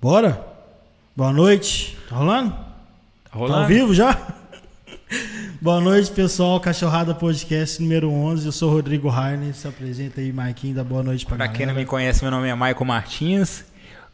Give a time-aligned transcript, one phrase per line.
[0.00, 0.40] Bora?
[1.16, 1.96] Boa noite.
[2.08, 2.50] Tá rolando?
[2.50, 3.54] Tá rolando?
[3.54, 4.16] Tá ao vivo já?
[5.60, 6.60] Boa noite, pessoal.
[6.60, 8.46] Cachorrada Podcast número 11.
[8.46, 9.52] Eu sou o Rodrigo Rainer.
[9.54, 10.74] Se apresenta aí, Maiquinho.
[10.76, 11.58] Dá boa noite pra, Pra galera.
[11.58, 13.64] quem não me conhece, meu nome é Maicon Martins.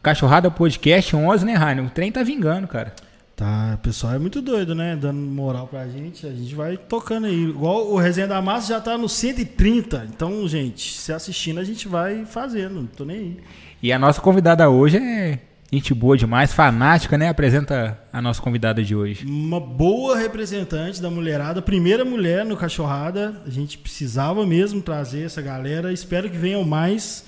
[0.01, 1.85] Cachorrada Podcast 11, né, Rainer?
[1.85, 2.93] O trem tá vingando, cara.
[3.35, 4.95] Tá, o pessoal é muito doido, né?
[4.95, 6.25] Dando moral pra gente.
[6.25, 7.43] A gente vai tocando aí.
[7.49, 10.07] Igual o Resenha da Massa já tá no 130.
[10.09, 12.75] Então, gente, se assistindo, a gente vai fazendo.
[12.75, 13.37] Não tô nem aí.
[13.83, 15.39] E a nossa convidada hoje é
[15.71, 17.29] gente boa demais, fanática, né?
[17.29, 19.25] Apresenta a nossa convidada de hoje.
[19.25, 23.41] Uma boa representante da mulherada, primeira mulher no Cachorrada.
[23.45, 25.91] A gente precisava mesmo trazer essa galera.
[25.91, 27.25] Espero que venham mais.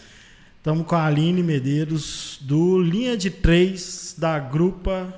[0.58, 5.14] Estamos com a Aline Medeiros, do Linha de Três, da Grupa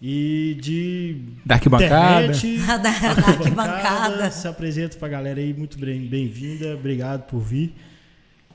[0.00, 2.26] e de Da arquibancada.
[2.26, 2.58] internet.
[2.66, 4.30] Da- da arquibancada.
[4.30, 6.74] Se apresenta pra galera aí, muito bem- bem-vinda.
[6.74, 7.74] Obrigado por vir.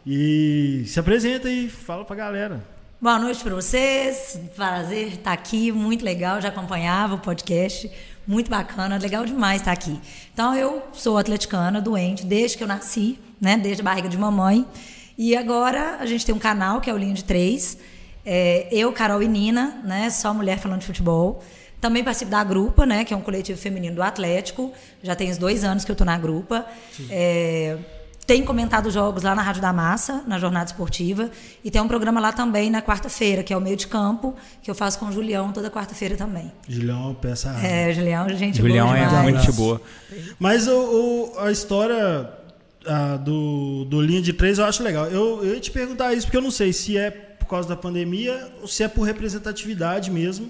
[0.05, 2.74] E se apresenta aí, fala pra galera.
[3.01, 4.39] Boa noite para vocês.
[4.55, 6.39] Prazer estar aqui, muito legal.
[6.39, 7.91] Já acompanhava o podcast,
[8.25, 9.99] muito bacana, legal demais estar aqui.
[10.33, 13.57] Então, eu sou atleticana, doente, desde que eu nasci, né?
[13.57, 14.65] Desde a barriga de mamãe.
[15.17, 17.77] E agora a gente tem um canal que é o Linha de Três.
[18.25, 20.09] É, eu, Carol e Nina, né?
[20.09, 21.43] Só mulher falando de futebol.
[21.81, 23.03] Também participo da Grupa, né?
[23.03, 24.71] Que é um coletivo feminino do Atlético.
[25.03, 26.65] Já tem uns dois anos que eu tô na Grupa.
[27.09, 27.77] É,
[28.27, 31.29] tem comentado jogos lá na Rádio da Massa, na Jornada Esportiva.
[31.63, 34.69] E tem um programa lá também na quarta-feira, que é o meio de campo, que
[34.71, 36.51] eu faço com o Julião toda quarta-feira também.
[36.67, 37.49] Julião, peça.
[37.63, 39.33] É, Julião, gente Julião boa é demais.
[39.35, 39.81] muito boa.
[40.39, 40.71] Mas o,
[41.35, 42.29] o- a história
[42.87, 45.05] ah, do, do Linha de Três eu acho legal.
[45.07, 47.75] Eu, eu ia te perguntar isso porque eu não sei se é por causa da
[47.75, 50.49] pandemia ou se é por representatividade mesmo.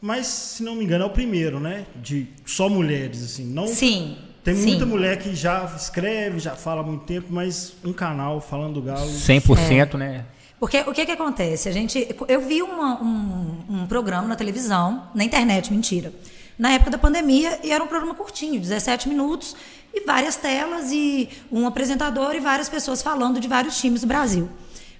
[0.00, 1.84] Mas, se não me engano, é o primeiro, né?
[2.02, 3.44] De só mulheres, assim.
[3.44, 4.16] Não, Sim.
[4.42, 4.66] Tem sim.
[4.68, 8.82] muita mulher que já escreve, já fala há muito tempo, mas um canal falando do
[8.82, 9.06] Galo.
[9.10, 10.24] 100%, né?
[10.58, 11.68] Porque o que que acontece?
[11.68, 16.12] A gente, eu vi uma- um, um programa na televisão, na internet, mentira,
[16.58, 19.56] na época da pandemia, e era um programa curtinho, 17 minutos,
[19.92, 24.48] e várias telas, e um apresentador e várias pessoas falando de vários times do Brasil.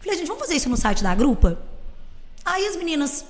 [0.00, 1.58] Falei, gente, vamos fazer isso no site da Grupa?
[2.44, 3.24] Aí as meninas,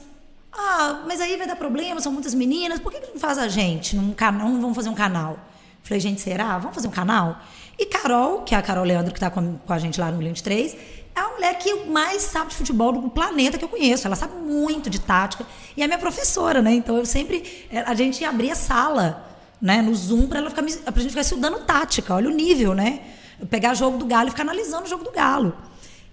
[0.53, 3.49] ah, mas aí vai dar problema, são muitas meninas, por que, que não faz a
[3.49, 5.37] gente num canal, não vamos fazer um canal?
[5.83, 6.59] Falei, gente, será?
[6.59, 7.41] Vamos fazer um canal?
[7.79, 10.33] E Carol, que é a Carol Leandro, que está com, com a gente lá no
[10.33, 10.77] de Três,
[11.17, 14.07] é a mulher que mais sabe de futebol do planeta que eu conheço.
[14.07, 15.47] Ela sabe muito de tática.
[15.77, 16.73] E é minha professora, né?
[16.75, 17.67] Então eu sempre.
[17.71, 19.27] é, A gente abria sala,
[19.61, 22.15] né, no Zoom, para ela ficar pra gente ficar estudando tática.
[22.15, 23.01] Olha o nível, né?
[23.49, 25.57] Pegar jogo do Galo e ficar analisando o jogo do Galo.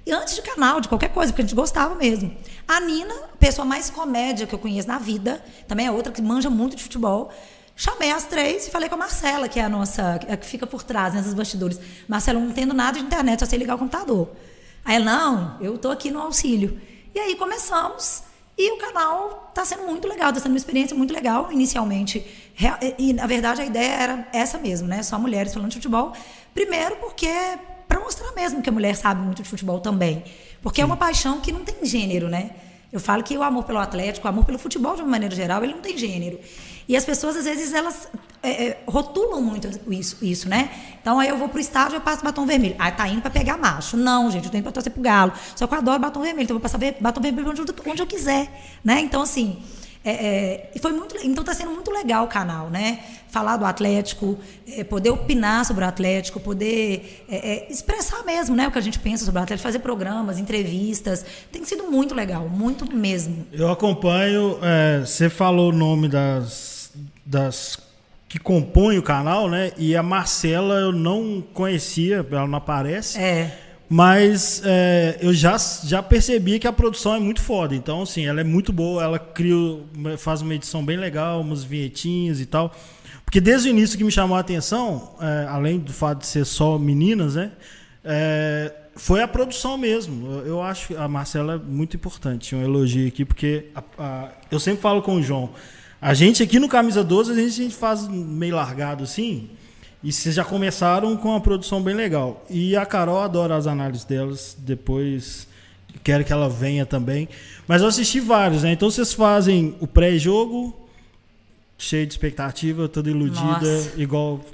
[0.06, 2.34] E antes de canal, de qualquer coisa, porque a gente gostava mesmo.
[2.66, 6.50] A Nina, pessoa mais comédia que eu conheço na vida, também é outra que manja
[6.50, 7.30] muito de futebol.
[7.80, 10.66] Chamei as três e falei com a Marcela, que é a nossa, a que fica
[10.66, 11.80] por trás, nesses bastidores.
[12.08, 14.30] Marcela, eu não entendo nada de internet, só sei ligar o computador.
[14.84, 16.82] Aí ela, não, eu tô aqui no auxílio.
[17.14, 18.24] E aí começamos.
[18.58, 21.52] E o canal está sendo muito legal, está sendo uma experiência muito legal.
[21.52, 22.26] Inicialmente,
[22.98, 25.04] e, na verdade a ideia era essa mesmo, né?
[25.04, 26.14] Só mulheres falando de futebol.
[26.56, 27.30] Primeiro porque
[27.88, 30.24] para mostrar mesmo que a mulher sabe muito de futebol também.
[30.64, 32.56] Porque é uma paixão que não tem gênero, né?
[32.92, 35.64] Eu falo que o amor pelo Atlético, o amor pelo futebol de uma maneira geral,
[35.64, 36.40] ele não tem gênero.
[36.88, 38.08] E as pessoas, às vezes, elas
[38.42, 40.70] é, é, rotulam muito isso, isso, né?
[41.02, 42.75] Então, aí eu vou pro estádio eu passo batom vermelho.
[42.80, 43.98] Ah, tá indo para pegar macho.
[43.98, 45.34] Não, gente, eu tô indo pra torcer pro galo.
[45.56, 48.08] Só que eu adoro batom vermelho, então eu vou passar batom vermelho onde, onde eu
[48.08, 48.50] quiser,
[48.84, 49.02] né?
[49.02, 49.62] Então, assim,
[50.08, 53.00] é, é, foi muito, então está sendo muito legal o canal, né?
[53.28, 58.69] Falar do Atlético, é, poder opinar sobre o Atlético, poder é, é, expressar mesmo, né,
[58.69, 62.48] o que a gente pensa sobre o Atlético, fazer programas, entrevistas, tem sido muito legal,
[62.48, 63.46] muito mesmo.
[63.52, 64.58] Eu acompanho.
[65.06, 66.77] você falou o nome das,
[67.28, 67.78] das
[68.30, 69.72] que compõem o canal, né?
[69.78, 73.18] E a Marcela eu não conhecia, ela não aparece.
[73.20, 73.58] É,
[73.90, 75.56] Mas é, eu já,
[75.86, 77.74] já percebi que a produção é muito foda.
[77.74, 79.02] Então, assim, ela é muito boa.
[79.04, 79.56] Ela cria,
[80.18, 82.74] faz uma edição bem legal, umas vinhetinhas e tal.
[83.24, 86.46] Porque desde o início que me chamou a atenção, é, além do fato de ser
[86.46, 87.52] só meninas, né?
[88.04, 90.28] é, foi a produção mesmo.
[90.32, 92.56] Eu, eu acho que a Marcela é muito importante.
[92.56, 95.50] Um elogio aqui, porque a- a- eu sempre falo com o João.
[96.02, 99.50] A gente aqui no Camisa 12, a gente, a gente faz meio largado assim.
[100.04, 102.46] E vocês já começaram com uma produção bem legal.
[102.50, 104.56] E a Carol adora as análises delas.
[104.60, 105.48] Depois
[106.04, 107.28] quero que ela venha também.
[107.68, 108.72] Mas eu assisti vários, né?
[108.72, 110.74] Então vocês fazem o pré-jogo,
[111.78, 113.92] cheio de expectativa, toda iludida, Nossa.
[113.98, 114.46] igual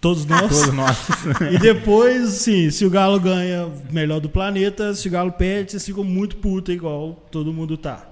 [0.00, 0.48] todos nós.
[0.48, 0.98] Todos nós.
[1.52, 4.94] E depois, sim, se o Galo ganha, melhor do planeta.
[4.94, 8.08] Se o Galo perde, vocês ficam muito puta, igual todo mundo tá.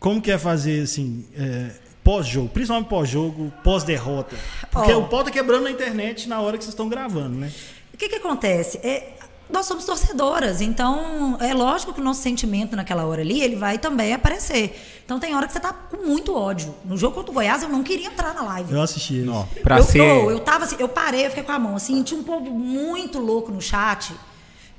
[0.00, 1.70] Como que é fazer, assim, é,
[2.06, 2.48] pós-jogo?
[2.48, 4.36] Principalmente pós-jogo, pós-derrota.
[4.70, 5.00] Porque Ó.
[5.00, 7.52] o pau tá quebrando na internet na hora que vocês estão gravando, né?
[7.92, 8.78] O que, que acontece?
[8.78, 9.14] É,
[9.50, 13.76] nós somos torcedoras, então é lógico que o nosso sentimento naquela hora ali, ele vai
[13.76, 14.80] também aparecer.
[15.04, 16.72] Então tem hora que você tá com muito ódio.
[16.84, 18.72] No jogo contra o Goiás, eu não queria entrar na live.
[18.72, 19.14] Eu assisti.
[19.22, 19.98] Não, pra eu, ser.
[19.98, 22.48] eu, eu tava assim, eu parei, eu fiquei com a mão assim, tinha um povo
[22.50, 24.14] muito louco no chat.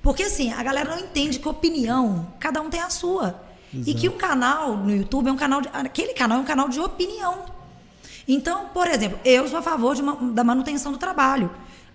[0.01, 3.46] Porque assim, a galera não entende que opinião, cada um tem a sua.
[3.73, 6.69] E que um canal no YouTube é um canal de, aquele canal é um canal
[6.69, 7.45] de opinião.
[8.27, 11.49] Então, por exemplo, eu sou a favor de uma- da manutenção do trabalho.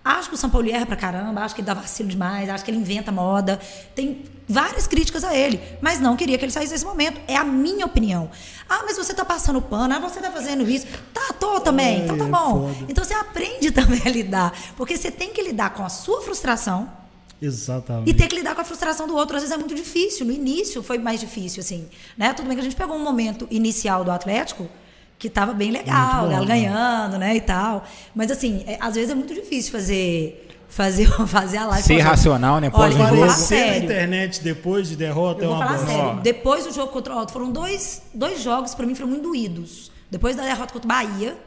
[0.05, 2.65] Acho que o São Paulo erra pra caramba, acho que ele dá vacilo demais, acho
[2.65, 3.57] que ele inventa moda.
[3.95, 7.21] Tem várias críticas a ele, mas não queria que ele saísse nesse momento.
[7.27, 8.29] É a minha opinião.
[8.67, 10.85] Ah, mas você tá passando pano, ah, você tá fazendo isso.
[11.13, 12.75] Tá, tô também, então tá Ai, é bom.
[12.89, 14.53] Então você aprende também a lidar.
[14.75, 16.89] Porque você tem que lidar com a sua frustração
[17.45, 18.09] Exatamente.
[18.09, 19.35] e ter que lidar com a frustração do outro.
[19.35, 20.25] Às vezes é muito difícil.
[20.25, 21.87] No início foi mais difícil, assim.
[22.17, 22.33] Né?
[22.33, 24.69] Tudo bem que a gente pegou um momento inicial do Atlético
[25.19, 26.47] que estava bem legal, bom, Galo né?
[26.47, 27.85] ganhando, né, e tal.
[28.13, 31.83] Mas assim, é- às vezes é muito difícil fazer fazer, fazer a live.
[31.87, 33.23] Ser Olha, racional, né, Olha, pós um vou jogo.
[33.23, 33.83] Aparecer na sério.
[33.85, 36.21] internet depois de derrota Eu é vou uma falar sério.
[36.21, 39.91] Depois do jogo contra o Alto, foram dois, dois jogos pra mim foram muito doídos.
[40.11, 41.37] Depois da derrota contra o Bahia,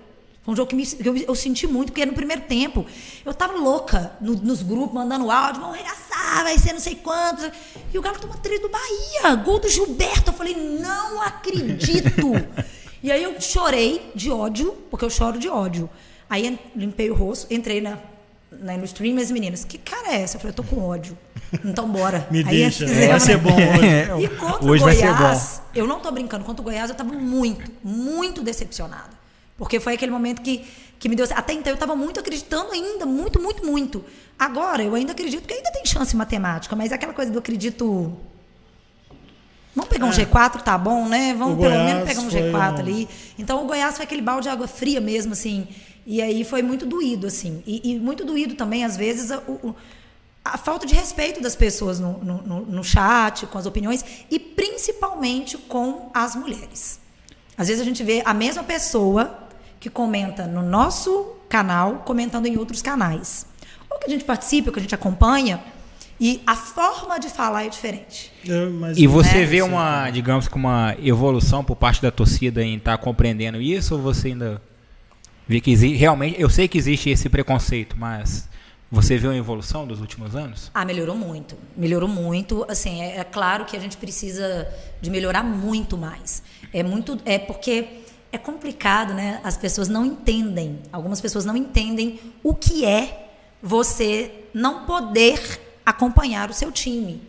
[0.47, 2.87] foi um jogo que, me- que eu, eu senti muito, porque no primeiro tempo
[3.25, 7.51] eu tava louca no- nos grupos, mandando áudio, vão arregaçar, vai ser não sei quantos.
[7.93, 10.31] E o Galo toma três do Bahia, gol do Gilberto.
[10.31, 12.33] Eu falei, não acredito.
[13.03, 15.91] e aí eu chorei de ódio, porque eu choro de ódio.
[16.31, 17.99] Aí limpei o rosto, entrei na,
[18.53, 20.37] na, no stream e as meninas, que cara é essa?
[20.37, 21.19] Eu falei, eu tô com ódio.
[21.65, 22.27] Então bora.
[22.31, 23.43] Me Aí deixa, fizemos, vai ser né?
[23.43, 24.25] bom hoje.
[24.25, 27.71] E contra Hoje o Goiás, eu não tô brincando, contra o Goiás eu tava muito,
[27.85, 29.16] muito decepcionada.
[29.59, 30.65] Porque foi aquele momento que,
[30.99, 31.27] que me deu.
[31.35, 34.05] Até então eu tava muito acreditando ainda, muito, muito, muito.
[34.39, 38.13] Agora eu ainda acredito que ainda tem chance em matemática, mas aquela coisa do acredito.
[39.75, 41.35] Vamos pegar um G4, tá bom, né?
[41.35, 43.09] Vamos O pelo Goiás menos pegar um foi G4 um- ali.
[43.39, 45.69] Então o Goiás foi aquele balde de água fria mesmo, assim.
[46.07, 47.63] E aí foi muito doído, assim.
[47.67, 49.43] E, e muito doído também, às vezes, a,
[50.45, 54.39] a falta de respeito das pessoas no, no, no- no chat, com as opiniões, e
[54.39, 56.99] principalmente com as mulheres.
[57.59, 59.46] Às vezes a gente vê a mesma pessoa
[59.81, 63.47] que comenta no nosso canal, comentando em outros canais.
[63.91, 65.63] Ou que a gente participa, ou que a gente acompanha,
[66.19, 68.33] e a forma de falar é diferente.
[68.97, 69.45] E você Né?
[69.45, 74.01] vê uma, digamos que uma evolução por parte da torcida em estar compreendendo isso ou
[74.01, 74.61] você ainda
[75.47, 78.49] vê que existe, realmente, eu sei que existe esse preconceito, mas
[78.91, 80.71] você vê uma evolução dos últimos anos?
[80.73, 81.55] Ah, melhorou muito.
[81.77, 82.65] Melhorou muito.
[82.69, 84.67] Assim, é, é claro que a gente precisa
[85.03, 86.43] de melhorar muito mais.
[86.73, 87.19] É muito.
[87.27, 88.01] É porque
[88.33, 89.41] é complicado, né?
[89.45, 90.81] As pessoas não entendem.
[90.93, 93.29] Algumas pessoas não entendem o que é
[93.63, 97.23] você não poder acompanhar o seu time.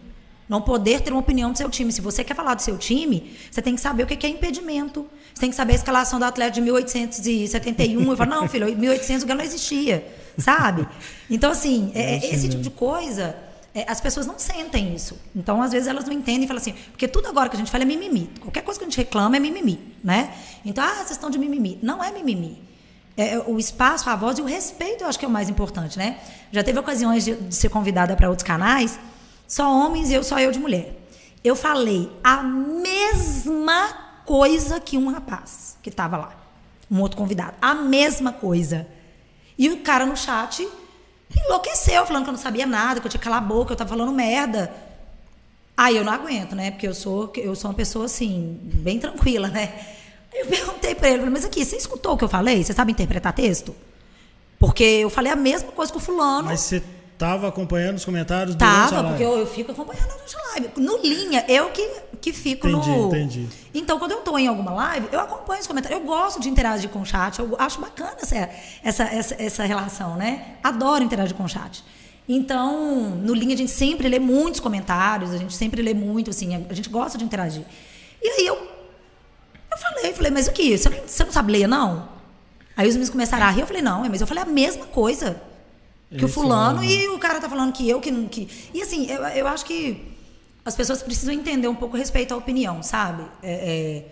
[0.50, 1.92] Não poder ter uma opinião do seu time.
[1.92, 5.06] Se você quer falar do seu time, você tem que saber o que é impedimento.
[5.34, 8.10] Você tem que saber a escalação do atleta de 1871.
[8.12, 10.08] Eu falo, não, filho, 1800 o Galo não existia,
[10.38, 10.88] sabe?
[11.30, 13.36] Então, assim, é- esse tipo de coisa,
[13.88, 15.20] as pessoas não sentem isso.
[15.36, 17.70] Então, às vezes, elas não entendem e falam assim, porque tudo agora que a gente
[17.70, 18.30] fala é mimimi.
[18.40, 20.34] Qualquer coisa que a gente reclama é mimimi, né?
[20.66, 21.78] Então, ah, vocês estão de mimimi.
[21.82, 22.68] Não é mimimi.
[23.18, 25.50] É, é, o espaço, a voz e o respeito, eu acho que é o mais
[25.50, 26.20] importante, né?
[26.52, 29.00] Já teve ocasiões de, de ser convidada para outros canais,
[29.48, 30.96] só homens e eu, só eu de mulher.
[31.44, 36.36] Eu falei a mesma coisa que um rapaz que estava lá,
[36.92, 38.88] um outro convidado, a mesma coisa.
[39.58, 40.68] E o cara no chat
[41.36, 43.74] enlouqueceu, falando que eu não sabia nada, que eu tinha que calar a boca, eu
[43.74, 44.74] estava falando merda.
[45.76, 46.72] Aí eu não aguento, né?
[46.72, 49.74] Porque eu sou, eu sou uma pessoa assim, bem tranquila, né?
[50.34, 52.64] Eu perguntei pra ele, mas aqui, você escutou o que eu falei?
[52.64, 53.76] Você sabe interpretar texto?
[54.60, 56.48] Porque eu falei a mesma coisa que o fulano.
[56.48, 56.84] Mas você
[57.18, 60.70] tava acompanhando os comentários a Tava, porque eu, eu fico acompanhando a live.
[60.78, 61.90] No linha, eu que,
[62.22, 63.08] que fico Entendi, no.
[63.08, 63.48] entendi.
[63.74, 66.00] Então, quando eu tô em alguma live, eu acompanho os comentários.
[66.00, 67.40] Eu gosto de interagir com o chat.
[67.40, 68.50] Eu acho bacana essa,
[68.84, 70.58] essa, essa, essa relação, né?
[70.64, 71.84] Adoro interagir com o chat.
[72.30, 76.66] Então, no linha, a gente sempre lê muitos comentários, a gente sempre lê muito, assim,
[76.70, 77.64] a gente gosta de interagir.
[78.22, 80.78] E aí eu, eu falei, falei, mas o que?
[80.78, 82.10] Você não sabe ler, não?
[82.76, 85.42] Aí os meninos começaram a rir, eu falei, não, mas eu falei a mesma coisa
[86.10, 88.28] que o fulano e o cara tá falando que eu que não.
[88.28, 88.48] Que...
[88.74, 90.16] E assim, eu, eu acho que
[90.64, 93.24] as pessoas precisam entender um pouco a respeito à opinião, sabe?
[93.44, 94.04] É,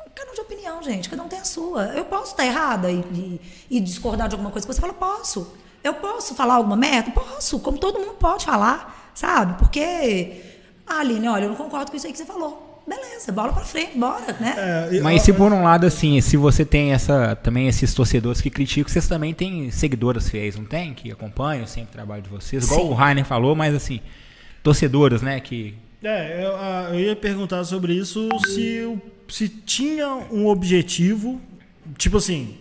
[0.00, 0.06] é...
[0.06, 1.84] Um canal de opinião, gente, cada um tem a sua.
[1.94, 5.52] Eu posso estar errada e, e- e discordar de alguma coisa que você fala, posso.
[5.82, 7.10] Eu posso falar alguma merda?
[7.10, 9.58] Posso, como todo mundo pode falar, sabe?
[9.58, 10.40] Porque,
[10.86, 12.71] ah, Aline, olha, eu não concordo com isso aí que você falou.
[12.94, 14.88] Beleza, bola pra frente, bora, né?
[14.90, 17.92] É, e- Mas ó, se por um lado, assim, se você tem essa também esses
[17.94, 20.92] torcedores que criticam, vocês também têm seguidoras fiéis, não tem?
[20.94, 22.64] Que acompanham sempre o trabalho de vocês.
[22.64, 22.88] Igual Sim.
[22.88, 24.00] o Rainer falou, mas assim,
[24.62, 25.40] torcedoras, né?
[25.40, 25.74] Que.
[26.02, 31.40] É, eu, eu ia perguntar sobre isso se, se tinha um objetivo,
[31.96, 32.56] tipo assim,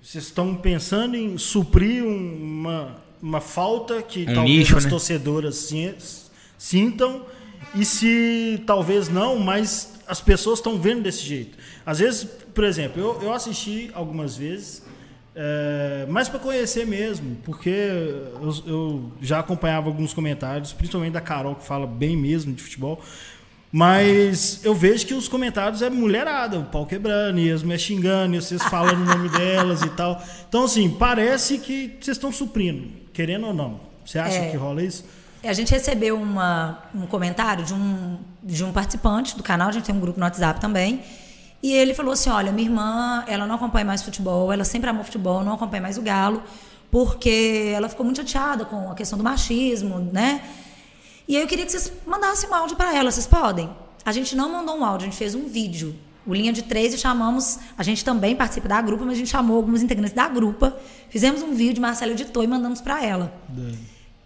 [0.00, 4.90] vocês estão pensando em suprir uma uma falta que Um talvez nicho, as né?
[4.90, 5.94] torcedoras sin-
[6.58, 7.22] sintam
[7.76, 11.56] e se talvez não, mas as pessoas estão vendo desse jeito.
[11.84, 14.82] Às vezes, por exemplo, eu, eu assisti algumas vezes,
[15.34, 21.54] é, mas para conhecer mesmo, porque eu, eu já acompanhava alguns comentários, principalmente da Carol,
[21.56, 23.00] que fala bem mesmo de futebol.
[23.72, 28.34] Mas eu vejo que os comentários é mulherada, o pau quebrando, e as mulheres xingando,
[28.36, 30.22] e vocês falando o nome delas e tal.
[30.48, 33.80] Então, assim, parece que vocês estão suprindo, querendo ou não.
[34.04, 34.50] Você acha É.
[34.50, 35.04] que rola isso?
[35.46, 39.84] A gente recebeu uma, um comentário de um, de um participante do canal, a gente
[39.84, 41.02] tem um grupo no WhatsApp também.
[41.62, 45.04] E ele falou assim: olha, minha irmã, ela não acompanha mais futebol, ela sempre amou
[45.04, 46.42] futebol, não acompanha mais o Galo,
[46.90, 50.42] porque ela ficou muito chateada com a questão do machismo, né?
[51.28, 53.68] E aí eu queria que vocês mandassem um áudio para ela, vocês podem?
[54.04, 55.94] A gente não mandou um áudio, a gente fez um vídeo.
[56.24, 57.58] O Linha de Três e chamamos.
[57.78, 60.76] A gente também participa da grupa, mas a gente chamou alguns integrantes da grupa.
[61.08, 63.32] Fizemos um vídeo, Marcelo editou e mandamos para ela.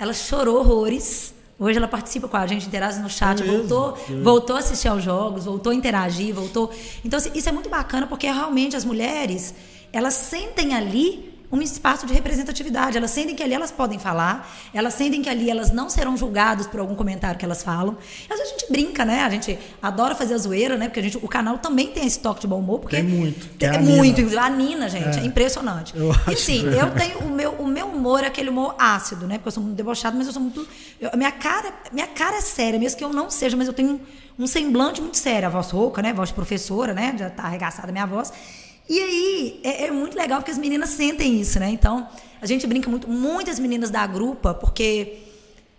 [0.00, 1.34] Ela chorou horrores.
[1.58, 3.68] Hoje ela participa com a gente, interage no chat, É mesmo?
[3.68, 6.70] voltou, voltou a assistir aos jogos, voltou a interagir, voltou.
[7.04, 9.54] Então, assim, isso é muito bacana porque realmente as mulheres,
[9.92, 12.96] elas sentem ali um espaço de representatividade.
[12.96, 16.66] Elas sentem que ali elas podem falar, elas sentem que ali elas não serão julgadas
[16.66, 17.96] por algum comentário que elas falam.
[18.30, 19.22] Às vezes a gente brinca, né?
[19.24, 20.86] A gente adora fazer a zoeira, né?
[20.86, 22.80] Porque a gente, o canal também tem esse toque de bom humor.
[22.80, 23.48] Porque Tem muito.
[23.58, 24.22] Tem, É a muito.
[24.22, 24.42] Nina.
[24.42, 25.24] A Nina, gente, é, É.
[25.26, 25.92] impressionante.
[25.96, 29.26] Eu e sim, que- eu tenho o meu, o meu humor é aquele humor ácido,
[29.26, 29.34] né?
[29.38, 30.66] Porque eu sou muito debochada, mas eu sou muito.
[31.00, 34.00] eu- minha, cara, minha cara é séria, mesmo que eu não seja, mas eu tenho
[34.38, 35.48] um, um semblante muito sério.
[35.48, 36.10] A voz rouca, né?
[36.10, 37.14] A voz de professora, né?
[37.18, 38.32] Já tá arregaçada a minha voz.
[38.90, 41.70] E aí é, é muito legal porque as meninas sentem isso, né?
[41.70, 42.08] Então,
[42.42, 45.18] a gente brinca muito, muitas meninas da grupa, porque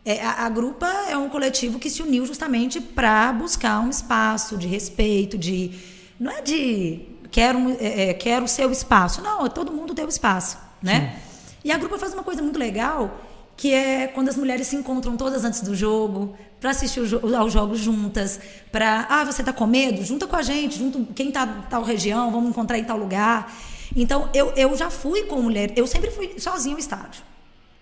[0.05, 4.57] é, a, a grupa é um coletivo que se uniu justamente para buscar um espaço
[4.57, 5.77] de respeito, de.
[6.17, 9.21] Não é de quero, é, é, quero o seu espaço.
[9.21, 11.19] Não, é todo mundo tem o espaço, né?
[11.65, 13.19] E a grupa faz uma coisa muito legal,
[13.57, 17.01] que é quando as mulheres se encontram todas antes do jogo, para assistir
[17.37, 18.39] aos jogos juntas,
[18.71, 20.05] para ah, você tá com medo?
[20.05, 23.51] Junta com a gente, junto quem tá em tal região, vamos encontrar em tal lugar.
[23.95, 27.23] Então, eu, eu já fui com mulher, eu sempre fui sozinha ao estádio.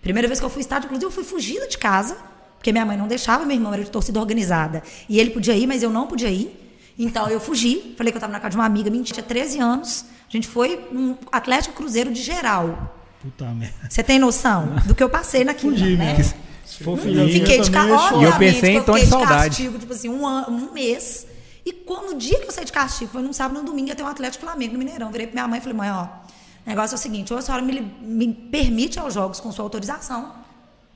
[0.00, 2.16] Primeira vez que eu fui ao estádio, inclusive, eu fui fugida de casa,
[2.56, 4.82] porque minha mãe não deixava, meu irmão era de torcida organizada.
[5.10, 6.50] E ele podia ir, mas eu não podia ir.
[6.98, 9.58] Então eu fugi, falei que eu estava na casa de uma amiga, minha tinha 13
[9.58, 10.06] anos.
[10.26, 12.96] A gente foi num Atlético Cruzeiro de geral.
[13.20, 13.74] Puta merda.
[13.90, 16.14] Você tem noção do que eu passei naquilo, Fugi né?
[16.16, 16.49] mesmo.
[16.96, 18.08] Filhinha, Fiquei de também ca...
[18.08, 18.20] show.
[18.20, 19.48] E eu obviamente pensei que em tom de fiquei saudade.
[19.48, 21.26] castigo, tipo assim, um, ano, um mês.
[21.64, 23.94] E quando, no dia que eu saí de castigo, foi num sábado, no domingo, ia
[23.94, 25.10] ter um Atlético Flamengo no Mineirão.
[25.10, 27.42] Virei pra minha mãe e falei, mãe, ó, o negócio é o seguinte, ou a
[27.42, 30.34] senhora me, me permite aos jogos com sua autorização,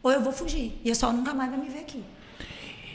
[0.02, 0.80] ou eu vou fugir.
[0.84, 2.02] E a senhora nunca mais vai me ver aqui.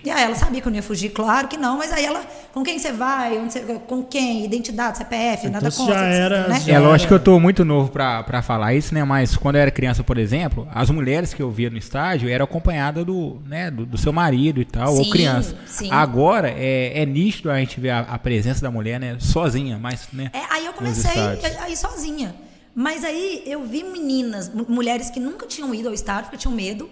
[0.04, 2.22] E aí ela sabia que eu não ia fugir, claro que não, mas aí ela,
[2.54, 5.94] com quem você vai, onde você, com quem, identidade, CPF, nada Então, contra.
[6.00, 6.60] já era- né?
[6.60, 9.04] já- É lógico que eu tô muito novo pra, pra falar isso, né?
[9.04, 12.46] Mas quando eu era criança, por exemplo, as mulheres que eu via no estádio eram
[12.46, 15.56] acompanhadas do, né, do, do seu marido e tal, ou Sim, criança.
[15.66, 15.90] sim.
[15.92, 19.18] Agora é, é nítido a gente ver a, a presença da mulher, né?
[19.20, 20.32] Sozinha, mas, né?
[20.34, 21.58] É, aí eu comecei estádios.
[21.58, 22.34] a, a ir sozinha.
[22.74, 26.54] Mas aí eu vi meninas, mu- mulheres que nunca tinham ido ao estádio porque tinham
[26.56, 26.90] medo.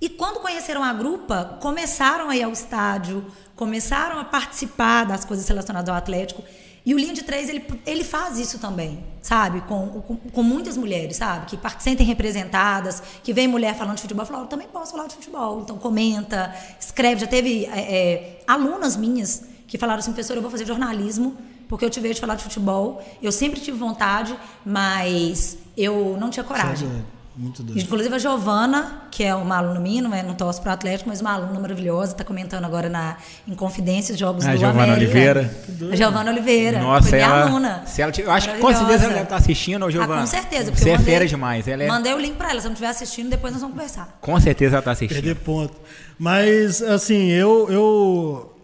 [0.00, 3.26] E quando conheceram a grupa, começaram a ir ao estádio,
[3.56, 6.42] começaram a participar das coisas relacionadas ao Atlético.
[6.86, 9.60] E o Linha de Três, ele, ele faz isso também, sabe?
[9.62, 11.46] Com, com, com muitas mulheres, sabe?
[11.46, 15.16] Que sentem representadas, que vem mulher falando de futebol, fala, eu também posso falar de
[15.16, 15.60] futebol.
[15.60, 17.20] Então comenta, escreve.
[17.20, 21.36] Já teve é, é, alunas minhas que falaram assim, professora, eu vou fazer jornalismo,
[21.68, 23.04] porque eu te vejo falar de futebol.
[23.20, 26.88] Eu sempre tive vontade, mas eu não tinha coragem.
[26.88, 27.04] Sério,
[27.40, 27.80] Muito doido.
[27.80, 31.08] Inclusive a Giovana, que é uma aluna minha, não, é, não torce para o Atlético,
[31.08, 33.16] mas uma aluna maravilhosa, está comentando agora na,
[33.46, 35.00] em Confidências Jogos A do Giovana América.
[35.12, 35.56] Oliveira.
[35.92, 36.80] A Giovana Oliveira.
[36.80, 37.82] Nossa, foi minha ela, aluna.
[37.86, 40.16] Se ela, eu acho que com certeza ela deve estar assistindo, ô Giovana.
[40.16, 40.72] Ah, com certeza.
[40.72, 41.68] porque Você é mandei- fera demais.
[41.68, 42.60] Ela é, Mandei o link para ela.
[42.60, 44.18] Se ela não estiver assistindo, depois nós vamos conversar.
[44.20, 45.22] com certeza ela está assistindo.
[45.22, 45.74] Perder ponto.
[46.18, 48.56] Mas, assim, eu, eu,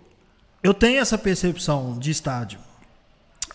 [0.65, 2.59] eu tenho essa percepção de estádio.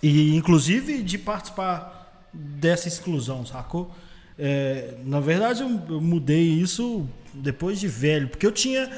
[0.02, 3.92] E, inclusive, de participar dessa exclusão, sacou?
[4.39, 5.69] É, na verdade, eu,
[6.00, 8.89] mudei isso depois de velho, porque eu tinha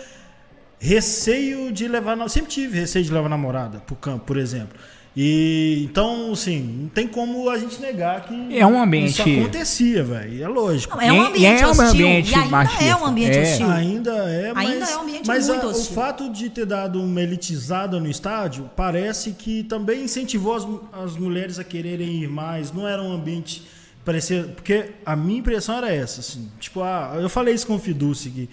[0.79, 2.17] receio de levar.
[2.29, 4.77] Sempre tive receio de levar namorada pro campo, por exemplo.
[5.17, 10.03] E então, assim, não tem como a gente negar que É um ambiente- isso acontecia,
[10.05, 10.41] velho.
[10.41, 10.95] É lógico.
[10.95, 11.85] Não, é um E- e ambiente é um hostil.
[11.87, 12.83] ambiente e ainda machista.
[12.85, 13.41] é um ambiente É.
[13.41, 13.69] hostil.
[13.71, 15.95] Ainda é, mas, Ainda é um ambiente mas muito a- o hostil.
[15.95, 20.65] fato de ter dado uma elitizada no estádio parece que também incentivou as,
[21.03, 22.71] as mulheres a quererem ir mais.
[22.71, 23.63] Não era um ambiente
[24.03, 27.79] parecia porque a minha impressão era essa, assim, tipo, ah, eu falei isso com o
[27.79, 28.49] Fiduci que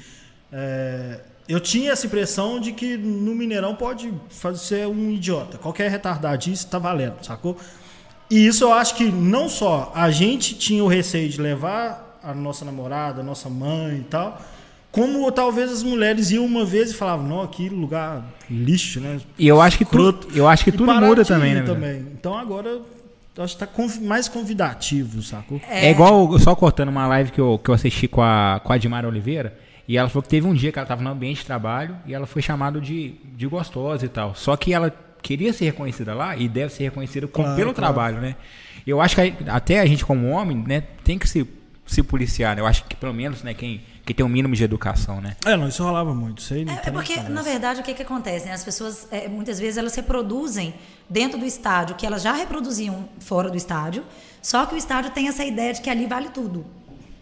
[0.52, 5.90] é, eu tinha essa impressão de que no Mineirão pode fazer ser um idiota, qualquer
[5.90, 7.57] retardadice tá valendo, sacou?
[8.31, 12.35] E isso eu acho que não só a gente tinha o receio de levar a
[12.35, 14.40] nossa namorada, a nossa mãe e tal.
[14.93, 19.21] Como talvez as mulheres iam uma vez e falavam, não, aqui lugar lixo, né?
[19.38, 20.38] E eu acho que tudo, Escroto.
[20.38, 21.62] eu acho que tudo muda também, né?
[21.62, 22.07] também.
[22.19, 22.81] Então agora
[23.45, 25.61] acho que tá conv- mais convidativo, sacou?
[25.68, 25.90] É.
[25.90, 29.07] igual, só cortando uma live que eu, que eu assisti com a, com a Admara
[29.09, 31.97] Oliveira, e ela falou que teve um dia que ela estava no ambiente de trabalho
[32.07, 34.35] e ela foi chamada de, de gostosa e tal.
[34.35, 37.95] Só que ela queria ser reconhecida lá e deve ser reconhecida com- Claro, pelo claro.
[37.95, 38.37] trabalho, né?
[38.87, 41.47] Eu acho que a- até a gente como homem, né, tem que se,
[41.87, 42.61] se policiar, né?
[42.62, 45.37] Eu acho que pelo menos, né, quem, quem tem um mínimo de educação, né?
[45.45, 46.41] É, não, isso rolava muito.
[46.41, 48.47] Isso aí não É, é porque, na verdade, o que, que acontece?
[48.47, 48.53] né?
[48.53, 50.73] As pessoas, é, muitas vezes, elas reproduzem
[51.11, 54.03] dentro do estádio que elas já reproduziam fora do estádio,
[54.41, 56.65] só que o estádio tem essa ideia de que ali vale tudo.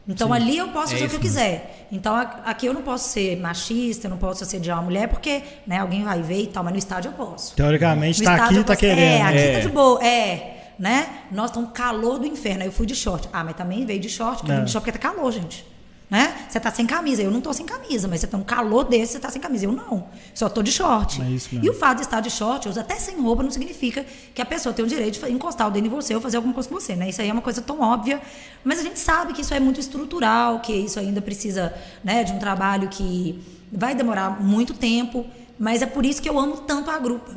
[0.09, 1.89] Então, ali eu posso É fazer o que eu isso quiser.
[1.91, 2.15] Então,
[2.45, 6.05] aqui eu não posso ser machista, eu não posso assediar uma mulher, porque né, alguém
[6.05, 7.57] vai ver e tal, mas no estádio eu posso.
[7.57, 8.99] Teoricamente, No tá estádio aqui, eu tá querendo.
[9.01, 9.53] É, aqui É.
[9.55, 10.05] tá de boa.
[10.07, 11.09] É, né?
[11.33, 12.61] Nossa, tá um calor do inferno.
[12.63, 13.29] Aí eu fui de short.
[13.33, 14.61] Ah, mas também veio de short, porque É.
[14.63, 15.67] de short porque tá calor, gente.
[16.09, 16.47] Né?
[16.49, 17.23] Você tá sem camisa.
[17.23, 19.65] Eu não tô sem camisa, mas você tem um calor desse, você tá sem camisa.
[19.65, 20.07] Eu não.
[20.33, 21.21] Só tô de short.
[21.21, 24.41] É e o fato de estar de short, ou até sem roupa, não significa que
[24.41, 26.69] a pessoa tem o direito de encostar o dedo em você ou fazer alguma coisa
[26.69, 27.09] com você, né?
[27.09, 28.23] Isso aí é uma coisa tão óbvia.
[28.63, 32.33] Mas a gente sabe que isso é muito estrutural, que isso ainda precisa né, de
[32.33, 35.27] um trabalho que vai demorar muito tempo.
[35.59, 37.37] Mas é por isso que eu amo tanto a grupa.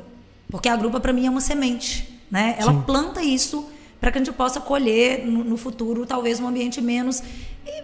[0.51, 2.21] Porque a grupa, para mim, é uma semente.
[2.29, 2.55] Né?
[2.59, 3.67] Ela planta isso
[3.99, 7.21] para que a gente possa colher no, no futuro, talvez, um ambiente menos,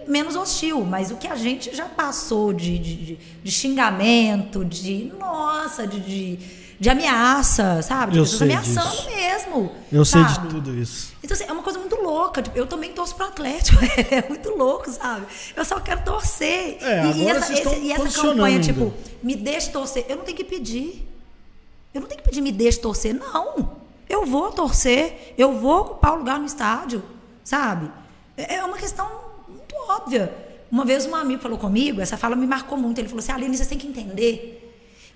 [0.08, 0.82] menos hostil.
[0.84, 5.12] Mas o que a gente já passou de, de, de- xingamento, de.
[5.18, 6.00] Nossa, de.
[6.00, 8.12] de de ameaça, sabe?
[8.12, 9.06] De Eu pessoas sei ameaçando disso.
[9.16, 9.72] mesmo.
[9.90, 10.42] Eu sei sabe?
[10.48, 11.14] de tudo isso.
[11.24, 12.42] Então, assim, é uma coisa muito louca.
[12.42, 13.78] Tipo, eu também torço pro Atlético.
[14.12, 15.24] É muito louco, sabe?
[15.56, 16.76] Eu só quero torcer.
[16.82, 18.92] É, e, e essa, esse- e essa campanha, tipo,
[19.22, 20.04] me deixe torcer.
[20.06, 21.08] Eu não tenho que pedir.
[21.94, 23.14] Eu não tenho que pedir me deixe torcer.
[23.14, 23.78] Não.
[24.08, 25.34] Eu vou torcer.
[25.36, 27.02] Eu vou ocupar o lugar no estádio.
[27.44, 27.90] Sabe?
[28.36, 29.08] É é uma questão
[29.48, 30.32] muito óbvia.
[30.70, 32.98] Uma vez um amigo falou comigo, essa fala me marcou muito.
[32.98, 34.62] Ele falou assim: Aline, você tem que entender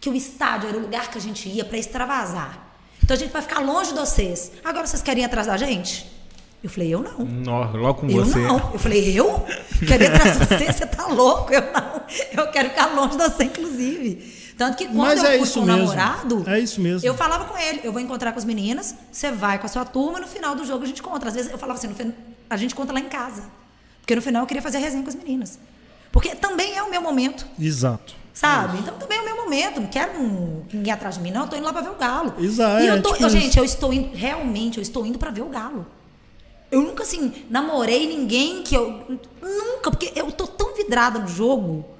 [0.00, 2.66] que o estádio era o lugar que a gente ia para extravasar.
[3.02, 4.52] Então a gente vai ficar longe de vocês.
[4.64, 6.10] Agora vocês querem ir atrás da gente?
[6.62, 7.24] Eu falei, eu não.
[7.24, 8.38] Nó, logo com Eu você.
[8.38, 8.58] não.
[8.72, 9.44] Eu falei, eu?
[9.86, 10.72] Querer atrás de você?
[10.72, 11.52] Você tá louco?
[11.52, 12.02] Eu não.
[12.32, 14.39] Eu quero ficar longe de você, inclusive.
[14.60, 15.80] Tanto que quando Mas eu é fui isso com o mesmo.
[15.84, 17.08] namorado, É isso mesmo.
[17.08, 19.86] eu falava com ele, eu vou encontrar com as meninas, você vai com a sua
[19.86, 21.26] turma, no final do jogo a gente conta.
[21.28, 22.12] Às vezes eu falava assim,
[22.50, 23.44] a gente conta lá em casa.
[24.02, 25.58] Porque no final eu queria fazer a resenha com as meninas.
[26.12, 27.46] Porque também é o meu momento.
[27.58, 28.14] Exato.
[28.34, 28.76] Sabe?
[28.80, 29.80] Então também é o meu momento.
[29.80, 31.42] Não quero um- ninguém atrás de mim, não.
[31.44, 32.34] Eu tô indo lá pra ver o Galo.
[32.38, 34.14] Exato, E eu é tô, tipo eu, gente, eu estou indo.
[34.14, 35.86] Realmente, eu estou indo pra ver o Galo.
[36.70, 39.18] Eu nunca, assim, namorei ninguém que eu.
[39.42, 41.99] Nunca, porque eu tô tão vidrada no jogo eu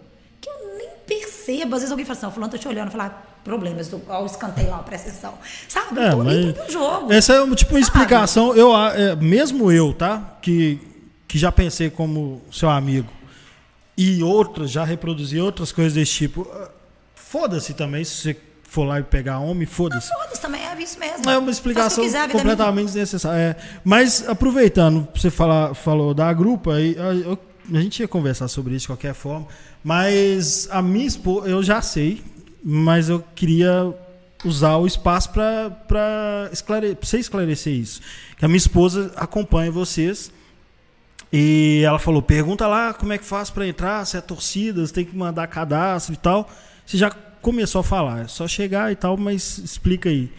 [1.11, 1.75] percebo.
[1.75, 4.01] Às vezes alguém fala assim, ó, fulano, tô te olhando, falar problemas do.
[4.09, 5.35] Ó, o escanteio lá, presta atenção.
[5.68, 5.99] Sabe?
[5.99, 7.12] Eu É, tô mas pro jogo.
[7.12, 7.99] essa é uma, tipo uma Sabe?
[7.99, 8.55] explicação.
[8.55, 10.37] Eu, a- é, mesmo eu, tá?
[10.40, 10.79] Que,
[11.27, 13.09] que já pensei como seu amigo
[13.96, 16.46] e outras, já reproduzi outras coisas desse tipo.
[16.53, 16.70] ah,
[17.14, 20.09] Foda-se também se você for lá e pegar homem, foda-se.
[20.09, 21.29] Foda-se, também é isso mesmo.
[21.31, 23.38] É uma explicação quiser, é completamente desnecessária.
[23.40, 27.38] É, mas aproveitando, você falar, falou da grupa, aí, a, eu-
[27.73, 29.46] a gente ia conversar sobre isso de qualquer forma.
[29.83, 32.23] Mas a minha esposa, eu já sei,
[32.62, 33.93] mas eu queria
[34.45, 38.01] usar o espaço para esclare, você esclarecer isso.
[38.38, 40.31] Que a minha esposa acompanha vocês.
[41.33, 44.93] E ela falou: pergunta lá como é que faz para entrar, se é torcida, se
[44.93, 46.51] tem que mandar cadastro e tal.
[46.85, 50.31] Você já começou a falar, é só chegar e tal, mas explica aí.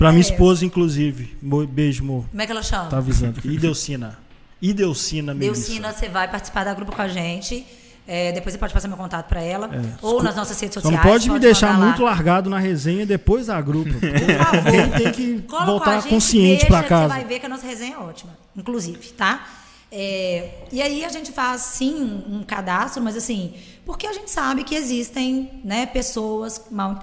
[0.00, 0.18] Minha É.
[0.20, 1.36] esposa, inclusive.
[1.68, 2.24] Beijo, amor.
[2.30, 2.86] Como é que ela chama?
[2.88, 3.38] Tá avisando.
[3.38, 3.48] aqui.
[3.50, 4.18] Ideucina.
[4.62, 5.60] Ideucina, Melissa.
[5.68, 7.66] Delcina, você vai participar da grupo com a gente.
[8.06, 9.70] É, depois você pode passar meu contato para ela.
[9.72, 9.80] É.
[10.02, 11.04] Ou nas nossas redes Só sociais.
[11.04, 11.86] não pode me deixar mandar lá.
[11.86, 13.92] muito largado na resenha depois da grupo.
[13.92, 14.70] Por favor.
[14.70, 17.02] Quem tem que voltar consciente que casa.
[17.02, 19.46] Você vai ver que a nossa resenha é ótima, inclusive, tá?
[19.92, 24.62] É, e aí a gente faz sim um, cadastro, mas assim, porque a gente sabe
[24.62, 26.98] que existem né, pessoas mal,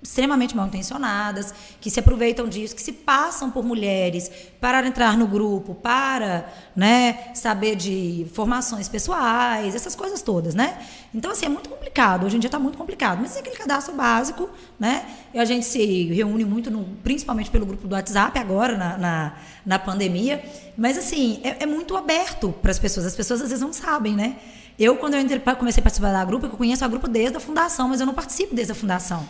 [0.00, 4.30] extremamente mal intencionadas, que se aproveitam disso, que se passam por mulheres
[4.60, 10.78] para entrar no grupo, para né, saber de formações pessoais, essas coisas todas, né?
[11.12, 12.26] Então, assim, é muito complicado.
[12.26, 13.18] Hoje em dia está muito complicado.
[13.20, 15.04] Mas é aquele cadastro básico, né?
[15.34, 19.32] E a gente se reúne muito, no, principalmente pelo grupo do WhatsApp, agora, na, na,
[19.66, 20.44] na pandemia.
[20.76, 23.06] Mas, assim, é, é muito aberto para as pessoas.
[23.06, 24.36] As pessoas, às vezes, não sabem, né?
[24.78, 27.40] Eu, quando eu entrei, comecei a participar da grupo, eu conheço a grupo desde a
[27.40, 29.26] fundação, mas eu não participo desde a fundação.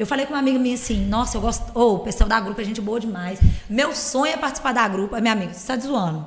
[0.00, 1.78] Eu falei com uma amiga minha assim, nossa, eu gosto.
[1.78, 3.38] Ô, o pessoal da grupo é gente boa demais.
[3.68, 5.14] Meu sonho é participar da grupo.
[5.14, 6.26] Aí minha amiga, você tá zoando.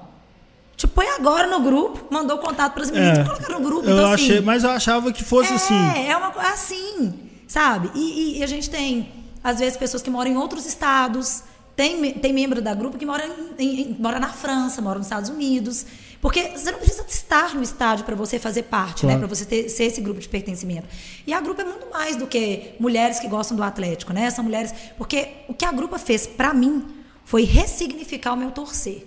[0.78, 3.24] Te põe agora no grupo, mandou contato para as meninas, É.
[3.24, 3.88] colocaram no grupo.
[3.90, 6.08] Eu então, achei, assim, mas eu achava que fosse é, assim.
[6.08, 7.14] É uma coisa assim,
[7.48, 7.90] sabe?
[7.96, 9.10] E, e- e a gente tem,
[9.44, 11.44] às vezes, pessoas que moram em outros estados.
[11.76, 13.26] Tem, tem membro da grupo que mora,
[13.58, 15.84] em- em- mora na França, mora nos Estados Unidos.
[16.24, 19.12] Porque você não precisa estar no estádio para você fazer parte, né?
[19.12, 19.28] Claro.
[19.28, 20.88] Para você ter, ser esse grupo de pertencimento.
[21.28, 24.32] E a grupo é muito mais do que mulheres que gostam do Atlético, né?
[24.32, 24.74] São mulheres.
[24.98, 26.86] Porque o que a grupo fez para mim
[27.26, 29.06] foi ressignificar o meu torcer.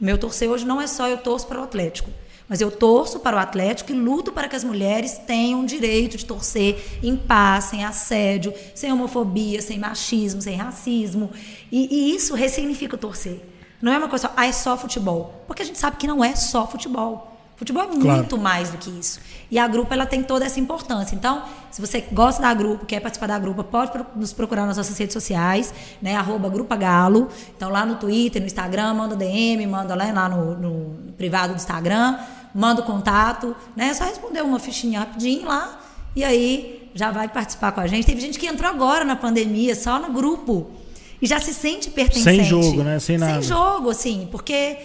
[0.00, 2.08] O meu torcer hoje não é só eu torço para o Atlético.
[2.48, 6.16] Mas eu torço para o Atlético e luto para que as mulheres tenham o direito
[6.16, 11.32] de torcer em paz, sem assédio, sem homofobia, sem machismo, sem racismo.
[11.72, 13.40] E, e isso ressignifica o torcer.
[13.80, 15.44] Não é uma coisa só, ah, é só futebol.
[15.46, 17.34] Porque a gente sabe que não é só futebol.
[17.56, 18.18] Futebol é Claro.
[18.18, 19.18] muito mais do que isso.
[19.50, 21.14] E a grupo ela tem toda essa importância.
[21.16, 24.96] Então, se você gosta da grupo, quer participar da grupo, pode nos procurar nas nossas
[24.96, 26.14] redes sociais, né?
[26.14, 27.28] Arroba Grupa Galo.
[27.56, 31.56] Então, lá no Twitter, no Instagram, manda DM, manda lá, lá no, no privado do
[31.56, 32.16] Instagram,
[32.54, 33.88] manda o contato, né?
[33.88, 35.80] É só responder uma fichinha rapidinho lá
[36.14, 38.06] e aí já vai participar com a gente.
[38.06, 40.70] Teve gente que entrou agora na pandemia, só no grupo.
[41.20, 42.36] E já se sente pertencente.
[42.36, 42.98] Sem jogo, né?
[42.98, 43.34] Sem nada.
[43.34, 44.76] Sem jogo, assim, porque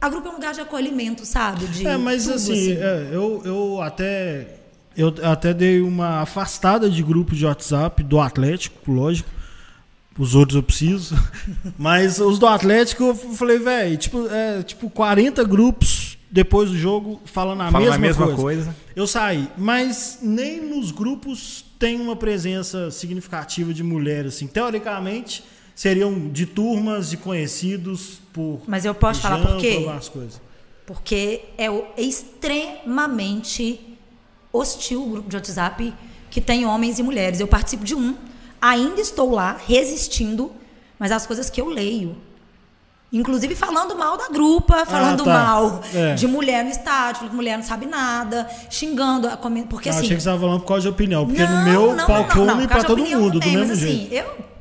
[0.00, 1.66] a grupo é um lugar de acolhimento, sabe?
[1.66, 4.58] De É, mas tudo, assim, é, eu, eu até
[4.96, 9.30] eu até dei uma afastada de grupo de WhatsApp do Atlético, lógico.
[10.18, 11.16] Os outros eu preciso.
[11.78, 17.20] Mas os do Atlético eu falei, velho, tipo, é, tipo 40 grupos depois do jogo
[17.24, 18.42] falando a, Falando mesma, a mesma coisa.
[18.42, 18.76] coisa.
[18.96, 24.48] Eu saí, mas nem nos grupos tem uma presença significativa de mulheres assim.
[24.48, 25.44] Teoricamente,
[25.78, 29.74] seriam de turmas de conhecidos por Mas eu posso falar por quê?
[29.76, 30.40] algumas coisas.
[30.84, 33.96] Porque é é extremamente
[34.52, 35.94] hostil o grupo de WhatsApp
[36.30, 37.38] que tem homens e mulheres.
[37.38, 38.16] Eu participo de um,
[38.60, 40.50] ainda estou lá resistindo,
[40.98, 42.16] mas as coisas que eu leio.
[43.12, 45.32] Inclusive falando mal da grupa, falando tá.
[45.32, 46.14] mal É.
[46.14, 49.28] de mulher no estádio, falando que mulher não sabe nada, xingando,
[49.68, 50.06] porque Eu assim.
[50.06, 52.40] achei que você estava falando por causa de opinião, porque Não, no meu não, palco
[52.40, 54.06] não, de todo mundo, do também, mesmo mas, jeito.
[54.06, 54.57] Assim, eu,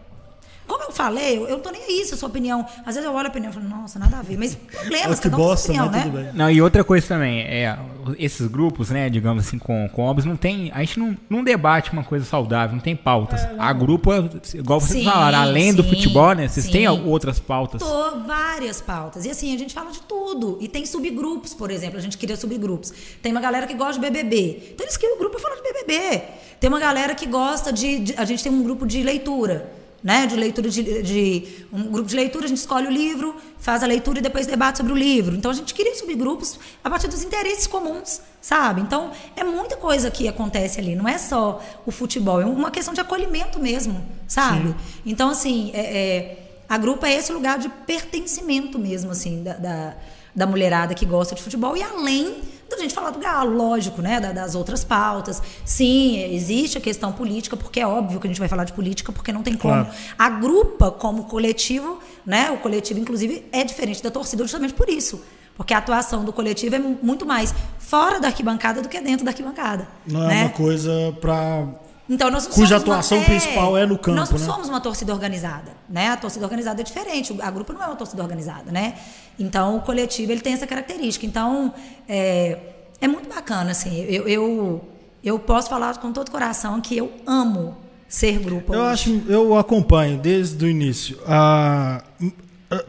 [0.67, 2.65] como eu falei, eu, eu tô nem aí se a sua opinião.
[2.86, 4.38] Às vezes eu olho a opinião e falo, nossa, nada a ver.
[4.38, 6.03] Mas problemas, que cada um bosta, opinião, mas né?
[6.03, 6.34] tudo bem.
[6.34, 7.77] Não, e outra coisa também, é,
[8.17, 10.71] esses grupos, né, digamos assim, com, com homens, não tem.
[10.73, 13.47] A gente não, não debate uma coisa saudável, não tem pautas.
[13.58, 14.12] a grupo,
[14.53, 16.47] igual vocês Sim, falaram, além do sim, futebol, né?
[16.47, 16.71] Vocês sim.
[16.71, 17.82] têm outras pautas.
[17.82, 19.25] Tô, várias pautas.
[19.25, 20.58] E assim, a gente fala de tudo.
[20.60, 21.97] E tem subgrupos, por exemplo.
[21.97, 22.93] A gente cria subgrupos.
[23.21, 24.71] Tem uma galera que gosta de BBB.
[24.73, 26.23] Então eles criam um grupo pra falar de BBB.
[26.60, 29.76] Tem uma galera que gosta de, de- A gente tem um grupo de leitura.
[30.03, 33.81] Né, de leitura de, de- um grupo de leitura, a gente escolhe o livro, faz
[33.81, 35.36] a leitura e depois debate sobre o livro.
[35.36, 38.79] Então a gente cria subgrupos a partir dos interesses comuns, sabe?
[38.81, 42.93] Então é muita coisa que acontece ali, não é só o futebol, é uma questão
[42.93, 44.75] de acolhimento mesmo, sabe?
[45.03, 46.38] Então assim, é- é,
[46.69, 49.95] a grupo é esse lugar de pertencimento mesmo, assim, da, da,
[50.36, 51.75] da mulherada que gosta de futebol.
[51.75, 52.36] E além
[52.69, 54.19] da gente falar do galo, lógico, né?
[54.19, 55.41] da- das outras pautas.
[55.63, 59.12] Sim, existe a questão política, porque é óbvio que a gente vai falar de política,
[59.12, 59.73] porque não tem como.
[59.86, 59.89] Claro.
[60.17, 62.51] A grupa, como coletivo, né?
[62.51, 65.21] O coletivo, inclusive, é diferente da torcida justamente por isso.
[65.56, 69.25] Porque a atuação do coletivo é mu- muito mais fora da arquibancada do que dentro
[69.25, 69.88] da arquibancada.
[70.06, 70.41] Não é né?
[70.43, 71.65] uma coisa pra.
[72.09, 74.45] Então, nós não Cuja somos uma- atuação principal é no campo, Nós não né?
[74.45, 76.07] somos uma torcida organizada, né?
[76.09, 77.35] A torcida organizada é diferente.
[77.41, 78.97] A grupo não é uma torcida organizada, né?
[79.37, 81.25] Então, o coletivo ele tem essa característica.
[81.25, 81.73] Então,
[82.07, 82.57] é,
[83.01, 84.03] é muito bacana, assim.
[84.05, 84.87] Eu, eu,
[85.23, 87.75] eu posso falar com todo o coração que eu amo
[88.07, 88.73] ser grupo.
[88.73, 88.91] Eu hoje.
[88.93, 91.19] acho, eu acompanho desde o início.
[91.27, 92.01] Ah,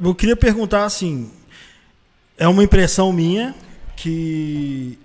[0.01, 1.29] eu queria perguntar assim,
[2.37, 3.53] é uma impressão minha
[3.97, 4.97] que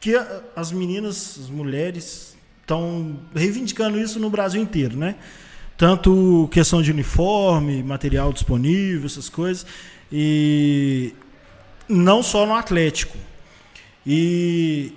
[0.00, 0.18] que
[0.56, 2.31] as meninas, as mulheres
[2.62, 5.16] estão reivindicando isso no Brasil inteiro, né?
[5.76, 9.66] Tanto questão de uniforme, material disponível, essas coisas,
[10.10, 11.12] e
[11.88, 13.18] não só no Atlético.
[14.06, 14.92] E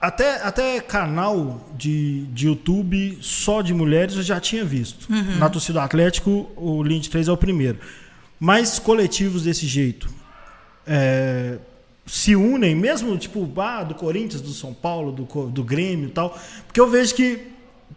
[0.00, 5.10] até, até canal de, de YouTube só de mulheres eu já tinha visto.
[5.38, 7.78] Na torcida do Atlético, o Linha de 3 é o primeiro.
[8.38, 10.08] Mas coletivos desse jeito
[10.86, 11.58] é,
[12.08, 16.36] se unem, mesmo tipo ah, do Corinthians, do São Paulo, do, do Grêmio e tal,
[16.66, 17.46] porque eu vejo que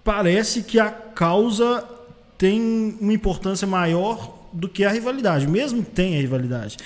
[0.04, 1.84] parece que a causa
[2.38, 6.78] tem uma importância maior do que a rivalidade, mesmo que tenha rivalidade.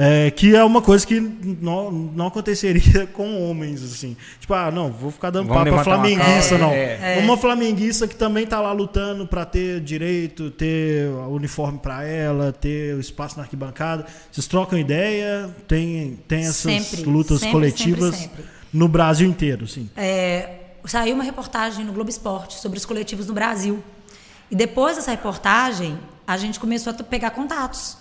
[0.00, 4.16] É, que é uma coisa que não, não aconteceria com homens, assim.
[4.38, 6.70] Tipo, ah, não, vou ficar dando Vamos papo pra uma flamenguista, causa, não.
[6.72, 7.18] é.
[7.20, 12.52] Uma flamenguista que também tá lá lutando para ter direito, ter o uniforme para ela,
[12.52, 14.06] ter o espaço na arquibancada.
[14.30, 18.44] Vocês trocam ideia, tem, tem essas Sempre, lutas sempre, coletivas sempre, sempre.
[18.72, 19.90] no Brasil inteiro, sim.
[19.96, 20.50] É,
[20.84, 23.82] saiu uma reportagem no Globo Esporte sobre os coletivos no Brasil.
[24.48, 27.96] E depois dessa reportagem, a gente começou a pegar contatos.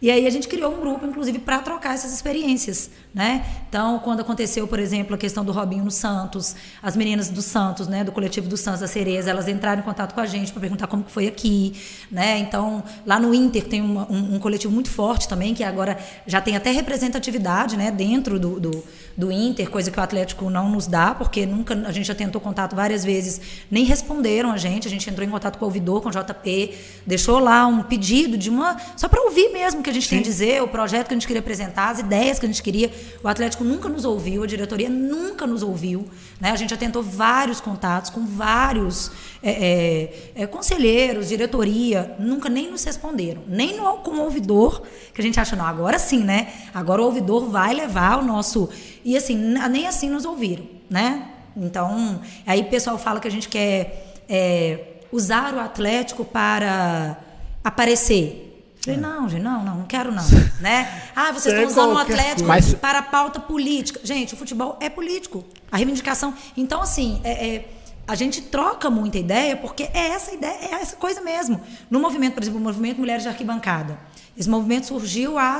[0.00, 3.44] E aí a gente criou um grupo, inclusive, para trocar essas experiências, né?
[3.68, 7.88] Então, quando aconteceu, por exemplo, a questão do Robinho no Santos, as meninas do Santos,
[7.88, 10.60] né, do coletivo do Santos da Cereza, elas entraram em contato com a gente para
[10.60, 11.74] perguntar como que foi aqui,
[12.12, 12.38] né?
[12.38, 16.40] Então, lá no Inter tem uma, um, um, coletivo muito forte também, que agora já
[16.40, 18.84] tem até representatividade, né, dentro do, do,
[19.16, 22.40] do, Inter, coisa que o Atlético não nos dá, porque nunca a gente já tentou
[22.40, 26.00] contato várias vezes, nem responderam a gente, a gente entrou em contato com o ouvidor,
[26.02, 29.94] com o JP, deixou lá um pedido de uma só para ouvir mesmo que a
[29.94, 30.16] gente Sim.
[30.16, 32.62] tem a dizer, o projeto que a gente queria apresentar, as ideias que a gente
[32.62, 32.92] queria.
[33.22, 36.06] O Atlético nunca nos ouviu, a diretoria nunca nos ouviu.
[36.40, 36.50] Né?
[36.50, 39.10] A gente já tentou vários contatos com vários
[39.42, 43.42] é, é, é, conselheiros, diretoria, nunca nem nos responderam.
[43.48, 44.82] Nem no, com o ouvidor,
[45.14, 46.52] que a gente acha, não, agora sim, né?
[46.74, 48.68] Agora o ouvidor vai levar o nosso.
[49.04, 49.36] E assim,
[49.70, 51.28] nem assim nos ouviram, né?
[51.56, 57.18] Então, aí o pessoal fala que a gente quer é, usar o Atlético para
[57.64, 58.47] aparecer.
[58.80, 60.24] Falei, não, gente, não, não, não quero não.
[60.60, 61.10] né?
[61.14, 64.00] Ah, vocês estão usando o Atlético para pauta política.
[64.04, 65.44] Gente, o futebol é político.
[65.70, 66.34] A reivindicação.
[66.56, 67.68] Então, assim, é, é,
[68.06, 71.60] a gente troca muita ideia porque é essa ideia, é essa coisa mesmo.
[71.90, 73.98] No movimento, por exemplo, o movimento Mulheres de Arquibancada.
[74.36, 75.58] Esse movimento surgiu há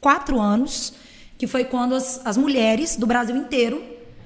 [0.00, 0.94] quatro anos,
[1.36, 3.82] que foi quando as, as mulheres do Brasil inteiro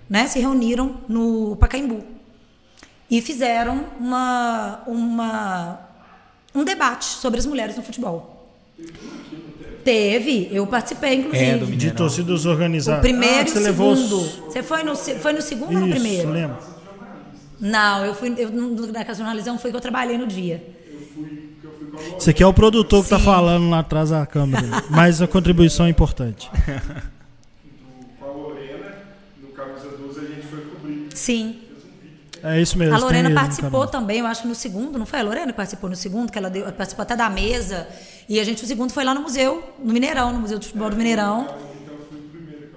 [0.09, 2.17] né, se reuniram no Pacaembu
[3.11, 5.86] e fizeram uma, uma
[6.57, 8.51] um debate sobre as mulheres no futebol.
[9.85, 11.45] Teve, eu participei, inclusive.
[11.45, 12.99] É, de torcidas organizadas.
[12.99, 14.21] O primeiro ah, e o segundo.
[14.21, 16.31] Você foi no, foi no segundo Isso, ou no primeiro?
[16.31, 16.57] lembro.
[17.61, 18.35] Não, eu fui.
[18.37, 20.75] Eu, na casa jornalismo foi que eu trabalhei no dia.
[22.19, 25.87] Você aqui é o produtor que está falando lá atrás da câmera, mas a contribuição
[25.87, 26.51] é importante.
[28.19, 28.97] Com a Lorena,
[29.41, 31.09] no Camisa 12, a gente foi cobrir.
[31.15, 31.66] Sim.
[32.47, 32.95] É isso mesmo.
[32.95, 35.91] A Lorena participou também, eu acho que no segundo, não foi a Lorena que participou
[35.91, 37.89] no segundo, que ela deu, participou até da mesa.
[38.29, 40.91] E a gente, o segundo foi lá no museu, no Mineirão, no Museu de Futebol
[40.91, 41.49] do Mineirão.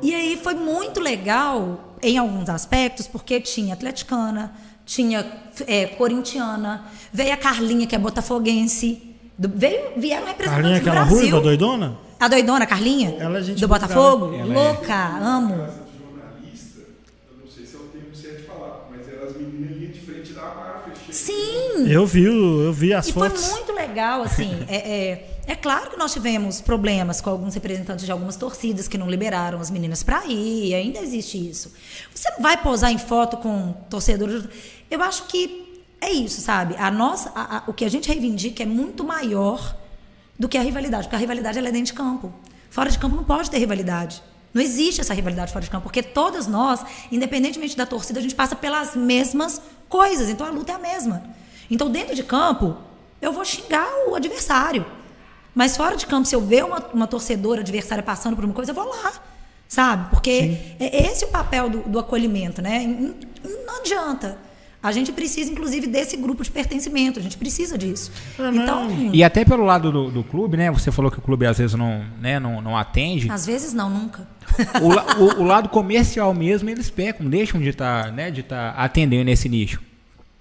[0.01, 4.51] E aí foi muito legal em alguns aspectos, porque tinha atleticana,
[4.85, 5.23] tinha
[5.67, 9.03] é, corintiana, veio a Carlinha, que é botafoguense.
[9.37, 11.17] Do, veio, vieram representantes Carlinha, do Brasil.
[11.17, 11.97] Ruiva, doidona?
[12.19, 13.15] A doidona, Carlinha?
[13.19, 14.33] Ela, é do Botafogo?
[14.33, 14.57] Ela é.
[14.57, 15.23] Louca, é.
[15.23, 15.89] amo.
[21.11, 21.68] Sim.
[21.87, 23.45] Eu vi, eu vi as e fotos.
[23.45, 24.51] foi muito legal, assim.
[24.67, 28.97] é, é, é, claro que nós tivemos problemas com alguns representantes de algumas torcidas que
[28.97, 30.73] não liberaram as meninas para ir.
[30.73, 31.73] Ainda existe isso.
[32.13, 34.43] Você não vai posar em foto com torcedores.
[34.89, 36.75] Eu acho que é isso, sabe?
[36.77, 39.75] A nossa, a, a, o que a gente reivindica é muito maior
[40.37, 42.33] do que a rivalidade, porque a rivalidade é dentro de campo.
[42.69, 44.23] Fora de campo não pode ter rivalidade.
[44.53, 48.33] Não existe essa rivalidade fora de campo, porque todas nós, independentemente da torcida, a gente
[48.33, 50.29] passa pelas mesmas coisas.
[50.29, 51.23] Então a luta é a mesma.
[51.69, 52.77] Então, dentro de campo,
[53.21, 54.85] eu vou xingar o adversário.
[55.53, 58.71] Mas fora de campo, se eu ver uma, uma torcedora adversária passando por uma coisa,
[58.71, 59.13] eu vou lá.
[59.67, 60.09] Sabe?
[60.09, 60.57] Porque Sim.
[60.79, 62.85] é esse o papel do, do acolhimento, né?
[63.65, 64.37] Não adianta.
[64.81, 67.19] A gente precisa, inclusive, desse grupo de pertencimento.
[67.19, 68.11] A gente precisa disso.
[68.39, 70.71] Ah, então, e até pelo lado do, do, clube, né?
[70.71, 73.29] Você falou que o clube às vezes não, né, não, não atende.
[73.29, 74.25] Às vezes não, nunca.
[74.81, 78.71] O, o, o lado comercial mesmo, eles pecam, deixam de estar tá, né, de tá
[78.71, 79.81] atendendo esse nicho.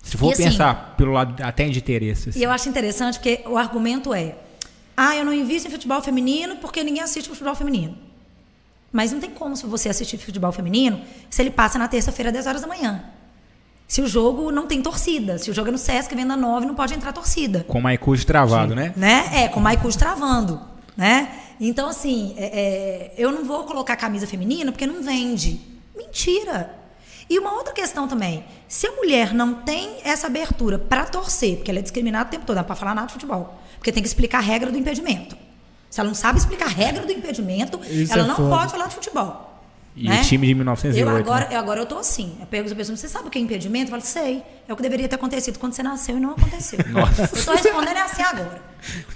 [0.09, 2.31] Se for assim, pensar pelo lado até de interesse.
[2.31, 2.41] Assim.
[2.41, 4.37] E eu acho interessante porque o argumento é:
[4.97, 7.97] ah, eu não invisto em futebol feminino porque ninguém assiste futebol feminino.
[8.91, 12.47] Mas não tem como se você assistir futebol feminino se ele passa na terça-feira, 10
[12.47, 13.05] horas da manhã.
[13.87, 16.75] Se o jogo não tem torcida, se o jogo é no Sesc, venda 9, não
[16.75, 17.65] pode entrar torcida.
[17.69, 18.77] Com o Maicujo travado, Sim.
[18.77, 18.93] né?
[18.97, 19.31] né?
[19.33, 20.61] É, com o Maicujo travando,
[20.97, 21.29] né?
[21.61, 25.61] Então, assim, é, é, eu não vou colocar camisa feminina porque não vende.
[25.97, 26.78] Mentira.
[27.31, 31.71] E uma outra questão também, se a mulher não tem essa abertura para torcer, porque
[31.71, 34.03] ela é discriminada o tempo todo, não é para falar nada de futebol, porque tem
[34.03, 35.37] que explicar a regra do impedimento.
[35.91, 38.49] Se ela não sabe explicar a regra do impedimento, Isso ela é não foda.
[38.57, 39.48] pode falar de futebol.
[39.99, 40.21] E né?
[40.21, 41.09] o time de 1908.
[41.09, 41.57] Eu agora, né?
[41.57, 42.37] eu, agora eu tô assim.
[42.41, 43.87] Eu pergunto a pessoa, você sabe o que é impedimento?
[43.87, 44.43] Eu falo, sei.
[44.69, 46.79] É o que deveria ter acontecido quando você nasceu e não aconteceu.
[46.89, 47.23] Nossa.
[47.23, 48.63] Eu tô respondendo é assim agora.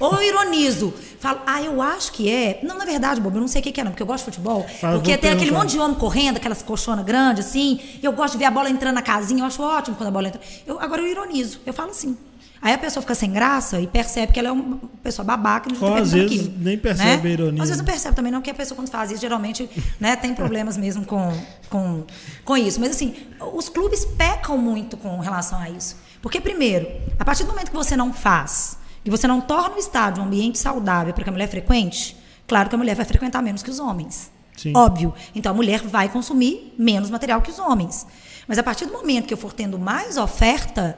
[0.01, 0.92] Ou eu ironizo.
[1.21, 2.59] Falo, ah, eu acho que é.
[2.64, 4.33] Não, na verdade, Bobo, eu não sei o que é, não, porque eu gosto de
[4.33, 4.66] futebol.
[4.81, 7.81] Porque tem aquele monte de homem correndo, aquelas colchonas grandes, assim.
[8.03, 9.42] E eu gosto de ver a bola entrando na casinha.
[9.42, 10.40] Eu acho ótimo quando a bola entra.
[10.66, 11.61] Eu, agora eu ironizo.
[11.64, 12.16] Eu falo assim.
[12.62, 15.72] Aí a pessoa fica sem graça e percebe que ela é uma pessoa babaca e
[15.72, 17.29] não está às vezes aquilo, nem percebe né?
[17.29, 17.62] a ironia.
[17.62, 20.33] Às vezes não percebe também, não, porque a pessoa quando faz isso, geralmente né, tem
[20.33, 21.37] problemas mesmo com,
[21.68, 22.05] com,
[22.44, 22.79] com isso.
[22.79, 23.16] Mas assim,
[23.53, 25.96] os clubes pecam muito com relação a isso.
[26.22, 26.87] Porque, primeiro,
[27.18, 30.27] a partir do momento que você não faz, que você não torna o estádio um
[30.27, 33.70] ambiente saudável para que a mulher frequente, claro que a mulher vai frequentar menos que
[33.70, 34.31] os homens.
[34.57, 34.72] Sim.
[34.77, 35.12] Óbvio.
[35.35, 38.07] Então a mulher vai consumir menos material que os homens.
[38.46, 40.96] Mas a partir do momento que eu for tendo mais oferta,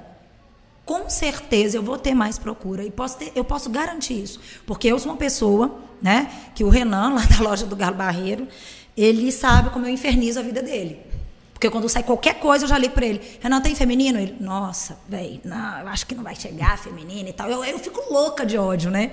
[0.84, 4.88] com certeza eu vou ter mais procura e posso ter, eu posso garantir isso, porque
[4.88, 8.46] eu sou uma pessoa, né, que o Renan lá da loja do Galo Barreiro,
[8.96, 11.13] ele sabe como eu infernizo a vida dele.
[11.64, 13.22] Porque quando sai qualquer coisa, eu já ligo pra ele.
[13.40, 14.18] Renan, tem feminino?
[14.18, 17.48] Ele, nossa, velho, não, eu acho que não vai chegar feminino e tal.
[17.48, 19.12] Eu, eu fico louca de ódio, né?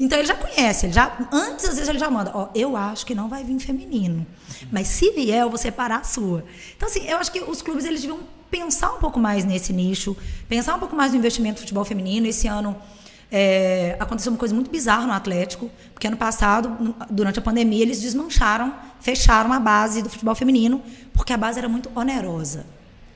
[0.00, 3.06] Então ele já conhece, ele já, antes às vezes ele já manda, ó, eu acho
[3.06, 4.26] que não vai vir feminino.
[4.72, 6.44] Mas se vier, eu vou separar a sua.
[6.76, 8.18] Então, assim, eu acho que os clubes eles deviam
[8.50, 10.16] pensar um pouco mais nesse nicho,
[10.48, 12.26] pensar um pouco mais no investimento no futebol feminino.
[12.26, 12.76] Esse ano
[13.34, 17.98] é, aconteceu uma coisa muito bizarra no Atlético, porque ano passado, durante a pandemia, eles
[17.98, 22.66] desmancharam, fecharam a base do futebol feminino, porque a base era muito onerosa.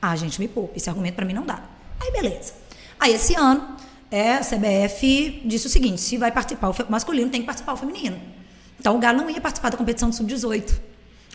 [0.01, 1.61] Ah, gente, me poupe, esse argumento para mim não dá.
[1.99, 2.53] Aí, beleza.
[2.99, 3.75] Aí, esse ano,
[4.11, 7.77] é, a CBF disse o seguinte: se vai participar o masculino, tem que participar o
[7.77, 8.19] feminino.
[8.79, 10.71] Então, o Galo não ia participar da competição do Sub-18.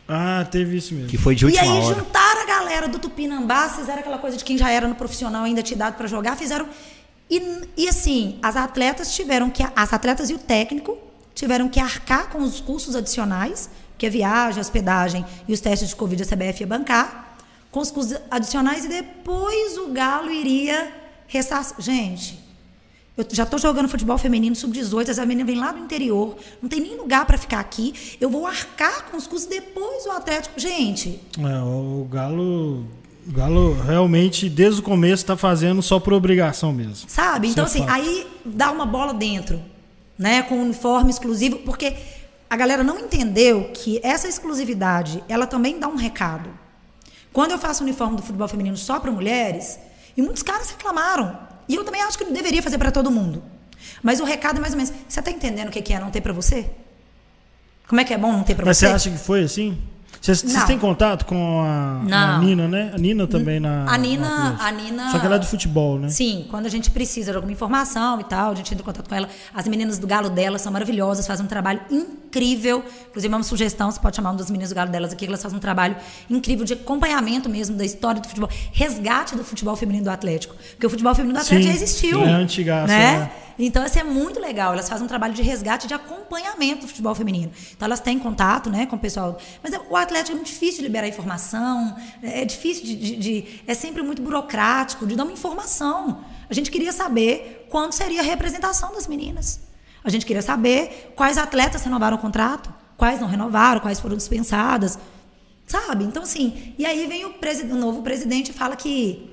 [0.08, 1.08] Ah, teve isso mesmo.
[1.08, 1.94] Que foi de última E aí hora.
[1.94, 5.62] juntaram a galera do Tupinambá, fizeram aquela coisa de quem já era no profissional ainda
[5.62, 6.68] te dado para jogar, fizeram.
[7.30, 7.40] E,
[7.76, 9.62] e assim, as atletas tiveram que.
[9.74, 10.98] As atletas e o técnico
[11.34, 13.70] tiveram que arcar com os custos adicionais,
[14.02, 17.36] que é viagem, hospedagem e os testes de Covid a CBF ia bancar,
[17.70, 20.92] com os custos adicionais, e depois o Galo iria
[21.28, 21.76] ressarcir.
[21.78, 22.36] Gente,
[23.16, 26.80] eu já estou jogando futebol feminino sub-18, essa menina vem lá do interior, não tem
[26.80, 27.94] nem lugar para ficar aqui.
[28.20, 30.58] Eu vou arcar com os custos depois o Atlético.
[30.58, 32.84] Gente, É, o Galo.
[33.24, 37.08] O Galo realmente, desde o começo, está fazendo só por obrigação mesmo.
[37.08, 37.46] sabe?
[37.46, 37.92] Então, é assim, fato.
[37.92, 39.62] aí dá uma bola dentro,
[40.18, 40.42] né?
[40.42, 41.94] Com uniforme exclusivo, porque
[42.52, 46.50] a galera não entendeu que essa exclusividade, ela também dá um recado.
[47.32, 49.78] Quando eu faço o uniforme do futebol feminino só para mulheres,
[50.14, 51.34] e muitos caras reclamaram.
[51.66, 53.42] E eu também acho que não deveria fazer para todo mundo.
[54.02, 56.10] Mas o recado é mais ou menos: você está entendendo o que que é não
[56.10, 56.68] ter para você?
[57.88, 58.86] Como é que é bom não ter para Mas você?
[58.86, 59.78] você acha que foi assim?
[60.20, 62.92] Vocês, têm contato com a, a Nina, né?
[62.94, 63.90] A Nina também na.
[63.90, 66.10] A Nina- na a Nina- Só que ela é de futebol, né?
[66.10, 69.08] Sim, quando a gente precisa de alguma informação e tal, a gente entra em contato
[69.08, 69.28] com ela.
[69.54, 72.21] As meninas do Galo dela são maravilhosas, fazem um trabalho incrível.
[72.38, 75.30] Inclusive, é uma sugestão, você pode chamar uma das meninas do Galo delas aqui, que
[75.30, 75.96] elas fazem um trabalho
[76.30, 80.54] incrível de acompanhamento mesmo da história do futebol, resgate do futebol feminino do Atlético.
[80.72, 82.18] Porque o futebol feminino do Atlético Sim, já existiu.
[82.18, 83.18] sim, é antigaço, né?
[83.18, 83.30] né?
[83.58, 84.72] Então, isso é muito legal.
[84.72, 87.52] Elas fazem um trabalho de resgate, de acompanhamento do futebol feminino.
[87.76, 89.38] Então, elas têm contato né, com o pessoal.
[89.62, 93.60] Mas é- o Atlético é muito difícil de liberar informação, é difícil de, de- de-
[93.66, 96.20] É sempre muito burocrático de dar uma informação.
[96.48, 99.60] A gente queria saber quando seria a representação das meninas.
[100.04, 104.98] A gente queria saber quais atletas renovaram o contrato, quais não renovaram, quais foram dispensadas.
[105.66, 106.04] Sabe?
[106.04, 106.74] Então, assim.
[106.78, 109.30] E aí vem o, presi- o novo presidente e fala que.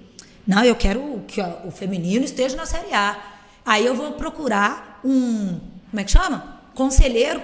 [0.48, 3.18] Não, eu quero que o feminino esteja na Série A.
[3.66, 5.60] Aí eu vou procurar um.
[5.90, 6.60] Como é que chama?
[6.76, 7.42] Conselheiro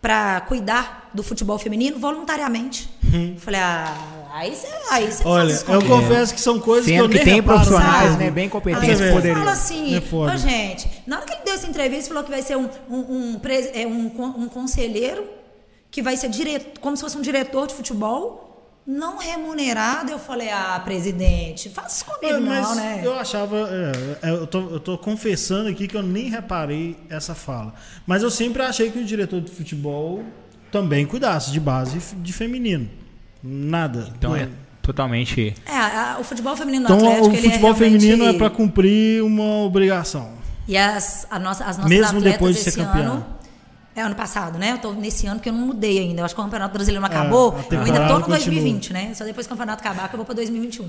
[0.00, 2.88] para cuidar do futebol feminino voluntariamente.
[3.38, 3.94] Falei, ah,
[4.38, 5.22] aí você aí você.
[5.26, 8.24] Olha, eu confesso que são coisas que eu Sendo nem que tem reparo, profissionais, sabe?
[8.24, 9.38] né, bem Aí competentes que ele poderiam.
[9.38, 10.32] fala assim, É foda.
[10.34, 12.96] "Ô, gente, na hora que ele deu essa entrevista, falou que vai ser um, um,
[12.98, 13.40] um,
[13.74, 14.06] é, um,
[14.42, 15.24] um conselheiro,
[15.90, 18.42] que vai ser diretor, como se fosse um diretor de futebol,
[18.86, 20.10] não remunerado.
[20.12, 23.00] Eu falei, ah, presidente, faça isso comigo, Mas não, né?
[23.02, 23.56] eu achava.
[24.22, 27.74] é, é, eu, tô, eu tô confessando aqui que eu nem reparei essa fala.
[28.06, 30.22] Mas eu sempre achei que o diretor de futebol
[30.70, 32.88] também cuidasse de base de feminino.
[33.46, 34.08] Nada.
[34.18, 34.48] Então é
[34.82, 35.54] totalmente.
[35.66, 38.00] É, a- o futebol feminino do Então Atlético, o ele futebol é realmente...
[38.06, 40.30] feminino é para cumprir uma obrigação.
[40.68, 43.02] E as, a nossa, as nossas Mesmo atletas depois de ser esse campeã.
[43.02, 43.36] ano...
[43.94, 44.72] É ano passado, né?
[44.72, 46.20] Eu tô nesse ano que eu não mudei ainda.
[46.20, 47.58] Eu acho que o Campeonato Brasileiro não acabou.
[47.70, 48.36] É, eu ainda tô no continua.
[48.36, 49.14] 2020, né?
[49.14, 50.86] Só depois que o campeonato acabar que eu vou para 2021.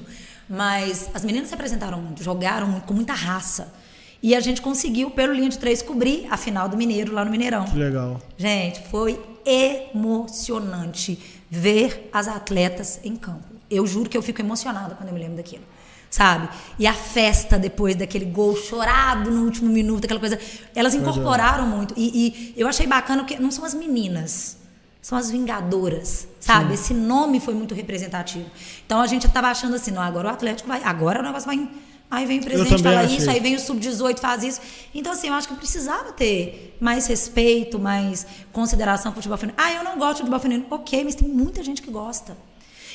[0.50, 3.74] Mas as meninas se apresentaram muito, jogaram muito, com muita raça.
[4.22, 7.32] E a gente conseguiu, pelo linha de três, cobrir a final do Mineiro lá no
[7.32, 7.64] Mineirão.
[7.64, 8.20] Que legal.
[8.38, 13.46] Gente, foi emocionante ver as atletas em campo.
[13.70, 15.64] Eu juro que eu fico emocionada quando eu me lembro daquilo.
[16.10, 16.48] Sabe?
[16.80, 20.40] E a festa depois daquele gol chorado no último minuto, aquela coisa.
[20.74, 21.94] Elas incorporaram muito.
[21.98, 24.58] E, e eu achei bacana que não são as meninas,
[25.02, 26.28] são as vingadoras.
[26.40, 26.76] Sabe?
[26.76, 28.50] Esse nome foi muito representativo.
[28.86, 30.82] Então a gente estava achando assim, não, agora o Atlético vai.
[30.84, 31.68] Agora o negócio vai.
[32.10, 33.18] Aí vem o presidente fala achei.
[33.18, 34.62] isso, aí vem o sub-18 faz isso.
[34.96, 39.62] Então, assim, eu acho que precisava ter mais respeito, mais consideração pro futebol feminino.
[39.62, 40.66] Ah, eu não gosto de futebol feminino.
[40.70, 42.38] Ok, mas tem muita gente que gosta.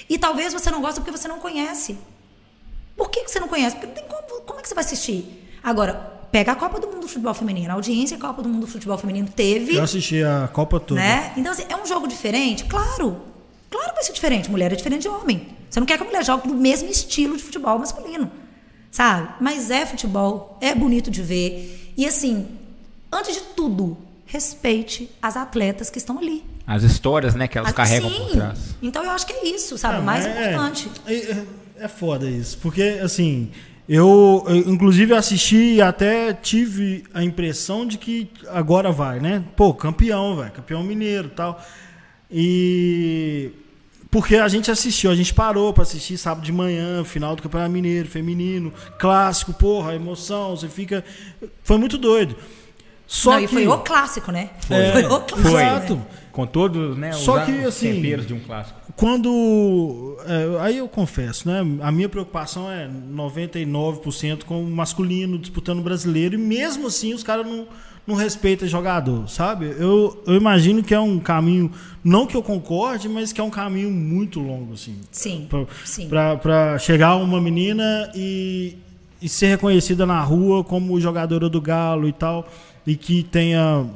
[0.09, 1.99] E talvez você não gosta porque você não conhece.
[2.97, 3.77] Por que, que você não conhece?
[3.77, 4.43] Porque não tem como.
[4.43, 5.47] Como é que você vai assistir?
[5.63, 5.95] Agora,
[6.33, 7.71] pega a Copa do Mundo do Futebol Feminino.
[7.71, 9.77] A audiência que a Copa do Mundo do Futebol Feminino teve.
[9.77, 11.01] Eu assisti a Copa toda.
[11.01, 11.33] Né?
[11.37, 12.65] Então, assim, é um jogo diferente?
[12.65, 13.21] Claro.
[13.71, 14.51] Claro que vai ser diferente.
[14.51, 15.49] Mulher é diferente de homem.
[15.69, 18.31] Você não quer que a mulher jogue do mesmo estilo de futebol masculino.
[18.93, 19.29] Sabe?
[19.41, 21.93] Mas é futebol, é bonito de ver.
[21.97, 22.47] E assim,
[23.11, 26.45] antes de tudo, respeite as atletas que estão ali.
[26.67, 28.17] As histórias, né, que elas Ah, carregam sim.
[28.19, 28.59] por trás.
[28.81, 29.97] Então eu acho que é isso, sabe?
[29.97, 30.91] Ah, o mais mas é- importante.
[31.07, 31.47] É, é,
[31.81, 32.59] é foda isso.
[32.59, 33.51] Porque, assim,
[33.89, 39.43] Eu, eu, inclusive, assisti e até tive a impressão de que agora vai, né?
[39.57, 40.53] Pô, campeão, velho.
[40.53, 41.61] Campeão mineiro e tal.
[42.31, 43.51] E.
[44.13, 47.73] Porque a gente assistiu, a gente parou para assistir sábado de manhã, final do Campeonato
[47.73, 51.03] Mineiro, feminino, clássico, porra, emoção, você fica.
[51.65, 52.37] Foi muito doido.
[53.07, 53.45] Só Não, que.
[53.47, 54.51] e foi o clássico, né?
[54.67, 55.49] Foi, É, foi o clássico.
[55.49, 55.95] Exato.
[55.97, 56.03] né?
[56.31, 58.79] Com todos né, os, Só que, os assim, temperos de um clássico.
[58.95, 60.19] Quando.
[60.27, 61.61] é, aí eu confesso, né?
[61.81, 67.23] A minha preocupação é 99% com o masculino disputando o brasileiro, e mesmo assim os
[67.23, 67.67] caras não,
[68.07, 69.67] não respeitam jogador, sabe?
[69.79, 71.71] Eu, eu imagino que é um caminho,
[72.03, 74.97] não que eu concorde, mas que é um caminho muito longo, assim.
[75.11, 76.09] Sim, Pra, sim.
[76.09, 78.77] pra, pra chegar uma menina e,
[79.21, 82.49] e ser reconhecida na rua como jogadora do Galo e tal,
[82.87, 83.87] e que tenha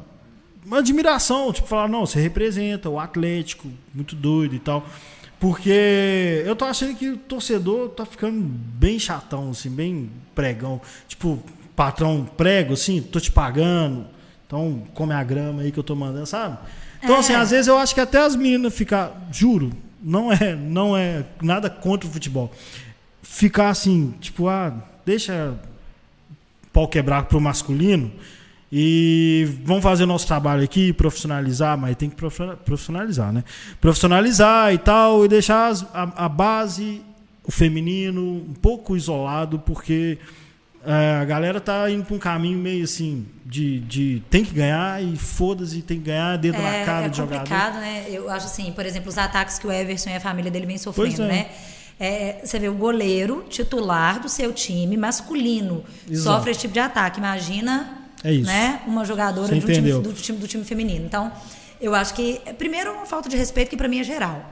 [0.64, 4.86] uma admiração, tipo, falar, não, você representa o Atlético, muito doido e tal.
[5.38, 10.80] Porque eu tô achando que o torcedor tá ficando bem chatão, assim, bem pregão.
[11.06, 11.38] Tipo,
[11.76, 14.06] patrão prego, assim, tô te pagando,
[14.46, 16.56] então come a grama aí que eu tô mandando, sabe?
[17.02, 17.18] Então, É.
[17.20, 19.70] assim, às vezes eu acho que até as meninas ficar, juro,
[20.02, 22.50] não é, não é nada contra o futebol.
[23.22, 24.72] Ficar assim, tipo, ah,
[25.04, 25.54] deixa
[26.72, 28.10] pau quebrar pro masculino
[28.72, 33.44] e vamos fazer nosso trabalho aqui, profissionalizar, mas tem que profi- profissionalizar, né?
[33.80, 37.00] Profissionalizar e tal, e deixar as- a, a base,
[37.44, 40.18] o feminino, um pouco isolado, porque
[40.86, 45.16] a galera tá indo pra um caminho meio assim, de, de tem que ganhar e
[45.16, 47.40] foda-se, tem que ganhar, dedo na cara é de jogador.
[47.40, 48.06] complicado, né?
[48.08, 50.78] Eu acho assim, por exemplo, os ataques que o Everson e a família dele vem
[50.78, 51.26] sofrendo, é.
[51.26, 51.46] né?
[51.98, 56.36] É, você vê o goleiro titular do seu time masculino Exato.
[56.36, 57.18] sofre esse tipo de ataque.
[57.18, 58.80] Imagina, É né?
[58.86, 61.06] Uma jogadora do time, do, time, do time feminino.
[61.06, 61.32] Então,
[61.80, 64.44] eu acho que é, primeiro uma falta de respeito que para mim é geral,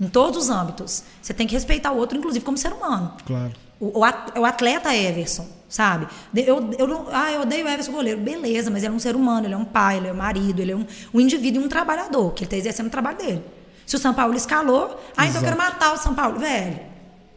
[0.00, 1.02] em todos os âmbitos.
[1.20, 3.12] Você tem que respeitar o outro, inclusive como ser humano.
[3.26, 3.52] Claro.
[3.80, 6.06] O, o atleta Everson, sabe?
[6.34, 8.20] Eu, eu, não- ah, eu odeio o Everson goleiro.
[8.20, 10.60] Beleza, mas ele é um ser humano, ele é um pai, ele é um marido,
[10.60, 13.44] ele é um, um indivíduo e um trabalhador, que ele está exercendo o trabalho dele.
[13.86, 16.78] Se o São Paulo escalou, ah, então eu quero matar o São Paulo, velho.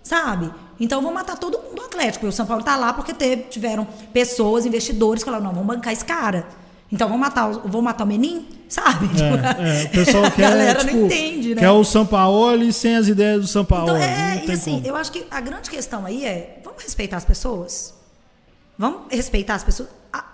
[0.03, 0.51] Sabe?
[0.79, 2.25] Então vamos matar todo mundo do Atlético.
[2.25, 5.67] E o São Paulo tá lá porque teve, tiveram pessoas, investidores que falaram, não, vamos
[5.75, 6.45] bancar esse cara.
[6.91, 9.07] Então vamos matar o, vamos matar o Menin, sabe?
[9.21, 11.61] É, é, o pessoal a quer, galera tipo, não entende, né?
[11.61, 13.91] quer o Sampaoli sem as ideias do Sampaoli.
[13.91, 14.87] Então, é, não e tem assim, como.
[14.87, 17.93] eu acho que a grande questão aí é, vamos respeitar as pessoas?
[18.81, 19.89] Vamos respeitar as pessoas?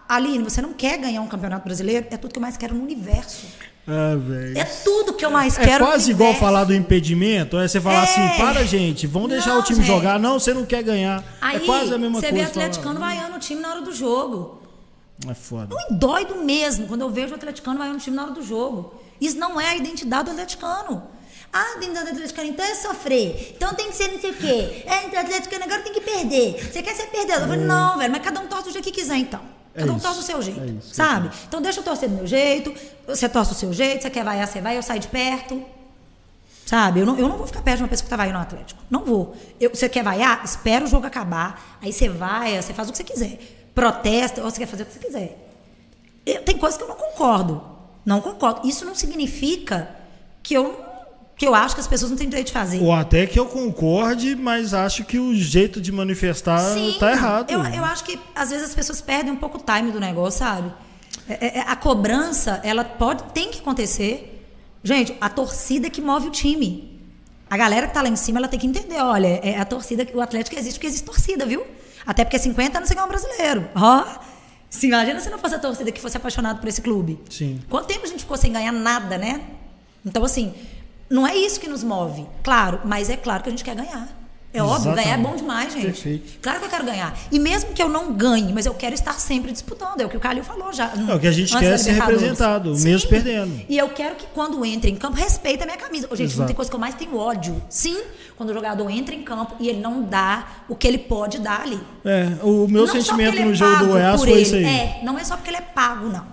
[0.07, 2.07] Aline, você não quer ganhar um campeonato brasileiro?
[2.09, 3.45] É tudo que eu mais quero no universo.
[3.85, 4.57] Ah, velho.
[4.57, 7.57] É tudo que eu mais É quero no quase igual falar do impedimento.
[7.57, 8.03] É você falar É.
[8.03, 9.87] assim, para gente, vamos deixar Não, o time gente.
[9.87, 10.17] jogar.
[10.17, 11.21] Não, você não quer ganhar.
[11.41, 12.43] Aí, é quase a mesma você coisa.
[12.45, 13.15] vê atleticano falar.
[13.15, 14.61] vaiando o time na hora do jogo.
[15.29, 15.75] É foda.
[15.75, 18.41] Não dói do mesmo quando eu vejo o atleticano vaiando o time na hora do
[18.43, 18.93] jogo.
[19.19, 21.03] Isso não é a identidade do atleticano.
[21.51, 23.53] Ah, a identidade do atleticano então é sofrer.
[23.55, 24.83] Então tem que ser não sei o quê.
[24.85, 26.71] É, então o atleticano agora tem que perder.
[26.71, 27.41] Você quer ser perdedor?
[27.43, 29.39] Eu falei, não, velho, mas cada um torce do jeito que quiser então.
[29.73, 31.29] É Cada um isso, torce do seu jeito, é isso, sabe?
[31.47, 32.73] Então deixa eu torcer do meu jeito,
[33.05, 35.63] você torce do seu jeito, você quer vaiar, você vai, eu saio de perto.
[36.65, 36.99] Sabe?
[36.99, 38.81] Eu não, eu não vou ficar perto de uma pessoa que tá vaiando no Atlético.
[38.89, 39.35] Não vou.
[39.59, 40.43] Eu, você quer vaiar?
[40.43, 41.77] Espera o jogo acabar.
[41.81, 43.39] Aí você vai, você faz o que você quiser.
[43.73, 45.47] Protesta, ou você quer fazer o que você quiser.
[46.25, 47.63] Eu- tem coisas que eu não concordo.
[48.05, 48.67] Não concordo.
[48.67, 49.95] Isso não significa
[50.43, 50.77] que eu,
[51.37, 52.81] que eu acho que as pessoas não têm direito de fazer.
[52.81, 56.59] Ou até que eu concorde, mas acho que o jeito de manifestar
[56.99, 57.51] tá errado.
[57.51, 60.39] Eu, eu acho que às vezes as pessoas perdem um pouco o time do negócio,
[60.39, 60.73] sabe?
[61.29, 64.43] É- é- é- a cobrança, ela pode, tem que acontecer.
[64.83, 66.99] Gente, a torcida é que move o time.
[67.49, 70.03] A galera que tá lá em cima, ela tem que entender, olha, é a torcida,
[70.05, 71.63] que- o Atlético existe porque existe torcida, viu?
[72.05, 73.69] Até porque 50 anos você ganhou um brasileiro.
[73.75, 74.05] Ó,
[74.69, 77.19] se imagina se não fosse a torcida que fosse apaixonado por esse clube.
[77.29, 77.61] Sim.
[77.69, 79.41] Quanto tempo a gente ficou sem ganhar nada, né?
[80.05, 80.53] Então, assim,
[81.09, 82.25] não é isso que nos move.
[82.43, 84.17] Claro, mas é claro que a gente quer ganhar.
[84.53, 85.39] É óbvio, ganhar é bom Exatamente.
[85.41, 85.85] demais, gente.
[85.85, 86.39] Perfeito.
[86.41, 87.17] Claro que eu quero ganhar.
[87.31, 89.99] E mesmo que eu não ganhe, mas eu quero estar sempre disputando.
[90.01, 90.91] É o que o Calil falou já.
[91.07, 92.85] É, o que a gente quer é ser representado, Sim.
[92.85, 93.61] mesmo perdendo.
[93.67, 96.07] E eu quero que quando entre em campo, respeite a minha camisa.
[96.07, 96.47] Gente, não Exato.
[96.47, 97.61] tem coisa que eu mais tenho ódio.
[97.69, 98.01] Sim,
[98.35, 101.61] quando o jogador entra em campo e ele não dá o que ele pode dar
[101.61, 101.79] ali.
[102.03, 104.41] É, o meu Não sentimento ele no é jogo do Goiás foi ele.
[104.41, 104.65] isso aí.
[104.65, 106.25] É, não é só porque ele é pago, não.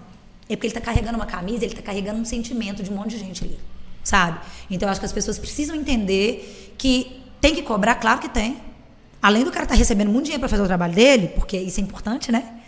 [0.48, 3.10] É porque ele tá carregando uma camisa, ele tá carregando um sentimento de um monte
[3.10, 3.58] de gente ali.
[4.05, 4.38] Sabe?
[4.70, 8.59] Então eu acho que as pessoas precisam entender que tem que cobrar, claro que tem.
[9.20, 11.82] Além do cara estar recebendo muito dinheiro para fazer o trabalho dele, porque isso é
[11.82, 12.61] importante, né?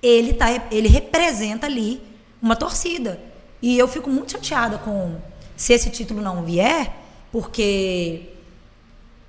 [0.00, 2.00] Ele, tá, ele representa ali
[2.40, 3.20] uma torcida.
[3.60, 5.16] E eu fico muito chateada com
[5.56, 6.92] se esse título não vier,
[7.32, 8.33] porque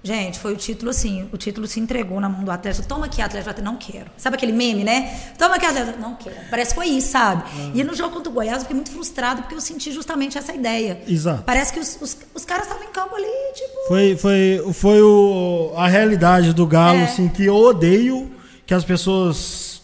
[0.06, 2.88] Gente, foi o título assim, o título se entregou na mão do Atlético.
[2.88, 4.06] Toma aqui, Atlético, não quero.
[4.18, 5.20] Sabe aquele meme, né?
[5.36, 6.36] Toma aqui, Atlético, não quero.
[6.49, 7.43] Parece que foi isso, sabe?
[7.74, 10.53] E no jogo contra o Goiás eu fiquei muito frustrado porque eu senti justamente essa
[10.53, 11.01] ideia.
[11.08, 11.41] Exato.
[11.43, 13.26] Parece que os, os, os caras estavam em campo ali,
[13.56, 13.88] tipo...
[13.88, 17.03] Foi, foi, foi o, a realidade do Galo, É.
[17.06, 18.32] assim, que eu odeio
[18.68, 19.82] que as pessoas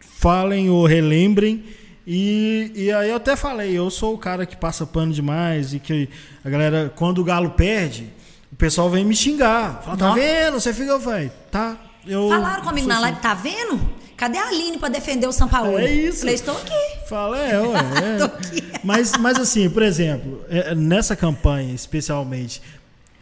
[0.00, 1.64] falem ou relembrem.
[2.06, 5.78] E, e aí eu até falei, eu sou o cara que passa pano demais e
[5.78, 6.08] que
[6.44, 8.10] a galera, quando o Galo perde,
[8.58, 9.82] pessoal vem me xingar.
[9.82, 10.60] Fala, tá vendo?
[10.60, 11.76] Você fica, vai, tá.
[12.06, 13.02] Eu, Falaram comigo na assim.
[13.02, 13.80] live, tá vendo?
[14.16, 15.78] Cadê a Aline pra defender o São Paulo?
[15.78, 16.20] É isso.
[16.20, 17.08] Falei, estou aqui.
[17.08, 17.78] Fala, é, ué,
[18.18, 18.24] é.
[18.24, 18.64] Aqui.
[18.82, 22.60] Mas, mas assim, por exemplo, é, nessa campanha especialmente,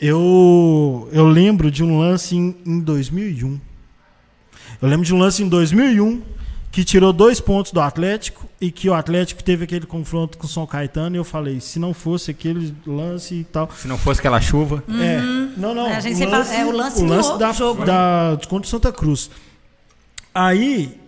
[0.01, 3.61] eu, eu lembro de um lance em, em 2001.
[4.80, 6.22] Eu lembro de um lance em 2001
[6.72, 10.48] que tirou dois pontos do Atlético e que o Atlético teve aquele confronto com o
[10.48, 13.68] São Caetano e eu falei, se não fosse aquele lance e tal.
[13.76, 14.82] Se não fosse aquela chuva.
[14.88, 15.20] É,
[15.59, 15.86] não, não.
[15.86, 17.86] A gente sempre fala- é o lance o lance da, jogo, né?
[17.86, 19.30] da, contra o Santa Cruz.
[20.34, 20.98] Aí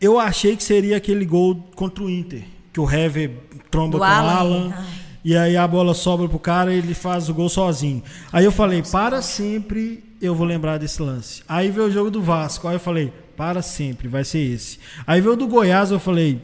[0.00, 3.30] eu achei que seria aquele gol contra o Inter, que o Hever
[3.70, 4.74] tromba Do com Alan, o Alan.
[4.76, 4.84] ai.
[5.24, 8.02] E aí a bola sobra pro cara e ele faz o gol sozinho.
[8.30, 11.42] Aí eu falei, para sempre eu vou lembrar desse lance.
[11.48, 12.68] Aí veio o jogo do Vasco.
[12.68, 14.78] Aí eu falei, para sempre, vai ser esse.
[15.06, 16.42] Aí veio o do Goiás, eu falei,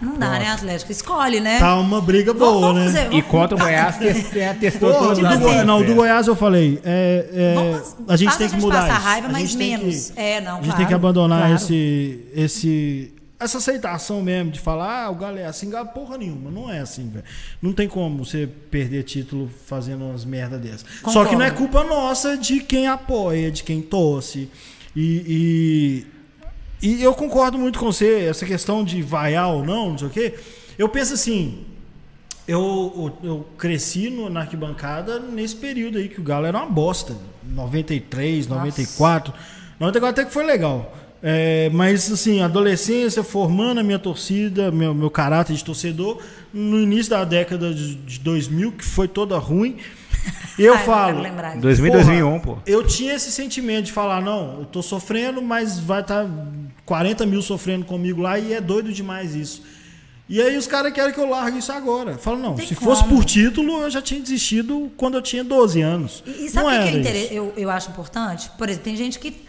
[0.00, 0.92] Não dá, né, Atlético?
[0.92, 1.58] Escolhe, né?
[1.58, 3.02] tá uma briga boa, vamos né?
[3.02, 5.94] fazer, E contra o Goiás, tes- é, testou todos do os assim, não, do É.
[5.94, 9.02] Goiás eu falei, é, é, Vamos- a gente tem a que gente mudar passar isso.
[9.06, 10.10] raiva, a mas gente tem menos.
[10.10, 11.54] Que, É, não, A gente claro, tem que abandonar claro.
[11.54, 16.50] esse, esse, essa aceitação mesmo de falar, ah, o Galo é assim, Galo porra nenhuma.
[16.50, 17.24] Não é assim, velho.
[17.60, 20.82] Não tem como você perder título fazendo umas merda dessas.
[20.82, 21.30] Só Concordo.
[21.30, 24.48] que não é culpa nossa de quem apoia, de quem torce.
[24.94, 26.06] E, e,
[26.84, 30.10] e eu concordo muito com você, essa questão de vaiar ou não, não sei o
[30.10, 30.34] quê.
[30.76, 31.64] Eu penso assim,
[32.46, 36.66] eu, eu, eu cresci no, na arquibancada nesse período aí que o Galo era uma
[36.66, 37.16] bosta.
[37.42, 39.32] 93, 94.
[39.80, 40.94] 94 até que foi legal.
[41.22, 46.20] É, mas assim, adolescência, formando a minha torcida, meu, meu caráter de torcedor,
[46.52, 49.78] no início da década de, de 2000, que foi toda ruim.
[50.58, 51.06] E eu Ai, não falo.
[51.06, 51.62] quero lembrar disso.
[51.62, 52.58] 2000, Porra, 2001, pô.
[52.66, 56.26] Eu tinha esse sentimento de falar, não, eu tô sofrendo, mas vai estar
[56.86, 59.62] 40 mil sofrendo comigo lá e é doido demais isso.
[60.28, 62.16] E aí os caras querem que eu largue isso agora.
[62.16, 62.90] Falo, não, Tem se como.
[62.90, 66.22] fosse por título, eu já tinha desistido quando eu tinha 12 anos.
[66.26, 68.50] E, e sabe o que, que é inter- eu, eu acho importante?
[68.56, 69.44] Por exemplo, tem gente que,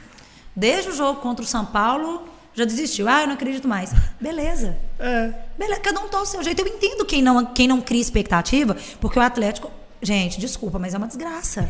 [0.56, 3.08] desde o jogo contra o São Paulo, já desistiu.
[3.08, 3.94] Ah, eu não acredito mais.
[4.20, 4.78] Beleza.
[5.00, 5.34] É.
[5.58, 6.60] Beleza, cada um torce o seu jeito.
[6.62, 9.72] Eu entendo quem não, quem não cria expectativa, porque o Atlético.
[10.06, 11.68] Gente, desculpa, mas é uma desgraça.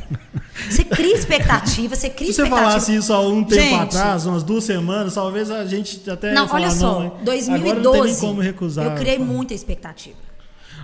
[0.69, 2.69] Você cria expectativa, você cria Se você expectativa.
[2.69, 6.47] falasse isso há um tempo Gente, atrás, umas duas semanas, talvez a gente até Não,
[6.47, 7.11] falar, olha só, não, né?
[7.23, 7.49] 2012.
[7.49, 8.85] Agora não tem nem como recusar.
[8.85, 10.17] Eu criei muita expectativa.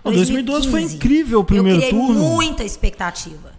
[0.04, 2.20] Não, 2012 foi 2015, incrível o primeiro eu criei turno.
[2.22, 3.52] muita expectativa.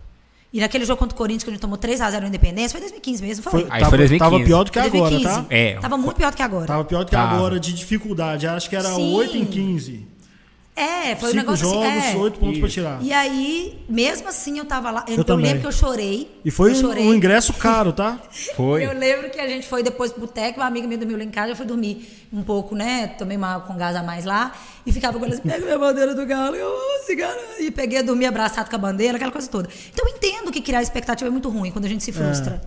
[0.53, 3.23] E naquele jogo contra o Corinthians, que a gente tomou 3x0 no Independência, foi 2015
[3.23, 3.53] mesmo, foi?
[3.53, 4.19] Foi, Aí tava, foi 2015.
[4.19, 5.41] tava pior do que Foi agora, 2015.
[5.49, 5.55] tá?
[5.55, 5.75] É.
[5.81, 6.67] Tava muito pior do que agora.
[6.67, 7.37] Tava pior do que Tava.
[7.37, 8.47] agora de dificuldade.
[8.47, 9.15] Acho que era Sim.
[9.15, 10.07] 8 em 15.
[10.75, 12.17] É, foi um Cinco negócio jogos, assim.
[12.17, 12.17] é.
[12.17, 12.99] 8 pontos tirar.
[13.03, 15.05] E aí, mesmo assim, eu tava lá.
[15.07, 15.47] Eu, eu também.
[15.47, 16.41] lembro que eu chorei.
[16.43, 17.07] E foi eu um, chorei.
[17.09, 18.19] um ingresso caro, tá?
[18.57, 18.85] Foi.
[18.85, 21.31] Eu lembro que a gente foi depois pro boteco, uma amiga minha dormiu lá em
[21.31, 23.09] casa, eu fui dormir um pouco, né?
[23.19, 24.53] Tomei uma com gás a mais lá
[24.87, 26.73] e ficava com ela assim, pega minha bandeira do galo, eu
[27.17, 27.41] galo.
[27.61, 29.69] E peguei a dormir abraçado com a bandeira, aquela coisa toda.
[29.93, 32.63] Então eu entendo que criar expectativa é muito ruim quando a gente se frustra.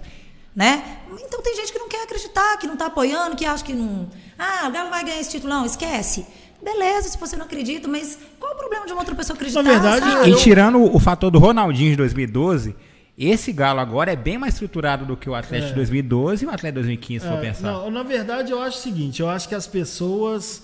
[0.56, 1.00] Né?
[1.22, 4.08] Então tem gente que não quer acreditar, que não tá apoiando, que acha que não.
[4.38, 5.54] Ah, o Galo vai ganhar esse título.
[5.54, 6.26] Não, esquece.
[6.66, 9.62] Beleza, se você não acredita, mas qual o problema de uma outra pessoa acreditar?
[9.62, 10.30] verdade, sabe?
[10.32, 12.76] E tirando o fator do Ronaldinho de 2012,
[13.18, 16.50] esse Galo agora é bem mais estruturado do que o Atlético de 2012 e o
[16.50, 17.72] Atlético de 2015, se for É, pensar.
[17.72, 20.64] não, na verdade, eu acho o seguinte: eu acho que as pessoas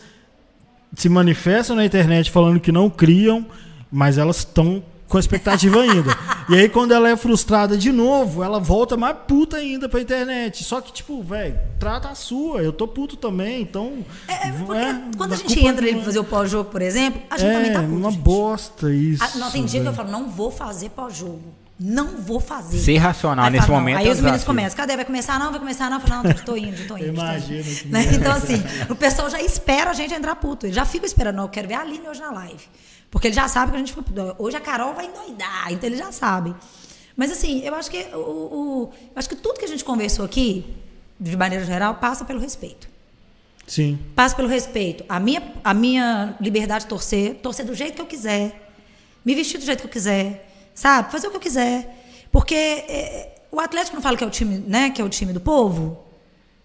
[0.96, 3.46] se manifestam na internet falando que não criam,
[3.92, 6.18] mas elas estão com expectativa ainda.
[6.50, 10.64] E aí, quando ela é frustrada de novo, ela volta mais puta ainda pra internet.
[10.64, 12.62] Só que, tipo, velho, trata a sua.
[12.62, 14.06] Eu tô puto também, então.
[14.26, 16.70] É, é, porque é, quando a a gente entra ali pra é- fazer o pós-jogo,
[16.70, 17.94] por exemplo, a gente é, também tá puto.
[17.94, 18.22] uma gente.
[18.22, 19.24] bosta isso.
[19.24, 21.44] Ah, não, tem dia que eu falo, não vou fazer pós-jogo.
[21.78, 22.78] Não vou fazer.
[22.78, 24.96] Ser racional Aí nesse fala, momento Aí é os meninos começam, cadê?
[24.96, 25.40] Vai começar?
[25.40, 25.90] Não, vai começar?
[25.90, 27.08] Não, eu falo, não, tô indo, já tô indo.
[27.08, 28.08] Imagina Né?
[28.14, 30.68] Então, assim, o pessoal já espera a gente entrar puto.
[30.68, 32.64] Eles já ficam esperando, eu quero ver a Aline hoje na live.
[33.12, 34.36] Porque eles já sabem que a gente fica.
[34.40, 36.56] Hoje a Carol vai endoidar, então eles já sabem.
[37.16, 40.24] Mas assim, eu acho que o, o- eu acho que tudo que a gente conversou
[40.26, 40.66] aqui,
[41.20, 42.88] de maneira geral, passa pelo respeito.
[43.68, 44.00] Sim.
[44.16, 45.04] Passa pelo respeito.
[45.08, 48.72] A minha, a minha liberdade de torcer, torcer do jeito que eu quiser,
[49.24, 51.12] me vestir do jeito que eu quiser, sabe?
[51.12, 52.04] Fazer o que eu quiser.
[52.32, 54.90] Porque é, o Atlético não fala que é o time, né?
[54.90, 56.00] Que é o time do povo.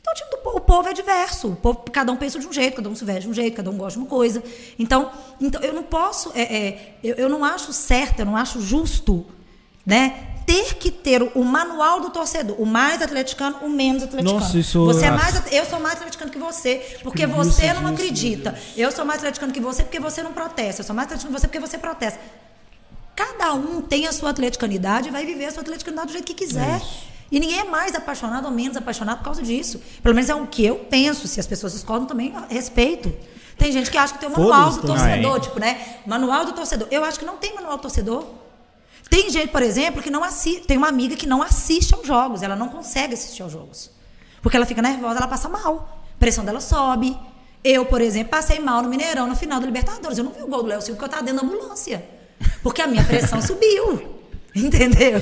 [0.09, 1.48] Então o time do povo, o povo é diverso.
[1.48, 3.57] O povo, cada um pensa de um jeito, cada um se veste de um jeito,
[3.57, 4.40] cada um gosta de uma coisa.
[4.78, 8.61] Então, então eu não posso, é, é, eu, eu não acho certo, eu não acho
[8.61, 9.26] justo,
[9.84, 10.28] né?
[10.46, 14.38] ter que ter o, manual do torcedor, o mais atleticano, o menos atleticano.
[14.38, 17.88] Nossa, isso- você é mais, eu sou mais atleticano que você, porque preguiça você não
[17.88, 18.54] acredita.
[18.76, 20.82] Eu sou mais atleticano que você porque você não protesta.
[20.82, 22.20] Eu sou mais atleticano que você porque você protesta.
[23.16, 26.34] Cada um tem a sua atleticanidade e vai viver a sua atleticanidade do jeito que
[26.34, 26.80] quiser.
[27.31, 29.81] E ninguém é mais apaixonado ou menos apaixonado por causa disso.
[30.03, 31.27] Pelo menos é o que eu penso.
[31.27, 33.12] Se as pessoas discordam também, respeito.
[33.59, 35.99] Tem gente que acha que tem o manual do torcedor, tipo, né?
[36.07, 36.87] Manual do torcedor.
[36.91, 38.24] Eu acho que não tem manual do torcedor.
[39.09, 40.62] Tem gente, por exemplo, que não assiste.
[40.62, 42.43] Tem uma amiga que não assiste aos jogos.
[42.43, 43.91] Ela não consegue assistir aos jogos.
[44.43, 46.05] Porque ela fica nervosa, ela passa mal.
[46.14, 47.16] A pressão dela sobe.
[47.64, 50.18] Eu, por exemplo, passei mal no Mineirão, no final da Libertadores.
[50.18, 52.05] Eu não vi o gol do Léo Silva porque eu estava dentro da ambulância.
[52.62, 54.16] Porque a minha pressão subiu.
[54.64, 55.20] Entendeu?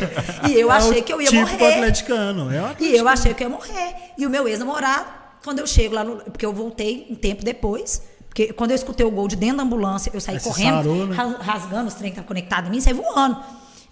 [0.49, 1.74] E eu É achei que eu ia típico morrer.
[1.74, 2.53] atleticano.
[2.53, 3.09] É o E eu atleticano.
[3.09, 3.95] achei que eu ia morrer.
[4.16, 5.07] E o meu ex-namorado,
[5.45, 6.16] quando eu chego lá no.
[6.16, 8.03] Porque eu voltei um tempo depois.
[8.28, 11.07] Porque quando eu escutei o gol de dentro da ambulância, eu saí Aí correndo, sarou,
[11.07, 11.14] né?
[11.14, 13.39] ras- rasgando os trem que estavam conectados em mim, saí voando.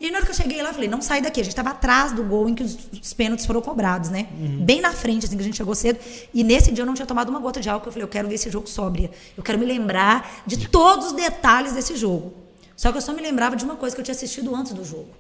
[0.01, 1.41] E na hora que eu cheguei lá, eu falei, não sai daqui.
[1.41, 4.27] A gente estava atrás do gol em que os, os pênaltis foram cobrados, né?
[4.37, 4.65] Uhum.
[4.65, 6.01] Bem na frente, assim, que a gente chegou cedo.
[6.35, 7.87] E nesse dia eu não tinha tomado uma gota de álcool.
[7.87, 9.13] Eu falei, eu quero ver esse jogo sóbria.
[9.37, 12.35] Eu quero me lembrar de todos os detalhes desse jogo.
[12.77, 14.85] Só que eu só me lembrava de uma coisa que eu tinha assistido antes do
[14.85, 15.11] jogo.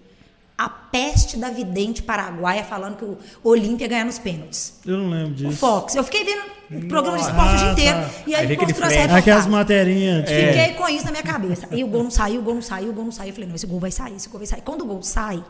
[0.57, 4.74] A peste da vidente paraguaia falando que o Olímpia ia ganhar nos pênaltis.
[4.86, 5.57] Eu não lembro O disso.
[5.57, 5.94] Fox.
[5.94, 6.42] Eu fiquei vendo
[6.88, 7.98] programa de esporte o dia Ah, inteiro.
[7.98, 8.11] tá.
[8.26, 9.16] E Aí aí mostrou essa.
[9.16, 10.28] Aquelas materinhas.
[10.28, 11.68] tipo, Fiquei com isso na minha cabeça.
[11.72, 13.28] E o gol não saiu, o gol não saiu, o gol não saiu.
[13.28, 14.61] Eu falei, não, esse gol vai sair, esse gol vai sair.
[14.62, 15.42] Quando o gol sai,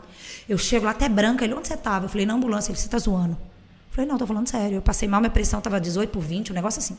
[0.49, 1.43] eu chego lá até branca.
[1.45, 2.05] Ele, onde você tava?
[2.05, 2.71] Eu falei, na ambulância.
[2.71, 3.33] Ele, você tá zoando?
[3.33, 4.77] Eu falei, não, tô falando sério.
[4.77, 6.97] Eu passei mal, minha pressão tava 18 por 20, um negócio assim.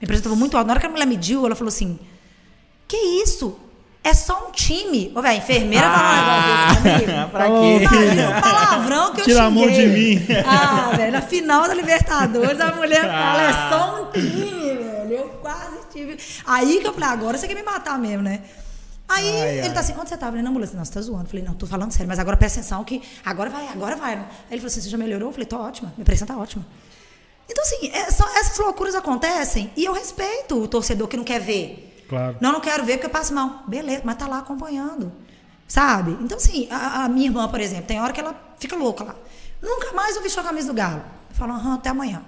[0.00, 0.66] Minha pressão tava muito alta.
[0.66, 1.98] Na hora que a mulher mediu, ela falou assim,
[2.88, 3.56] que isso?
[4.04, 5.12] É só um time.
[5.14, 7.28] Ô, velho, enfermeira falou um negócio desse comigo.
[7.30, 7.84] pra quê?
[7.88, 10.26] Sabe, o palavrão que eu Tira a mão de mim.
[10.46, 15.12] Ah, velho, na final da Libertadores, a mulher fala, é só um time, velho.
[15.12, 16.18] Eu quase tive.
[16.44, 18.40] Aí que eu falei, agora você quer me matar mesmo, né?
[19.08, 19.72] Aí Ai, ele ai.
[19.74, 20.28] tá assim, onde você tava?
[20.28, 20.76] Eu falei, na ambulância.
[20.76, 21.24] Não, você tá zoando.
[21.24, 24.14] Eu falei, não, tô falando sério, mas agora presta atenção que agora vai, agora vai.
[24.14, 25.28] Aí ele falou assim, você já melhorou?
[25.28, 26.64] Eu falei, tô ótima, minha pressão tá ótima.
[27.48, 31.40] Então, assim, é só- essas loucuras acontecem e eu respeito o torcedor que não quer
[31.40, 31.90] ver.
[32.12, 32.36] Claro.
[32.40, 33.62] Não, não quero ver porque eu passo mal.
[33.66, 35.10] Beleza, mas tá lá acompanhando.
[35.66, 36.16] Sabe?
[36.20, 39.14] Então, assim, a, a minha irmã, por exemplo, tem hora que ela fica louca lá.
[39.62, 41.02] Nunca mais eu vestiu a camisa do Galo.
[41.30, 42.22] Eu falo, aham, até amanhã.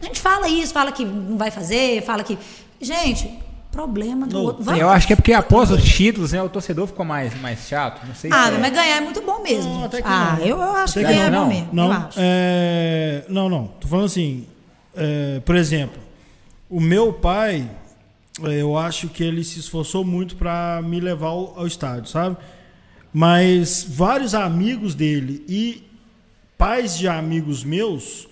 [0.00, 2.38] A gente fala isso, fala que não vai fazer, fala que.
[2.80, 3.38] Gente,
[3.70, 4.62] problema do Não, outro.
[4.64, 7.66] Vamos- Eu acho que é porque após os títulos, né, o torcedor ficou mais, mais
[7.68, 8.06] chato.
[8.06, 8.58] Não sei Ah, se é.
[8.58, 9.72] mas ganhar é muito bom mesmo.
[9.74, 10.46] Não, até que ah, não.
[10.46, 11.54] eu, eu acho Até que que ganhar não, é bom não.
[11.54, 11.68] mesmo.
[11.72, 12.18] Não, eu acho.
[12.20, 13.66] é, não, não.
[13.80, 14.46] Tô falando assim,
[14.96, 16.00] é, por exemplo,
[16.70, 17.68] o meu pai,
[18.42, 22.36] eu acho que ele se esforçou muito para me levar ao, ao estádio, sabe?
[23.12, 25.84] Mas vários amigos dele e
[26.58, 28.26] pais de amigos meus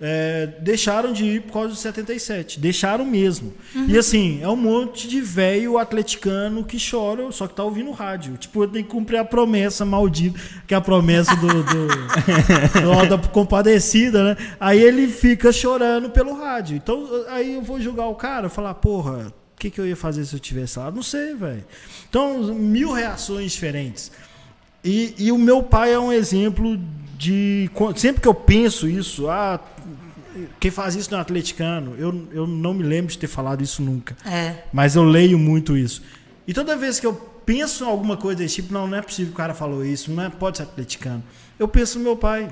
[0.00, 2.60] é, deixaram de ir por causa do 77.
[2.60, 3.54] Deixaram mesmo.
[3.88, 8.36] E assim, é um monte de velho atleticano que chora, só que tá ouvindo rádio.
[8.36, 11.86] Tipo, eu tenho que cumprir a promessa maldita, que é a promessa do, do,
[13.06, 14.36] do- da compadecida, né?
[14.60, 16.76] Aí ele fica chorando pelo rádio.
[16.76, 20.24] Então, aí eu vou julgar o cara, falar, porra, o que, que eu ia fazer
[20.26, 20.90] se eu tivesse lá?
[20.90, 21.64] Não sei, velho.
[22.08, 24.12] Então, mil reações diferentes.
[24.84, 26.78] E, e o meu pai é um exemplo
[27.16, 27.70] de.
[27.96, 29.58] Sempre que eu penso isso, ah,
[30.60, 34.16] quem faz isso no atleticano, eu, eu não me lembro de ter falado isso nunca.
[34.24, 34.64] É.
[34.72, 36.02] Mas eu leio muito isso.
[36.46, 37.14] E toda vez que eu
[37.44, 40.10] penso em alguma coisa desse tipo, não, não é possível que o cara falou isso,
[40.10, 41.22] não é, pode ser atleticano.
[41.58, 42.48] Eu penso no meu pai.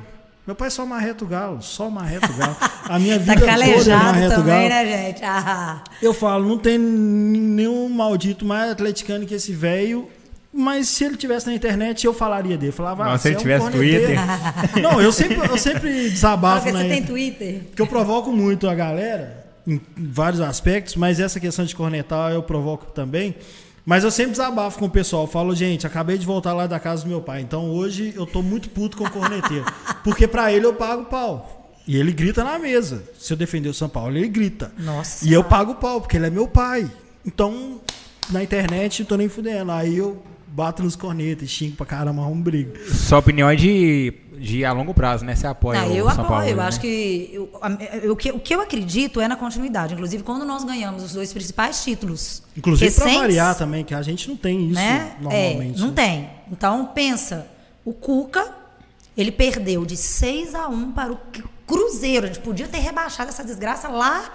[0.46, 2.56] Meu pai só marreta o galo, só marreta o galo.
[2.84, 4.68] A minha Tá vida toda é marreta o também, galo.
[4.68, 5.24] né, gente?
[5.24, 5.82] Ah.
[6.02, 10.08] Eu falo, não tem nenhum maldito mais atleticano que esse velho.
[10.56, 12.70] Mas se ele tivesse na internet, eu falaria dele.
[12.70, 14.20] Falava, ah, se ele é um tivesse corneteiro.
[14.80, 17.02] Não, eu sempre, eu sempre desabafo que na você tem.
[17.02, 17.62] Twitter.
[17.64, 22.42] Porque eu provoco muito a galera em vários aspectos, mas essa questão de cornetar eu
[22.42, 23.34] provoco também.
[23.84, 25.26] Mas eu sempre desabafo com o pessoal.
[25.26, 27.40] Falo, gente, acabei de voltar lá da casa do meu pai.
[27.40, 29.66] Então hoje eu tô muito puto com o corneteiro.
[30.04, 31.74] Porque pra ele eu pago pau.
[31.86, 33.02] E ele grita na mesa.
[33.18, 34.72] Se eu defender o São Paulo, ele grita.
[34.78, 36.90] Nossa E eu pago pau, porque ele é meu pai.
[37.26, 37.80] Então,
[38.30, 39.70] na internet, não tô nem fudendo.
[39.70, 40.22] Aí eu
[40.54, 42.78] bato nos cornetas, xingo pra caramba, arrumo briga.
[42.88, 45.34] Sua opinião é de, de a longo prazo, né?
[45.34, 46.28] Você apoia Não, o eu São apoio.
[46.28, 46.46] Paulo.
[46.48, 46.62] eu né?
[46.62, 47.50] acho que eu-
[48.04, 49.94] eu- o que o que eu acredito é na continuidade.
[49.94, 52.42] Inclusive, quando nós ganhamos os dois principais títulos.
[52.56, 55.16] Inclusive pra recentes, variar também, que a gente não tem isso né?
[55.20, 55.76] normalmente.
[55.76, 55.94] É, não né?
[55.94, 56.30] tem.
[56.52, 57.48] Então, pensa,
[57.84, 58.46] o Cuca,
[59.16, 61.18] ele perdeu de 6 a 1 para o
[61.66, 62.26] Cruzeiro.
[62.26, 64.32] A gente podia ter rebaixado essa desgraça lá,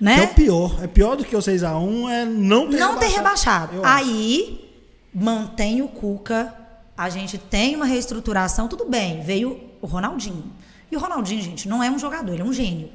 [0.00, 0.14] né?
[0.14, 0.84] Que é o pior.
[0.84, 3.72] É pior do que o 6x1 é não ter não ter rebaixado.
[3.72, 3.76] rebaixado.
[3.76, 3.98] Eu acho.
[4.04, 4.71] Aí,
[5.14, 6.54] mantém o Cuca,
[6.96, 10.44] a gente tem uma reestruturação, tudo bem, veio o Ronaldinho.
[10.90, 12.90] E o Ronaldinho, gente, não é um jogador, ele é um gênio.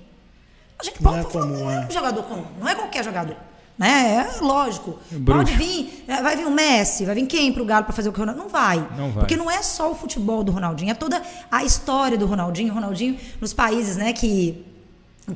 [0.79, 1.87] A gente Não pode é falar, não é é.
[1.87, 3.35] um jogador comum, não é qualquer jogador.
[3.77, 4.27] Né?
[4.27, 4.99] É lógico.
[5.11, 5.25] Bruxo.
[5.25, 8.11] Pode vir, é, vai vir o Messi, vai vir quem pro Galo para fazer o
[8.11, 8.45] que o Ronaldinho?
[8.45, 8.77] Não vai.
[8.97, 9.19] Não vai.
[9.19, 12.71] Porque não é só o futebol do Ronaldinho, é toda a história do Ronaldinho.
[12.71, 14.65] O Ronaldinho, nos países né, que,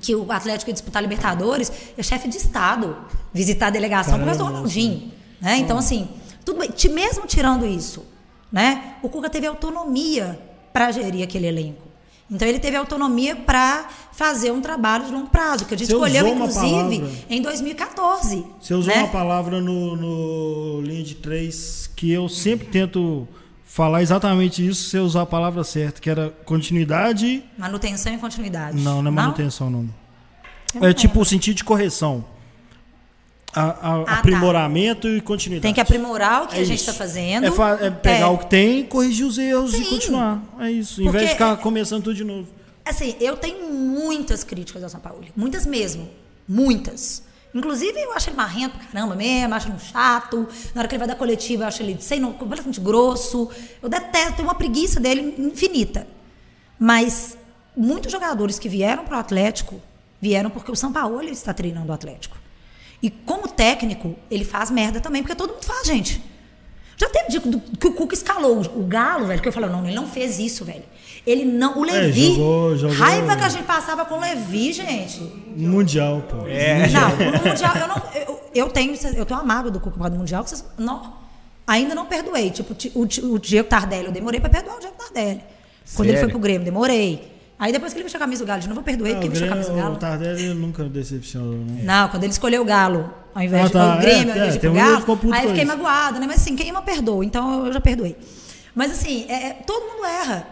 [0.01, 2.97] que o Atlético ia disputar Libertadores, é chefe de Estado
[3.31, 5.11] visitar a delegação por causa do Caramba, Ronaldinho.
[5.39, 5.57] Né?
[5.57, 6.09] Então, assim,
[6.45, 6.71] tudo bem.
[6.93, 8.05] Mesmo tirando isso,
[8.51, 10.39] né, o Cuca teve autonomia
[10.73, 11.91] para gerir aquele elenco.
[12.29, 15.93] Então, ele teve autonomia para fazer um trabalho de longo prazo, que a gente Você
[15.93, 18.45] escolheu, inclusive, em 2014.
[18.57, 19.01] Você usou né?
[19.01, 23.27] uma palavra no, no linha de três que eu sempre tento
[23.65, 27.43] falar exatamente isso, você usar a palavra certa, que era continuidade.
[27.57, 28.81] Manutenção e continuidade.
[28.81, 29.79] Não, não é manutenção, não.
[30.73, 32.23] Eu não É tipo o sentido de correção.
[33.53, 34.13] A- a- tá.
[34.19, 35.63] aprimoramento e continuidade.
[35.63, 37.45] Tem que aprimorar o que É a gente está fazendo.
[37.47, 38.25] É, fa- é pegar É.
[38.27, 39.81] o que tem, corrigir os erros Sim.
[39.81, 40.41] e continuar.
[40.59, 41.01] É isso.
[41.01, 42.47] Em vez Porque de ficar é- começando tudo de novo.
[42.85, 45.23] Assim, eu tenho muitas críticas ao São Paulo.
[45.35, 46.09] Muitas mesmo.
[46.47, 47.23] Muitas.
[47.53, 50.47] Inclusive, eu acho ele marrento pra caramba mesmo, acho ele um chato.
[50.73, 53.49] Na hora que ele vai dar coletiva, eu acho ele sem no- completamente grosso.
[53.83, 56.07] Eu detesto, tenho uma preguiça dele infinita.
[56.79, 57.37] Mas
[57.75, 59.81] muitos jogadores que vieram para o Atlético
[60.21, 62.37] vieram porque o São Paulo está treinando o Atlético.
[63.01, 66.21] E como técnico, ele faz merda também, porque todo mundo faz, gente.
[66.97, 67.41] Já teve dia
[67.79, 70.63] que o Cuca escalou o Galo, velho, que eu falei, não, ele não fez isso,
[70.63, 70.83] velho.
[71.25, 71.79] Ele não.
[71.79, 72.35] O É, Levi.
[72.35, 75.19] jogou- jogou- Raiva que a gente passava com o Levi, gente.
[75.57, 76.45] Mundial, pô.
[76.47, 76.87] É.
[76.89, 77.95] Não, no Mundial, eu não.
[78.13, 80.63] Eu, eu tenho, eu tenho uma mágoa do Cuca por causa do Mundial, que vocês.
[80.77, 81.13] Não,
[81.65, 82.51] ainda não perdoei.
[82.51, 85.41] Tipo, ti- o, ti- o Diego Tardelli, eu demorei pra perdoar o Diego Tardelli.
[85.95, 86.29] Quando ele foi Sério?
[86.29, 87.30] pro Grêmio, demorei.
[87.61, 89.29] Aí depois que ele vestiu a camisa do Galo, de eu perdoei, Ah, porque o
[89.29, 89.93] ele vestiu a camisa do Galo.
[89.93, 91.53] o Tardelli nunca decepcionou.
[91.53, 91.83] Não.
[91.83, 93.95] Não, quando ele escolheu o Galo, ao invés Ah, de tá.
[93.95, 96.25] o Grêmio, É, ao invés é, de ele Galo, aí eu fiquei magoada, né?
[96.25, 98.17] Mas assim, quem ama perdoa, então eu já perdoei.
[98.73, 100.47] Mas assim, é, é, todo mundo erra.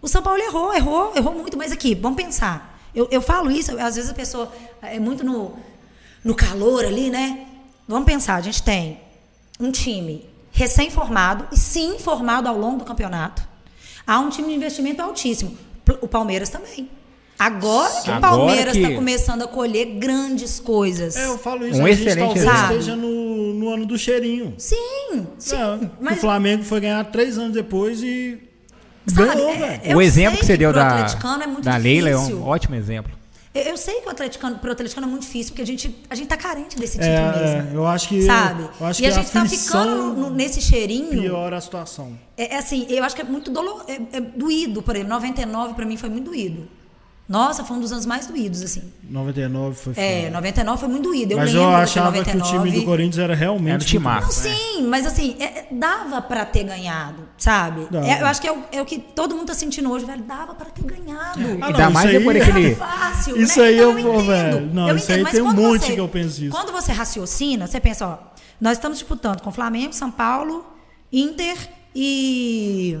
[0.00, 2.80] O São Paulo errou, errou, errou muito, mas aqui, vamos pensar.
[2.94, 4.50] Eu, eu falo isso, às vezes a pessoa
[4.80, 5.52] é muito no,
[6.24, 7.44] no calor ali, né?
[7.86, 9.00] Vamos pensar, a gente tem
[9.60, 13.42] um time recém-formado e sim formado ao longo do campeonato.
[14.06, 15.58] Há um time de investimento altíssimo.
[16.00, 16.88] O Palmeiras também.
[17.38, 21.16] Agora que o Palmeiras que- está começando a colher grandes coisas.
[21.16, 21.80] É, eu falo isso.
[21.80, 24.54] Um a gente excelente talvez esteja no, no ano do cheirinho.
[24.56, 25.56] Sim, sim.
[25.56, 28.38] É, mas O Flamengo foi ganhar três anos depois e
[29.06, 29.96] Sabe, ganhou, é- velho.
[29.96, 31.06] O exemplo que você que deu da,
[31.42, 33.12] é muito da Leila é um ótimo exemplo.
[33.54, 36.14] Eu, eu sei que o atleticano, pro atleticano é muito difícil, porque a gente, a
[36.14, 37.70] gente tá carente desse título É, mesmo.
[37.70, 38.68] é, eu acho que Sabe?
[38.80, 41.08] eu acho e a que gente tá ficando no- no- nesse cheirinho.
[41.22, 42.18] piora a situação.
[42.36, 45.12] É, é assim, eu acho que é muito dolor, é, é doído, por exemplo.
[45.14, 46.68] 99 pra mim foi muito doído.
[47.26, 48.82] Nossa, foi um dos anos mais doídos, assim.
[49.02, 50.30] 99 foi É, foda.
[50.32, 51.32] 99 foi muito doído.
[51.32, 52.68] Eu Mas lembro eu de achava que o 99.
[52.68, 53.70] time do Corinthians era realmente.
[53.72, 54.26] Era um timaço.
[54.46, 57.88] Não, sim, mas assim, é- é- dava pra ter ganhado, sabe?
[58.06, 60.22] É, eu acho que é o, é o que todo mundo tá sentindo hoje, velho.
[60.22, 61.40] Dava pra ter ganhado.
[61.62, 63.66] Ah, Ainda mais isso aí depois é- daquele- fácil, Isso né?
[63.68, 64.60] aí Então, eu vou, velho.
[64.74, 66.50] Não, eu isso entendo, aí tem um monte você- que eu penso isso.
[66.54, 68.18] Quando você raciocina, você pensa, ó,
[68.60, 70.66] nós estamos disputando com Flamengo, São Paulo,
[71.10, 71.56] Inter
[71.94, 72.98] e.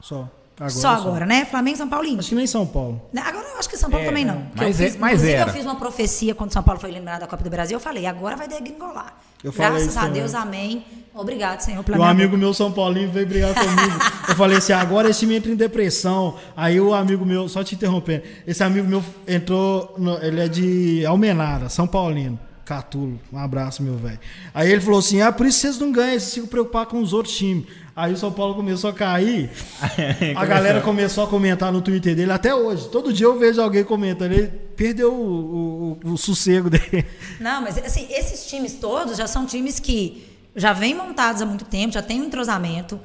[0.00, 0.28] Só.
[0.58, 1.44] Agora, só agora, né?
[1.44, 3.02] Flamengo, São Paulo e Acho que nem São Paulo.
[3.12, 3.20] Né?
[3.26, 4.36] Agora eu acho que São Paulo É, também não.
[4.36, 4.42] não.
[4.46, 5.50] Que eu Mas é- fiz- mas inclusive, era.
[5.50, 7.76] eu fiz uma profecia quando São Paulo foi eliminado da Copa do Brasil.
[7.76, 9.16] Eu falei, agora vai degringolar.
[9.44, 10.14] Eu falei Graças a também.
[10.14, 10.84] Deus, amém.
[11.14, 13.98] Obrigado, Senhor, E pela um minha amigo meu, São Paulinho, veio brigar comigo.
[14.30, 16.36] Eu falei assim, agora esse time entra em depressão.
[16.56, 21.04] Aí o amigo meu, só te interrompendo, esse amigo meu entrou, no- ele é de
[21.04, 22.38] Almenara, São Paulino.
[22.66, 24.18] Catulo, um abraço, meu velho.
[24.52, 27.12] Aí ele falou assim: ah, por isso vocês não ganham, vocês ficam preocupados com os
[27.12, 27.64] outros times.
[27.94, 29.48] Aí o São Paulo começou a cair,
[30.36, 32.88] a galera começou a comentar no Twitter dele até hoje.
[32.90, 34.32] Todo dia eu vejo alguém comentando.
[34.32, 37.06] Ele perdeu o, o- o sossego dele.
[37.40, 41.64] Não, mas assim, esses times todos já são times que já vêm montados há muito
[41.66, 42.98] tempo, já tem um entrosamento,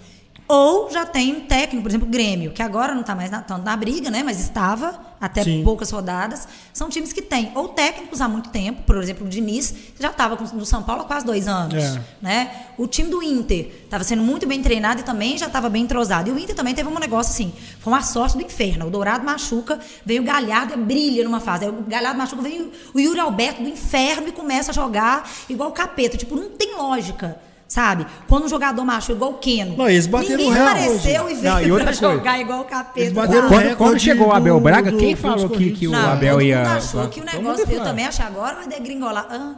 [0.51, 3.41] ou já tem um técnico, por exemplo, o Grêmio, que agora não está mais na,
[3.41, 4.21] tanto na briga, né?
[4.21, 5.63] Mas estava até Sim.
[5.63, 6.45] poucas rodadas.
[6.73, 10.35] São times que têm ou técnicos há muito tempo, por exemplo, o Diniz já estava
[10.53, 11.81] no São Paulo há quase dois anos.
[11.81, 12.01] É.
[12.21, 12.65] Né?
[12.77, 16.29] O time do Inter estava sendo muito bem treinado e também já estava bem entrosado.
[16.29, 18.87] E o Inter também teve um negócio assim, foi uma sorte do inferno.
[18.87, 21.63] O Dourado machuca, veio o Galhardo e brilha numa fase.
[21.63, 25.69] Aí o Galhardo machuca, veio o Yuri Alberto do inferno e começa a jogar igual
[25.69, 26.17] o capeta.
[26.17, 27.39] Tipo, não tem lógica.
[27.71, 28.05] Sabe?
[28.27, 29.77] Quando um jogador machuca igual o Keno.
[29.77, 30.77] Não, eles bateram ninguém recorde.
[30.83, 32.15] apareceu e veio Não, e outra pra coisa.
[32.17, 33.13] jogar igual o capeta.
[33.13, 35.91] Quando, recorde quando chegou o Abel do- Braga, do- quem dos falou que, que o
[35.91, 36.57] Não, Abel todo ia.
[36.57, 37.83] mundo achou que o negócio falou.
[37.85, 39.25] também, acha agora vai degringolar.
[39.29, 39.55] Ah.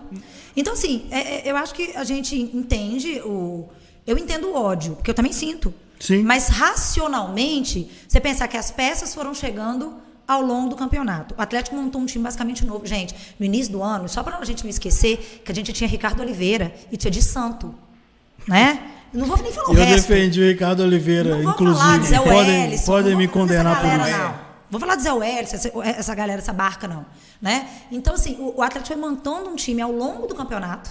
[0.55, 3.67] Então, assim, é- é- eu acho que a gente entende o.
[4.05, 5.73] Eu entendo o ódio, porque eu também sinto.
[5.99, 6.21] Sim.
[6.21, 9.93] Mas racionalmente, você pensar que as peças foram chegando
[10.27, 11.33] ao longo do campeonato.
[11.37, 12.85] O Atlético montou um time basicamente novo.
[12.85, 15.87] Gente, no início do ano, só para a gente não esquecer, que a gente tinha
[15.87, 17.73] Ricardo Oliveira e tinha de Santo.
[18.47, 18.79] Né?
[19.13, 20.07] Eu Não vou nem falar o Eu resto.
[20.07, 22.17] defendi o Ricardo Oliveira, Não inclusive.
[22.17, 24.17] Podem, Wellison, podem me condenar por galera, isso.
[24.19, 24.35] Não.
[24.71, 27.05] Vou falar de Zé Wellison, essa, essa galera, essa barca, não.
[27.39, 27.67] Né?
[27.91, 30.89] Então, assim, o, o Atlético foi montando um time ao longo do campeonato.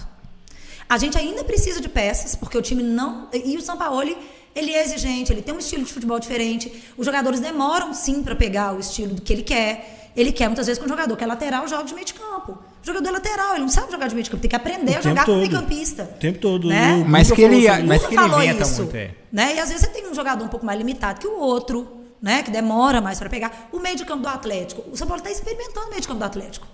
[0.89, 3.27] A gente ainda precisa de peças, porque o time não.
[3.33, 4.17] E o Sampaoli,
[4.55, 6.83] ele é exigente, ele tem um estilo de futebol diferente.
[6.97, 10.11] Os jogadores demoram sim para pegar o estilo do que ele quer.
[10.15, 12.51] Ele quer muitas vezes que um jogador que é lateral joga de meio de campo.
[12.83, 14.91] O jogador é lateral, ele não sabe jogar de meio de campo, tem que aprender
[14.95, 15.49] O a jogar como todo.
[15.49, 16.03] meio campista.
[16.03, 16.67] O tempo todo.
[16.67, 16.93] Né?
[17.03, 19.11] O Mas que ele- sobre mas que ele falou inventa isso, muito, é.
[19.31, 19.55] né?
[19.55, 21.87] E às vezes você tem um jogador um pouco mais limitado que o outro,
[22.21, 22.43] né?
[22.43, 23.69] Que demora mais para pegar.
[23.71, 24.83] O meio de campo do Atlético.
[24.91, 26.67] O São Paulo está experimentando o meio de campo do Atlético.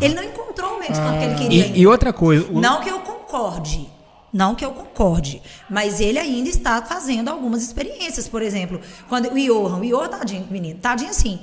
[0.00, 1.66] Ele não encontrou o meio de campo que ele queria.
[1.66, 3.86] E, e outra coisa, o- Não que eu concorde.
[4.32, 5.42] Não que eu concorde.
[5.68, 8.26] Mas ele ainda está fazendo algumas experiências.
[8.26, 11.38] Por exemplo, quando o Johan, o Johan, tadinho, menino, tadinho assim.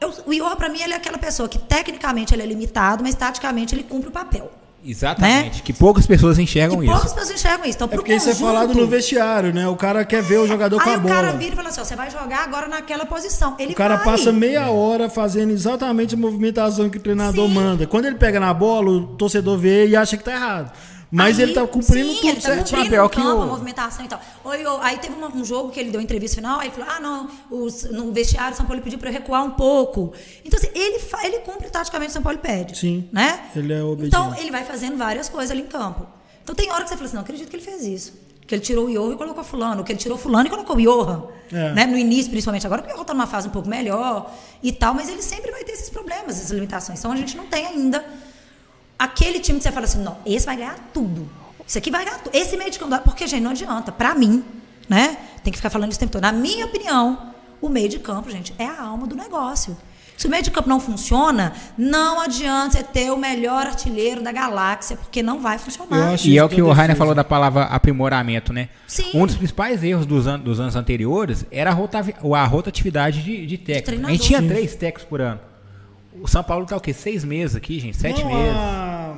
[0.00, 3.14] Eu, o Johan, pra mim, ele é aquela pessoa que tecnicamente ele é limitado, mas
[3.14, 4.50] taticamente ele cumpre o papel.
[4.82, 6.94] exatamente, que poucas pessoas enxergam e isso.
[6.94, 7.76] poucas pessoas enxergam isso.
[7.76, 9.68] Então, É porque isso é falado no vestiário, né?
[9.68, 11.38] O cara quer ver o jogador com Aí a o cara bola.
[11.38, 13.56] vira e fala assim: ó, você vai jogar agora naquela posição.
[13.58, 14.04] Ele O cara vai.
[14.04, 17.54] passa meia hora fazendo exatamente a movimentação que o treinador Sim.
[17.54, 17.86] manda.
[17.86, 20.72] Quando ele pega na bola, o torcedor vê e acha que tá errado.
[21.12, 24.04] Mas Aí, ele tá cumprindo sim, tudo ele tá Papel o que campo, a movimentação
[24.04, 24.20] e tal.
[24.44, 26.88] Oi, ô, aí teve uma- um jogo que ele deu entrevista final, aí ele falou:
[26.88, 30.12] ah, não, os- no vestiário o São Paulo pediu para eu recuar um pouco.
[30.44, 32.78] Então, assim, ele, fa- ele cumpre taticamente o São Paulo pede.
[32.78, 33.08] Sim.
[33.12, 33.40] Né?
[33.56, 34.08] Ele é obediente.
[34.14, 36.06] Então, ele vai fazendo várias coisas ali em campo.
[36.44, 38.12] Então, tem hora que você fala assim: não acredito que ele fez isso.
[38.46, 40.80] Que ele tirou o Johan e colocou fulano, que ele tirou fulano e colocou o
[40.80, 41.24] Johan.
[41.52, 41.72] É.
[41.72, 41.86] Né?
[41.86, 44.32] No início, principalmente agora, porque o Johan tá numa fase um pouco melhor
[44.62, 46.98] e tal, mas ele sempre vai ter esses problemas, essas limitações.
[47.00, 48.04] Então a gente não tem ainda
[49.04, 51.28] aquele time que você fala assim, não, esse vai ganhar tudo.
[51.66, 52.34] Esse aqui vai ganhar tudo.
[52.34, 53.90] Esse meio de campo, porque, gente, não adianta.
[53.90, 54.44] Pra mim,
[54.88, 55.16] né?
[55.42, 56.22] Tem que ficar falando isso o tempo todo.
[56.22, 59.76] Na minha opinião, o meio de campo, gente, é a alma do negócio.
[60.16, 64.30] Se o meio de campo não funciona, não adianta você ter o melhor artilheiro da
[64.30, 66.14] galáxia, porque não vai funcionar.
[66.26, 68.68] E é o isso que o Rainer falou da palavra aprimoramento, né?
[68.86, 69.12] Sim.
[69.14, 73.46] Um dos principais erros dos, an- dos anos anteriores era a, rotavi- a rotatividade de,
[73.46, 73.78] de técnico.
[73.80, 74.10] a treinador.
[74.16, 75.40] gente tinha três técnicos por ano.
[76.20, 76.92] O São Paulo tá o quê?
[76.92, 77.96] Seis meses aqui, gente?
[77.96, 78.56] Sete Não, meses.
[78.56, 79.14] a-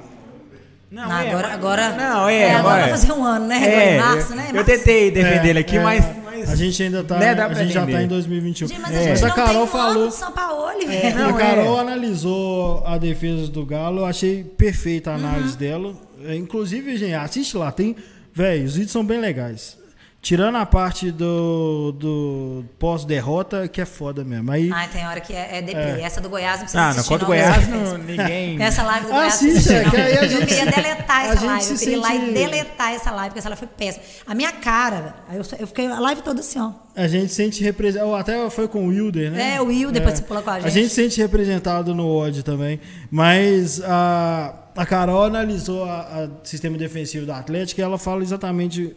[0.90, 2.90] Não, Não, é, agora, mas- agora, Não, é, agora vai é.
[2.90, 3.56] fazer um ano, né?
[3.56, 4.46] Agora É, em março, eu, né?
[4.50, 4.70] eu Março.
[4.70, 7.18] tentei defender É, ele aqui, é, mas, mas- A gente ainda tá.
[7.18, 8.68] Né, dá a gente já tá em 2021.
[8.68, 8.98] Gente, mas É.
[8.98, 10.10] a gente Mas a Carol tem um falou.
[10.10, 11.18] São Paulo, É, velho.
[11.18, 11.80] Não, a Carol é.
[11.80, 15.18] analisou a defesa do Galo, eu achei perfeita a Uhum.
[15.26, 15.94] análise dela.
[16.26, 17.96] É, inclusive, gente, assiste lá, tem.
[18.34, 19.78] Véi, os vídeos são bem legais.
[20.22, 24.52] Tirando a parte do, do pós-derrota, que é foda mesmo.
[24.52, 24.70] Aí.
[24.72, 26.00] Ai, tem hora que é, é deprê.
[26.00, 28.62] Essa do Goiás não precisa Ah, não, assistir, contra o não, Goiás, não, ninguém...
[28.62, 31.16] Essa live do Goiás Assiste, não precisa é, que aí a gente- Eu queria deletar
[31.18, 31.70] a essa live.
[31.70, 34.04] Eu se queria ir lá e deletar essa live, porque essa live foi péssima.
[34.24, 36.70] A minha cara, eu, eu fiquei a live toda assim, ó.
[36.94, 38.14] A gente sente representado.
[38.14, 39.56] Até foi com o Wilder, né?
[39.56, 40.72] É, o Wilder participou lá com a A gente.
[40.72, 42.78] gente sente representado no ódio também.
[43.10, 48.94] Mas a, a Carol analisou o sistema defensivo do Atlético e ela fala exatamente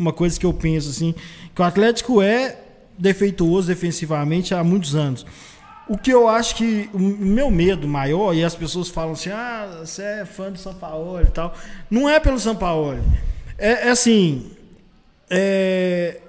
[0.00, 1.14] uma coisa que eu penso assim:
[1.54, 2.56] que o Atlético é
[2.98, 5.26] defeituoso defensivamente há muitos anos.
[5.88, 9.80] O que eu acho que o meu medo maior, e as pessoas falam assim: ah,
[9.80, 11.54] você é fã do São Paulo e tal.
[11.90, 12.98] Não é pelo São Paulo.
[13.58, 14.50] É, é assim.
[15.28, 16.20] É,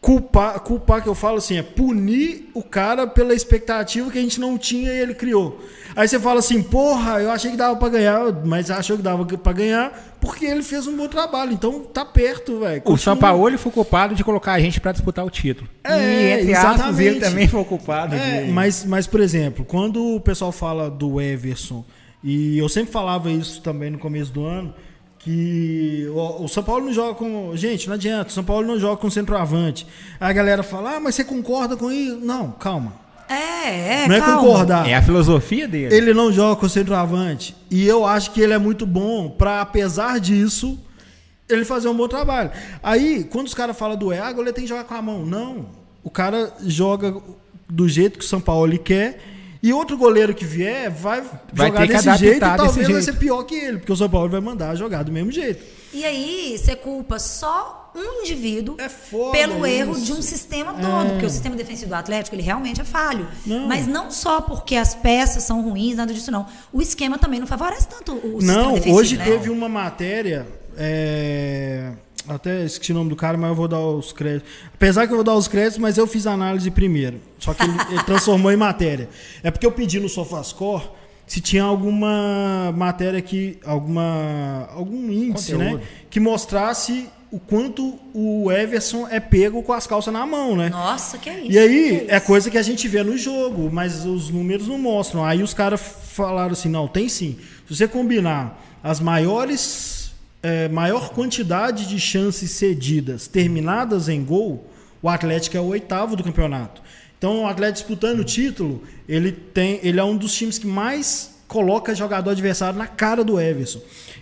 [0.00, 4.40] culpar, culpar que eu falo assim, é punir o cara pela expectativa que a gente
[4.40, 5.60] não tinha e ele criou.
[5.98, 9.24] Aí você fala assim, porra, eu achei que dava pra ganhar, mas achou que dava
[9.24, 11.50] pra ganhar porque ele fez um bom trabalho.
[11.50, 12.80] Então tá perto, velho.
[12.84, 13.16] O.
[13.16, 15.68] Paulo foi culpado de colocar a gente pra disputar o título.
[15.82, 17.02] É, e entre aspas, exatamente.
[17.04, 18.14] ele também foi culpado.
[18.14, 18.52] É, de...
[18.52, 21.84] mas, mas, por exemplo, quando o pessoal fala do Everson,
[22.22, 24.72] e eu sempre falava isso também no começo do ano,
[25.18, 27.56] que o, o São Paulo não joga com.
[27.56, 29.84] Gente, não adianta, o São Paulo não joga com centroavante.
[30.20, 32.20] Aí a galera fala, ah, mas você concorda com isso?
[32.22, 33.07] Não, calma.
[33.28, 34.40] É, é, não é calma.
[34.40, 34.88] concordar.
[34.88, 35.94] É a filosofia dele.
[35.94, 37.54] Ele não joga com centroavante.
[37.70, 40.78] E eu acho que ele é muito bom para, apesar disso,
[41.48, 42.50] ele fazer um bom trabalho.
[42.82, 45.26] Aí, quando os caras falam do E, ah, goleiro tem que jogar com a mão.
[45.26, 45.66] Não.
[46.02, 47.14] O cara joga
[47.68, 49.20] do jeito que o São Paulo ele quer.
[49.62, 51.22] E outro goleiro que vier vai,
[51.52, 53.02] Vai jogar desse jeito e talvez vai jeito.
[53.02, 55.62] ser pior que ele, porque o São Paulo vai mandar jogar do mesmo jeito.
[55.92, 60.02] E aí, você culpa só um indivíduo É foda pelo erro isso.
[60.04, 61.06] de um sistema todo.
[61.06, 61.10] É.
[61.10, 63.26] Porque o sistema defensivo do Atlético, ele realmente é falho.
[63.46, 63.66] Não.
[63.66, 66.46] Mas não só porque as peças são ruins, nada disso não.
[66.72, 69.24] O esquema também não favorece tanto o sistema Não, defensivo, hoje né?
[69.24, 70.46] teve uma matéria.
[70.76, 71.92] é,
[72.28, 74.48] Até esqueci o nome do cara, mas eu vou dar os créditos.
[74.74, 77.20] Apesar que eu vou dar os créditos, mas eu fiz a análise primeiro.
[77.38, 79.08] Só que ele, ele transformou em matéria.
[79.42, 80.84] É porque eu pedi no SofaScore
[81.26, 83.58] se tinha alguma matéria que.
[83.64, 84.68] alguma.
[84.74, 85.78] algum índice, Conteúdo.
[85.78, 85.82] né?
[86.10, 90.70] Que mostrasse o quanto o Everson é pego com as calças na mão, né?
[90.70, 91.52] Nossa, que é isso?
[91.52, 92.26] E aí, é isso?
[92.26, 95.24] coisa que a gente vê no jogo, mas os números não mostram.
[95.24, 95.80] Aí os caras
[96.12, 97.38] falaram assim: não, tem sim.
[97.66, 100.12] Se você combinar as maiores,
[100.42, 104.66] é, maior quantidade de chances cedidas terminadas em gol,
[105.02, 106.82] o Atlético é o oitavo do campeonato.
[107.18, 111.37] Então, o Atlético disputando o título, ele, tem, ele é um dos times que mais
[111.48, 113.80] coloca jogador adversário na cara do Everson.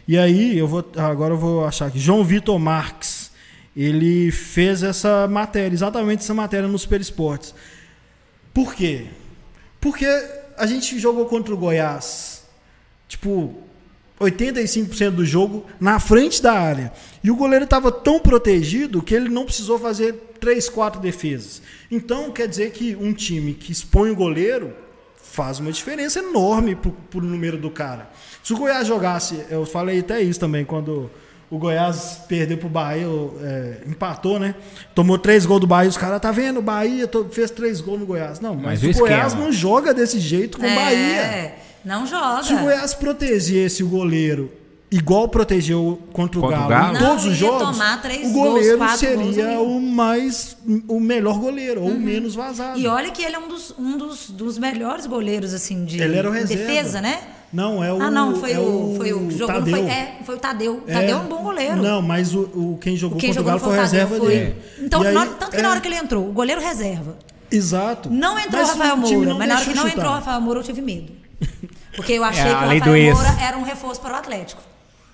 [0.08, 3.32] E aí, eu vou agora eu vou achar aqui, João Vitor Marques,
[3.76, 7.52] ele fez essa matéria, exatamente essa matéria no Super Esportes.
[8.54, 9.06] Por quê?
[9.80, 10.06] Porque
[10.56, 12.44] a gente jogou contra o Goiás,
[13.06, 13.54] tipo,
[14.20, 16.92] 85% do jogo na frente da área.
[17.22, 21.60] E o goleiro estava tão protegido que ele não precisou fazer 3, 4 defesas.
[21.90, 24.85] Então, quer dizer que um time que expõe o goleiro
[25.36, 28.08] faz uma diferença enorme pro, pro número do cara.
[28.42, 31.10] Se o Goiás jogasse, eu falei até isso também, quando
[31.50, 33.06] o Goiás perdeu pro Bahia,
[33.42, 34.54] é, empatou, né?
[34.94, 36.60] Tomou três gols do Bahia, os caras, tá vendo?
[36.60, 38.40] O Bahia fez três gols no Goiás.
[38.40, 41.20] Não, mas, Mas o o Goiás não joga desse jeito com o Bahia.
[41.20, 42.42] É, não joga.
[42.42, 44.50] Se o Goiás protegesse o goleiro
[44.90, 46.96] igual protegeu contra o Contra Galo, o Galo?
[46.96, 47.78] em todos Não, os jogos,
[48.24, 50.56] o goleiro gols seria o mais
[50.88, 52.78] o melhor goleiro ou o menos vazado.
[52.78, 56.16] E olha que ele é um dos, um dos, dos melhores goleiros, assim, de Ele
[56.16, 56.64] era o reserva.
[56.64, 57.20] defesa, né?
[57.52, 59.54] Não, é o ah, não, foi, é o, foi o que jogou.
[59.54, 59.76] Tadeu.
[59.76, 60.82] Foi, é, foi o Tadeu.
[60.86, 60.92] É.
[60.92, 61.76] Tadeu é um bom goleiro.
[61.76, 64.28] Não, mas o, o quem jogou Quem contra o jogou Galo foi o reserva foi.
[64.28, 64.56] dele.
[64.80, 67.16] Então, aí, na tanto que na é, hora que ele entrou, o goleiro reserva.
[67.50, 68.10] Exato.
[68.10, 69.90] Não entrou Mas o Rafael o Moura, mas na hora que não chutar.
[69.96, 71.12] entrou o Rafael Moura, eu tive medo.
[71.94, 73.14] Porque eu achei É, que o Rafael.
[73.14, 74.60] Moura era um reforço para o Atlético.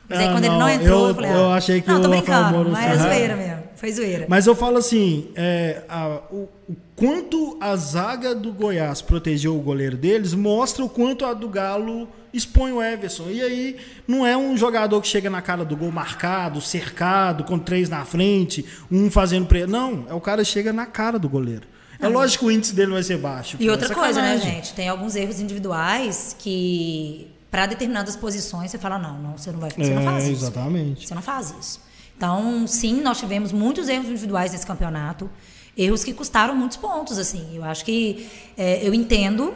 [0.08, 1.88] Mas aí Ah, quando ele não, não entrou, eu, eu- falei, eu ah, achei que
[1.88, 3.62] não, tô brincando, mas é foi- zoeira mesmo.
[3.76, 4.26] Foi zoeira.
[4.28, 9.60] Mas eu falo assim, é, a- o, o quanto a zaga do Goiás protegeu o
[9.60, 13.24] goleiro deles mostra o quanto a do Galo expõe o Everson.
[13.30, 13.76] E aí
[14.06, 18.04] não é um jogador que chega na cara do gol marcado, cercado, com três na
[18.04, 19.66] frente, um fazendo pre...
[19.66, 21.62] Não, é o cara que chega na cara do goleiro.
[21.98, 23.56] É lógico que o índice dele vai ser baixo.
[23.60, 24.74] E pô, outra é coisa, né, gente?
[24.74, 29.70] Tem alguns erros individuais que, para determinadas posições, você fala, não, não, você não vai
[29.70, 30.42] você não É, faz isso.
[30.44, 31.06] exatamente.
[31.06, 31.80] Você não faz isso.
[32.16, 35.28] Então, sim, nós tivemos muitos erros individuais nesse campeonato.
[35.76, 37.54] Erros que custaram muitos pontos, assim.
[37.54, 38.26] Eu acho que...
[38.56, 39.52] é, eu entendo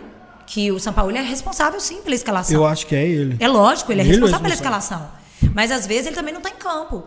[0.46, 2.54] que o São Paulo é responsável, sim, pela escalação.
[2.54, 3.36] Eu acho que é ele.
[3.40, 4.98] É lógico, ele é Ele é responsável pela responsável.
[5.06, 5.52] escalação.
[5.54, 7.02] Mas às vezes ele também não está em campo.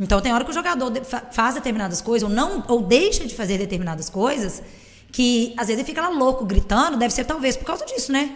[0.00, 0.92] Então tem hora que o jogador
[1.32, 4.62] faz determinadas coisas ou não ou deixa de fazer determinadas coisas
[5.12, 8.30] que às vezes ele fica lá louco gritando, deve ser talvez por causa disso, né?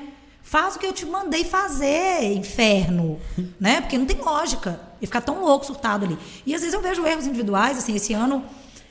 [0.50, 3.20] Faz o que eu te mandei fazer, inferno,
[3.60, 3.80] né?
[3.80, 4.80] Porque não tem lógica.
[5.00, 6.18] E ficar tão louco, surtado ali.
[6.44, 8.44] E às vezes eu vejo erros individuais, assim, esse ano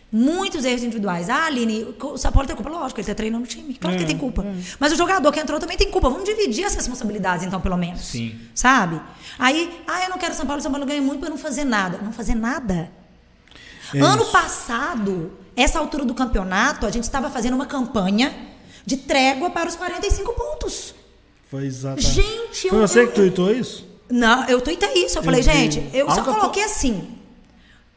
[0.09, 1.29] muitos erros individuais.
[1.29, 3.73] Ah, Aline, o São Paulo tem culpa, lógico, ele tá treinando o time.
[3.73, 4.45] Claro que ele tem culpa.
[4.79, 6.09] Mas o jogador que entrou também tem culpa.
[6.09, 8.05] Vamos dividir as responsabilidades, então, pelo menos.
[8.05, 8.39] Sim.
[8.55, 9.01] Sabe?
[9.37, 11.99] Aí, ah, eu não quero São Paulo, São Paulo ganha muito para não fazer nada.
[12.01, 12.89] Não fazer nada.
[13.93, 14.31] É ano isso.
[14.31, 18.33] passado, essa altura do campeonato, a gente estava fazendo uma campanha
[18.85, 20.98] de trégua para os 45 pontos.
[21.49, 22.09] Foi exatamente.
[22.11, 22.71] Gente, eu.
[22.71, 23.87] Foi você que tweetou isso?
[24.09, 25.17] Não, eu tuitei isso.
[25.19, 27.17] Eu falei, gente, eu só coloquei assim.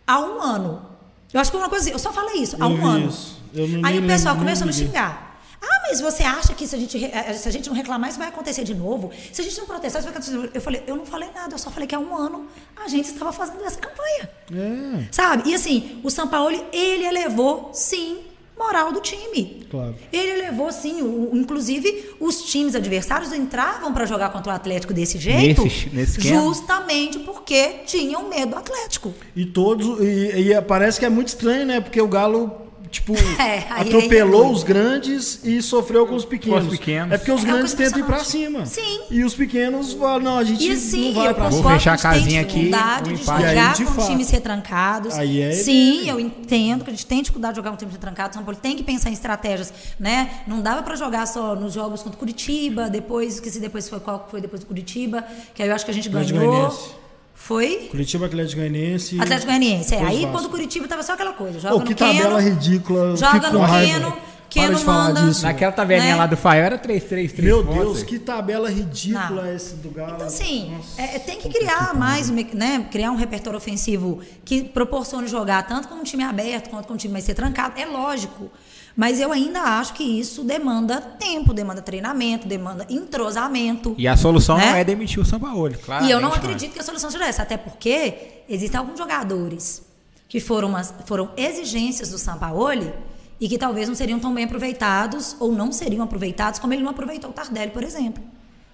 [0.06, 0.86] Há um ano.
[1.32, 3.08] Eu acho que uma coisa assim, eu só falei isso, há Eu um ano.
[3.08, 3.40] isso.
[3.54, 5.30] Eu não- Aí o pessoal começou a me xingar.
[5.64, 8.18] Ah, mas você acha que se a gente, eh, se a gente não reclamar, isso
[8.18, 9.10] vai acontecer de novo?
[9.32, 10.50] Se a gente não protestar, isso vai acontecer de novo.
[10.52, 12.48] Eu falei, eu não falei nada, eu só falei que há um ano
[12.84, 14.28] a gente estava fazendo essa campanha.
[14.52, 15.48] É, Sabe?
[15.50, 18.18] E assim, o São Paulo, ele elevou, sim,
[18.58, 19.66] moral do time.
[19.70, 19.94] Claro.
[20.12, 21.02] Ele elevou, sim.
[21.02, 26.20] o- inclusive, os times adversários entravam para jogar contra o Atlético desse jeito Nesse- nesse
[26.28, 29.12] justamente porque tinham medo do Atlético.
[29.34, 29.98] E todos.
[30.00, 31.80] E, e parece que é muito estranho, né?
[31.80, 32.50] Porque o Galo,
[32.92, 36.60] tipo, É, aí atropelou é os grandes e sofreu com os pequenos.
[36.60, 37.12] Com os pequenos.
[37.12, 38.66] É porque os É grandes tentam ir pra cima.
[38.66, 39.00] Sim.
[39.10, 41.62] E os pequenos falam, não, a gente E assim, não vai eu pra cima.
[41.62, 43.84] Vou fechar a que a gente casinha tem aqui, dificuldade um de aí, jogar com
[44.00, 44.06] fato.
[44.08, 45.14] times retrancados.
[45.14, 48.34] Aí é Sim, eu entendo que a gente tem dificuldade de jogar com times retrancados.
[48.36, 50.42] São Paulo tem que pensar em estratégias, né?
[50.46, 54.00] Não dava pra jogar só nos jogos contra o Curitiba, depois, que se depois foi
[54.00, 55.24] qual que foi depois do Curitiba,
[55.54, 57.01] que aí eu acho que a gente ganhou.
[57.44, 57.88] Foi?
[57.90, 59.20] Curitiba Atlético Goianiense.
[59.20, 59.94] Atlético Goianiense.
[59.94, 59.98] É.
[60.04, 60.32] Aí Vasco.
[60.32, 61.58] quando o Curitiba tava só aquela coisa.
[61.58, 63.00] Joga no que tabela Keno, ridícula.
[63.00, 63.92] eu Joga no com raiva.
[63.98, 65.20] Keno, Para Keno de falar manda.
[65.22, 65.42] disso.
[65.42, 66.14] Naquela tabelinha Né?
[66.16, 67.42] lá do Fael era 3-3-3.
[67.42, 67.78] Meu pontos.
[67.84, 69.54] Deus, que tabela ridícula Não.
[69.56, 70.12] esse do Galo.
[70.14, 72.86] Então, assim, Nossa, é, tem que criar mais, um me- né?
[72.92, 76.96] Criar um repertório ofensivo que proporcione jogar tanto com um time aberto quanto com um
[76.98, 77.80] time mais ser trancado.
[77.80, 78.50] É lógico.
[78.96, 83.94] Mas eu ainda acho que isso demanda tempo, demanda treinamento, demanda entrosamento.
[83.96, 84.66] E a solução Né?
[84.70, 86.04] não é demitir o Sampaoli, claro.
[86.04, 89.82] E eu não acredito que a solução seja essa, até porque existem alguns jogadores
[90.28, 92.92] que foram, umas- foram exigências do Sampaoli
[93.40, 96.90] e que talvez não seriam tão bem aproveitados ou não seriam aproveitados como ele não
[96.90, 98.22] aproveitou o Tardelli, por exemplo.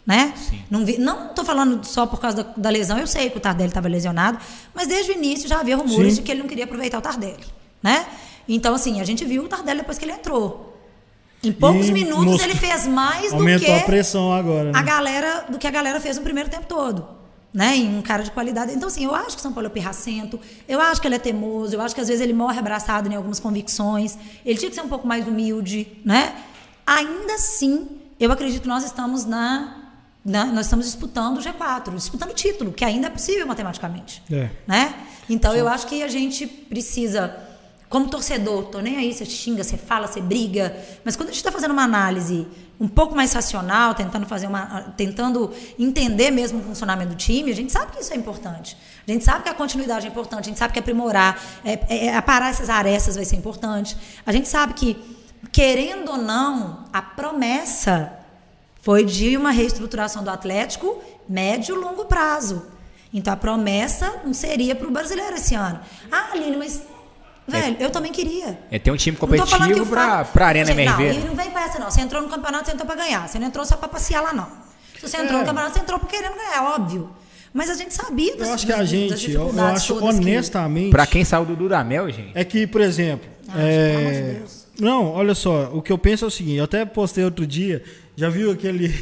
[0.06, 0.32] Né?
[0.36, 0.62] Sim.
[0.70, 3.40] Não, vi, não tô falando só por causa da, da lesão, eu sei que o
[3.40, 4.38] Tardelli estava lesionado,
[4.74, 6.20] mas desde o início já havia rumores Sim.
[6.20, 7.44] de que ele não queria aproveitar o Tardelli.
[7.82, 8.06] Né?
[8.49, 10.76] Então, assim, a gente viu o Tardelli depois que ele entrou.
[11.42, 14.72] Em poucos E minutos mostrou- ele fez mais do Aumentou que a pressão agora.
[14.72, 14.78] Né?
[14.78, 17.16] a galera do que a galera fez no primeiro tempo todo.
[17.55, 18.74] Né, em um cara de qualidade.
[18.74, 20.38] Então, assim, eu acho que o São Paulo é pirracento,
[20.68, 23.14] eu acho que ele é teimoso, eu acho que às vezes ele morre abraçado em
[23.16, 24.18] algumas convicções.
[24.44, 26.34] Ele tinha que ser um pouco mais humilde, né?
[26.86, 27.88] Ainda assim,
[28.20, 29.74] eu acredito que nós estamos na
[30.24, 34.22] na- nós estamos disputando o G4, disputando o título, que ainda é possível matematicamente.
[34.30, 34.51] É.
[34.66, 34.94] Né?
[35.30, 37.34] Então eu acho que a gente precisa,
[37.89, 41.39] como torcedor, tô nem aí, você xinga, você fala, você briga, mas quando a gente
[41.39, 42.47] está fazendo uma análise
[42.78, 47.55] um pouco mais racional, tentando fazer uma, tentando entender mesmo o funcionamento do time, a
[47.55, 48.76] gente sabe que isso é importante.
[49.07, 52.07] A gente sabe que a continuidade é importante, a gente sabe que aprimorar, é, é,
[52.07, 53.97] é aparar essas arestas vai ser importante.
[54.24, 54.97] A gente sabe que,
[55.51, 58.12] querendo ou não, a promessa
[58.82, 62.66] foi de uma reestruturação do Atlético médio e longo prazo.
[63.12, 65.80] Então a promessa não seria para o brasileiro esse ano.
[66.11, 66.82] Ah, Aline, mas.
[67.49, 68.59] Velho, eu também queria.
[68.70, 71.18] É ter um time competitivo pra, pra Arena Gente, Não, MRV.
[71.20, 71.90] e não vem com essa, não.
[71.90, 73.26] Você entrou no campeonato, você entrou pra ganhar.
[73.28, 74.46] Você não entrou só pra passear lá, não.
[74.94, 75.40] Se você entrou É.
[75.40, 77.11] no campeonato, você entrou por querendo ganhar, óbvio.
[77.53, 80.90] Mas a gente sabia das Eu acho que a gente, eu, acho todas que- honestamente.
[80.90, 82.32] Pra quem saiu do Dudamel, gente.
[82.34, 83.26] É que, por exemplo.
[83.49, 84.66] Ah, pelo amor de é, Deus.
[84.78, 87.82] Não, olha só, o que eu penso é o seguinte, eu até postei outro dia,
[88.14, 88.94] já viu aquele,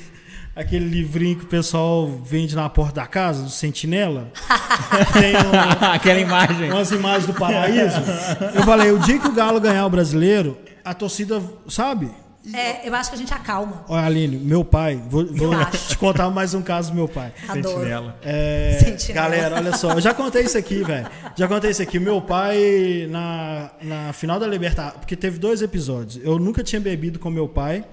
[0.56, 4.32] aquele livrinho que o pessoal vende na porta da casa, do Sentinela?
[5.12, 6.72] Tem um- Aquela imagem.
[6.72, 8.00] umas imagens do paraíso.
[8.54, 12.10] Eu falei, o dia que o Galo ganhar o brasileiro, a torcida, sabe?
[12.54, 13.84] É, eu acho que a gente acalma.
[13.88, 17.32] Olha, Aline, meu pai, vou, vou te contar mais um caso do meu pai.
[17.48, 18.12] Adoro.
[18.22, 19.24] É, Sentinela.
[19.28, 21.08] galera, olha só, eu já contei isso aqui, velho.
[21.34, 21.98] Já contei isso aqui.
[21.98, 26.24] Meu pai, na, na final da Libertadores, porque teve dois episódios.
[26.24, 27.84] Eu nunca tinha bebido com meu pai.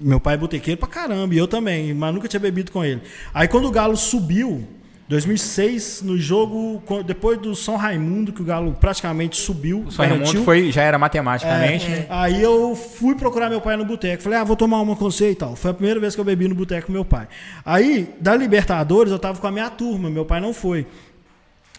[0.00, 3.02] Meu pai é botequeiro pra caramba, e eu também, mas nunca tinha bebido com ele.
[3.34, 4.66] Aí quando o Galo subiu,
[5.08, 10.24] 2006, no jogo, depois do São Raimundo, que o Galo praticamente subiu, O São Raimundo
[10.24, 10.44] garantiu.
[10.44, 12.06] foi, já era matematicamente, É, né?
[12.10, 14.22] Aí eu fui procurar meu pai no boteco.
[14.22, 15.56] Falei, ah, vou tomar uma com você e tal.
[15.56, 17.26] Foi a primeira vez que eu bebi no boteco com meu pai.
[17.64, 20.86] Aí, da Libertadores, eu tava com a minha turma, meu pai não foi.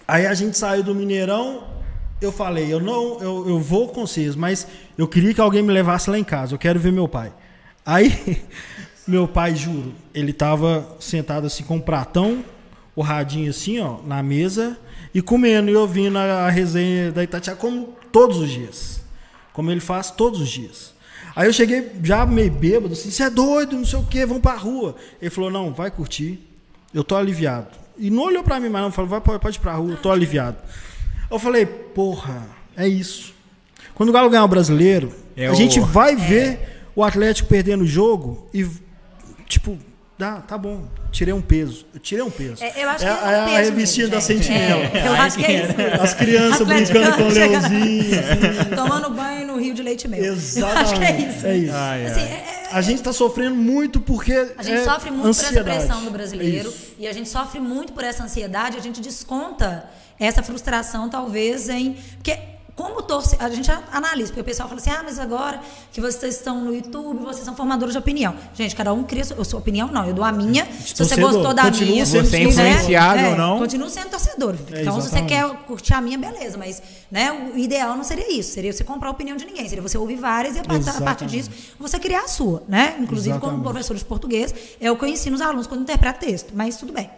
[0.08, 1.64] Aí a gente saiu do Mineirão,
[2.20, 4.68] eu falei, eu não, eu, eu vou com vocês, mas
[4.98, 7.32] eu queria que alguém me levasse lá em casa, eu quero ver meu pai.
[7.86, 8.42] Aí,
[9.08, 12.44] meu pai, juro, ele tava sentado assim com um pratão,
[12.96, 14.78] o radinho assim, ó, na mesa,
[15.14, 19.02] e comendo, e ouvindo a, a resenha da Itatiaia, como todos os dias.
[19.54, 20.94] Como ele faz todos os dias.
[21.36, 24.42] Aí eu cheguei já meio bêbado, assim, você é doido, não sei o quê, vamos
[24.42, 24.96] pra rua.
[25.22, 26.40] Ele falou, não, vai curtir,
[26.94, 27.68] eu tô aliviado.
[27.98, 30.12] E não olhou pra mim mais não, falou, vai, pode, ir pra rua, eu tô
[30.12, 30.58] aliviado.
[31.30, 33.34] Eu falei, porra, é isso.
[33.96, 36.69] Quando o Galo ganhar o brasileiro, É a o- gente vai ver
[37.00, 38.68] o Atlético perdendo o jogo e,
[39.48, 39.78] tipo,
[40.18, 41.86] dá, tá bom, tirei um peso.
[41.94, 42.62] Eu tirei um peso.
[42.62, 44.46] É, eu acho é, que é, é um a peso revistinha mesmo, da gente.
[44.46, 44.82] Sentinela.
[44.84, 45.78] É, eu acho que é isso.
[45.78, 46.02] mesmo.
[46.02, 48.20] As crianças brincando com o leãozinho.
[48.20, 48.76] assim.
[48.76, 50.22] Tomando banho no Rio de Leite Mel.
[50.22, 50.78] Exatamente.
[50.78, 51.48] Eu acho que é isso.
[51.48, 51.74] É isso.
[51.74, 54.34] Assim, é- é- A gente tá sofrendo muito porque.
[54.58, 55.64] A gente é sofre muito ansiedade.
[55.64, 58.82] por essa pressão do É brasileiro e a gente sofre muito por essa ansiedade, a
[58.82, 59.90] gente desconta
[60.20, 62.38] essa frustração talvez em porque
[62.80, 65.60] como torce, a gente analisa, porque o pessoal fala assim: "Ah, mas agora
[65.92, 68.34] que vocês estão no YouTube, vocês são formadores de opinião".
[68.56, 70.66] Gente, cada um cria sua, sua opinião, não, eu dou a minha.
[70.66, 73.60] Se você gostou da continua minha, sendo Você é influenciado ou não?
[73.60, 74.56] Continua sendo torcedor.
[74.72, 75.28] É, então, se você exatamente.
[75.28, 79.10] quer curtir a minha, beleza, mas né, o ideal não seria isso, seria você comprar
[79.10, 81.50] a opinião de ninguém, seria você ouvir várias e a partir, a partir Exatamente.
[81.50, 82.96] disso você criar a sua, né?
[82.98, 83.64] Inclusive como Exatamente.
[83.64, 86.94] professor de português, é o que eu ensino os alunos quando interpreto texto, mas tudo
[86.94, 87.10] bem.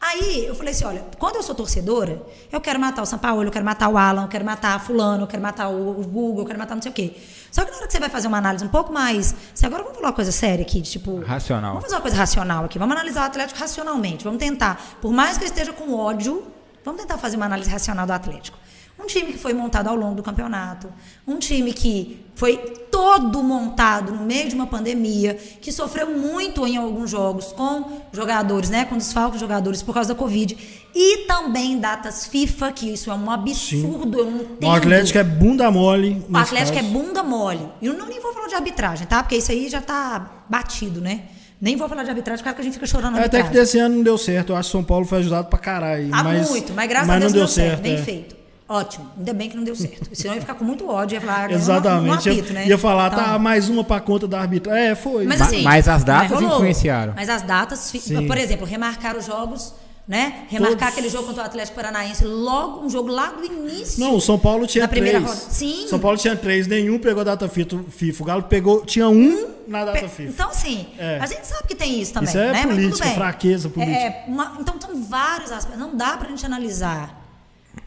[0.00, 2.22] Aí eu falei assim, olha, quando eu sou torcedora,
[2.52, 5.24] eu quero matar o São Paulo, eu quero matar o Alan, eu quero matar fulano,
[5.24, 7.16] eu quero matar o, Google, eu quero matar não sei o quê.
[7.50, 9.82] Só que na hora que você vai fazer uma análise um pouco mais, se agora
[9.82, 11.70] vamos falar uma coisa séria aqui, de, tipo, Racional.
[11.70, 15.36] Vamos fazer uma coisa racional aqui, vamos analisar o Atlético racionalmente, vamos tentar, por mais
[15.36, 16.46] que eu esteja com ódio,
[16.84, 18.56] vamos tentar fazer uma análise racional do Atlético.
[18.98, 20.92] Um time que foi montado ao longo do campeonato,
[21.26, 22.56] um time que foi
[22.90, 28.70] todo montado no meio de uma pandemia, que sofreu muito em alguns jogos com jogadores,
[28.70, 30.56] né, com desfalques de jogadores por causa da Covid,
[30.94, 34.64] e também datas FIFA, que isso é um absurdo, eu não entendo.
[34.64, 36.24] O Atlético é bunda mole.
[36.28, 37.68] O Atlético é bunda mole.
[37.80, 39.22] E eu não nem vou falar de arbitragem, tá?
[39.22, 41.22] Porque isso aí já tá batido, né?
[41.60, 43.78] Nem vou falar de arbitragem, porque a gente fica chorando na É, Até que desse
[43.78, 44.52] ano não deu certo.
[44.52, 46.08] Eu acho que São Paulo foi ajudado pra caralho.
[46.12, 47.82] Há mas, muito, mas graças mas a Deus não deu deu certo, certo.
[47.82, 48.02] bem é.
[48.02, 48.37] feito.
[48.68, 50.10] Ótimo, ainda bem que não deu certo.
[50.12, 52.28] Senão eu ia ficar com muito ódio, ia falar, ah, Exatamente.
[52.28, 52.66] Eu apito, né?
[52.66, 54.88] Ia falar, Então, tá, mais uma pra conta da arbitragem.
[54.88, 55.24] É, foi.
[55.24, 56.56] Mas Ma- assim, mas as datas rolou.
[56.56, 57.14] influenciaram.
[57.16, 58.26] Mas as datas, Sim.
[58.26, 59.72] por exemplo, remarcar os jogos,
[60.06, 60.44] né?
[60.48, 60.92] Remarcar Todos.
[60.92, 64.00] aquele jogo contra o Atlético Paranaense, logo um jogo lá do início.
[64.00, 65.32] Não, o São Paulo tinha Na primeira três.
[65.34, 65.50] rodada.
[65.54, 65.86] Sim.
[65.88, 68.22] São Paulo tinha três, nenhum pegou data fito- FIFA.
[68.22, 70.30] O Galo pegou, tinha um na data Pe- FIFA.
[70.30, 71.18] Então, assim, É.
[71.20, 72.28] a gente sabe que tem isso também.
[72.28, 72.52] Isso é né?
[72.52, 73.14] Mas tudo política, bem.
[73.14, 73.96] fraqueza política.
[73.98, 75.80] É, uma- então, são vários aspectos.
[75.80, 77.17] Não dá pra gente analisar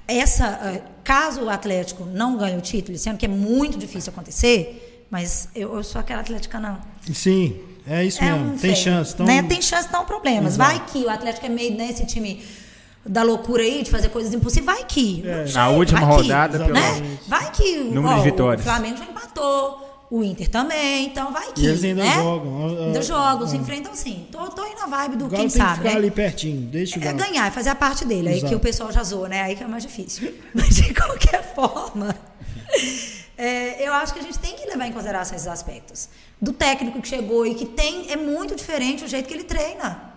[0.08, 0.46] essa.
[0.64, 5.50] eh, caso o Atlético não ganhe o título, sendo que é muito difícil acontecer, mas
[5.56, 6.80] eu, eu sou aquela atlética não.
[7.14, 8.54] Sim, é isso É mesmo.
[8.54, 9.14] um tem chance.
[9.14, 9.42] Então, né?
[9.44, 10.48] Tem chance de dar um problema.
[10.48, 10.58] Exato.
[10.70, 12.44] Vai que o Atlético é meio nesse time
[13.06, 14.66] da loucura aí, de fazer coisas impossíveis.
[14.78, 15.28] Vai que.
[15.28, 15.46] É.
[15.48, 16.92] sei, Na última vai que, rodada, pelo né?
[17.02, 17.28] menos.
[17.28, 18.62] Vai que Número ó, de vitórias.
[18.62, 19.91] o Flamengo já empatou.
[20.12, 22.16] O Inter também, então vai que, E eles ainda né?
[22.16, 22.68] jogam.
[22.88, 24.28] Ainda jogam, se enfrentam sim.
[24.30, 25.96] Tô, tô aí na vibe do quem tem que sabe, ficar né?
[25.96, 26.68] ali pertinho.
[26.68, 28.28] Deixa o É ganhar, é fazer a parte dele.
[28.28, 28.50] Aí Exato.
[28.50, 29.42] que o pessoal já zoa, né?
[29.42, 30.34] Aí que é mais difícil.
[30.54, 32.14] Mas de qualquer forma,
[33.38, 36.10] é, eu acho que a gente tem que levar em consideração esses aspectos.
[36.42, 38.12] Do técnico que chegou e que tem.
[38.12, 40.12] É muito diferente o jeito que ele treina.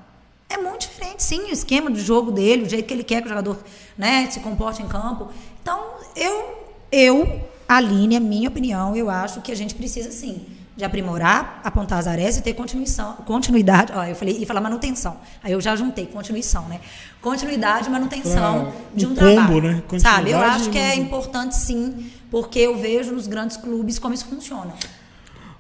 [0.49, 3.27] É muito diferente, sim, o esquema do jogo dele, o jeito que ele quer que
[3.27, 3.59] o jogador
[3.97, 5.31] né, se comporte em campo.
[5.63, 5.81] Então,
[6.15, 10.43] eu, eu, Aline, é minha opinião, eu acho que a gente precisa, sim,
[10.77, 13.93] de aprimorar, apontar as arestas e ter continuação, continuidade.
[13.95, 15.17] Ó, eu falei, e falar manutenção.
[15.43, 16.81] Aí eu já juntei, continuação, né?
[17.21, 19.63] Continuidade e manutenção Pra de um, um combo, trabalho.
[19.63, 19.99] né?
[19.99, 20.31] Sabe?
[20.33, 24.73] Eu acho que é importante, sim, porque eu vejo nos grandes clubes como isso funciona.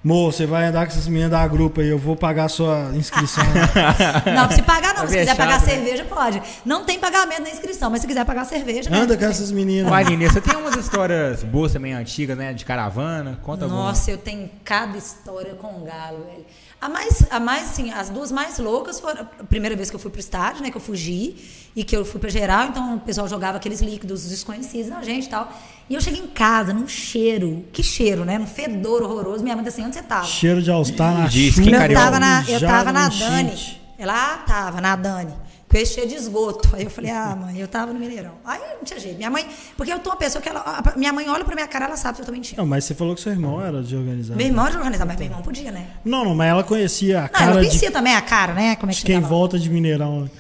[0.05, 2.90] Mo, você vai andar com essas meninas da grupo aí, eu vou pagar a sua
[2.94, 3.43] inscrição.
[4.35, 5.66] Não, se pagar não, Vai se quiser é pagar né?
[5.66, 6.43] cerveja, pode.
[6.62, 8.90] Não tem pagamento na inscrição, mas se quiser pagar cerveja.
[8.90, 8.98] né?
[8.98, 9.90] Anda com essas meninas.
[9.90, 12.52] Aline, você tem umas histórias boas também, antigas, né?
[12.52, 13.39] De caravana.
[13.43, 13.85] Conta alguma.
[13.85, 16.44] Nossa, eu tenho cada história com o galo, velho.
[16.85, 19.98] A mais, a mais, assim, as duas mais loucas foram a primeira vez que eu
[19.98, 20.70] fui pro estádio, né?
[20.70, 21.35] Que eu fugi
[21.74, 25.24] e que eu fui pra geral, então o pessoal jogava aqueles líquidos desconhecidos na gente
[25.24, 25.51] e tal.
[25.89, 28.36] E eu cheguei em casa num cheiro, que cheiro, né?
[28.36, 29.43] Num fedor horroroso.
[29.43, 30.27] Minha mãe disse assim, onde você tava?
[30.27, 33.81] Cheiro de All-Star na Diz, quem eu tava na, eu Já tava na Dani.
[33.97, 35.32] Ela ah, tava na Dani.
[35.74, 36.68] Com esse cheiro de esgoto.
[36.76, 38.34] Aí eu falei, ah, mãe, eu tava no Mineirão.
[38.44, 39.16] Aí não tinha jeito.
[39.16, 39.44] Minha mãe,
[39.76, 40.60] porque eu tô uma pessoa que ela.
[40.60, 42.60] a- Minha mãe olha pra minha cara, ela sabe se eu tô mentindo.
[42.60, 44.36] Não, mas você falou que seu irmão era de organizar.
[44.36, 45.88] Meu irmão de organizar, mas meu irmão podia, né?
[46.05, 48.76] Não, não, mas ela conhecia a Não, cara eu de, conhecia também a cara, né?
[48.76, 50.30] Como é que de quem volta de Mineirão.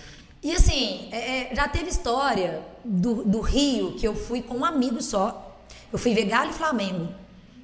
[0.40, 4.64] E assim, é, é, já teve história do, do Rio que eu fui com um
[4.64, 5.58] amigo só.
[5.92, 7.08] Eu fui ver Galo e Flamengo,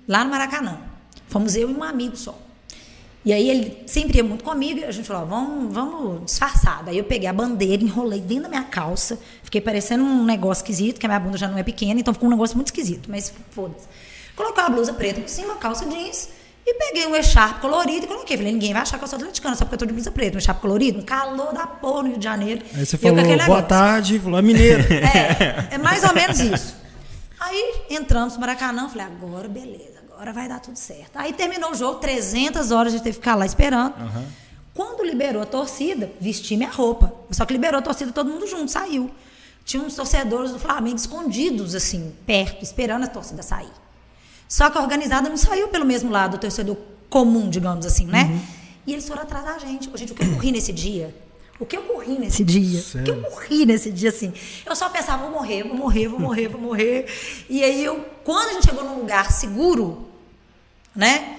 [0.08, 0.78] lá no Maracanã.
[1.28, 2.36] Fomos eu e um amigo só.
[3.24, 6.88] E aí ele sempre ia muito comigo e a gente falou, vamos, vamos disfarçado.
[6.88, 10.98] Aí eu peguei a bandeira, enrolei dentro da minha calça, fiquei parecendo um negócio esquisito,
[10.98, 13.32] que a minha bunda já não é pequena, então ficou um negócio muito esquisito, mas
[13.50, 13.86] foda-se.
[14.34, 16.30] Coloquei uma blusa preta por cima, calça jeans,
[16.66, 18.38] e peguei um echarpe colorido e coloquei.
[18.38, 20.36] Falei, ninguém vai achar que eu sou atleticana, só porque eu tô de blusa preta.
[20.36, 22.62] Um echarpe colorido, um calor da porra no Rio de Janeiro.
[22.74, 23.66] Aí você falou, boa negócio.
[23.66, 24.82] tarde, falou, é mineiro.
[24.90, 26.76] É, é mais ou menos isso.
[27.38, 29.89] Aí entramos no Maracanã, falei, agora beleza,
[30.20, 31.16] agora vai dar tudo certo.
[31.16, 33.94] Aí terminou o jogo, 300 horas a gente teve que ficar lá esperando.
[34.74, 37.10] Quando liberou a torcida, vesti minha roupa.
[37.30, 39.10] Só que liberou a torcida todo mundo junto, saiu.
[39.64, 43.72] Tinha uns torcedores do Flamengo escondidos, assim, perto, esperando a torcida sair.
[44.46, 46.76] Só que a organizada não saiu pelo mesmo lado do torcedor
[47.08, 48.42] comum, digamos assim, né?
[48.86, 49.88] E eles foram atrás da gente.
[49.88, 51.14] Ô, Gente, o que eu corri nesse dia?
[51.58, 52.82] O que eu corri nesse dia?
[53.00, 54.32] O que eu corri nesse dia, assim?
[54.66, 57.06] Eu só pensava, vou morrer, vou morrer, vou morrer, vou morrer.
[57.48, 60.09] E aí, eu, quando a gente chegou num lugar seguro,
[60.94, 61.38] né?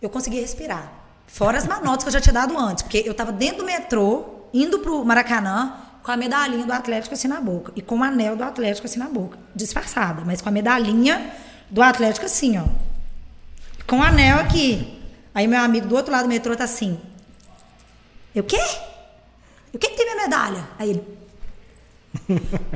[0.00, 0.92] Eu consegui respirar.
[1.26, 2.82] Fora as manotas que eu já tinha dado antes.
[2.82, 7.28] Porque eu tava dentro do metrô, indo pro Maracanã, com a medalhinha do Atlético assim
[7.28, 7.72] na boca.
[7.74, 9.38] E com o anel do Atlético assim na boca.
[9.54, 11.32] Disfarçada, mas com a medalhinha
[11.70, 12.64] do Atlético assim, ó.
[13.86, 15.02] Com o anel aqui.
[15.34, 17.00] Aí meu amigo do outro lado do metrô tá assim.
[18.34, 18.60] Eu quê?
[19.72, 20.68] O que, que tem minha medalha?
[20.78, 21.18] Aí ele.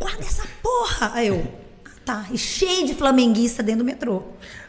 [0.00, 1.12] Guarda essa porra!
[1.14, 1.68] Aí eu.
[2.10, 4.22] "Ah, Tá, e cheio de flamenguista dentro do metrô.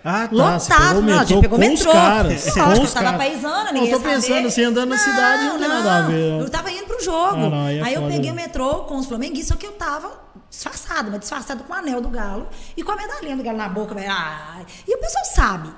[0.03, 0.36] Ah, tá.
[0.36, 1.90] Lotado, você pegou o não, a gente pegou com o metrô.
[1.90, 2.53] os caras.
[2.53, 4.16] Com eu os tava paisana, Eu ninguém tô ia saber.
[4.16, 6.40] pensando assim, andando na cidade não tem nada a ver.
[6.41, 7.36] Eu tava indo pro jogo.
[7.36, 9.72] Ah, não, aí é aí eu peguei o metrô com os flamenguistas, só que eu
[9.74, 10.11] tava
[10.49, 13.70] disfarçada, mas disfarçada com o anel do galo e com a medalhinha do galo na
[13.70, 13.94] boca.
[13.95, 14.11] velho.
[14.11, 15.70] Ah, e o pessoal sabe.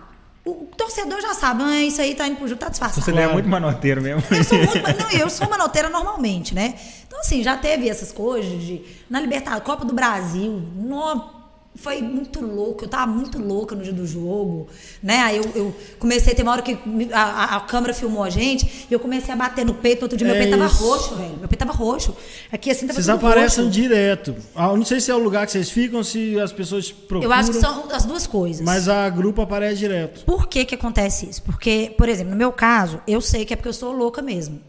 [0.43, 3.05] O torcedor já sabe, ah, isso aí tá indo pro jogo, tá disfarçado.
[3.05, 4.23] Você é muito manoteiro mesmo.
[4.31, 4.73] Eu sou muito,
[5.03, 6.73] não, eu sou manoteira normalmente, né?
[7.05, 8.81] Então, assim, já teve essas coisas de.
[9.07, 11.40] Na Libertadores, Copa do Brasil, no,
[11.73, 14.67] foi muito louco, eu tava muito louca no dia do jogo,
[15.01, 15.19] né?
[15.19, 16.77] Aí eu, eu comecei, tem uma hora que
[17.13, 20.27] a, a- câmera filmou a gente e eu comecei a bater no peito, outro dia
[20.27, 20.83] meu É peito tava isso.
[20.83, 21.37] roxo, velho.
[21.39, 22.15] Meu peito tava roxo.
[22.51, 23.69] Aqui assim tava Vocês aparecem roxo.
[23.79, 24.35] direto.
[24.55, 27.23] Ah, eu não sei se é o lugar que vocês ficam, se as pessoas procuram.
[27.23, 28.61] Eu acho que são as duas coisas.
[28.65, 30.25] Mas a grupo aparece direto.
[30.25, 31.41] Por que que acontece isso?
[31.41, 34.61] Porque, por exemplo, no meu caso, eu sei que é porque eu sou louca mesmo.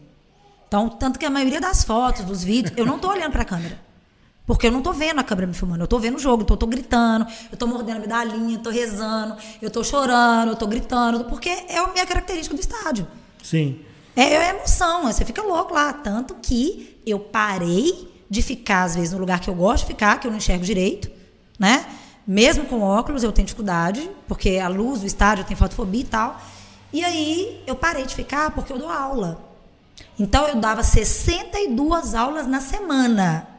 [0.67, 3.77] Então, tanto que a maioria das fotos, dos vídeos, eu não tô olhando pra câmera.
[4.45, 6.55] Porque eu não tô vendo a câmera me filmando, eu tô vendo o jogo, então
[6.55, 10.55] eu tô gritando, eu tô mordendo a medalhinha, eu tô rezando, eu tô chorando, eu
[10.55, 13.07] tô gritando, porque é a minha característica do estádio.
[13.41, 13.79] Sim.
[14.15, 15.93] É, é emoção, você fica louco lá.
[15.93, 20.19] Tanto que eu parei de ficar, às vezes, no lugar que eu gosto de ficar,
[20.19, 21.09] que eu não enxergo direito,
[21.57, 21.85] né?
[22.25, 26.05] Mesmo com óculos, eu tenho dificuldade, porque a luz do estádio eu tenho fotofobia e
[26.05, 26.41] tal.
[26.91, 29.43] E aí eu parei de ficar porque eu dou aula.
[30.19, 33.52] Então eu dava 62 aulas na semana.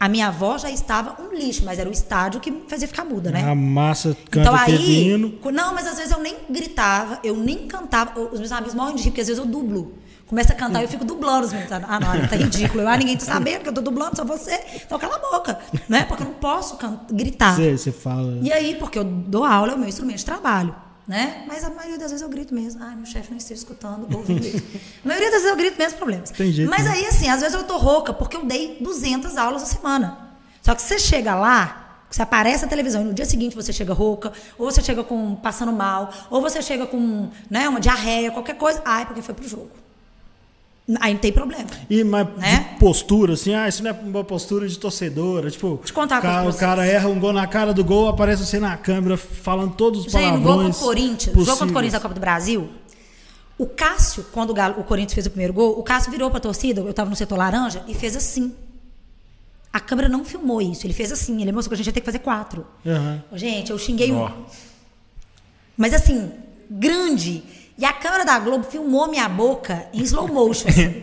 [0.00, 3.30] A minha avó já estava um lixo, mas era o estádio que fazia ficar muda,
[3.30, 3.44] né?
[3.44, 5.04] A massa canta Então aí,
[5.52, 8.18] não, mas às vezes eu nem gritava, eu nem cantava.
[8.18, 9.92] Eu- Os meus amigos morrem de rir, porque às vezes eu dublo.
[10.26, 11.70] Começa a cantar e eu fico dublando os meninos.
[11.72, 12.82] Ah, não, tá ridículo.
[12.82, 14.58] Eu, ah, ninguém tá sabendo que eu tô dublando, só você.
[14.86, 15.58] Então cala a boca,
[15.88, 16.04] né?
[16.04, 16.78] Porque eu não posso
[17.12, 17.56] gritar.
[17.56, 18.38] Você, você fala.
[18.40, 20.74] E aí, porque eu dou aula, é o meu instrumento de trabalho.
[21.10, 21.42] Né?
[21.44, 22.80] Mas a maioria das vezes eu grito mesmo.
[22.84, 24.64] Ai, meu chefe não esteja escutando, ouvir isso.
[25.04, 26.30] a maioria das vezes eu grito mesmo problemas.
[26.30, 26.92] Tem jeito, Mas né?
[26.92, 30.36] aí, assim, às vezes eu tô rouca porque eu dei 200 aulas a semana.
[30.62, 33.92] Só que você chega lá, você aparece na televisão e no dia seguinte você chega
[33.92, 38.54] rouca, ou você chega com passando mal, ou você chega com né, uma diarreia, qualquer
[38.54, 38.80] coisa.
[38.84, 39.72] Ai, porque foi pro jogo.
[41.00, 41.66] Aí não tem problema.
[41.88, 42.70] E mas Né?
[42.72, 45.48] de postura, assim, ah, isso não é uma postura de torcedora.
[45.50, 48.44] Tipo, Te contar o cara, o cara erra um gol na cara do gol, aparece
[48.44, 50.46] você na câmera falando todos os Gente, no palavrões.
[50.56, 51.74] gol contra o Corinthians, no jogo contra o.
[51.74, 52.68] Corinthians da Copa do Brasil,
[53.56, 56.40] o Cássio, quando o, Galo- o Corinthians fez o primeiro gol, o Cássio virou pra
[56.40, 58.52] torcida, eu tava no setor laranja, e fez assim.
[59.72, 62.00] A câmera não filmou isso, ele fez assim, ele mostrou que a gente ia ter
[62.00, 62.66] que fazer quatro.
[62.84, 63.22] Aham.
[63.34, 64.26] Gente, eu xinguei Ó.
[64.26, 64.30] um.
[65.76, 66.32] Mas assim,
[66.68, 67.44] grande.
[67.80, 70.68] E a câmera da Globo filmou minha boca em slow motion.
[70.68, 71.02] assim.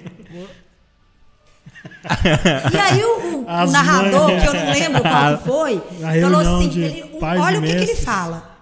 [2.74, 4.44] e aí o, o- narrador, manhas.
[4.44, 7.96] que eu não lembro qual foi, A falou assim, ele- olha o que, que ele
[7.96, 8.56] fala.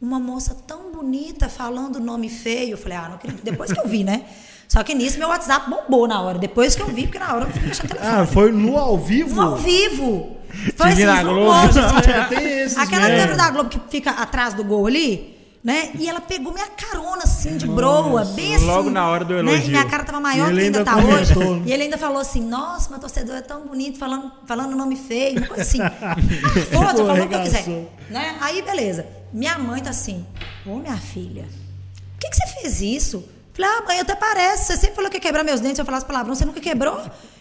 [0.00, 2.72] Uma moça tão bonita falando nome feio.
[2.72, 3.42] Eu falei, ah, não acredito.
[3.44, 4.22] Depois que eu vi, né?
[4.68, 6.38] Só que nisso meu WhatsApp bombou na hora.
[6.38, 8.12] Depois que eu vi, porque na hora eu não fui mexer no telefone.
[8.16, 9.34] Ah, foi no ao vivo?
[9.36, 10.36] No ao vivo.
[10.76, 11.40] Foi assim, Globo.
[11.52, 13.16] motion, assim, É, tem esses Aquela mesmo.
[13.20, 15.90] câmera da Globo que fica atrás do gol ali, né?
[15.98, 18.64] E ela pegou minha carona assim, de broa, bem assim.
[18.66, 19.38] Logo na hora do Né?
[19.52, 19.66] elogio.
[19.66, 21.38] E minha cara tava maior que ainda ainda tá hoje.
[21.38, 21.62] né?
[21.66, 25.38] E ele ainda falou assim: Nossa, meu torcedor é tão bonito, falando, falando nome feio,
[25.38, 25.78] uma coisa assim.
[26.72, 27.64] Foda, Pô, falou o que eu quiser.
[28.10, 28.36] Né?
[28.40, 29.06] Aí, beleza.
[29.32, 30.26] Minha mãe tá assim:
[30.66, 33.24] Ô, minha filha, por que, que você fez isso?
[33.54, 34.64] Falei, ah, mãe, até parece.
[34.72, 36.98] Você sempre falou que ia quebrar meus dentes se eu falasse palavrão, você nunca quebrou?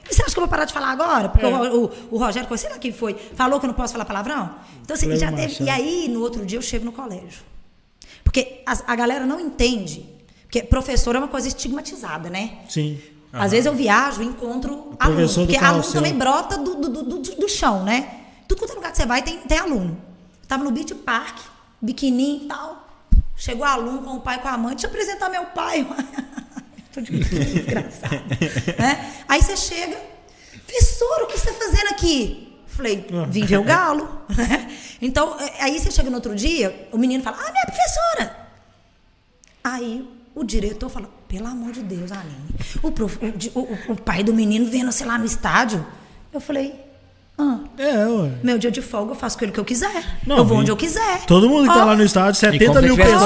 [0.10, 1.30] E você acha que eu vou parar de falar agora?
[1.30, 1.50] Porque É.
[1.50, 4.50] o, o, o Rogério, sei lá quem foi, falou que eu não posso falar palavrão?
[4.84, 5.64] Então, assim, já teve.
[5.64, 7.50] E aí, no outro dia, eu chego no colégio.
[8.24, 10.06] Porque as- a, galera não entende.
[10.44, 12.60] Porque professor é uma coisa estigmatizada, né?
[12.70, 13.00] Sim.
[13.34, 15.28] Às vezes eu viajo e encontro aluno.
[15.46, 18.20] Porque aluno também brota do, do, do, do- chão, né?
[18.48, 19.98] Tudo quanto é lugar que você vai tem, tem aluno.
[20.48, 21.38] Tava no Beach Park,
[21.82, 22.86] biquininho e tal.
[23.38, 24.74] Chegou aluno com o pai e com a mãe.
[24.76, 25.88] Deixa eu apresentar meu pai.
[26.94, 28.22] Tô de biquíni, desgraçado.
[28.78, 29.14] né?
[29.30, 29.98] Aí você chega.
[30.68, 32.51] Professor, o que você está fazendo aqui?
[32.76, 34.22] Falei, vim ver o galo.
[35.02, 38.38] então, é, aí você chega no outro dia, o menino fala, ah, minha professora.
[39.64, 44.24] Aí o diretor fala, pelo amor de Deus, Aline, o, prof- o- o- o pai
[44.24, 45.86] do menino vendo, sei lá, no estádio.
[46.34, 46.74] Eu falei,
[47.42, 48.32] ah, É, ué.
[48.44, 50.04] meu dia de folga eu faço com ele que eu quiser.
[50.26, 51.26] Não, eu vou onde eu quiser.
[51.26, 53.24] Todo mundo que tá lá no estádio, como 70 se mil pessoas,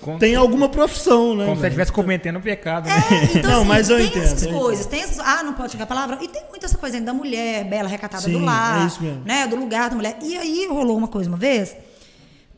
[0.00, 1.44] comendo- tem alguma profissão, né?
[1.44, 2.94] Como se estivesse cometendo um pecado, né?
[3.10, 5.18] É, então, Não, assim, mas eu tem entendo, essas eu coisas, tem essas.
[5.18, 6.18] Ah, não pode xingar palavra.
[6.22, 8.82] E tem muita essa coisa ainda da mulher, bela, recatada Sim, do lar.
[8.82, 9.22] é isso mesmo.
[9.24, 10.16] Né, do lugar da mulher.
[10.22, 11.76] E aí rolou uma coisa uma vez,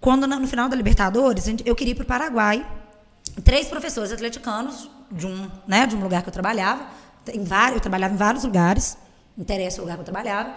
[0.00, 2.64] quando no final da Libertadores, a eu queria ir para o Paraguai.
[3.44, 6.82] Três professores atleticanos de um, né, de um lugar que eu trabalhava.
[7.32, 8.96] Em vários, eu trabalhava em vários lugares.
[9.38, 10.50] Interessa o lugar que eu trabalhava.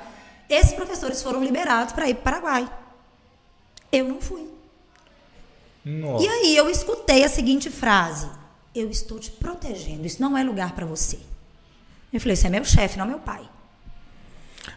[0.49, 2.69] Esses professores foram liberados para ir para o Paraguai.
[3.91, 4.47] Eu não fui.
[5.83, 6.23] Nossa.
[6.23, 8.27] E aí eu escutei a seguinte frase:
[8.73, 11.19] Eu estou te protegendo, isso não é lugar para você.
[12.13, 13.47] Eu falei, você é meu chefe, não meu pai.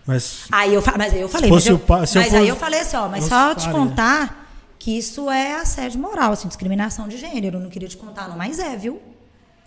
[0.05, 2.40] Mas Aí eu, mas aí eu falei, fosse mas, eu, pai- se eu mas aí
[2.40, 4.47] fosse- eu falei assim, ó, mas só te contar
[4.78, 7.57] que isso é assédio moral, assim, discriminação de gênero.
[7.57, 9.01] Eu não queria te contar, não, mas é, viu?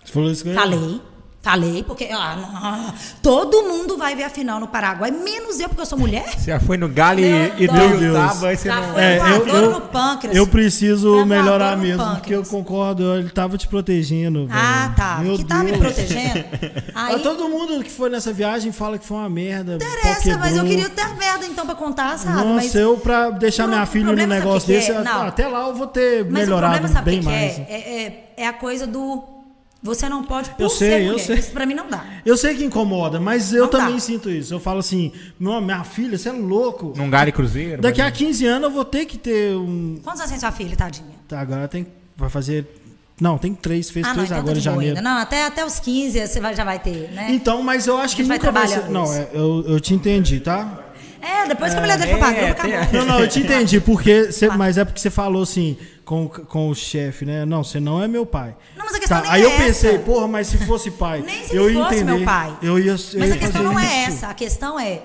[0.04, 1.02] você falou isso eu- Falei.
[1.42, 5.82] Falei, porque ah, não, todo mundo vai ver a final no Paraguai, menos eu, porque
[5.82, 6.38] eu sou mulher.
[6.38, 8.00] Você já foi no Galo e, Meu Deus.
[8.00, 8.94] deu tava, aí você Já não...
[8.94, 9.02] foi.
[9.02, 10.38] É, eu, voadora eu, no pâncreas.
[10.38, 12.48] eu preciso melhorar mesmo, porque eu pâncreas.
[12.48, 14.48] concordo, ele tava te protegendo.
[14.52, 14.96] Ah, velho.
[14.96, 15.18] tá.
[15.24, 15.82] Meu que tá me Deus.
[15.84, 16.46] protegendo.
[16.94, 19.76] Aí, Mas todo mundo que foi nessa viagem fala que foi uma merda.
[19.76, 22.36] interessa, mas eu queria ter a merda então pra contar, sabe?
[22.36, 25.02] Nossa, mas, eu pra deixar O minha filha sabe negócio que desse, é?
[25.02, 25.24] Não.
[25.24, 27.60] até lá eu vou ter mas o melhorado problema, sabe o bem que que mais.
[27.60, 27.66] é?
[27.68, 28.34] É, é?
[28.38, 29.41] é a coisa do.
[29.84, 31.20] Você não pode por Eu sei, ser eu mulher.
[31.26, 31.36] sei.
[31.38, 32.04] Isso pra mim não dá.
[32.24, 33.80] Eu sei que incomoda, mas eu Não dá.
[33.80, 34.54] também sinto isso.
[34.54, 36.94] Eu falo assim, "Não, minha filha, você é louco.
[36.96, 37.82] Num Galo e Cruzeiro.
[37.82, 40.00] Daqui a mas- 15 anos eu vou ter que ter um.
[40.04, 41.08] Quantos anos tem sua filha, tadinha?
[41.28, 41.88] Tá, agora tem.
[42.16, 42.68] Vai fazer.
[43.20, 44.98] Não, tem três, fez ah, não, três então agora tá em janeiro.
[44.98, 45.10] ainda.
[45.10, 47.28] Não, até, até os 15 você vai, já vai ter, né?
[47.32, 48.90] Então, mas eu acho que A gente vai nunca vai ser.
[48.90, 50.80] Não, é, eu, eu te entendi, tá?
[51.22, 53.00] É, depois que a mulher dele pra é, grupo, tem- acabou.
[53.00, 54.58] Não, não, eu te entendi, porque Tá.
[54.58, 57.46] mas é porque você falou assim com, com o chefe, né?
[57.46, 58.56] Não, você não é meu pai.
[58.76, 60.00] Não, mas a questão Tá, nem Aí é eu pensei, essa.
[60.04, 62.04] porra, mas se fosse pai, Nem se eu fosse entender.
[62.16, 62.58] meu pai.
[62.62, 64.10] Eu ia, eu Mas ia a questão não é isso.
[64.12, 64.28] essa.
[64.28, 65.02] A questão é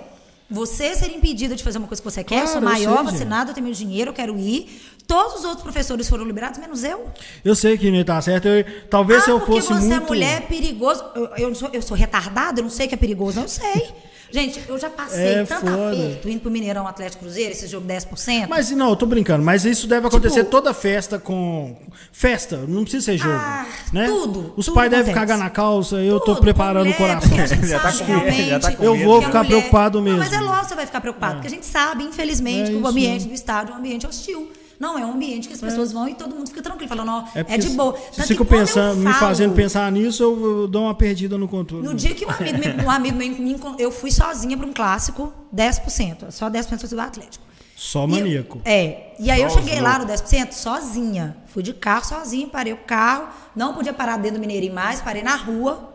[0.48, 2.43] você ser impedida de fazer uma coisa que você quer.
[2.43, 4.81] eu sou Claro, eu maior, sei, vacinada, eu tenho meu dinheiro, eu quero ir.
[5.06, 7.06] Todos os outros professores foram liberados, menos eu.
[7.44, 8.47] Eu sei que não tá certo.
[8.48, 10.05] eu- talvez ah, se eu porque fosse você muito.
[10.05, 11.05] é mulher, é perigoso.
[11.14, 13.89] Eu, eu, sou, eu sou retardada, eu não sei que é perigoso, não eu sei.
[14.31, 15.93] Gente, eu já passei É tanto foda.
[15.93, 18.48] aperto indo pro Mineirão Atlético Cruzeiro, esse jogo 10%.
[18.48, 21.77] Mas não, eu tô brincando, mas isso deve acontecer Tipo- toda festa com.
[22.12, 23.35] Festa, não precisa ser jogo.
[23.39, 24.07] Ah, né?
[24.07, 27.20] tudo, Os tudo pais devem cagar na calça, eu tô Tudo, preparando com o mulher,
[27.20, 27.28] coração.
[27.28, 29.98] porque a gente Já tá com medo, realmente já tá com Eu vou ficar preocupado
[29.98, 30.19] Não, mesmo.
[30.19, 32.81] mas é lógico que você vai ficar preocupado, porque a gente sabe, infelizmente, É que
[32.82, 34.51] o ambiente do estádio é um ambiente hostil.
[34.78, 37.24] Não, é um ambiente que as pessoas vão e todo mundo fica tranquilo, falando, ó,
[37.35, 37.97] é, porque de boa.
[38.12, 41.48] Se Tanto eu pensando, me falo- fazendo pensar nisso, eu, eu dou uma perdida no
[41.48, 41.82] controle.
[41.85, 44.73] No dia que um amigo, me, um amigo meu me eu fui sozinha para um
[44.73, 47.44] clássico, 10%, só 10% do Atlético.
[47.74, 48.61] Só eu- maníaco.
[48.65, 49.15] é.
[49.19, 51.36] E aí eu cheguei lá no 10% sozinha.
[51.47, 55.23] Fui de carro sozinha, parei o carro, não podia parar dentro do Mineirinho mais, parei
[55.23, 55.90] na rua.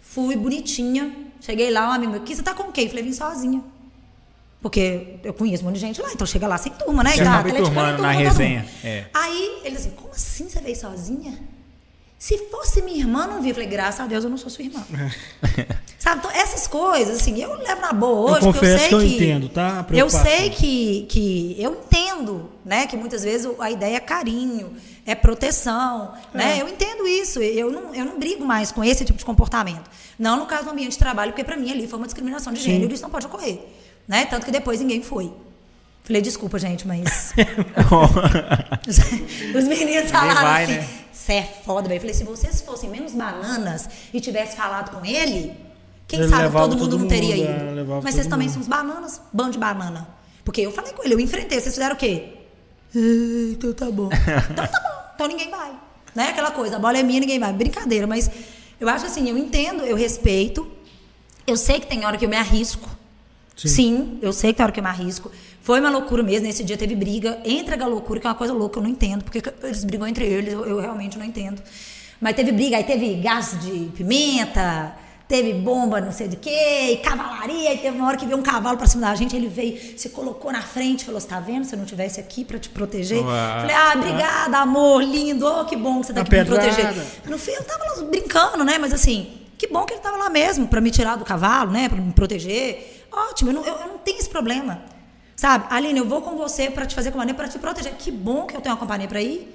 [0.00, 1.12] Fui bonitinha.
[1.40, 2.88] Cheguei lá, um amigo meu, que você tá com quem?
[2.88, 3.62] Falei, vim sozinha.
[4.60, 7.16] Porque eu conheço um monte de gente lá, então chega lá sem turma, né?
[7.16, 9.04] Tá, tava atleticano, turmando turma, na todo resenha, é.
[9.14, 11.38] Aí ele assim, como assim você veio sozinha?
[12.18, 13.50] Se fosse minha irmã, não vi.
[13.50, 14.84] Eu falei, graças a Deus eu não sou sua irmã.
[16.00, 18.94] Sabe, então essas coisas, assim, eu levo na boa hoje, Eu porque eu sei que
[18.94, 19.14] eu que.
[19.14, 19.86] entendo, tá?
[19.92, 21.56] Eu sei que, que.
[21.58, 22.88] Eu entendo, né?
[22.88, 24.72] Que muitas vezes a ideia é carinho,
[25.06, 26.60] é proteção, né?
[26.60, 27.40] Eu entendo isso.
[27.40, 29.88] Eu não, eu não brigo mais com esse tipo de comportamento.
[30.18, 32.60] Não no caso do ambiente de trabalho, porque pra mim ali foi uma discriminação de
[32.60, 33.60] gênero e isso não pode ocorrer.
[34.08, 34.24] Né?
[34.24, 35.30] Tanto que depois ninguém foi.
[36.02, 37.34] Falei, desculpa, gente, mas.
[38.88, 38.98] Os,
[39.54, 40.88] os meninos falaram vai, assim: né?
[41.12, 41.96] você é foda, velho.
[41.98, 45.54] Eu falei, se vocês fossem menos bananas e tivesse falado com ele,
[46.06, 47.80] quem Ele sabe todo mundo todo não teria mundo, ido.
[47.98, 48.54] é, Mas vocês também mundo.
[48.54, 50.08] são uns bananas, bando de banana.
[50.44, 51.60] Porque eu falei com ele, eu enfrentei.
[51.60, 52.32] Vocês fizeram o quê?
[52.96, 52.98] "Ah,
[53.52, 54.08] Então tá bom.
[54.50, 55.72] então tá bom, então ninguém vai.
[56.14, 56.28] Né?
[56.30, 57.52] Aquela coisa, a bola é minha, ninguém vai.
[57.52, 58.30] Brincadeira, mas
[58.80, 60.66] eu acho assim, eu entendo, eu respeito.
[61.46, 62.88] Eu sei que tem hora que eu me arrisco.
[63.66, 64.18] Sim.
[64.22, 65.30] eu sei que tem hora que eu me arrisco.
[65.60, 66.46] Foi uma loucura mesmo.
[66.46, 69.24] Nesse dia teve briga entre a galocura, que é uma coisa louca, eu não entendo.
[69.24, 71.60] Porque eles brigam entre eles, eu, eu realmente não entendo.
[72.20, 74.92] Mas teve briga, aí teve gás de pimenta,
[75.28, 77.74] teve bomba, não sei de quê, e cavalaria.
[77.74, 80.08] E teve uma hora que veio um cavalo pra cima da gente, ele veio, se
[80.08, 81.64] colocou na frente, falou: Você tá vendo?
[81.64, 83.18] Se eu não tivesse aqui pra te proteger.
[83.18, 83.26] Uau.
[83.26, 85.46] Falei: Ah, obrigada, amor, lindo.
[85.46, 86.94] Oh, que bom que você tá A aqui pra me proteger.
[87.26, 88.78] No fim, eu tava lá brincando, né?
[88.78, 91.88] Mas assim, que bom que ele tava lá mesmo pra me tirar do cavalo, né?
[91.88, 92.97] Pra me proteger.
[93.12, 94.82] Ótimo, eu não, eu, eu não tenho esse problema.
[95.36, 97.94] Sabe, Aline, eu vou com você pra te fazer companhia, pra te proteger.
[97.94, 99.54] Que bom que eu tenho uma companhia pra ir.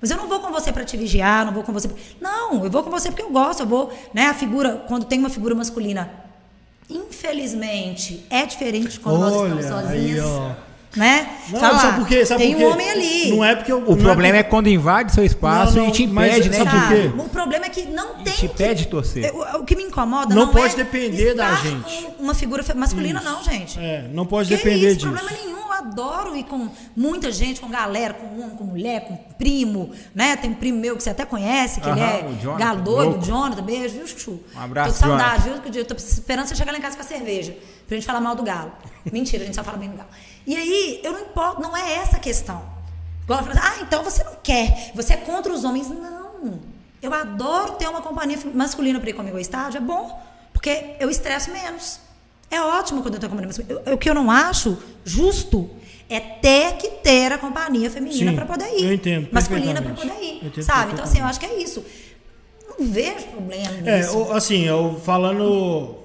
[0.00, 1.88] Mas eu não vou com você pra te vigiar, não vou com você.
[2.20, 3.60] Não, eu vou com você porque eu gosto.
[3.60, 4.26] Eu vou, né?
[4.26, 6.10] A figura, quando tem uma figura masculina,
[6.90, 10.26] infelizmente, é diferente quando nós Olha, estamos aí, sozinhas.
[10.26, 10.73] ó.
[10.96, 11.28] Né?
[11.50, 12.24] Não, Fala, sabe por quê?
[12.24, 12.64] Sabe tem por quê?
[12.64, 13.30] um homem ali.
[13.30, 15.88] Não é porque eu, O não problema é, é quando invade seu espaço Não, não,
[15.90, 16.56] e te mas impede, né?
[16.58, 17.22] sabe por quê?
[17.24, 18.32] O problema é que não tem.
[18.32, 19.24] te que- pede torcer.
[19.24, 22.08] É, O, o que me incomoda Não não, pode é depender da gente.
[22.18, 23.78] Uma figura masculina, não, gente.
[23.78, 25.10] É, não pode Que depender isso, disso.
[25.12, 25.54] problema nenhum.
[25.64, 30.36] Eu adoro ir com muita gente, com galera, com homem, com mulher, com primo, né?
[30.36, 32.80] Tem um primo meu que você até conhece, que Aham, ele o é Jonathan, galo
[32.82, 33.24] doido, louco.
[33.24, 34.40] Jonathan, beijo, viu, Chuchu?
[34.56, 35.58] Um abraço, Tô com saudade, viu?
[35.60, 37.56] Que Eu tô esperando você chegar lá em casa com a cerveja,
[37.88, 38.70] pra gente falar mal do galo.
[39.12, 40.08] Mentira, a gente só fala bem do galo.
[40.46, 42.62] E aí, eu não importo, não é essa a questão.
[43.24, 45.88] Igual assim, ah, então você não quer, você é contra os homens.
[45.88, 46.60] Não.
[47.02, 50.20] Eu adoro ter uma companhia masculina para ir comigo ao estádio, é bom,
[50.52, 52.00] porque eu estresso menos.
[52.50, 53.82] É ótimo quando eu tenho companhia masculina.
[53.86, 55.68] Eu- O que eu não acho justo
[56.08, 58.84] é ter que ter a companhia feminina para poder ir.
[58.84, 60.38] eu entendo Masculina para poder ir.
[60.42, 60.92] Eu entendo Sabe?
[60.92, 61.82] Então, assim, eu acho que é isso.
[62.78, 64.28] Não vejo problema nisso.
[64.30, 66.03] É, assim, eu falando.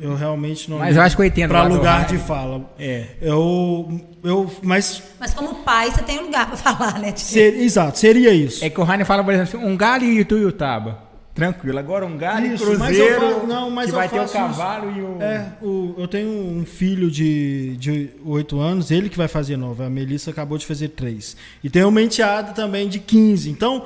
[0.00, 0.78] Eu realmente não.
[0.78, 2.68] Mas eu acho que eu entendo do lugar de fala.
[2.78, 3.04] É.
[3.20, 4.00] Eu.
[4.24, 5.02] eu mas.
[5.18, 7.12] Mas como pai, você tem um lugar para falar, né?
[7.16, 8.64] Ser- exato, seria isso.
[8.64, 11.10] É que o Rainer fala, por exemplo, um galho e Ituiutaba.
[11.34, 11.78] Tranquilo.
[11.78, 14.20] Agora um galho Isso, e mas eu cruzeiro fa- não, mas que eu vai ter
[14.20, 15.22] o cavalo e o...
[15.22, 19.84] É, o- eu tenho um filho de, de 8 anos, ele que vai fazer 9.
[19.84, 21.36] A Melissa acabou de fazer 3.
[21.62, 23.48] E tem uma enteada também de 15.
[23.48, 23.84] Então,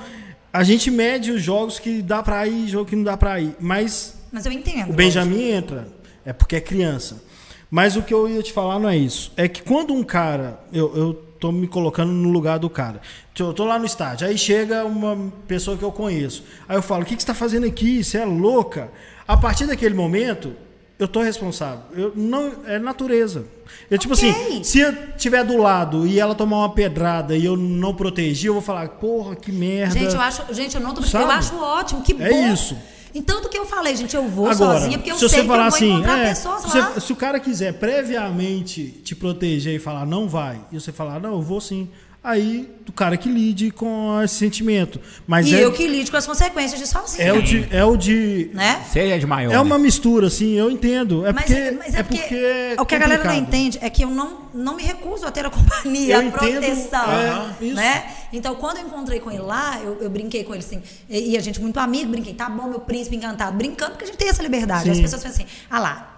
[0.53, 3.39] a gente mede os jogos que dá pra ir e jogo que não dá pra
[3.39, 3.55] ir.
[3.61, 4.91] Mas Mas eu entendo.
[4.91, 5.86] o Benjamin entra,
[6.24, 7.22] é porque é criança.
[7.70, 9.32] Mas o que eu ia te falar não é isso.
[9.36, 10.60] É que quando um cara.
[10.72, 13.01] Eu, eu tô me colocando no lugar do cara.
[13.38, 16.44] Eu tô lá no estádio, aí chega uma pessoa que eu conheço.
[16.68, 18.02] Aí eu falo: o que, que você está fazendo aqui?
[18.05, 18.90] Você é louca?
[19.26, 20.52] A partir daquele momento,
[20.98, 21.82] eu tô responsável.
[21.94, 23.44] Eu, não, é natureza.
[23.90, 24.30] Eu, tipo Ok.
[24.30, 28.48] assim, se eu estiver do lado e ela tomar uma pedrada e eu não proteger,
[28.51, 29.98] eu vou falar: porra, que merda.
[29.98, 31.24] Gente, eu acho, gente, eu não tô Sabe?
[31.24, 32.52] eu acho ótimo, que É bom.
[32.52, 32.76] isso.
[33.15, 35.35] Então, do que eu falei, gente, eu vou Agora, sozinha, porque eu se sei você
[35.36, 36.91] que eu vou assim, encontrar é, pessoas se, lá.
[36.95, 41.20] você- se o cara quiser previamente te proteger e falar não vai, e você falar
[41.20, 41.89] não, eu vou sim,
[42.24, 44.98] aí o cara que lide com esse sentimento.
[45.26, 47.28] Mas E é, eu que lido com as consequências de sozinha.
[47.28, 48.82] é o de, é o de, Né?
[48.90, 49.52] Seja de maior.
[49.52, 49.84] é uma né?
[49.84, 51.26] mistura, assim, eu entendo.
[51.26, 54.02] É Mas, porque, mas é, porque, é o que a galera não entende é que
[54.02, 57.12] eu não, não me recuso a ter a companhia, Eu a entendo, proteção.
[57.12, 57.74] é, isso.
[57.74, 58.05] né?
[58.32, 61.36] Então, quando eu encontrei com ele lá, eu, eu brinquei com ele assim, e, e
[61.36, 64.28] a gente muito amigo, brinquei, tá bom, meu príncipe encantado, brincando, porque a gente tem
[64.28, 64.84] essa liberdade.
[64.84, 64.90] Sim.
[64.92, 66.10] As pessoas pensam assim, ah lá.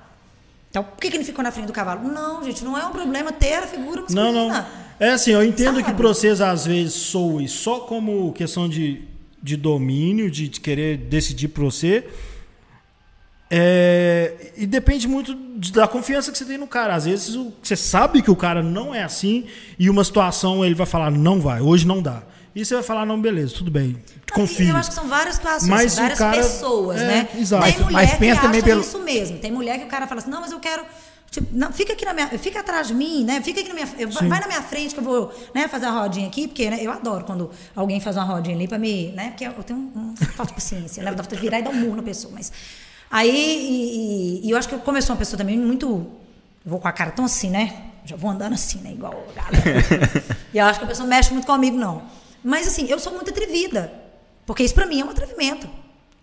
[0.70, 2.06] Então, por que, que ele ficou na frente do cavalo?
[2.06, 4.30] Não, gente, não é um problema ter a figura masculina.
[4.32, 4.85] Não, não.
[4.98, 5.84] É assim, eu entendo Sabe?
[5.84, 9.02] que pra vocês às vezes soe só como questão de,
[9.42, 12.06] de domínio, de, de querer decidir por você.
[13.48, 16.94] É, e depende muito de- da confiança que você tem no cara.
[16.94, 19.46] Às vezes o- você sabe que o cara não é assim
[19.78, 22.22] e uma situação ele vai falar, não vai, hoje não dá.
[22.54, 24.02] E você vai falar, não, beleza, tudo bem.
[24.32, 24.70] Confio.
[24.70, 27.28] Eu acho que são várias situações, Mas várias o cara- pessoas, é, né?
[27.38, 27.64] exato.
[27.64, 29.38] Tem Mas- mulher mas que pensa acha também pelo- isso mesmo.
[29.38, 30.82] Tem mulher que o cara fala assim, não, mas eu quero...
[31.36, 33.42] Tipo, não, fica aqui na minha, fica atrás de mim, né?
[33.42, 35.90] Fica aqui na minha, eu- vai na minha frente que eu vou, né, fazer a
[35.90, 39.28] rodinha aqui, porque né, eu adoro quando alguém faz uma rodinha ali pra me, né?
[39.30, 41.10] Porque eu tenho um, um falta de paciência, né?
[41.10, 42.50] Dá vontade de virar e dar um murro na pessoa, mas
[43.10, 45.86] aí e, e- e eu acho que sou uma pessoa também muito
[46.64, 47.82] eu vou com a cara tão assim, né?
[48.06, 48.92] Já vou andando assim, né?
[48.92, 49.82] Igual a galera.
[50.54, 52.02] e eu acho que a pessoa não mexe muito comigo, não.
[52.42, 53.92] Mas assim, eu sou muito atrevida.
[54.46, 55.68] Porque isso pra mim é um atrevimento.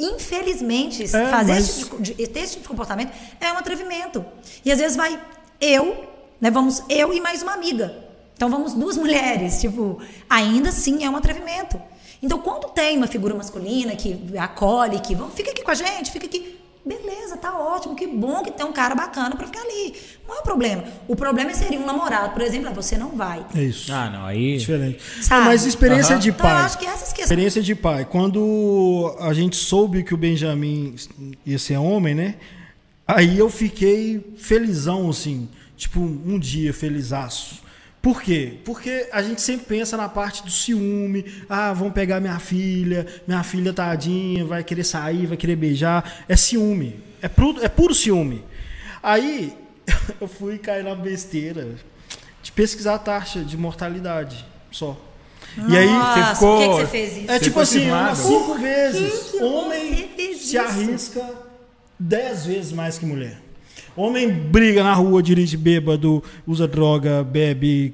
[0.03, 3.57] Infelizmente, É, fazer mas- esse, tipo de, de- ter esse tipo de comportamento é um
[3.57, 4.25] atrevimento.
[4.65, 5.19] E às vezes vai
[5.61, 6.05] eu,
[6.39, 6.49] né?
[6.51, 7.95] Vamos eu e mais uma amiga.
[8.35, 9.99] Então vamos duas mulheres, tipo,
[10.29, 11.79] ainda assim é um atrevimento.
[12.21, 16.11] Então quando tem uma figura masculina que acolhe, que vamos, fica aqui com a gente,
[16.11, 19.93] fica aqui, beleza, tá ótimo, que bom que tem um cara bacana pra ficar ali.
[20.27, 20.83] Não é um problema.
[21.07, 23.45] O problema seria um namorado, por exemplo, você não vai.
[23.55, 23.91] É isso.
[23.93, 24.57] Ah, não, aí.
[24.57, 25.01] Diferente.
[25.21, 25.45] Sabe?
[25.45, 26.65] Mas experiência de Então eu pai.
[26.65, 27.23] acho que essas questões.
[27.25, 28.05] Experiência de pai.
[28.05, 30.95] Quando a gente soube que o Benjamin
[31.45, 32.35] ia ser homem, né?
[33.07, 35.49] Aí eu fiquei felizão, assim.
[35.77, 37.62] Tipo, um dia felizaço.
[38.03, 38.59] Por quê?
[38.65, 41.23] Porque a gente sempre pensa na parte do ciúme.
[41.47, 46.25] Ah, vão pegar minha filha, minha filha tadinha, vai querer sair, vai querer beijar.
[46.27, 46.99] É ciúme.
[47.21, 48.43] É puro, é puro ciúme.
[49.01, 49.57] Aí
[50.19, 51.75] eu fui cair na besteira
[52.41, 54.97] de pesquisar a taxa de mortalidade só.
[55.69, 57.31] e aí Nossa, ficou- por que, que você fez isso?
[57.31, 59.31] é Você tipo assim, umas cinco Por que vezes.
[59.31, 61.25] que Homem se arrisca
[61.97, 63.39] dez vezes mais que mulher.
[63.95, 67.93] Homem briga na rua, dirige bêbado, usa droga, bebe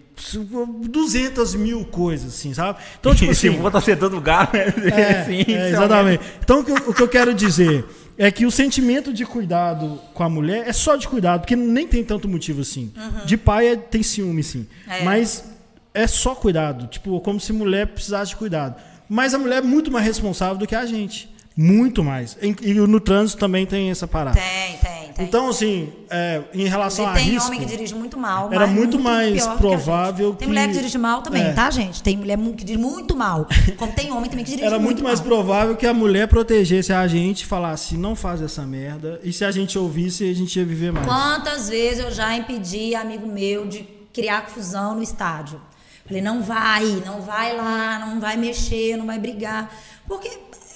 [0.90, 2.80] 200 mil coisas, assim, sabe?
[3.00, 3.58] Então, tipo se assim.
[3.58, 6.24] for torcedor do Galo, É, assim, é, exatamente.
[6.42, 7.86] Então, o que, eu, o que eu quero dizer
[8.18, 11.88] é que o sentimento de cuidado com a mulher é só de cuidado, porque nem
[11.88, 12.92] tem tanto motivo assim.
[13.26, 14.68] De pai é- tem ciúme, sim.
[14.88, 15.04] É.
[15.04, 15.46] Mas
[15.94, 16.88] é só cuidado.
[16.88, 18.76] Tipo, como se mulher precisasse de cuidado.
[19.08, 21.30] Mas a mulher é muito mais responsável do que a gente.
[21.56, 22.38] Muito mais.
[22.42, 24.38] E, e no trânsito também tem essa parada.
[24.40, 25.28] Tem, tem, tem.
[25.28, 27.48] Então, assim, é, em relação a E tem risco...
[27.48, 28.48] homem que dirige muito mal.
[28.52, 31.44] era mas muito mais do que a provável Tem que- mulher que dirige mal também,
[31.44, 31.54] É.
[31.54, 32.02] tá, gente?
[32.02, 33.48] Tem mulher mu- que dirige muito mal.
[33.78, 35.28] Como tem homem também que dirige Era muito, muito mais mal.
[35.28, 39.20] provável que a mulher protegesse a gente falasse, não faz essa merda.
[39.24, 41.06] E se a gente ouvisse, a gente ia viver mais.
[41.06, 45.60] Quantas vezes eu já impedi amigo meu de criar confusão no estádio?
[46.06, 49.72] Falei, não vai, não vai lá, não vai mexer, não vai brigar.
[50.08, 50.28] Porque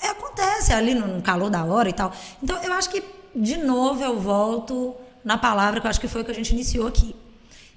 [0.08, 2.12] acontece ali no calor da hora e tal.
[2.42, 3.02] Então, eu acho que,
[3.36, 6.52] de novo, eu volto na palavra que eu acho que foi o que a gente
[6.52, 7.16] iniciou aqui.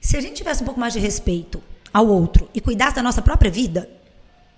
[0.00, 1.62] Se a gente tivesse um pouco mais de respeito
[1.92, 3.88] ao outro e cuidasse da nossa própria vida,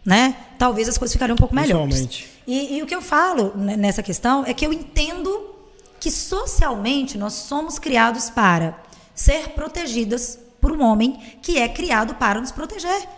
[0.04, 0.36] né?
[0.58, 2.24] Talvez as coisas ficariam um pouco melhores.
[2.46, 5.54] E, e o que eu falo nessa questão é que eu entendo
[6.00, 8.78] que socialmente nós somos criados para
[9.14, 13.08] ser protegidas por um homem que é criado para nos proteger.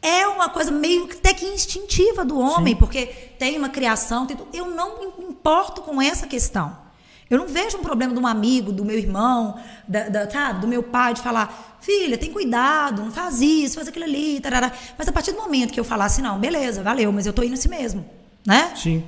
[0.00, 3.06] É uma coisa meio que até que instintiva do homem, porque
[3.38, 4.26] tem uma criação.
[4.26, 6.76] tem eu não me importo com essa questão.
[7.32, 9.56] Eu não vejo um problema de um amigo, do meu irmão,
[9.88, 13.88] da, da- sabe, do meu pai, de falar, filha, tem cuidado, não faz isso, faz
[13.88, 14.70] aquilo ali, tarará.
[14.98, 17.54] Mas a partir do momento que eu falasse, não, beleza, valeu, mas eu tô indo
[17.54, 18.04] assim mesmo,
[18.46, 18.72] né?
[18.76, 19.02] Sim.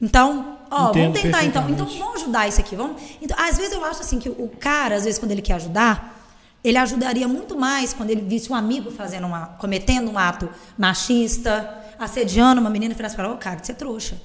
[0.00, 1.68] Então, ó, Entendo vamos tentar então.
[1.70, 2.74] Então, vamos ajudar isso aqui.
[2.76, 3.00] Vamos.
[3.22, 6.16] Então, às vezes eu acho assim que o cara, às vezes, quando ele quer ajudar,
[6.64, 11.84] ele ajudaria muito mais quando ele visse um amigo fazendo uma, cometendo um ato machista,
[11.98, 14.16] assediando uma menina e falasse para ela, ô cara, você é trouxa.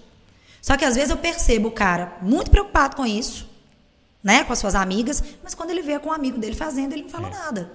[0.64, 3.46] Só que às vezes eu percebo o cara muito preocupado com isso,
[4.24, 7.02] né, com as suas amigas, mas quando ele vê com um amigo dele fazendo, ele
[7.02, 7.12] não É.
[7.12, 7.70] fala nada.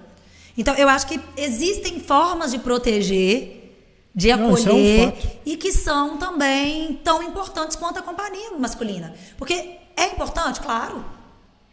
[0.57, 3.57] Então, eu acho que existem formas de proteger,
[4.15, 8.57] de Não, isso é um acolher, e que são também tão importantes quanto a companhia
[8.57, 9.13] masculina.
[9.37, 9.53] Porque
[9.95, 11.05] é importante, claro.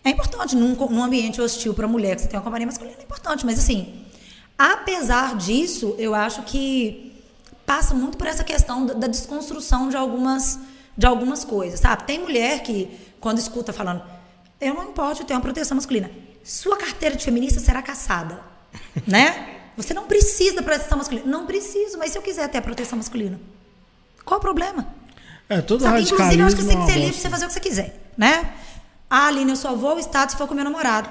[0.04, 3.02] É importante num, num ambiente hostil para mulher que você tem uma companhia masculina, é
[3.02, 3.46] importante.
[3.46, 4.04] Mas assim,
[4.58, 7.12] apesar disso, eu acho que
[7.64, 10.60] passa muito por essa questão da, da desconstrução de algumas,
[10.96, 12.04] de algumas coisas, sabe?
[12.04, 12.88] Tem mulher que,
[13.20, 14.02] quando escuta falando,
[14.60, 16.10] eu não importo eu tenho uma proteção masculina.
[16.42, 18.40] Sua carteira de feminista será caçada,
[19.06, 19.54] né?
[19.76, 21.26] Você não precisa da proteção masculina.
[21.26, 23.38] Não preciso, mas se eu quiser ter a proteção masculina,
[24.24, 24.88] qual o problema?
[25.48, 26.02] É, todo Sabe?
[26.02, 27.54] Inclusive, eu acho que você tem é que ser livre pra você fazer o que
[27.54, 28.54] você quiser, né?
[29.08, 31.08] Ah, Aline, eu só vou ao estado se for com meu namorado.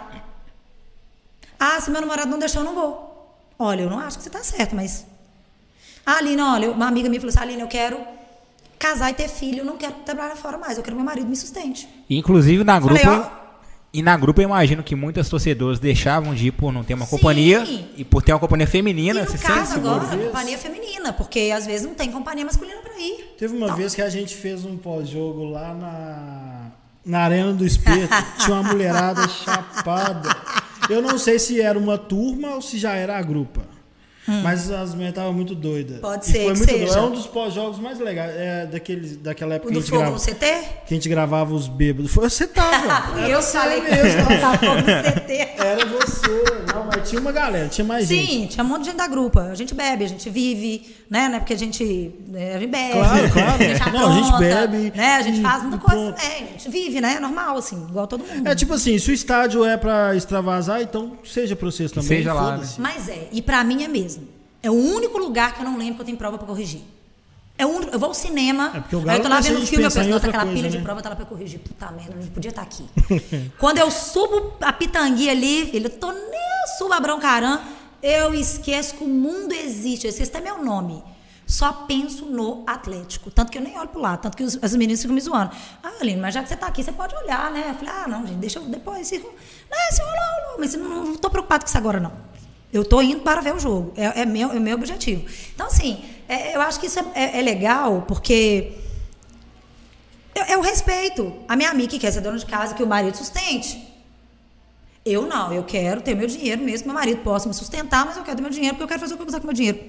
[1.60, 3.06] Ah, se meu namorado não deixar, eu não vou.
[3.58, 5.06] Olha, eu não acho que você tá certo, mas.
[6.06, 7.98] Ah, Aline, olha, uma amiga minha falou assim: Aline, eu quero
[8.78, 11.28] casar e ter filho, eu não quero trabalhar fora mais, eu quero que meu marido
[11.28, 11.88] me sustente.
[12.10, 13.20] Inclusive na Falei, grupo.
[13.42, 13.46] ó.
[13.94, 17.06] E na grupo eu imagino que muitas torcedoras deixavam de ir por não ter uma
[17.06, 17.12] Sim.
[17.16, 17.64] companhia
[17.96, 21.52] e por ter uma companhia E feminina, no se caso agora, a companhia feminina, porque
[21.56, 23.36] às vezes não tem companhia masculina pra ir.
[23.38, 26.72] Teve uma Então, vez que a gente fez um pós-jogo lá na.
[27.06, 30.36] na Arena do Espeto, tinha uma mulherada chapada.
[30.90, 33.62] Eu não sei se era uma turma ou se já era a grupa.
[34.28, 35.98] Mas as mulheres estavam muito doidas.
[35.98, 36.02] Hum.
[36.02, 36.86] Pode E ser foi que muito seja.
[36.86, 36.98] doido.
[36.98, 38.32] É um dos pós-jogos mais legais.
[38.36, 40.46] É daquele, daquela O época que do a, gente fogo grava, no CT?
[40.88, 42.12] que a gente gravava os bêbados.
[42.12, 43.20] Foi, você tava.
[43.30, 45.34] eu falei que CT.
[45.64, 46.44] Era você.
[46.74, 48.26] Não, mas tinha uma galera, tinha mais gente.
[48.32, 49.42] Sim, tinha um monte de gente da grupa.
[49.44, 51.28] A gente bebe, a gente vive, né?
[51.30, 53.64] Não é porque a gente, né, a gente bebe, Claro, claro.
[53.64, 55.16] a gente Não, a gente apronta, bebe né?
[55.16, 56.16] A gente e- faz muita coisa pronto.
[56.22, 56.44] também.
[56.44, 57.16] A gente vive, né?
[57.16, 58.48] É normal, assim, igual todo mundo.
[58.48, 62.08] É tipo assim, se o estádio é pra extravasar, então seja pra vocês também.
[62.08, 62.82] seja lá, foda-se.
[62.82, 64.15] Mas é, e pra mim é mesmo.
[64.66, 66.82] É o único lugar que eu não lembro que eu tenho prova pra corrigir.
[67.56, 69.58] É o único, eu vou ao cinema, É o aí eu tô lá não vendo
[69.58, 70.84] um gente filme, eu penso, nossa, outra aquela coisa, pilha de né?
[70.84, 71.60] prova tá lá pra corrigir.
[71.60, 72.84] Puta merda, não podia estar aqui.
[73.60, 77.60] Quando eu subo a pitanguia ali, filho, eu tô nem subo a Broncarã,
[78.02, 81.04] eu esqueço que o mundo existe, eu esqueço até meu nome.
[81.46, 83.30] Só penso no Atlético.
[83.30, 85.52] Tanto que eu nem olho pro lado, tanto que os, as meninas ficam me zoando.
[85.84, 87.66] Ah, Aline, mas já que você tá aqui, você pode olhar, né?
[87.70, 89.08] Eu falei, ah, não, gente, deixa eu depois.
[89.08, 92.35] Se, não, se rolou, rolou, mas eu não, não tô preocupado com isso agora, não.
[92.76, 93.94] Eu tô indo para ver o jogo.
[93.96, 95.26] É, é meu, é meu objetivo.
[95.54, 98.74] Então, assim, é- eu acho que isso é, é- é legal, porque
[100.34, 101.34] é, é o respeito.
[101.48, 103.82] A minha amiga que quer ser dona de casa, que o marido sustente.
[105.06, 108.24] Eu não, eu quero ter meu dinheiro mesmo, meu marido possa me sustentar, mas eu
[108.24, 109.80] quero ter meu dinheiro porque eu quero fazer o que eu quiser com meu dinheiro.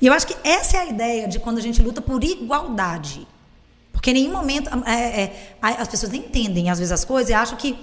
[0.00, 3.26] E eu acho que essa é a ideia de quando a gente luta por igualdade.
[3.92, 7.34] Porque em nenhum momento é, é, as pessoas nem entendem, às vezes, as coisas e
[7.34, 7.76] acham que.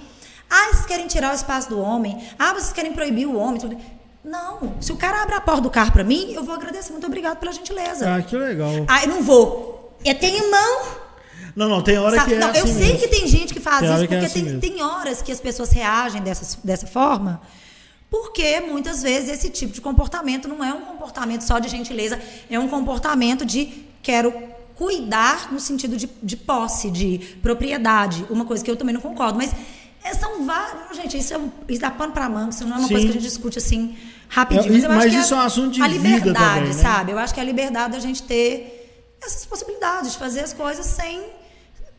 [0.50, 2.18] Ah, vocês querem tirar o espaço do homem.
[2.38, 3.60] Ah, vocês querem proibir o homem.
[3.60, 3.76] tudo.
[4.24, 4.74] Não.
[4.80, 6.92] Se o cara abre a porta do carro pra mim, eu vou agradecer.
[6.92, 8.14] Muito obrigado pela gentileza.
[8.16, 8.70] Ah, que legal.
[8.86, 9.96] Ah, eu não vou.
[10.04, 10.82] Eu tenho mão.
[11.56, 12.28] Não, não, tem hora Sabe?
[12.28, 12.98] que é Não, assim eu sei mesmo.
[12.98, 15.40] que tem gente que faz Tem isso, é porque assim tem, tem horas que as
[15.40, 17.40] pessoas reagem dessa, dessa forma,
[18.08, 22.58] porque muitas vezes esse tipo de comportamento não é um comportamento só de gentileza, é
[22.60, 24.32] um comportamento de quero
[24.76, 29.36] cuidar no sentido de, de posse, de propriedade, uma coisa que eu também não concordo,
[29.36, 29.50] mas
[30.10, 32.78] é, são vários, gente, isso, é, um- isso dá pano pra manga, isso não é
[32.80, 32.94] uma Sim.
[32.94, 33.96] coisa que a gente discute assim
[34.28, 36.74] rapidinho, É, mas eu mas acho que isso é um assunto de a liberdade, também,
[36.74, 36.82] né?
[36.82, 37.12] sabe?
[37.12, 38.74] Eu acho que é a liberdade da gente ter
[39.22, 41.22] essas possibilidades de fazer as coisas sem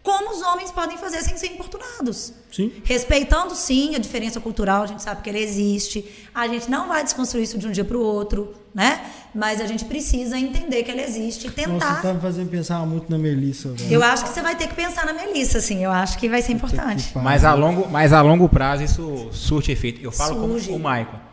[0.01, 2.33] como os homens podem fazer sem ser importunados.
[2.51, 2.71] Sim.
[2.83, 6.05] Respeitando, sim, a diferença cultural, a gente sabe que ela existe.
[6.33, 9.01] A gente não vai desconstruir isso de um dia para o outro, né?
[9.35, 11.95] Mas a gente precisa entender que ela existe e Nossa, tentar.
[11.95, 13.91] você tá me fazendo pensar muito na Melissa, velho.
[13.93, 15.83] Eu acho que você vai ter que pensar na Melissa, assim.
[15.83, 17.11] Eu acho que vai ser importante.
[17.15, 20.01] Mas a longo, mas a longo prazo isso surte efeito.
[20.01, 20.69] Eu falo Surge.
[20.69, 21.28] como o Michael.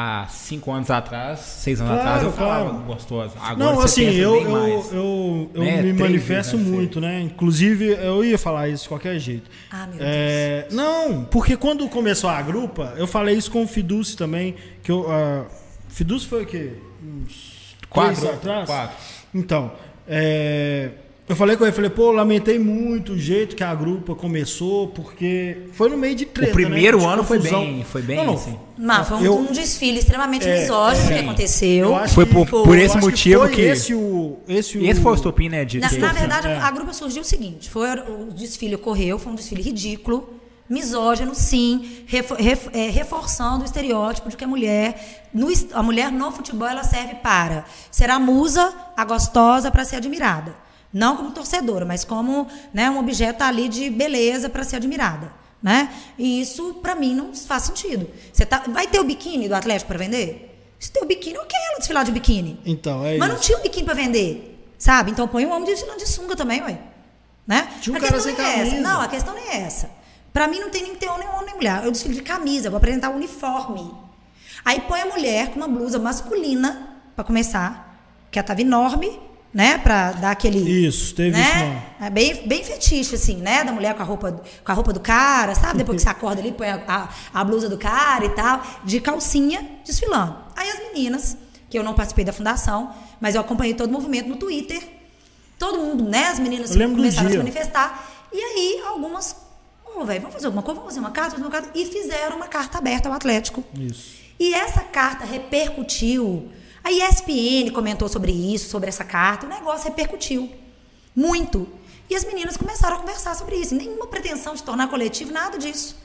[0.00, 2.64] Há cinco anos atrás, seis anos Claro, atrás, eu claro.
[2.66, 3.32] falava gostosa.
[3.40, 4.92] Agora Não, você assim, pensa eu, bem eu, mais.
[4.92, 5.70] eu, eu Né?
[5.76, 7.20] me Três manifesto vezes, né, muito, né?
[7.20, 9.50] Inclusive, eu ia falar isso de qualquer jeito.
[9.72, 14.16] Ah, meu É, Não, porque quando começou a grupa, eu falei isso com o Fiduci
[14.16, 14.54] também,
[14.84, 15.00] que eu...
[15.00, 15.46] Uh,
[15.88, 16.74] Fiduci foi o quê?
[17.02, 18.66] Uns Quatro, três atrás?
[18.68, 18.96] quatro.
[19.34, 19.72] Então,
[20.06, 20.90] é,
[21.28, 25.58] eu falei com ele, falei, pô, lamentei muito o jeito que a grupa começou, porque
[25.72, 27.06] foi no meio de treta, O primeiro né?
[27.06, 27.60] Ano foi confusão.
[27.64, 28.58] bem, foi bem Não, não, assim.
[28.78, 31.20] Mas foi um, Eu- um desfile extremamente É, misógino que sim.
[31.20, 31.86] aconteceu.
[31.88, 32.62] Eu acho Foi que- por, Foi.
[32.64, 33.60] por esse motivo foi que.
[33.60, 35.64] Esse, o, esse, o, Esse foi o estopim, né?
[35.64, 36.56] De Na, que- na verdade, É.
[36.58, 40.32] a grupa surgiu o seguinte: foi o desfile ocorreu, foi um desfile ridículo,
[40.70, 42.04] misógino, sim,
[42.72, 47.14] é, reforçando o estereótipo de que a mulher, no, a mulher no futebol, ela serve
[47.16, 50.54] para ser a musa, a gostosa para ser admirada.
[50.92, 55.32] Não como torcedora, mas como né, um objeto ali de beleza para ser admirada.
[55.62, 55.92] Né?
[56.16, 58.08] E isso, para mim, não faz sentido.
[58.32, 60.48] Você tá, vai ter o biquíni do Atlético para vender?
[60.78, 62.60] Se tem o biquíni, ok ela desfilar de biquíni.
[62.64, 63.36] Então, é Mas isso.
[63.36, 65.10] não tinha um biquíni pra vender, sabe?
[65.10, 66.78] Então põe um homem desfilando de sunga também, ué.
[67.46, 67.68] Né?
[67.80, 68.80] Tinha um a cara questão sem é essa.
[68.80, 69.90] Não, a questão nem é essa.
[70.32, 71.84] Pra mim não tem nem que ter homem, homem nem mulher.
[71.84, 73.92] Eu desfilo de camisa, vou apresentar o uniforme.
[74.64, 77.98] Aí põe a mulher com uma blusa masculina, pra começar,
[78.30, 79.18] que ela tava enorme,
[79.52, 79.78] né?
[79.78, 80.58] Pra dar aquele.
[80.86, 81.40] Isso, teve né?
[81.40, 82.04] isso.
[82.04, 83.64] É bem, bem fetiche, assim, né?
[83.64, 85.78] Da mulher com a roupa, com a roupa do cara, sabe?
[85.78, 89.00] Depois que você acorda ali, põe a, a, a blusa do cara e tal, de
[89.00, 90.36] calcinha, desfilando.
[90.54, 91.36] Aí as meninas,
[91.70, 94.82] que eu não participei da fundação, mas eu acompanhei todo o movimento no Twitter.
[95.58, 96.26] Todo mundo, né?
[96.28, 98.08] As meninas começaram a se manifestar.
[98.32, 99.34] E aí, algumas.
[99.84, 100.80] Ô, velho, vamos fazer alguma coisa?
[100.80, 101.70] Vamos fazer uma carta, fazer uma carta.
[101.74, 103.64] E fizeram uma carta aberta ao Atlético.
[103.74, 104.18] Isso.
[104.38, 106.48] E essa carta repercutiu.
[106.82, 109.46] A ESPN comentou sobre isso, sobre essa carta.
[109.46, 110.50] O negócio repercutiu.
[111.14, 111.68] Muito.
[112.08, 113.74] E as meninas começaram a conversar sobre isso.
[113.74, 115.96] Nenhuma pretensão de tornar coletivo, nada disso.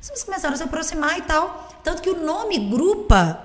[0.00, 1.68] As meninas começaram a se aproximar e tal.
[1.84, 3.44] Tanto que o nome Grupa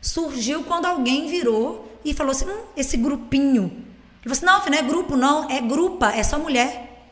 [0.00, 3.64] surgiu quando alguém virou e falou assim: hum, esse grupinho.
[4.24, 7.06] Ele falou assim: não, não é grupo, não, é grupa, é só mulher.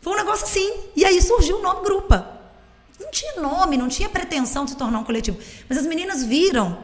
[0.00, 0.72] Foi um negócio assim.
[0.94, 2.36] E aí surgiu o nome Grupa.
[3.00, 5.38] Não tinha nome, não tinha pretensão de se tornar um coletivo.
[5.68, 6.78] Mas as meninas viram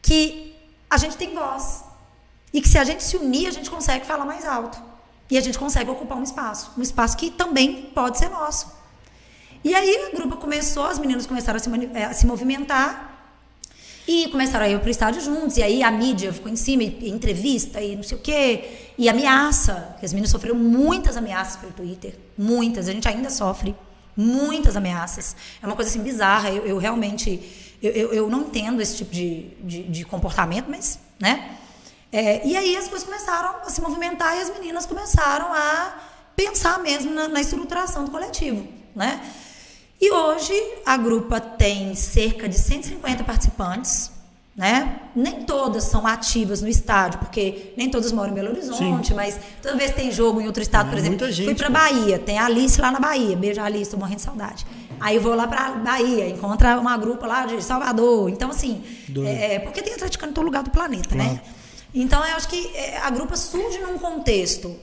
[0.00, 0.45] que
[0.88, 1.84] a gente tem voz.
[2.52, 4.78] E que se a gente se unir, a gente consegue falar mais alto.
[5.30, 6.72] E a gente consegue ocupar um espaço.
[6.78, 8.72] Um espaço que também pode ser nosso.
[9.64, 13.14] E aí a grupa começou, as meninas começaram a se, eh, a se movimentar.
[14.06, 15.56] E começaram a ir pro estádio juntos.
[15.56, 18.92] E aí a mídia ficou em cima, e, entrevista, e não sei o quê.
[18.96, 19.96] E ameaça.
[20.00, 22.16] As meninas sofreram muitas ameaças pelo Twitter.
[22.38, 22.88] Muitas.
[22.88, 23.74] A gente ainda sofre
[24.16, 25.34] muitas ameaças.
[25.60, 26.50] É uma coisa assim bizarra.
[26.50, 27.65] Eu, eu realmente.
[27.82, 30.98] Eu, eu, eu não entendo esse tipo de, de, de comportamento, mas.
[31.20, 31.56] né?
[32.12, 35.94] É, e aí as coisas começaram a se movimentar e as meninas começaram a
[36.34, 39.20] pensar mesmo na, na estruturação do coletivo, né?
[40.00, 40.54] E hoje
[40.84, 44.10] a grupa tem cerca de 150 participantes,
[44.54, 45.00] né?
[45.14, 49.76] Nem todas são ativas no estádio, porque nem todas moram em Belo Horizonte, mas toda
[49.76, 51.68] vez que tem jogo em outro estado, É, por exemplo, gente, fui para.
[51.70, 54.66] Bahia, tem a Alice lá na Bahia, beijo a Alice, tô morrendo de saudade.
[55.00, 58.28] Aí vou lá para Bahia, encontra uma grupa lá de Salvador.
[58.30, 59.28] Então assim, Doido.
[59.28, 61.40] é, porque tem atleticano em todo lugar do planeta, né?
[61.94, 64.76] Então eu acho que é, a grupa surge num contexto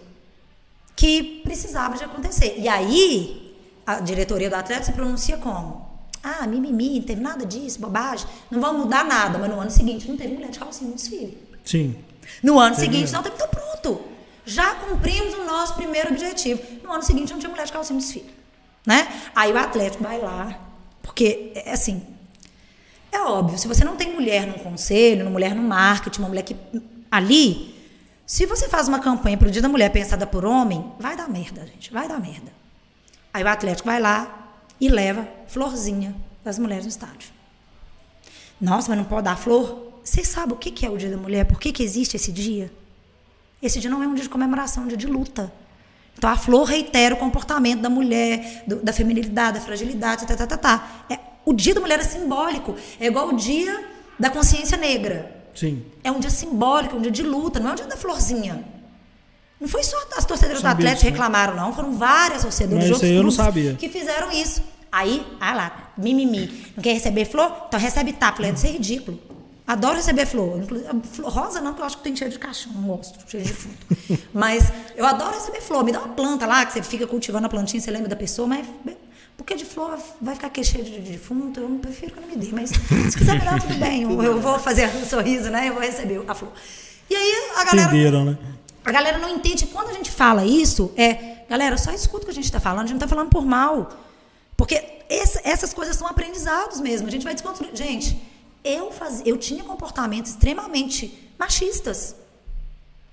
[0.96, 2.56] que precisava de acontecer.
[2.58, 5.90] E aí, a diretoria do atleta se pronuncia como?
[6.24, 8.26] Ah, mimimi, não teve nada disso, bobagem.
[8.50, 11.38] Não vamos mudar nada, mas no ano seguinte não teve mulher de calcinha no desfile.
[11.66, 11.96] Sim.
[12.42, 13.16] No ano Teve seguinte, mesmo.
[13.18, 14.02] não teve, então pronto.
[14.46, 16.62] Já cumprimos o nosso primeiro objetivo.
[16.84, 18.30] No ano seguinte não tinha mulher de calcinha no desfile.
[18.86, 19.08] Né?
[19.36, 20.60] Aí o Atlético vai lá,
[21.02, 22.06] porque, é assim,
[23.12, 26.42] é óbvio, se você não tem mulher no conselho, uma mulher no marketing, uma mulher
[26.42, 26.56] que.
[27.12, 27.74] Ali,
[28.26, 31.66] se você faz uma campanha pro Dia da Mulher pensada por homem, vai dar merda,
[31.68, 31.94] gente.
[31.94, 32.52] Vai dar merda.
[33.32, 37.30] Aí o Atlético vai lá e leva florzinha das mulheres no estádio.
[38.60, 40.02] Nossa, mas não pode dar flor?
[40.04, 41.46] Você sabe o que que é o Dia da Mulher?
[41.46, 42.72] Por que, que existe esse dia?
[43.62, 45.54] Esse dia não é um dia de comemoração, é um dia de luta.
[46.18, 50.48] Então a flor reitera o comportamento da mulher, do- da feminilidade, da fragilidade, tá, tá,
[50.48, 50.90] tá, tá.
[51.10, 52.76] É, o dia da mulher é simbólico.
[53.00, 53.84] É igual o dia
[54.20, 55.44] da consciência negra.
[55.54, 55.84] Sim.
[56.04, 58.64] É um dia simbólico, é um dia de luta, não é o dia da florzinha.
[59.60, 61.12] Não foi só as torcedoras do Atlético que né?
[61.12, 61.74] reclamaram, não.
[61.74, 64.62] Foram várias torcedoras de outros clubes que fizeram isso.
[64.92, 66.72] Aí, ah lá, mimimi.
[66.76, 67.66] Não quer receber flor?
[67.68, 68.38] Então recebe tapa.
[68.38, 69.20] Falei, Isso é ridículo.
[69.66, 70.60] Adoro receber flor.
[71.24, 72.72] Rosa não, porque eu acho que tem cheiro de caixão.
[72.74, 73.88] Não gosto, cheiro de fruto.
[74.34, 75.84] mas eu adoro receber flor.
[75.86, 78.48] Me dá uma planta lá, que você fica cultivando a plantinha, você lembra da pessoa,
[78.48, 78.66] mas
[79.38, 82.28] porque de flor vai ficar aquele cheiro de de defunto, eu não prefiro que não
[82.28, 82.50] me dê.
[82.52, 84.04] Mas se quiser me dar, tudo bem.
[84.04, 85.70] Eu, eu vou fazer um sorriso, né?
[85.70, 86.52] Eu vou receber a flor.
[87.10, 87.88] E aí a galera.
[87.90, 88.38] Entenderam, né?
[88.86, 89.66] A galera não entende.
[89.68, 91.38] Quando a gente fala isso, é.
[91.50, 93.46] Galera, só escuta o que a gente está falando, a gente não está falando por
[93.46, 93.90] mal.
[94.58, 97.08] Porque essa- essas coisas são aprendizados mesmo.
[97.08, 97.72] A gente vai desconstruir.
[97.76, 98.22] Gente,
[98.64, 102.16] eu, faz, eu tinha comportamentos extremamente machistas.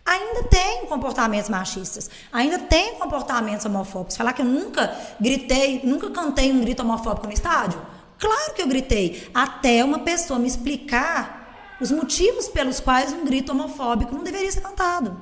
[0.04, 2.10] Ainda tenho comportamentos machistas.
[2.32, 4.16] Ainda tenho comportamentos homofóbicos.
[4.16, 7.80] Falar que eu nunca gritei, nunca cantei um grito homofóbico no estádio?
[8.18, 9.28] Claro que eu gritei.
[9.32, 14.60] Até uma pessoa me explicar os motivos pelos quais um grito homofóbico não deveria ser
[14.60, 15.16] cantado.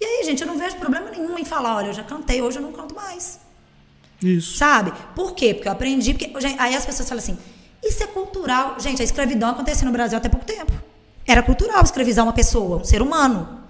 [0.00, 2.58] E aí, gente, eu não vejo problema nenhum em falar, olha, eu já cantei, hoje
[2.58, 3.40] eu não canto mais.
[4.22, 4.56] Isso.
[4.56, 4.92] Sabe?
[5.14, 5.54] Por quê?
[5.54, 6.14] Porque eu aprendi.
[6.14, 7.38] Porque, gente, aí as pessoas falam assim:
[7.82, 8.76] isso é cultural.
[8.78, 10.72] Gente, a escravidão aconteceu no Brasil até pouco tempo.
[11.26, 13.60] Era cultural escravizar uma pessoa, um ser humano.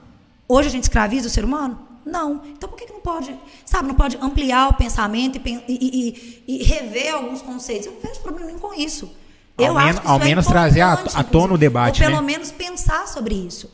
[0.48, 1.78] Hoje a gente escraviza o ser humano?
[2.04, 2.42] Não.
[2.46, 3.34] Então por que, que não pode,
[3.64, 7.86] sabe, não pode ampliar o pensamento e, e- e- e rever alguns conceitos?
[7.86, 9.10] Eu não vejo problema nenhum com isso.
[9.56, 12.08] Ao eu men- acho que ao isso é menos trazer à- tona o debate, Ou
[12.08, 12.26] pelo né?
[12.26, 13.70] menos pensar sobre isso.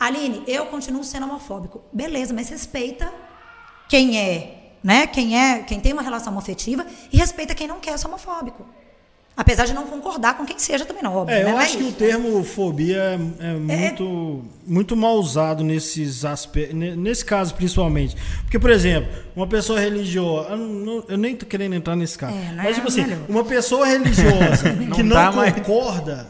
[0.00, 1.82] Aline, eu continuo sendo homofóbico.
[1.92, 3.12] Beleza, mas respeita
[3.88, 5.06] quem é, né?
[5.06, 8.64] Quem é, quem tem uma relação afetiva e respeita quem não quer ser homofóbico.
[9.38, 11.32] Apesar de não concordar com quem seja também, não, óbvio.
[11.32, 11.48] É, né?
[11.50, 16.24] eu Não é acho que o termo fobia é, é muito, muito mal usado nesses
[16.24, 18.16] aspectos, nesse caso principalmente.
[18.42, 22.34] Porque, por exemplo, uma pessoa religiosa, eu, não- eu nem tô querendo entrar nesse caso,
[22.36, 23.18] É, não mas é tipo assim, melhor.
[23.28, 26.26] uma pessoa religiosa que não tá, concorda,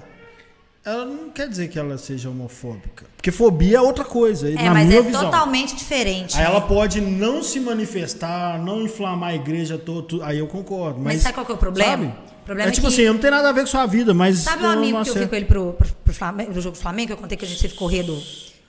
[0.89, 3.06] ela não quer dizer que ela seja homofóbica.
[3.16, 5.24] Porque fobia é outra coisa, É, na mas é visão.
[5.24, 6.36] totalmente diferente.
[6.36, 6.48] Aí né?
[6.51, 10.98] ela pode não se manifestar, não inflamar a igreja toda, aí eu concordo.
[11.01, 12.05] Mas, Mas sabe qual que é o problema?
[12.06, 12.06] Sabe?
[12.43, 14.15] O problema é é tipo que- assim, não tem nada a ver com sua vida,
[14.15, 14.39] mas.
[14.39, 15.28] Sabe eu um amigo que eu fui acerto.
[15.28, 17.48] com ele pro, pro, pro, Flamengo, pro jogo do Flamengo, que eu contei que a
[17.48, 18.19] gente teve correr do.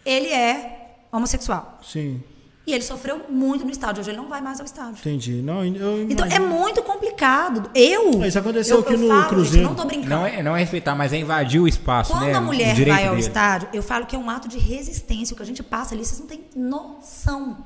[0.06, 1.80] Ele é homossexual.
[1.82, 2.22] Sim,
[2.70, 4.02] E ele sofreu muito no estádio.
[4.02, 5.00] Hoje ele não vai mais ao estádio.
[5.00, 5.42] entendi.
[5.42, 7.68] Não, eu Então é muito complicado.
[7.74, 8.24] Eu.
[8.24, 9.56] Isso aconteceu eu, aqui eu no falo, Cruzeiro.
[9.56, 10.10] Gente, não tô brincando.
[10.12, 12.34] Não é, não é respeitar, mas é invadir o espaço, Quando né?
[12.36, 13.26] a mulher vai ao dele.
[13.26, 15.34] estádio, eu falo que é um ato de resistência.
[15.34, 17.58] O que a gente passa ali, vocês não têm noção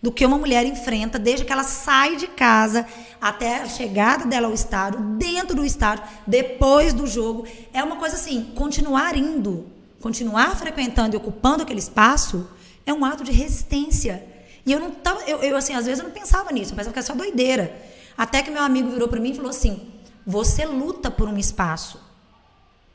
[0.00, 2.86] do que uma mulher enfrenta desde que ela sai de casa
[3.20, 7.46] até a chegada dela ao estádio, dentro do estádio, depois do jogo.
[7.74, 9.66] É uma coisa assim, continuar indo,
[10.00, 12.48] continuar frequentando e ocupando aquele espaço
[12.86, 14.26] é um ato de resistência.
[14.66, 16.92] E eu não tava, eu, eu, assim, às vezes eu não pensava nisso, eu pensava
[16.92, 17.74] que era só doideira.
[18.16, 19.92] Até que meu amigo virou para mim e falou assim:
[20.26, 22.00] "Você luta por um espaço.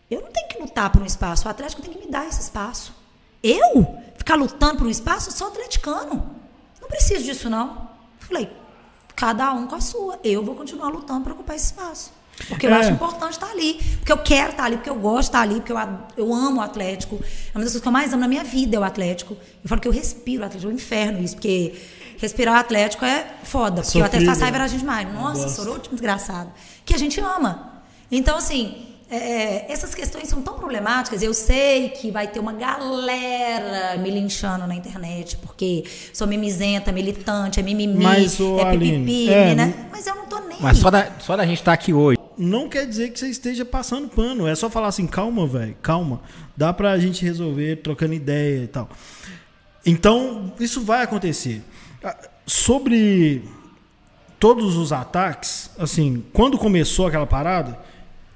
[0.10, 2.42] Eu não tenho que lutar por um espaço, o Atlético tem que me dar esse
[2.42, 2.94] espaço.
[3.44, 6.36] Eu ficar lutando por um espaço, eu sou atleticano.
[6.82, 7.90] Não preciso disso, não.
[8.20, 8.52] Falei,
[9.16, 10.20] cada um com a sua.
[10.24, 12.12] Eu vou continuar lutando para ocupar esse espaço.
[12.48, 12.80] Porque eu É.
[12.80, 13.74] acho importante estar ali.
[14.00, 15.78] Porque eu quero estar ali, porque eu gosto de estar ali, porque eu,
[16.18, 17.16] eu amo o Atlético.
[17.16, 19.38] É uma das coisas que eu mais amo na minha vida é o Atlético.
[19.64, 21.74] Eu falo que eu respiro o Atlético, é um inferno isso, porque
[22.18, 23.82] respirar o Atlético é foda.
[23.82, 25.14] Porque o Atlético faz raiva a gente demais.
[25.14, 26.52] Nossa, sorou tipo desgraçado.
[26.86, 27.82] Que a gente ama.
[28.12, 31.22] Então, assim, é, essas questões são tão problemáticas.
[31.24, 35.84] Eu sei que vai ter uma galera me linchando na internet, porque
[36.14, 39.88] sou mimizenta, militante, é mimimi, Mas, é Aline, pipipi, é, né?
[39.92, 40.58] Mas eu não tô nem.
[40.62, 42.19] Mas só da, só da gente estar aqui hoje.
[42.40, 44.48] Não quer dizer que você esteja passando pano.
[44.48, 46.22] É só falar assim, calma, velho, calma.
[46.56, 48.90] Dá pra gente resolver trocando ideia e tal.
[49.86, 51.62] Então, isso vai acontecer.
[52.02, 53.44] Ah, Sobre
[54.40, 57.78] todos os ataques, assim, quando começou aquela parada,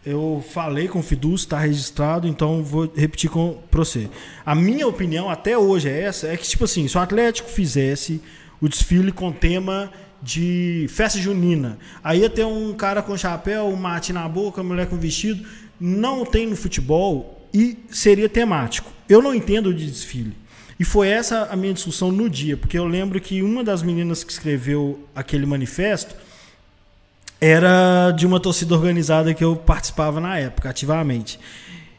[0.06, 4.10] eu falei com o Fidus, está registrado, então vou repetir com você.
[4.46, 8.22] A minha opinião até hoje é essa, é que tipo assim, se o Atlético fizesse
[8.62, 9.92] o desfile com tema
[10.24, 14.70] de festa junina, aí ia ter um cara com chapéu, um mate na boca, uma
[14.70, 15.46] mulher com vestido,
[15.80, 18.90] não tem no futebol e seria temático.
[19.10, 20.34] Eu não entendo de desfile.
[20.80, 24.24] E foi essa a minha discussão no dia, porque eu lembro que uma das meninas
[24.24, 26.16] que escreveu aquele manifesto
[27.40, 31.38] era de uma torcida organizada que eu participava na época, ativamente.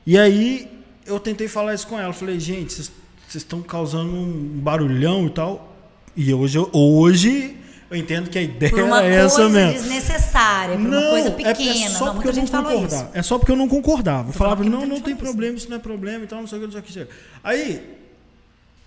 [0.06, 0.70] E aí
[1.06, 2.12] eu tentei falar isso com ela.
[2.12, 2.90] Falei, gente, vocês
[3.34, 5.76] estão causando um barulhão e tal.
[6.16, 7.56] E hoje, hoje
[7.90, 9.72] eu entendo que a ideia Por uma é essa coisa mesmo.
[9.82, 11.90] desnecessária, por uma coisa é- é pequena.
[11.90, 13.10] só não, porque eu não concordava.
[13.14, 14.28] É só porque eu não concordava.
[14.30, 15.22] Eu falava, não, não tem isso.
[15.22, 17.12] problema, isso não é problema, então não sei o que, não sei o que.
[17.42, 17.96] Aí,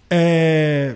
[0.09, 0.95] é,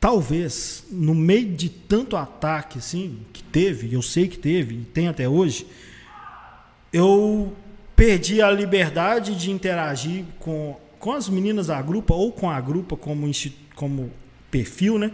[0.00, 4.84] talvez, no meio de tanto ataque, assim, que teve, e eu sei que teve, e
[4.84, 5.66] tem até hoje,
[6.92, 7.52] eu
[7.96, 12.96] perdi a liberdade de interagir com, com as meninas da grupa, ou com a grupa
[12.96, 13.30] como,
[13.74, 14.10] como
[14.50, 15.10] perfil, né?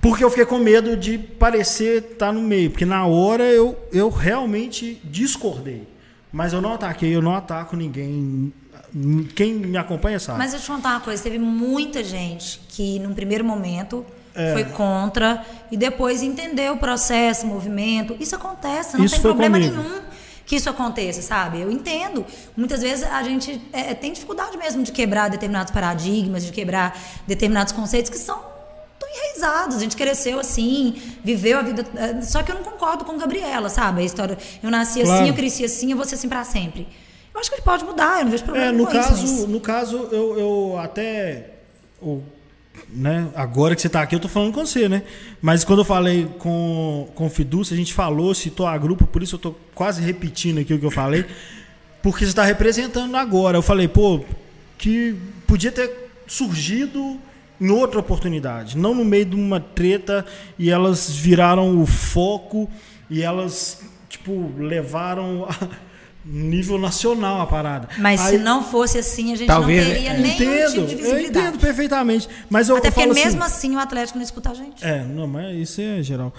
[0.00, 2.70] Porque eu fiquei com medo de parecer estar no meio.
[2.70, 5.86] Porque na hora eu, eu realmente discordei.
[6.32, 8.52] Mas eu não ataquei, eu não ataco ninguém.
[9.34, 10.38] Quem me acompanha sabe.
[10.38, 14.04] Mas eu te contar uma coisa, teve muita gente que num primeiro momento
[14.34, 14.52] É.
[14.52, 18.16] foi contra e depois entendeu o processo, o movimento.
[18.18, 19.76] Isso acontece, não Isso tem problema comigo.
[19.76, 20.00] nenhum
[20.46, 21.60] que isso aconteça, sabe?
[21.60, 22.24] Eu entendo.
[22.56, 27.72] Muitas vezes a gente é, tem dificuldade mesmo de quebrar determinados paradigmas, de quebrar determinados
[27.72, 28.49] conceitos que são
[29.14, 29.76] enraizados.
[29.76, 31.84] A gente cresceu assim, viveu a vida.
[31.96, 34.02] é, Só que eu não concordo com Gabriela, sabe?
[34.02, 34.38] A história.
[34.62, 35.20] Eu nasci Claro.
[35.22, 36.86] assim, eu cresci assim, eu vou ser assim pra sempre.
[37.32, 39.22] Eu acho que ele pode mudar, eu não vejo problema É, no com isso, caso,
[39.22, 41.50] mas- no caso eu, eu até.
[42.02, 42.20] o-
[42.88, 45.02] né, agora que você está aqui, eu estou falando com você, né?
[45.40, 47.30] Mas quando eu falei com, com o
[47.72, 50.84] a gente falou, citou a grupo, por isso eu estou quase repetindo aqui o que
[50.86, 51.24] eu falei,
[52.02, 53.58] porque você está representando agora.
[53.58, 54.24] Eu falei, pô,
[54.78, 55.14] que
[55.46, 57.18] podia ter surgido
[57.60, 60.24] em outra oportunidade, não no meio de uma treta
[60.58, 62.70] e elas viraram o foco
[63.10, 65.68] e elas, tipo, levaram a
[66.24, 67.88] nível nacional a parada.
[67.98, 70.18] Mas Aí- se não fosse assim, a gente Talvez- não teria é.
[70.18, 71.46] nenhum entendo, tipo de eu visibilidade.
[71.48, 72.28] entendo perfeitamente.
[72.48, 74.84] Mas eu, Até eu porque falo mesmo assim, assim o Atlético não escuta a gente.
[74.84, 76.32] É, não, mas isso é geral.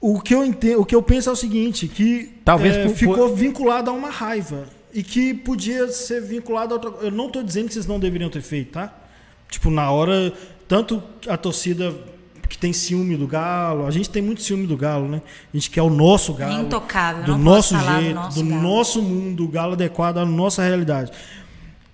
[0.00, 2.94] O que eu entendo, o que eu penso é o seguinte, que Talvez é, por-
[2.96, 7.06] ficou vinculado a uma raiva e que podia ser vinculado a outra.
[7.06, 8.92] Eu não estou dizendo que vocês não deveriam ter feito, tá?
[9.48, 10.32] Tipo na hora,
[10.68, 11.94] tanto a torcida
[12.48, 15.22] que tem ciúme do Galo, a gente tem muito ciúme do Galo, né?
[15.52, 19.02] A gente quer o nosso Galo, Intocável, do nosso falar do jeito, nosso do nosso
[19.02, 21.12] mundo, o Galo adequado à nossa realidade.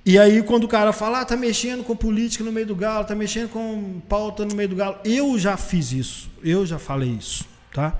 [0.05, 3.05] E aí, quando o cara fala, ah, tá mexendo com política no meio do galo,
[3.05, 4.97] tá mexendo com pauta no meio do galo.
[5.05, 6.31] Eu já fiz isso.
[6.43, 7.95] Eu já falei isso, tá?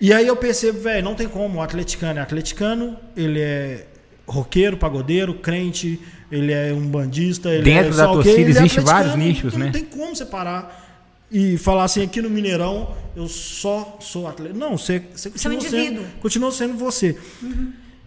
[0.00, 1.58] E aí eu percebo, velho, não tem como.
[1.58, 3.86] O atleticano é atleticano, ele é
[4.26, 8.40] roqueiro, pagodeiro, crente, ele é um bandista, ele Dentro é da só o quê, torcida
[8.40, 9.72] ele é existe atleticano, vários nichos, não né?
[9.72, 10.84] tem como separar
[11.30, 14.54] e falar assim, aqui no Mineirão, eu só sou atleta.
[14.54, 16.20] Não, você, você Você é um continua, sendo, indivíduo.
[16.20, 17.18] continua sendo você.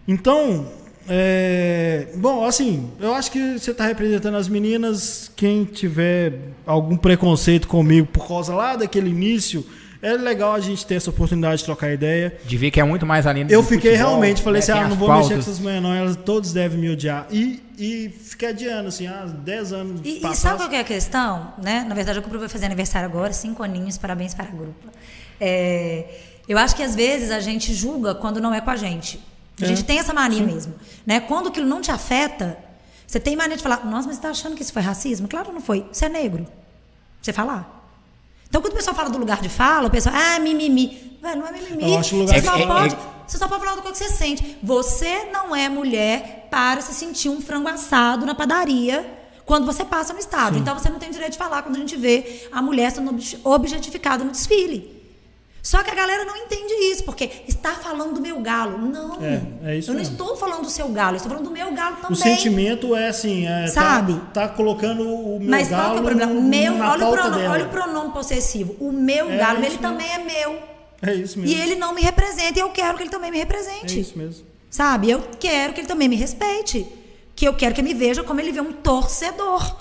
[0.06, 0.66] Então,
[1.06, 5.30] é, bom, assim, eu acho que você está representando as meninas.
[5.36, 9.64] Quem tiver algum preconceito comigo por causa lá daquele início,
[10.02, 12.36] é legal a gente ter essa oportunidade de trocar ideia.
[12.44, 14.64] De ver que é muito mais além do Eu fiquei futebol, realmente, falei né?
[14.64, 15.48] assim, Tem ah, não vou mexer com pautas.
[15.48, 17.26] essas mulheres não, elas todos devem me odiar.
[17.30, 20.84] E, e fiquei adiando, assim, há 10 anos E, e sabe qual que é a
[20.84, 21.52] questão?
[21.62, 21.84] Né?
[21.88, 24.88] Na verdade, o grupo vai fazer aniversário agora, cinco aninhos, parabéns para a grupo.
[25.40, 26.04] É,
[26.48, 29.20] eu acho que às vezes a gente julga quando não é com a gente.
[29.60, 30.74] A É, gente tem essa mania mesmo.
[31.06, 31.20] Né?
[31.20, 32.56] Quando aquilo não te afeta,
[33.06, 35.26] você tem mania de falar, nossa, mas você está achando que isso foi racismo?
[35.28, 35.84] Claro que não foi.
[35.92, 36.46] Você é negro.
[37.20, 37.77] Você falar.
[38.48, 41.18] Então, quando o pessoal fala do lugar de fala, o pessoal, ah, mimimi.
[41.20, 41.92] Velho, não é mimimi.
[41.92, 42.94] Eu acho lugar Você de só pode.
[42.94, 44.56] É- Você só pode falar do que você sente.
[44.62, 49.06] Você não é mulher para se sentir um frango assado na padaria
[49.44, 50.58] quando você passa no estádio.
[50.60, 53.38] Então você não tem direito de falar quando a gente vê a mulher sendo obje-
[53.44, 54.97] objetificada no desfile.
[55.70, 58.78] Só que a galera não entende isso, porque está falando do meu galo.
[58.78, 59.22] Não.
[59.22, 59.42] É,
[59.72, 60.14] é isso eu não mesmo.
[60.14, 62.10] estou falando do seu galo, eu estou falando do meu galo também.
[62.12, 64.18] O sentimento é assim, é, tá- Sabe?
[64.32, 66.32] Tá, colocando o meu Mas qual galo que é o problema?
[66.32, 67.52] no- meu, na olha o, pronome, dela.
[67.52, 68.76] olha o pronome possessivo.
[68.80, 69.78] O meu É galo, ele mesmo.
[69.82, 70.58] também é meu.
[71.02, 71.54] É isso mesmo.
[71.54, 74.00] E ele não me representa e eu quero que ele também me É represente.
[74.00, 74.46] isso mesmo.
[74.70, 75.10] Sabe?
[75.10, 76.86] Eu quero que ele também me respeite.
[77.36, 79.76] Que eu quero que ele me veja como ele vê um torcedor.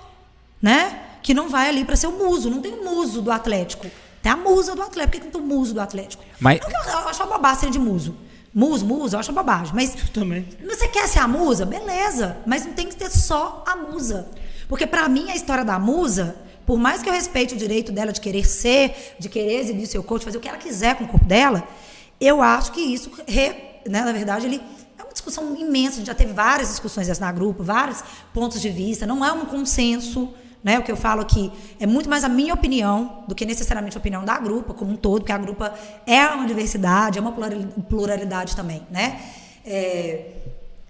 [0.62, 1.00] Né?
[1.24, 2.50] Que não vai ali para ser o muso.
[2.50, 3.88] Não tem o muso do Atlético.
[4.28, 5.08] Tem a musa do Atlético.
[5.08, 6.22] Por que que não tem o muso do Atlético?
[6.38, 8.14] Mas- Não que eu, eu acho uma bobagem ser de muso.
[8.54, 9.72] Muso, muso, eu acho uma bobagem.
[9.74, 10.46] Mas Também.
[10.68, 11.66] você quer ser a musa?
[11.66, 12.36] Beleza.
[12.46, 14.28] Mas não tem que ter só a musa.
[14.68, 16.36] Porque pra mim a história da musa,
[16.66, 19.88] por mais que eu respeite o direito dela de querer ser, de querer exibir o
[19.88, 21.66] seu corpo, de fazer o que ela quiser com o corpo dela,
[22.20, 24.62] eu acho que isso, re- né, na verdade, ele
[25.00, 25.94] é uma discussão imensa.
[25.94, 29.08] A gente já teve várias discussões dessa na grupo, vários pontos de vista.
[29.08, 30.34] Não é um consenso.
[30.64, 33.96] Né, o que eu falo aqui é muito mais a minha opinião do que necessariamente
[33.96, 35.74] a opinião da grupa como um todo, porque a grupa
[36.06, 39.22] é uma diversidade, é uma plurali- pluralidade também, né?
[39.64, 40.32] É,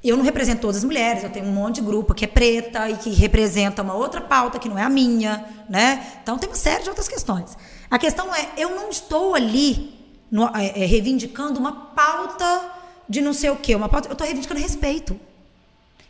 [0.03, 2.89] eu não represento todas as mulheres, eu tenho um monte de grupo que é preta
[2.89, 6.13] e que representa uma outra pauta que não é a minha, né?
[6.23, 7.57] Então tem uma série de outras questões.
[7.91, 9.93] A questão é, eu não estou ali
[10.31, 12.71] no- é, é, reivindicando uma pauta
[13.07, 15.19] de não sei o quê, uma pauta, eu estou reivindicando respeito.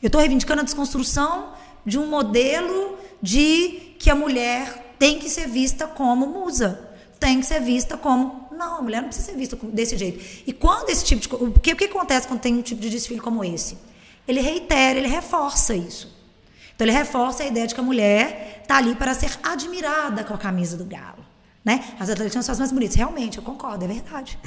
[0.01, 1.56] Eu estou reivindicando a desconstrução
[1.87, 7.45] de um modelo de que a mulher tem que ser vista como musa, tem que
[7.45, 8.45] ser vista como.
[8.51, 10.43] Não, a mulher não precisa ser vista desse jeito.
[10.45, 11.33] E quando esse tipo de.
[11.33, 13.77] o que acontece quando tem um tipo de desfile como esse?
[14.27, 16.13] Ele reitera, ele reforça isso.
[16.75, 20.33] Então ele reforça a ideia de que a mulher está ali para ser admirada com
[20.33, 21.25] a camisa do galo.
[21.63, 21.83] Né?
[21.97, 22.95] As atletinas são as mais bonitas.
[22.95, 24.37] Realmente, eu concordo, é verdade.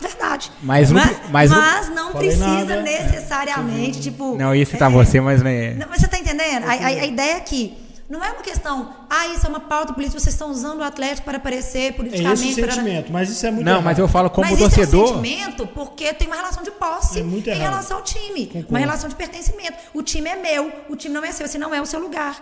[0.00, 0.52] Verdade.
[0.62, 2.82] Mas mas, mas mas não precisa nada.
[2.82, 4.36] necessariamente, tipo.
[4.36, 6.64] Não, ia citar é, você, mas né, não, mas você está entendendo?
[6.64, 7.76] A, a- a ideia é que
[8.08, 11.24] não é uma questão, ah, isso é uma pauta política, vocês estão usando o Atlético
[11.24, 12.48] para aparecer É politicamente.
[12.50, 13.84] esse o para- sentimento, mas isso é muito Não, errado.
[13.84, 14.84] mas eu falo como mas torcedor.
[14.86, 18.02] Isso é um sentimento porque tem uma relação de posse É muito em relação ao
[18.04, 18.46] time.
[18.46, 18.68] Concordo.
[18.70, 19.74] Uma relação de pertencimento.
[19.92, 22.36] O time é meu, o time não é seu, esse não é o seu lugar.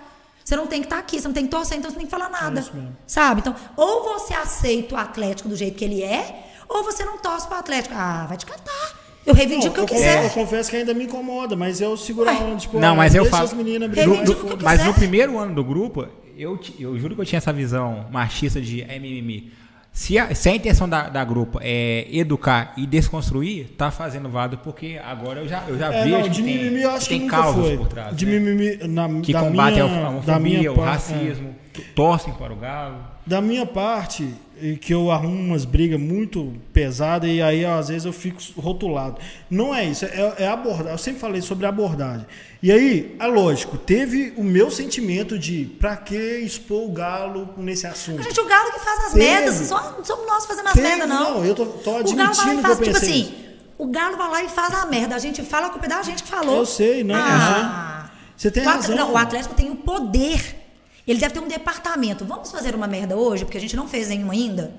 [0.45, 2.07] Você não tem que estar aqui, você não tem que torcer, então você não tem
[2.07, 2.61] que falar nada.
[2.61, 2.95] É isso mesmo.
[3.07, 3.41] Sabe?
[3.41, 7.47] Então, ou você aceita o Atlético do jeito que ele é, ou você não torce
[7.47, 7.95] para o Atlético.
[7.97, 8.95] Ah, vai te catar.
[9.27, 10.25] Eu reivindico o que eu eu, quiser.
[10.25, 13.25] eu confesso que ainda me incomoda, mas eu seguro a onda, tipo, Não, mas eu
[13.35, 14.85] as meninas no- no- o que eu mas quiser.
[14.87, 16.07] no primeiro ano do grupo,
[16.37, 19.51] eu, eu juro que eu tinha essa visão machista de é mimimi.
[19.93, 24.59] Se a, se a intenção da, da grupo é educar e desconstruir, tá fazendo válido,
[24.59, 27.09] porque agora eu já, eu já É, vejo não, que de tem, mimimi eu acho
[27.09, 27.77] que tem causas foi.
[27.79, 28.15] por trás.
[28.17, 28.33] de né?
[28.41, 31.64] mimimi, na, que combatem minha, a da homofobia, minha o par- é.
[31.83, 32.97] Torcem para o galo.
[33.27, 38.05] Da minha parte, e que eu arrumo umas brigas muito pesadas e aí às vezes
[38.05, 39.19] eu fico rotulado.
[39.49, 40.93] Não é isso, é, é abordar.
[40.93, 42.27] Eu sempre falei sobre abordagem.
[42.63, 47.87] E aí, é lógico, teve o meu sentimento de pra que expor o galo nesse
[47.87, 48.23] assunto?
[48.23, 49.25] Gente, o Galo que faz as Teve.
[49.25, 51.35] merdas, só, não somos nós fazemos as Teve, merdas, não.
[51.39, 53.21] não, eu tô- tô O Galo vai lá admitindo e que faz, eu tipo pensei
[53.23, 53.35] assim,
[53.79, 55.15] o Galo vai lá e faz a merda.
[55.15, 56.57] A gente fala, a culpa da gente que falou.
[56.57, 58.11] Eu sei, não, Ah.
[58.37, 58.97] Você tem o razão.
[58.97, 60.64] Não, o Atlético tem o poder.
[61.07, 62.25] Ele deve ter um departamento.
[62.25, 64.75] Vamos fazer uma merda hoje, porque a gente não fez nenhuma ainda?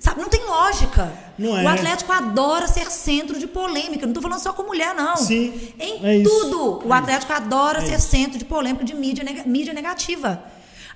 [0.00, 1.12] Sabe, não tem lógica.
[1.36, 1.64] Não é.
[1.64, 4.06] O Atlético adora ser centro de polêmica.
[4.06, 5.16] Não tô falando só com mulher, não.
[5.16, 6.30] Sim, Em é isso.
[6.30, 6.86] tudo.
[6.88, 10.40] O Atlético adora ser centro de polêmica de mídia, nega- mídia negativa.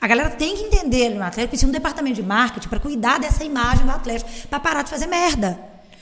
[0.01, 3.45] A galera tem que entender no Atlético precisa um departamento de marketing para cuidar dessa
[3.45, 5.59] imagem do Atlético, para parar de fazer merda.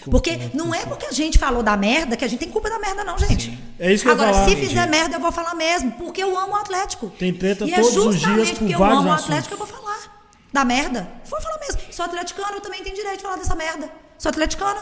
[0.09, 2.79] Porque não é porque a gente falou da merda que a gente tem culpa da
[2.79, 3.59] merda, não, gente.
[3.79, 6.23] É isso que eu ia Agora, falar, se fizer merda, eu vou falar mesmo, porque
[6.23, 7.11] eu amo o Atlético.
[7.19, 9.31] Tem treta e todos é os justamente dias por porque eu vários amo o assuntos.
[9.31, 10.21] Atlético que eu vou falar
[10.53, 11.09] da merda.
[11.29, 11.81] Vou falar mesmo.
[11.93, 13.91] Sou atleticana, eu também tenho direito de falar dessa merda.
[14.19, 14.81] Sou atleticana.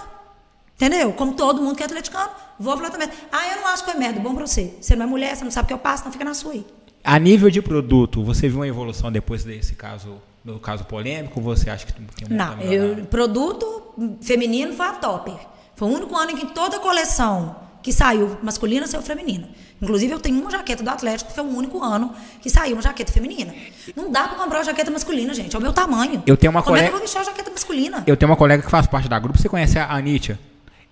[0.77, 1.13] Entendeu?
[1.13, 3.09] Como todo mundo que é atleticano, vou falar também.
[3.33, 4.21] Ah, eu não acho que foi merda.
[4.21, 4.75] Bom pra você.
[4.81, 6.53] Você não é mulher, você não sabe o que eu passo, então fica na sua
[6.53, 6.65] aí.
[7.03, 10.21] A nível de produto, você viu uma evolução depois desse caso,
[10.53, 11.41] do caso polêmico?
[11.41, 15.35] Você acha que tem um Não, eu, produto feminino foi a Topper.
[15.77, 19.49] Foi o único ano em que toda coleção que saiu masculina saiu feminina.
[19.81, 22.13] Inclusive, eu tenho uma jaqueta do Atlético, que foi o único ano
[22.43, 23.55] que saiu uma jaqueta feminina.
[23.95, 25.55] Não dá pra comprar uma jaqueta masculina, gente.
[25.55, 26.21] É o meu tamanho.
[26.27, 28.03] Eu tenho uma Como é que colega- eu vou vestir uma jaqueta masculina?
[28.07, 30.39] Eu tenho uma colega que faz parte da grupo, você conhece a Anitia?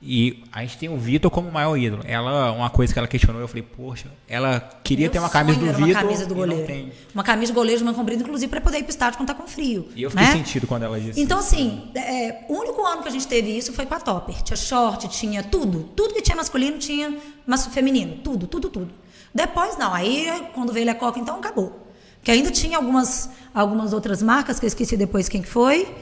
[0.08, 2.02] E a gente tem o Vitor como maior ídolo.
[2.06, 5.58] Ela, uma coisa que ela questionou, eu falei, poxa, ela queria Meu ter uma camisa
[5.58, 5.84] do Vitor.
[5.84, 6.92] Uma camisa do goleiro.
[7.12, 9.34] Uma camisa de goleiro de manga comprida, inclusive, para poder ir pro estádio quando tá
[9.34, 9.88] com frio.
[9.96, 10.32] E eu fiquei né?
[10.32, 11.20] sentido quando ela disse.
[11.20, 14.40] Então, assim, é, o único ano que a gente teve isso foi com a Topper.
[14.42, 15.90] Tinha short, tinha tudo.
[15.96, 17.12] Tudo que tinha masculino tinha
[17.44, 18.18] mas feminino.
[18.22, 18.90] Tudo, tudo, tudo.
[19.34, 19.92] Depois, não.
[19.92, 21.84] Aí, quando veio Lecoque, então, acabou.
[22.16, 25.92] Porque ainda tinha algumas, algumas outras marcas, que eu esqueci depois quem que foi.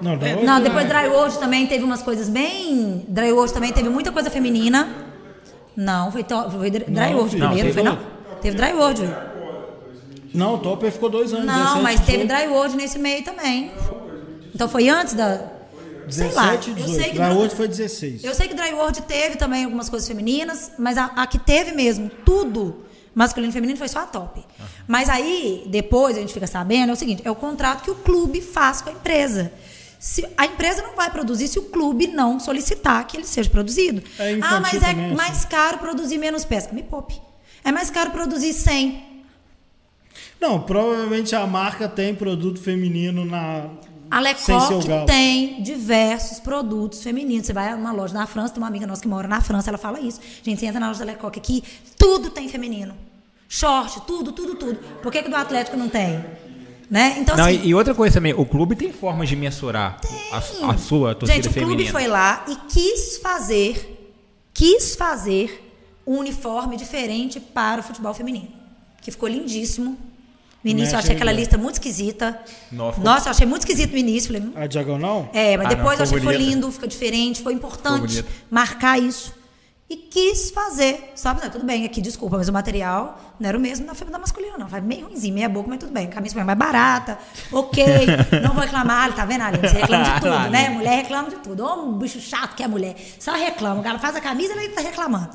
[0.00, 3.04] Não, não, É, Não, depois Dry World também teve umas coisas bem...
[3.08, 4.88] Dry World também teve muita coisa feminina.
[5.76, 7.46] Não, foi, to- foi Dry Não, World filho.
[7.48, 7.98] primeiro, Não, foi teve não?
[8.40, 9.14] Teve Dry World.
[10.34, 11.46] Não, o Topper ficou dois anos.
[11.46, 12.28] Não, 17, mas teve 18.
[12.28, 13.70] Dry World nesse meio também.
[14.54, 15.40] Então foi antes da.
[16.08, 16.56] Sei lá.
[16.56, 16.94] 17 e Eu 18.
[17.02, 18.24] sei que Dry Dry- World foi 16.
[18.24, 21.72] Eu sei que Dry World teve também algumas coisas femininas, mas a, a que teve
[21.72, 22.84] mesmo, tudo
[23.14, 24.44] masculino e feminino, foi só a top.
[24.86, 27.94] Mas aí, depois a gente fica sabendo, é o seguinte, é o contrato que o
[27.96, 29.50] clube faz com a empresa.
[29.98, 34.02] Se, a empresa não vai produzir se o clube não solicitar que ele seja produzido.
[34.18, 35.14] É ah, mas é assim.
[35.14, 36.72] mais caro produzir menos pesca.
[36.72, 37.20] Me poupe.
[37.64, 39.08] É mais caro produzir 100.
[40.40, 43.66] Não, provavelmente a marca tem produto feminino na.
[44.10, 47.46] A Lecoq tem diversos produtos femininos.
[47.46, 49.76] Você vai numa loja na França, tem uma amiga nossa que mora na França, ela
[49.76, 50.20] fala isso.
[50.42, 51.62] Gente, você entra na loja da Lecoq aqui,
[51.98, 52.94] tudo tem feminino.
[53.48, 54.78] Short, tudo, tudo, tudo.
[55.02, 56.24] Por que, que do Atlético não tem?
[56.90, 57.16] Né?
[57.18, 60.00] Então, Não, assim, e, outra coisa também, o clube tem formas de mensurar
[60.32, 60.38] a,
[60.70, 61.76] a sua torcida gente, o feminina.
[61.76, 64.10] clube foi lá e quis fazer,
[64.54, 65.64] quis fazer
[66.06, 68.48] um uniforme diferente para o futebol feminino.
[69.02, 69.98] Que ficou lindíssimo.
[70.64, 72.40] No início eu Mexe achei aquela lista muito esquisita.
[72.72, 74.32] Nossa, Nossa, eu achei muito esquisito no início.
[74.32, 75.28] Falei, A diagonal?
[75.32, 78.24] É, mas Ah, depois não, eu achei que ficou foi lindo, ficou diferente, foi importante
[78.50, 79.34] marcar isso.
[79.90, 81.12] E quis fazer.
[81.16, 84.18] Só pra tudo bem, aqui, desculpa, mas o material não era o mesmo da, da
[84.18, 84.66] masculina, não.
[84.66, 86.08] Vai meio ruimzinho, meia boca, mas tudo bem.
[86.08, 87.18] Camisa foi mais barata,
[87.50, 87.84] ok.
[88.42, 89.66] não vou reclamar, tá vendo, Aline?
[89.66, 90.68] Você reclama de tudo, né?
[90.68, 91.64] Mulher reclama de tudo.
[91.64, 92.96] Ô, um bicho chato que é mulher.
[93.18, 93.80] Só reclama.
[93.80, 95.30] O cara faz a camisa e ele tá reclamando.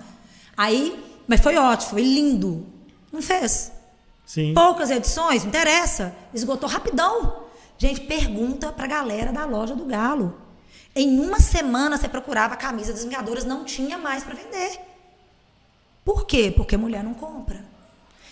[0.55, 2.67] Aí, mas foi ótimo, foi lindo.
[3.11, 3.71] Não fez?
[4.23, 4.53] Sim.
[4.53, 6.15] Poucas edições, não interessa.
[6.31, 7.43] Esgotou rapidão.
[7.77, 10.43] Gente, pergunta pra galera da loja do Galo.
[10.95, 14.80] Em uma semana você procurava a camisa das Vingadoras, não tinha mais para vender.
[16.06, 16.53] Por quê?
[16.56, 17.64] Porque mulher não compra.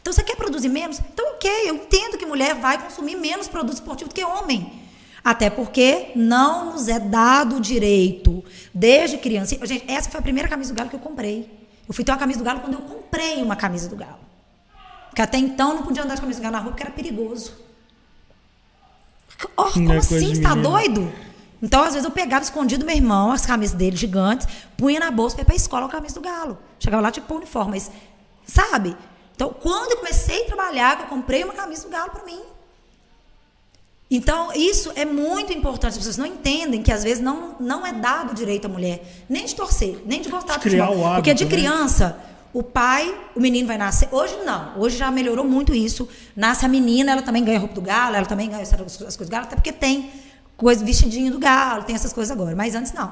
[0.01, 0.99] Então você quer produzir menos?
[0.99, 4.81] Então, ok, eu entendo que mulher vai consumir menos produto esportivo do que homem.
[5.23, 8.43] Até porque não nos é dado o direito,
[8.73, 9.55] desde criança.
[9.65, 11.49] Gente, essa foi a primeira camisa do Galo que eu comprei.
[11.87, 14.19] Eu fui ter uma camisa do Galo quando eu comprei uma camisa do Galo.
[15.09, 17.53] Porque até então não podia andar de camisa do Galo na rua porque era perigoso.
[19.55, 20.19] Oh, como assim?
[20.19, 20.69] de Você tá menino.
[20.69, 21.13] doido?
[21.61, 25.11] Então, às vezes, eu pegava escondido do meu irmão, as camisas dele gigantes, punha na
[25.11, 26.57] bolsa pra ir pra escola com a camisa do Galo.
[26.79, 27.71] Chegava lá, tipo, uniforme.
[27.71, 27.91] Mas,
[28.47, 28.97] sabe?
[29.35, 32.39] Então, quando eu comecei a trabalhar, eu comprei uma camisa do Galo pra mim.
[34.09, 35.91] Então, isso é muito importante.
[35.91, 39.45] As pessoas não entendem que, às vezes, não, não é dado direito à mulher nem
[39.45, 41.11] de torcer, nem de gostar de Criar futebol.
[41.11, 41.61] o Porque de hábito, né?
[41.61, 42.19] criança,
[42.53, 44.09] o pai, o menino vai nascer.
[44.11, 44.77] Hoje não.
[44.77, 46.09] Hoje já melhorou muito isso.
[46.35, 49.29] Nasce a menina, ela também ganha roupa do galo, ela também ganha as coisas do
[49.29, 50.11] galo, até porque tem
[50.61, 52.55] coisa, vestidinho do galo, tem essas coisas agora.
[52.55, 53.11] Mas antes não.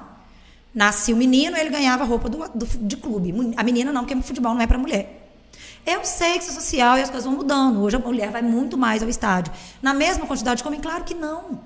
[0.73, 3.33] Nascia o menino, ele ganhava roupa do, do- de clube.
[3.57, 5.15] A menina não, porque futebol não é para mulher.
[5.85, 7.81] Eu sei que isso é social e as coisas vão mudando.
[7.81, 9.51] Hoje a mulher vai muito mais ao estádio.
[9.81, 10.79] Na mesma quantidade de homem?
[10.79, 11.59] Claro que não.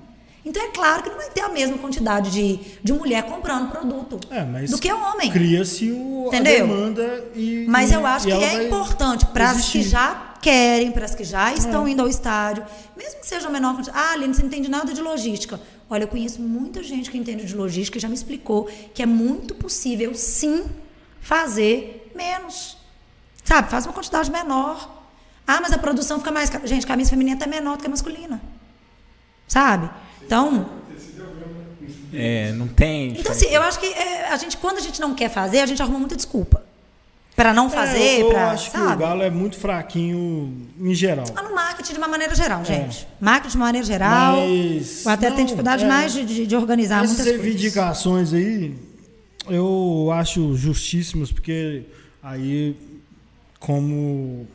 [0.45, 4.19] Então é claro que não vai ter a mesma quantidade de, de mulher comprando produto
[4.29, 5.31] É, do que homem.
[5.31, 7.65] Cria-se o- a demanda e.
[7.67, 11.23] Mas eu acho que é vai importante para as que já querem, para as que
[11.23, 11.55] já É.
[11.55, 12.63] estão indo ao estádio,
[12.97, 13.97] mesmo que seja a menor quantidade.
[14.03, 15.59] Ah, Aline, você não entende nada de logística.
[15.89, 19.05] Olha, eu conheço muita gente que entende de logística e já me explicou que é
[19.05, 20.65] muito possível, sim,
[21.21, 22.77] fazer menos.
[23.43, 23.69] Sabe?
[23.69, 24.75] Faz uma quantidade menor.
[25.47, 26.49] Ah, mas a produção fica mais.
[26.65, 28.41] Gente, camisa feminina é até menor do que a masculina.
[29.47, 29.89] Sabe?
[30.25, 30.69] Então,
[32.13, 33.19] É, não tem.
[33.19, 35.65] então assim, eu acho que é, a gente, quando a gente não quer fazer, a
[35.65, 36.62] gente arruma muita desculpa.
[37.35, 38.51] Para não É, fazer, eu, eu para.
[38.51, 39.01] acho que o sabe?
[39.01, 41.25] Galo é muito fraquinho em geral.
[41.35, 43.07] Ah, no marketing de uma maneira geral, gente.
[43.19, 44.35] Marketing de uma maneira geral.
[44.37, 44.47] É.
[44.77, 45.87] Mas, o atleta tem não, dificuldade é.
[45.87, 47.43] mais de, de- de organizar Essas muitas coisas.
[47.43, 48.75] reivindicações aí,
[49.49, 51.83] eu acho justíssimas, porque
[52.21, 52.75] aí,
[53.59, 54.47] como.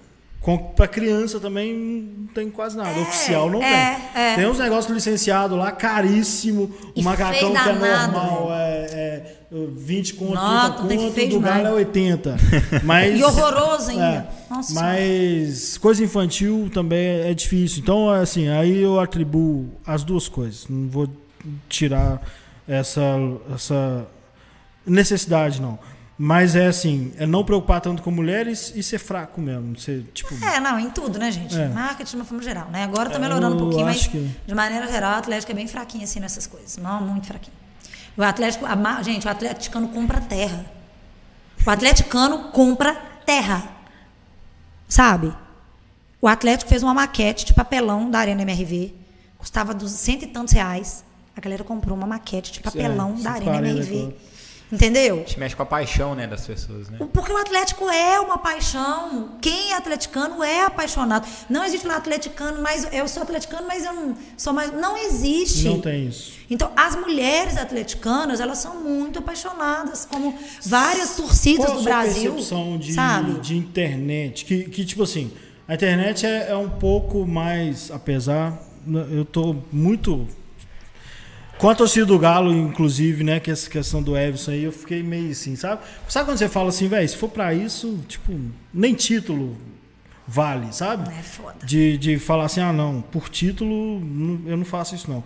[0.57, 2.91] Para criança também não tem quase nada.
[2.91, 4.23] É, Oficial não é, tem.
[4.23, 4.35] é.
[4.37, 6.70] Tem uns negócios licenciados lá, caríssimo.
[6.95, 11.41] O macacão feio que é normal é, é 20 conto, Nossa, 30 tem que conto,
[11.41, 12.37] do Galo é 80.
[12.85, 14.05] Mas, E horroroso ainda.
[14.05, 17.81] É, Nossa mas coisa infantil também é difícil.
[17.83, 20.66] Então, assim, aí eu atribuo as duas coisas.
[20.69, 21.09] Não vou
[21.69, 22.20] tirar
[22.66, 23.03] essa,
[23.55, 24.07] essa
[24.87, 25.79] necessidade, não.
[26.20, 29.78] Mas é assim, é não preocupar tanto com mulheres e ser fraco mesmo.
[29.78, 31.57] Ser, tipo, É, não, em tudo, né, gente?
[31.57, 31.69] É.
[31.69, 32.82] Marketing de uma forma geral, né?
[32.82, 35.69] Agora tá melhorando um Eu pouquinho, mas que- de maneira geral, o Atlético é bem
[35.69, 36.77] fraquinho assim nessas coisas.
[36.77, 37.57] Não, muito fraquinho.
[38.16, 40.66] O Atlético, a gente, o atleticano compra terra.
[41.65, 43.62] O atleticano compra terra.
[44.89, 45.32] Sabe?
[46.20, 48.93] O Atlético fez uma maquete de papelão da Arena MRV.
[49.36, 51.05] Custava dos cento e tantos reais.
[51.36, 54.15] A galera comprou uma maquete de papelão É, da Arena 140 MRV.
[54.70, 55.16] Entendeu?
[55.16, 56.99] A gente mexe com a paixão, né, das pessoas, né?
[57.12, 59.31] Porque o atlético é uma paixão.
[59.40, 61.27] Quem é atleticano é apaixonado.
[61.49, 64.70] Não existe falar atleticano, mas eu sou atleticano, mas eu não sou mais.
[64.73, 65.65] Não existe.
[65.65, 66.32] não tem isso.
[66.51, 70.35] Então, as mulheres atleticanas, elas são muito apaixonadas, como
[70.66, 72.32] várias torcidas Qual a do sua Brasil.
[72.32, 73.40] percepção de, sabe?
[73.40, 74.45] de internet?
[74.45, 75.31] Que, que, tipo assim,
[75.66, 78.59] A internet é, é um pouco mais, apesar,
[79.11, 80.27] eu tô muito
[81.59, 85.02] com a torcida do Galo, inclusive, né, que essa questão do Everson aí, eu fiquei
[85.02, 85.82] meio assim, sabe?
[86.09, 88.32] Sabe quando você fala assim, velho, se for pra isso, tipo,
[88.72, 89.56] nem título
[90.26, 91.09] vale, sabe?
[91.10, 91.64] É foda.
[91.64, 94.01] De, de falar assim, ah, não, por título,
[94.47, 95.24] eu não faço isso, não.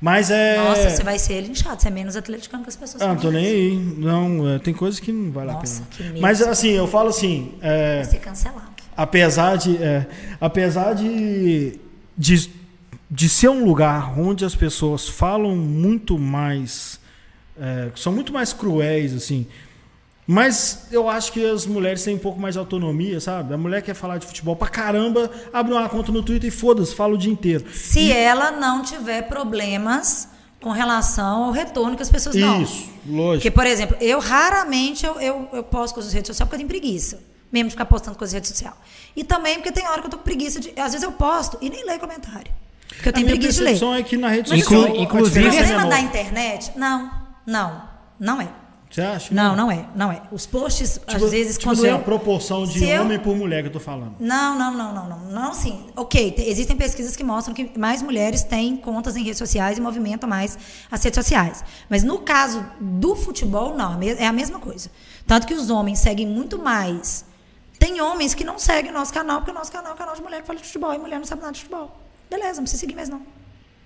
[0.00, 0.56] Mas é.
[0.56, 3.30] Nossa, você vai ser linchado, você é menos atleticano que as pessoas Ah, não tô
[3.30, 3.76] nem aí.
[3.76, 6.10] Não, é, tem coisas que não vale Nossa, a que pena.
[6.10, 6.22] medo.
[6.22, 8.70] Mas assim, eu falo assim, é, Vai ser cancelado.
[8.96, 10.06] apesar de é,
[10.40, 11.80] apesar de,
[12.16, 12.48] de
[13.10, 17.00] de ser um lugar onde as pessoas falam muito mais
[17.58, 19.46] é, são muito mais cruéis assim
[20.30, 23.54] mas eu acho que as mulheres têm um pouco mais de autonomia, sabe?
[23.54, 26.94] A mulher quer falar de futebol pra caramba, abre uma conta no Twitter e foda-se,
[26.94, 27.64] fala o dia inteiro.
[27.72, 30.28] Se ela não tiver problemas
[30.60, 32.60] com relação ao retorno que as pessoas dão.
[32.60, 33.36] Isso, lógico.
[33.36, 36.68] Porque, por exemplo, eu raramente eu, eu, eu posto coisas nas redes sociais porque eu
[36.68, 37.22] tenho preguiça.
[37.50, 38.76] Mesmo de ficar postando coisas na rede social.
[39.16, 40.68] E também porque tem hora que eu tô com preguiça de.
[40.78, 42.52] Às vezes eu posto e nem leio comentário.
[42.98, 43.64] Porque eu A tenho preguiça de ler.
[43.70, 44.82] percepção é que na rede social.
[44.88, 46.00] inclu- a inclusive- é você mandar menor.
[46.00, 46.72] internet?
[46.76, 47.10] Não,
[47.46, 47.82] não,
[48.18, 48.48] não é.
[48.90, 49.34] Você acha?
[49.34, 50.22] Não, não é, não é.
[50.32, 51.96] Os posts, Tipo, às vezes, tipo quando assim, eu...
[51.96, 54.14] a proporção de Se eu- homem por mulher que eu tô falando.
[54.18, 55.18] Não, não, não, não, não.
[55.30, 55.86] Não, sim.
[55.94, 59.80] Ok, te- existem pesquisas que mostram que mais mulheres têm contas em redes sociais e
[59.82, 60.58] movimentam mais
[60.90, 61.62] as redes sociais.
[61.90, 64.00] Mas no caso do futebol, não.
[64.02, 64.90] é É a mesma coisa.
[65.26, 67.26] Tanto que os homens seguem muito mais.
[67.78, 70.14] Tem homens que não seguem o nosso canal, porque o nosso canal é um canal
[70.16, 70.94] de mulher que fala de futebol.
[70.94, 71.94] E mulher não sabe nada de futebol.
[72.30, 73.22] Beleza, não precisa seguir mais, não.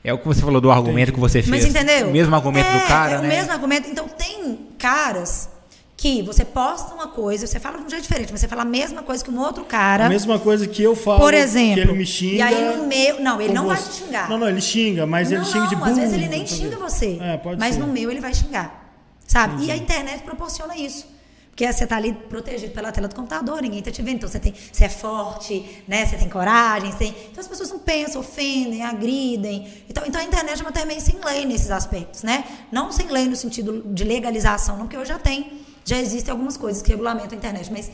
[0.04, 1.48] É o que você falou do argumento que você fez.
[1.48, 2.08] Mas entendeu?
[2.08, 3.24] O mesmo argumento é, do cara, é né?
[3.24, 3.88] o mesmo argumento.
[3.88, 5.48] Então tem caras
[5.96, 8.64] que você posta uma coisa, você fala de um jeito diferente, mas você fala a
[8.64, 10.06] mesma coisa que um outro cara.
[10.06, 11.20] A mesma coisa que eu falo.
[11.20, 12.34] Por exemplo, Que ele me xinga.
[12.34, 13.90] e aí no meu- não, ele não vai você.
[13.90, 14.28] te xingar.
[14.28, 15.92] Não, não, ele xinga, mas ele não, xinga de não, burro.
[15.92, 17.18] às vezes ele nem o xinga você.
[17.20, 17.80] É, pode mas ser.
[17.80, 18.80] no meu ele vai xingar.
[19.28, 19.64] Sabe?
[19.64, 21.06] E a internet proporciona isso.
[21.52, 24.16] Porque você tá ali protegido pela tela do computador, ninguém tá te vendo.
[24.16, 26.06] Então você, tem, você é forte, né?
[26.06, 26.90] Você tem coragem.
[26.90, 27.14] Você tem...
[27.30, 29.70] Então as pessoas não pensam, ofendem, agridem.
[29.88, 32.44] Então, então a internet é uma meio sem lei nesses aspectos, né?
[32.72, 36.56] Não sem lei no sentido de legalização, não, porque hoje já tem, já existem algumas
[36.56, 37.70] coisas que regulamentam a internet.
[37.70, 37.90] Mas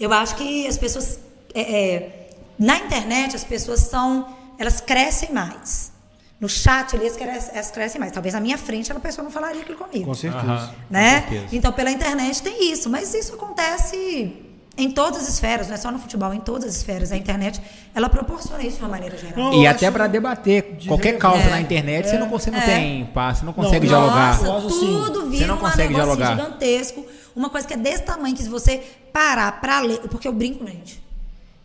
[0.00, 1.20] eu acho que as pessoas.
[1.54, 4.34] é, é, na internet, as pessoas são.
[4.58, 5.92] Elas crescem mais.
[6.38, 8.12] No chat, ali, crescem, elas crescem mais.
[8.12, 10.70] Talvez na minha frente a pessoa não falaria aquilo comigo Com certeza.
[10.90, 11.22] Né?
[11.22, 11.56] Com certeza.
[11.56, 14.36] Então, pela internet tem isso, mas isso acontece
[14.78, 17.10] em todas as esferas, não é só no futebol, em todas as esferas.
[17.10, 17.58] A internet,
[17.94, 19.50] ela proporciona isso de uma maneira geral.
[19.50, 21.50] Não, E até para debater de qualquer causa É.
[21.50, 22.66] na internet, você não consegue, não É.
[22.66, 24.42] tem paz, você não consegue Não, dialogar.
[24.42, 26.36] Nossa, assim, tudo você vira um negócio dialogar.
[26.36, 30.32] gigantesco, uma coisa que é desse tamanho que se você parar para ler, porque eu
[30.34, 31.02] brinco, gente,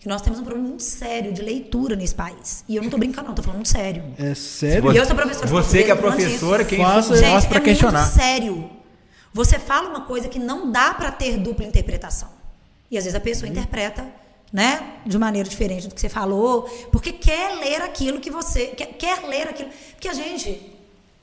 [0.01, 2.63] que nós temos um problema muito sério de leitura nesse país.
[2.67, 4.03] E eu não tô brincando, não, tô falando muito sério.
[4.17, 4.91] É sério?
[4.91, 7.61] E eu sou professora de Você que é professora, quem Faça- Gente, nós para é
[7.61, 8.01] questionar.
[8.01, 8.69] muito sério.
[9.31, 12.29] Você fala uma coisa que não dá para ter dupla interpretação.
[12.89, 13.55] E às vezes a pessoa Uhum.
[13.55, 14.05] interpreta,
[14.51, 18.87] né, de maneira diferente do que você falou, porque quer ler aquilo que você quer,
[18.97, 19.69] quer ler aquilo.
[19.93, 20.73] Porque a gente,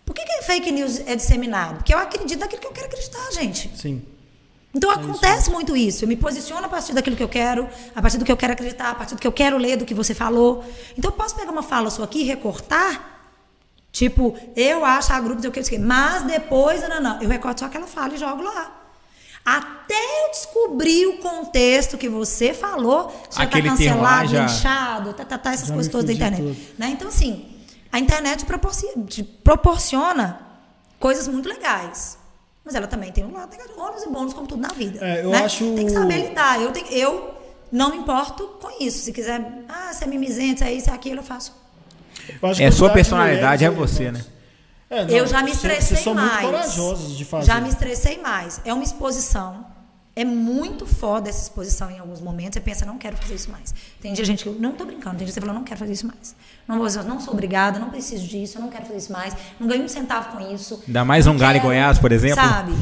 [0.07, 1.79] por que, que fake news é disseminado?
[1.79, 3.71] Porque eu acredito naquilo que eu quero acreditar, gente.
[3.77, 4.01] Sim.
[4.74, 6.05] Então acontece muito isso.
[6.05, 8.53] Eu me posiciono a partir daquilo que eu quero, a partir do que eu quero
[8.53, 10.62] acreditar, a partir do que eu quero ler, do que você falou.
[10.97, 13.16] Então eu posso pegar uma fala sua aqui e recortar.
[13.90, 17.66] Tipo, eu acho a grupo, eu quero que, mas depois, não, não, eu recorto só
[17.66, 18.74] aquela fala e jogo lá.
[19.45, 24.43] Até eu descobrir o contexto que você falou, já Aquele tá termo lá cancelado, já-
[24.43, 26.74] linchado, tá, tá, tá, essas Já coisas todas da internet.
[26.77, 26.90] Né?
[26.90, 27.47] Então, assim,
[27.90, 30.39] a internet proporciona, te proporciona
[31.01, 32.18] coisas muito legais.
[32.69, 34.99] Mas ela também tem um lado negativo, ônus e bônus, como tudo na vida.
[35.03, 35.39] É, eu né?
[35.43, 36.61] acho- Tem que saber lidar.
[36.61, 37.35] Eu, tenho, eu
[37.73, 38.99] não me importo com isso.
[39.05, 41.55] Se quiser, ah, você é mimizento, é isso, é aquilo, eu faço.
[42.43, 44.23] Eu acho É a sua personalidade, é mulheres- você, né?
[44.90, 46.43] É, não, eu já me estressei Vocês são mais.
[46.43, 47.47] muito corajosos de fazer.
[47.47, 48.61] Já me estressei mais.
[48.66, 49.65] É uma exposição.
[50.20, 52.55] É muito foda essa exposição em alguns momentos.
[52.55, 53.73] Você pensa, não quero fazer isso mais.
[54.01, 55.16] Tem dia, gente, que eu não tô brincando.
[55.16, 56.35] Tem dia que você fala, não quero fazer isso mais.
[56.66, 59.35] Não, vou, eu não sou obrigada, não preciso disso, eu não quero fazer isso mais.
[59.61, 60.82] Não ganho um centavo com isso.
[60.89, 62.35] Ainda mais um Galo em Goiás, por exemplo.
[62.45, 62.73] Sabe?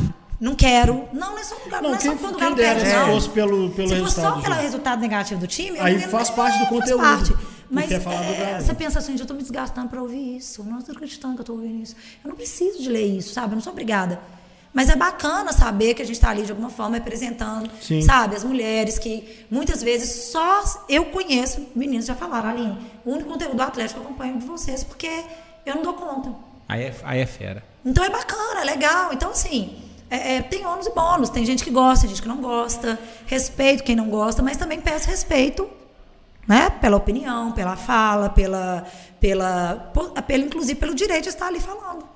[0.40, 1.08] Não quero.
[1.12, 2.94] Não, não é só, não, Não, é só quem, quando o quem Galo perde, se
[2.94, 3.06] não.
[3.06, 6.30] fosse pelo, pelo Se for só do pelo resultado negativo do time, Aí eu- faz
[6.30, 7.32] parte do é, faz conteúdo, parte.
[7.32, 10.64] porque Mas é do você pensa assim, eu tô me desgastando para ouvir isso.
[10.64, 11.96] Não estou acreditando que eu tô ouvindo isso.
[12.24, 13.52] Eu não preciso de ler isso, sabe?
[13.52, 14.20] Eu não sou obrigada.
[14.76, 18.02] Mas é bacana saber que a gente está ali de alguma forma representando, Sim.
[18.02, 23.30] sabe, as mulheres que muitas vezes só eu conheço, meninos já falaram, Aline, o único
[23.30, 25.08] conteúdo atlético que eu acompanho de vocês, porque
[25.64, 26.30] eu não dou conta.
[26.68, 27.64] Aí é, aí é fera.
[27.86, 29.14] Então é bacana, é legal.
[29.14, 31.30] Então, assim, é- é, tem ônus e bônus.
[31.30, 32.98] Tem gente que gosta, tem gente que não gosta.
[33.24, 35.66] Respeito quem não gosta, mas também peço respeito,
[36.46, 36.68] né?
[36.68, 38.84] Pela opinião, pela fala, pela,
[39.18, 39.90] pela,
[40.26, 42.15] pelo, inclusive pelo direito de estar ali falando.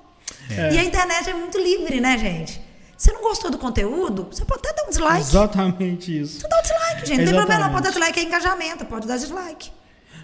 [0.57, 0.73] É.
[0.73, 2.59] E a internet é muito livre, né, gente?
[2.97, 4.27] Você não gostou do conteúdo?
[4.31, 5.21] Você pode até dar um dislike.
[5.21, 6.39] Exatamente isso.
[6.41, 7.17] Você dá um dislike, gente.
[7.19, 7.71] Não tem problema, não.
[7.71, 9.71] Pode dar dislike, é engajamento, pode dar dislike.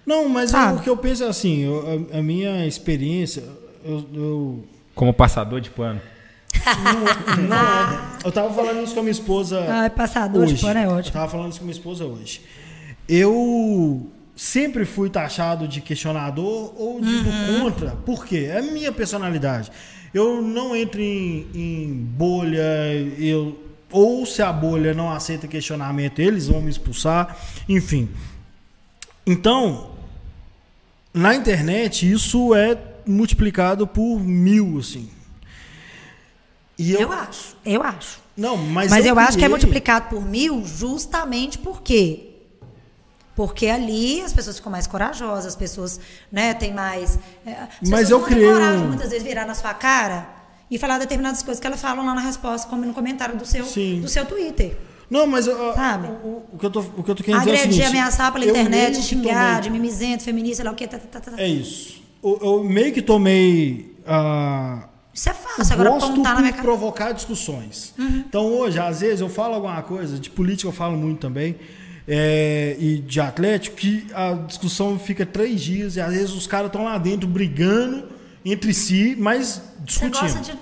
[0.06, 0.74] Não, mas Sabe?
[0.74, 3.44] eu- o que eu penso é assim, eu- a, a minha experiência,
[3.84, 4.64] eu, eu,
[4.95, 5.99] Como passador de pano.
[8.24, 10.62] eu tava falando isso com a minha esposa Ai, passador de hoje.
[10.62, 11.14] pano é Eu ótimo.
[11.14, 12.41] tava falando isso com a minha esposa hoje.
[13.08, 17.60] Eu sempre fui taxado de questionador ou de Uhum.
[17.62, 17.91] contra.
[18.06, 18.49] Por quê?
[18.52, 19.72] É a minha personalidade.
[20.18, 22.60] Eu não entro em, em bolha,
[23.19, 23.56] eu,
[23.91, 27.38] ou se a bolha não aceita questionamento, eles vão me expulsar,
[27.69, 28.10] enfim.
[29.26, 29.91] Então,
[31.14, 32.76] na internet, isso é
[33.06, 35.07] multiplicado por mil, assim.
[36.80, 38.19] E Eu acho, eu acho.
[38.35, 42.36] Não, mas, Mas, eu, acho que é criei- multiplicado por mil justamente por quê?
[43.38, 45.99] Porque ali as pessoas ficam mais corajosas, as pessoas
[46.31, 47.18] né, têm mais.
[47.45, 47.51] é,
[47.81, 50.27] as Mas eu criei coragem um- muitas vezes virar na sua cara
[50.72, 53.64] e falar determinadas coisas que elas falam lá na resposta, como no comentário do seu,
[53.64, 54.01] Sim.
[54.01, 54.76] do seu Twitter.
[55.09, 56.07] Não, mas eu- Sabe?
[56.23, 57.85] O, o- que eu tô, o que eu tô querendo dizer é o Agredir, seguinte,
[57.97, 60.88] ameaçar pela internet, xingar, de tomei- mimizento, feminista, sei lá o quê.
[60.88, 61.39] Tá, tá, tá, tá.
[61.41, 62.01] É isso.
[62.23, 66.64] Eu, eu meio que tomei ah, Isso é fácil, agora gosto apontar na minha cara.
[66.64, 67.93] provocar discussões.
[67.99, 71.55] Então hoje, às vezes, eu falo alguma coisa, de política eu falo muito também,
[72.08, 76.68] é, e de Atlético, que a discussão fica três dias e às vezes os caras
[76.68, 78.06] estão lá dentro brigando
[78.46, 80.22] entre si, mas Você discutindo.
[80.22, 80.54] gosta de,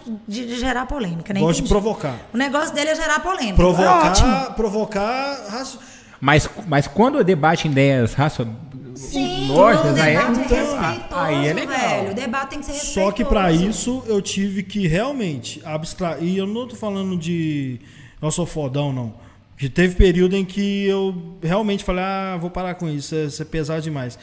[0.42, 1.40] de- de gerar polêmica, né?
[1.40, 2.16] Gosto de provocar.
[2.34, 3.62] O negócio dele é gerar polêmica.
[3.62, 4.28] É ótimo.
[4.28, 5.78] Provocar, provocar raci-
[6.20, 8.48] Mas, mas quando debate ideias raça,
[8.96, 11.78] Sim, lógicas, o aí é, debate é então, respeitoso, aí é legal.
[11.78, 12.12] velho.
[12.12, 13.06] O debate tem que ser respeitoso.
[13.06, 16.24] Só que para isso eu tive que realmente abstrair.
[16.24, 17.80] E eu não tô falando de
[18.22, 19.14] eu sou fodão, não.
[19.57, 23.45] Que teve período em que eu realmente falei, ah, vou parar com isso, isso é
[23.45, 24.19] pesado demais.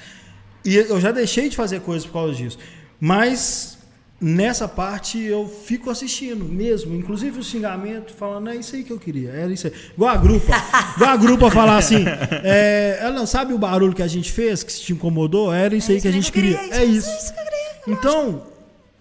[0.65, 2.59] E eu já deixei de fazer coisas por causa disso.
[3.01, 3.79] Mas
[4.23, 6.95] nessa parte eu fico assistindo mesmo.
[6.95, 9.31] Inclusive o xingamento, falando, é isso aí que eu queria.
[9.31, 9.73] Era isso aí.
[9.95, 10.53] Igual a grupa.
[10.97, 12.05] igual a grupa falar assim,
[12.45, 15.53] é, ela não sabe o barulho que a gente fez, que te incomodou?
[15.53, 16.57] Era isso É aí que a gente queria.
[16.57, 17.11] eu É isso.
[17.11, 17.63] É isso que eu queria.
[17.89, 18.43] Então,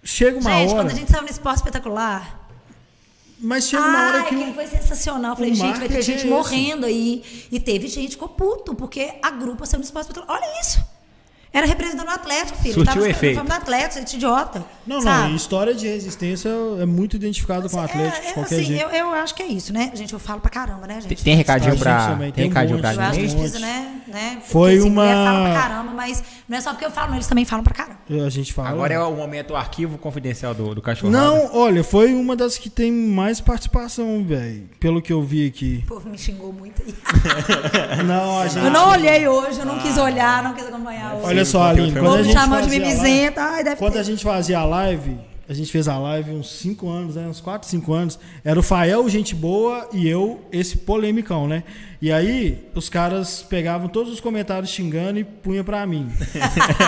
[0.02, 0.82] chega uma gente, hora.
[0.82, 2.41] quando a gente saiu no esporte espetacular.
[3.42, 4.34] Mas chega uma hora Ai, que.
[4.36, 5.32] aquilo foi sensacional.
[5.32, 7.24] Eu falei, gente, vai ter gente é morrendo aí.
[7.50, 10.38] E teve gente que ficou puto, porque a grupa saiu no esporte espetacular.
[10.38, 10.78] Olha isso.
[11.52, 12.74] Era representando o Atlético, filho.
[12.74, 13.42] Surtiu Tava no efeito.
[13.44, 14.64] do Atlético, esse idiota.
[14.86, 15.32] Não, não, sabe?
[15.32, 16.48] e história de resistência
[16.80, 18.82] é muito identificado com o Atlético É, é, qualquer assim, jeito.
[18.82, 19.90] eu, eu acho que é isso, né?
[19.94, 21.22] Gente, eu falo pra caramba, né, Tem, gente?
[21.24, 22.08] tem recadinho pra.
[22.08, 22.98] gente, Tem tem recadinho pra monte.
[22.98, 23.30] Eu acho que a gente?
[23.32, 24.00] gente precisa, né?
[24.08, 24.30] né?
[24.36, 27.16] Porque, Foi assim, uma- fala pra caramba, mas não é só porque eu falo, não,
[27.16, 27.98] eles também falam pra caramba.
[28.26, 28.70] A gente fala.
[28.70, 31.12] Agora é o momento arquivo confidencial do, do cachorro.
[31.12, 34.68] Não, olha, foi uma das que tem mais participação, velho.
[34.80, 35.82] Pelo que eu vi aqui.
[35.84, 36.94] O povo me xingou muito aí.
[38.04, 38.64] Não, a gente.
[38.64, 41.26] Eu não olhei hoje, eu não quis olhar, não quis acompanhar hoje.
[41.26, 43.42] Olha Sim, só, Aline, quando a gente chamou de fazia a live- mimizenta.
[43.42, 43.98] Ai, deve Quando ter.
[43.98, 45.16] a gente fazia a live,
[45.48, 47.26] a gente fez a live uns 5 anos, né?
[47.28, 48.18] Uns 4, 5 anos.
[48.44, 51.62] Era o Fael, gente boa, e eu, esse polemicão, né?
[52.02, 56.10] E aí, os caras pegavam todos os comentários xingando e punha pra mim.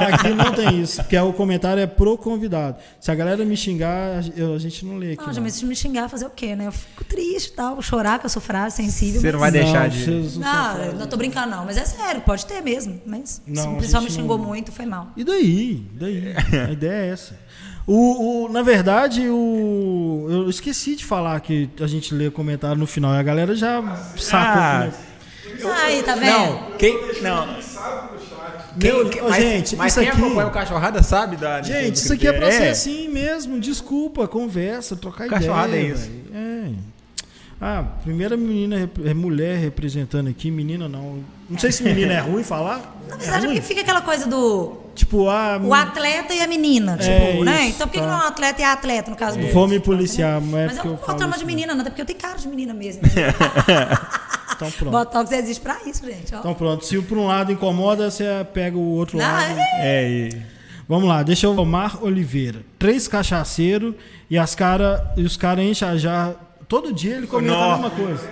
[0.00, 2.78] aqui não tem isso, porque o comentário é pro convidado.
[2.98, 5.18] Se a galera me xingar, eu- a gente não lê aqui.
[5.20, 5.32] Não, não.
[5.34, 6.66] já, mas se me xingar, fazer o quê, né?
[6.66, 9.20] Eu fico triste e tal, vou chorar, que eu sou frágil, sensível.
[9.20, 10.46] Você mas- não vai deixar de- vocês não
[10.86, 11.66] Não, não tô brincando, não.
[11.66, 12.98] Mas é sério, pode ter mesmo.
[13.04, 15.08] Mas Não, se o pessoal me xingou não- muito, foi mal.
[15.14, 15.86] E daí?
[15.92, 16.34] Daí?
[16.66, 17.38] A ideia é essa.
[17.86, 22.86] O, o- na verdade, o, eu esqueci de falar que a gente lê comentário no
[22.86, 23.80] final e a galera já
[24.16, 24.60] sacou.
[24.60, 25.84] Ah, é.
[25.84, 26.30] Aí, tá vendo?
[26.32, 26.98] Não, quem.
[27.22, 27.46] Não.
[28.76, 31.62] Meu, Quem- mas, gente, mas isso quem aqui- acompanha o cachorrada sabe da.
[31.62, 33.58] Gente, isso aqui é pra ser assim mesmo.
[33.58, 35.82] Desculpa, conversa, trocar Cachorrada ideia.
[35.90, 36.10] é isso.
[36.10, 36.24] velho.
[36.34, 36.95] É.
[37.60, 41.20] Ah, primeira menina, é mulher representando aqui, menina não.
[41.48, 42.96] Não sei se menina é ruim falar.
[43.08, 46.46] Na É verdade, é porque fica aquela coisa do Tipo, ah, o atleta e a
[46.46, 47.62] menina, tipo, É né?
[47.66, 48.04] isso, Então por que tá.
[48.04, 50.54] que não é um atleta e a atleta, no caso do vou me policiar, mas
[50.62, 51.46] é Mas eu não vou chamar de mesmo.
[51.46, 53.02] menina, não, até porque eu tenho cara de menina mesmo.
[54.56, 54.90] Então pronto.
[54.90, 56.34] Botox existe pra isso, gente.
[56.34, 56.38] Ó.
[56.38, 58.24] Então pronto, se por um lado incomoda, você
[58.54, 59.52] pega o outro Não, lado.
[59.52, 60.42] é- É, e.
[60.88, 62.60] Vamos lá, deixa eu Omar Oliveira.
[62.78, 63.94] Três cachaceiros
[64.30, 66.36] e, as cara, e os caras enchem a jarra.
[66.68, 68.28] Todo dia ele comenta a mesma coisa.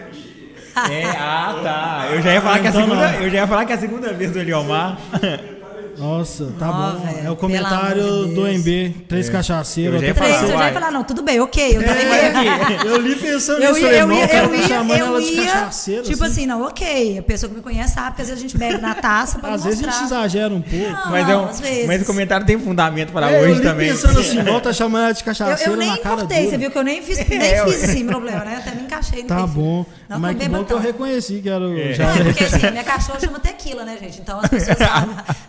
[0.91, 2.09] É, ah, tá.
[2.13, 3.13] Eu já ia falar que a Então segunda.
[3.13, 3.21] não.
[3.21, 4.99] Eu já ia falar que a segunda vez do Eliomar.
[5.99, 7.07] Nossa, tá Ó, bom.
[7.07, 8.47] velho, é o comentário de do.
[8.47, 8.95] MB.
[9.09, 9.95] Três cachaceiros.
[9.95, 11.77] Eu já ia até Três, falar, eu já ia falar, não, tudo bem, ok.
[11.77, 14.55] Eu também Mas Eu li pensando Eu nisso, ia, eu ia, "Não, o cara eu
[14.55, 16.03] ia, chamando eu ela de ia, cachaceira.
[16.03, 16.33] tipo assim.
[16.35, 18.81] assim, não, ok, a pessoa que me conhece sabe que às vezes a gente bebe
[18.81, 20.07] na taça pra Às vezes a gente mostrar.
[20.19, 20.77] exagera um pouco.
[20.91, 23.89] Não, Mas, é um- mas o comentário tem fundamento para É, eu hoje li também.
[23.91, 26.71] pensando assim, tá chamando ela de Eu, cachaceira eu nem na cara cortei, você viu
[26.71, 28.57] que eu nem fiz, nem É, fiz assim, problema, né?
[28.57, 29.85] Até me encaixei no Tá bom.
[30.09, 31.77] Mas não que bom que eu reconheci que era o...
[31.79, 31.97] É.
[31.99, 34.21] Não, porque assim, minha cachorra chama tequila, né, gente?
[34.21, 34.79] Então as pessoas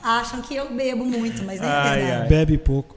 [0.04, 2.22] acham que eu bebo muito, mas nem é Ai, verdade.
[2.24, 2.28] ai.
[2.30, 2.96] Bebe pouco.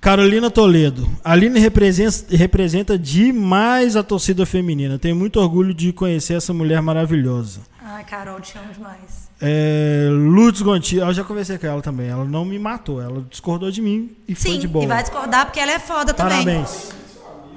[0.00, 1.08] Carolina Toledo.
[1.22, 4.98] A Aline representa, representa demais a torcida feminina.
[4.98, 7.60] Tenho muito orgulho de conhecer essa mulher maravilhosa.
[7.82, 9.28] Ai, Carol, te amo demais.
[9.42, 12.08] É, Lourdes Gonti, eu já conversei com ela também.
[12.08, 14.84] Ela não me matou, ela discordou de mim e foi Sim, de boa.
[14.84, 16.32] e vai discordar porque ela é foda também.
[16.44, 16.92] Parabéns,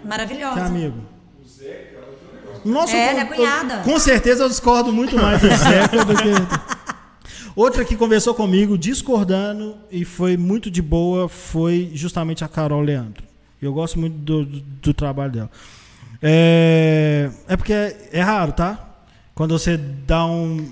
[0.03, 0.55] Maravilhosa.
[0.55, 0.97] que amigo.
[2.65, 3.77] Nossa, É, ela é eu- cunhada.
[3.83, 6.23] com certeza eu discordo muito mais do Zeca do que.
[7.55, 13.23] Outra que conversou comigo, discordando, e foi muito de boa, foi justamente a Carol Leandro.
[13.61, 15.51] Eu gosto muito do, do- do trabalho dela.
[16.21, 18.89] É, é porque é, é raro, tá?
[19.35, 20.67] Quando você dá um.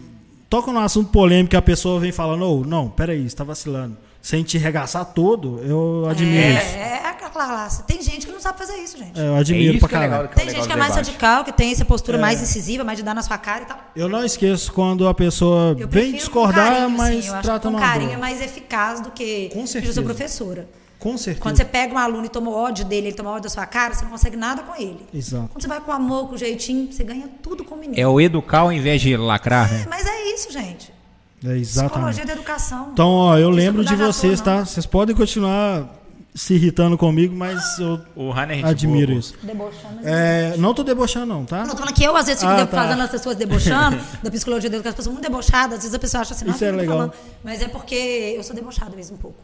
[0.49, 3.95] Toca num assunto polêmico e a pessoa vem falando, ô, não, peraí, você tá vacilando.
[4.21, 6.75] Sem te regaçar todo, eu admiro isso.
[6.75, 7.83] É, é aquela classe.
[7.83, 9.19] Tem gente que não sabe fazer isso, gente.
[9.19, 10.17] É, eu É admiro isso pra que é legal.
[10.19, 10.31] caralho.
[10.31, 11.07] é Tem gente que é mais debate.
[11.07, 12.21] radical, que tem essa postura É.
[12.21, 13.77] mais incisiva, mais de dar na sua cara e tal.
[13.95, 17.77] Eu não esqueço quando a pessoa Eu vem discordar, carinho, mas assim, eu trata com
[17.79, 19.93] carinho é mais eficaz do que Com eu certeza.
[19.95, 20.69] sou professora.
[20.99, 21.41] Com certeza.
[21.41, 23.95] Quando você pega um aluno e toma ódio dele, ele toma ódio da sua cara,
[23.95, 25.03] você não consegue nada com ele.
[25.11, 25.49] Exato.
[25.51, 27.99] Quando você vai com amor, com jeitinho, você ganha tudo com o menino.
[27.99, 29.87] É o educar ao invés de lacrar, né?
[29.89, 30.93] Mas é isso, gente.
[31.43, 31.91] É exatamente.
[31.93, 32.89] Psicologia da educação.
[32.93, 34.63] Então, ó, eu precisa lembro de vocês, tá?
[34.65, 35.85] Vocês podem continuar
[36.35, 39.33] se irritando comigo, mas eu O Hanner é admiro isso.
[39.43, 39.99] Debochando.
[40.03, 41.61] É, não tô debochando, não, tá?
[41.65, 42.83] Não, tô falando que eu, às vezes, fico Ah, tá.
[42.83, 45.99] fazendo as pessoas debochando da psicologia da educação, as pessoas muito debochadas, às vezes a
[45.99, 46.97] pessoa acha assim, Isso nossa, é eu não tô legal.
[46.97, 47.13] falando.
[47.43, 49.37] Mas é porque eu sou debochada mesmo um pouco.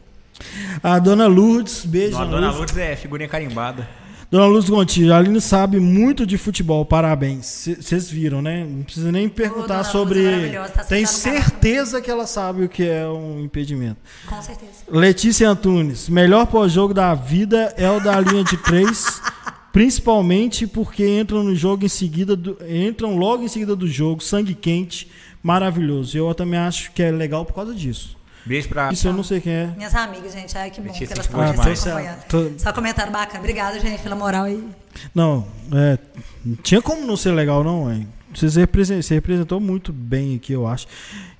[0.82, 2.12] A dona Lourdes, beijo.
[2.12, 2.74] Não, a dona Dona Lourdes.
[2.74, 3.86] Lourdes é figurinha carimbada.
[4.30, 7.66] Dona Lourdes Gontijo, a Aline sabe muito de futebol, parabéns.
[7.80, 8.62] Vocês viram, né?
[8.68, 10.22] Não precisa nem perguntar Dona sobre.
[10.26, 11.20] É tá Tenho canal.
[11.20, 13.96] certeza que ela sabe o que é um impedimento.
[14.26, 14.70] Com certeza.
[14.90, 19.18] Letícia Antunes, melhor pós-jogo da vida é o da linha de três,
[19.72, 24.52] principalmente porque entram no jogo em seguida, do- entram logo em seguida do jogo, sangue
[24.54, 25.10] quente,
[25.42, 26.18] maravilhoso.
[26.18, 28.17] Eu também acho que é legal por causa disso.
[28.48, 28.90] Beijo pra.
[28.92, 29.66] Isso eu não sei quem é.
[29.76, 31.86] Minhas amigas, gente, ai que bom Letícia, que elas estão demais.
[31.86, 32.24] acompanhando.
[32.24, 33.38] Tô- Só comentário bacana.
[33.40, 34.64] Obrigada, gente, pela moral aí.
[35.14, 35.98] Não, é,
[36.44, 38.08] não tinha como não ser legal, não, hein?
[38.34, 40.86] Você representou, você representou muito bem aqui, eu acho.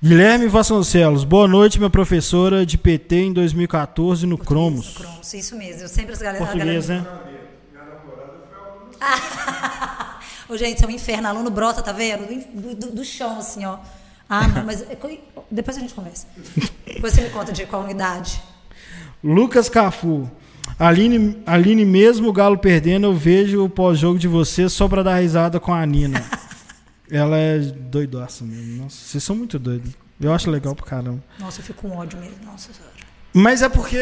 [0.03, 4.97] Guilherme Vasconcelos, boa noite, minha professora de PT em 2014 no Cromos.
[4.97, 5.81] Cromos, isso mesmo.
[5.83, 6.43] Eu sempre as galera.
[6.45, 7.05] Português, a né?
[7.05, 7.29] galera...
[10.49, 11.27] Ô, gente, isso é um inferno.
[11.27, 12.25] Aluno brota, tá vendo?
[12.53, 13.77] Do, do- do chão, assim, ó.
[14.29, 14.97] Ah, não, mas é
[15.49, 16.27] depois a gente conversa.
[16.85, 18.41] Depois você me conta de qual unidade.
[19.23, 20.29] Lucas Cafu.
[20.77, 25.19] Aline, Aline, mesmo o Galo perdendo, eu vejo o pós-jogo de vocês só pra dar
[25.19, 26.23] risada com a Nina.
[27.11, 28.83] Ela é doidaça mesmo.
[28.83, 29.93] Nossa, vocês são muito doidos.
[30.21, 31.23] Eu acho legal pra caramba.
[31.39, 32.37] Nossa, eu fico com ódio mesmo.
[32.45, 32.93] Nossa senhora.
[33.33, 33.99] Mas é porque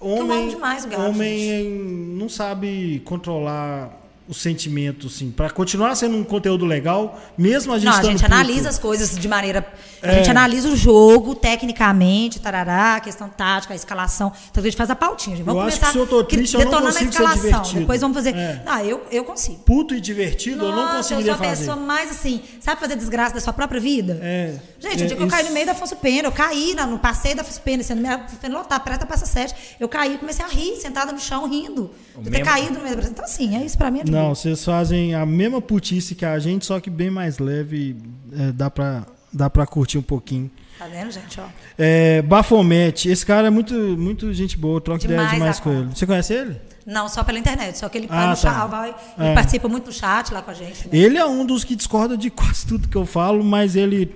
[0.00, 1.70] homem, demais Galo, homem
[2.16, 3.99] não sabe controlar
[4.30, 5.30] o sentimento, assim.
[5.30, 8.32] Pra continuar sendo um conteúdo legal, mesmo a gente Não, a gente puto.
[8.32, 9.66] analisa as coisas de maneira.
[10.02, 10.14] A É.
[10.18, 14.32] gente analisa o jogo tecnicamente, tarará, a questão tática, a escalação.
[14.50, 15.36] Então a gente faz a pautinha.
[15.36, 15.44] gente.
[15.44, 17.18] Vamos Eu acho começar que se eu tô triste, eu não detonando consigo a ser
[17.18, 17.42] escalação.
[17.50, 17.80] divertido.
[17.80, 18.34] Depois vamos fazer.
[18.36, 18.62] É.
[18.66, 19.58] Ah, eu, eu consigo.
[19.64, 21.60] Puto e divertido, eu não Nossa, conseguiria eu sou a fazer.
[21.66, 24.18] pessoa mais assim, sabe fazer desgraça da sua própria vida?
[24.22, 24.54] É.
[24.78, 26.74] Gente, É, o dia que eu caí isso- no meio da Afonso Pena, eu caí
[26.88, 29.54] no passeio da Afonso Pena, sendo minha lotar, presta passa sete.
[29.78, 31.90] Eu caí e comecei a rir, sentada no chão, rindo.
[32.18, 34.00] De ter caído no meio da Então, assim, é isso pra mim.
[34.00, 37.96] É Não, vocês fazem a mesma putice que a gente, só que bem mais leve.
[38.32, 40.50] é, dá, pra, dá pra curtir um pouquinho.
[40.78, 41.38] Tá vendo, gente?
[41.38, 41.44] Ó.
[41.76, 45.88] É, Bafomete, esse cara é muito, muito gente boa, eu troco ideia Demais com ele.
[45.94, 46.56] Você conhece ele?
[46.86, 48.34] Não, só pela internet, só que ele Ah, tá.
[48.36, 48.88] chat, vai,
[49.18, 49.34] ele É.
[49.34, 50.88] participa muito no chat lá com a gente.
[50.88, 50.90] né?
[50.96, 54.14] Ele é um dos que discorda de quase tudo que eu falo, mas ele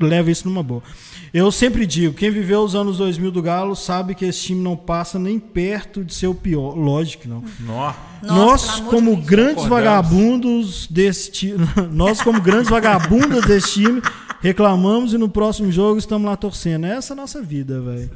[0.00, 0.82] leva isso numa boa.
[1.32, 4.76] Eu sempre digo, quem viveu os anos 2000 do Galo sabe que esse time não
[4.76, 6.74] passa nem perto de ser o pior.
[6.74, 7.44] Lógico que não.
[7.60, 7.92] Nó.
[8.22, 9.26] Nossa, nós, de como Deus.
[9.26, 9.84] grandes Concordamos.
[9.84, 11.58] vagabundos desse time,
[11.92, 14.02] nós, como grandes vagabundas desse time,
[14.40, 16.86] reclamamos e no próximo jogo estamos lá torcendo.
[16.86, 18.10] Essa é a nossa vida, velho.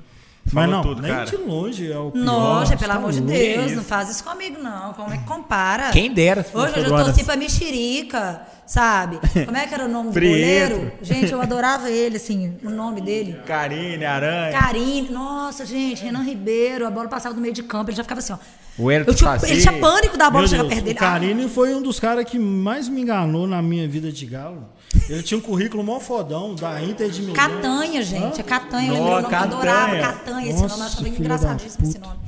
[0.52, 1.24] Mas não, tudo, nem cara.
[1.24, 2.24] de longe é o pior.
[2.24, 3.20] Nossa, pelo tá amor de.
[3.20, 3.76] Deus, isso?
[3.76, 4.92] não faz isso comigo, não.
[4.94, 5.90] Como é que compara?
[5.90, 6.44] Quem dera.
[6.52, 9.18] Hoje eu já torci pra mexerica, sabe?
[9.44, 10.92] Como é que era o nome do goleiro?
[11.00, 13.38] Gente, eu adorava ele, assim, o nome dele.
[13.46, 14.52] Karine, Aranha.
[14.58, 18.18] Carine, nossa, gente, Renan Ribeiro, a bola passava do meio de campo, ele já ficava
[18.18, 18.38] assim, ó.
[18.78, 20.96] O Eu tinha- ele tinha pânico da bola Meu chegar Deus, perto dele.
[20.96, 24.66] o Carine foi um dos caras que mais me enganou na minha vida de galo.
[25.08, 27.34] Ele tinha um currículo mó fodão, da Inter de Milão.
[27.34, 30.02] Catanha, gente, é Catanha, eu Nó, lembrei o nome, eu adorava Catanha.
[30.02, 32.18] Catanha, esse Nossa, nome, eu achava engraçadíssimo esse nome.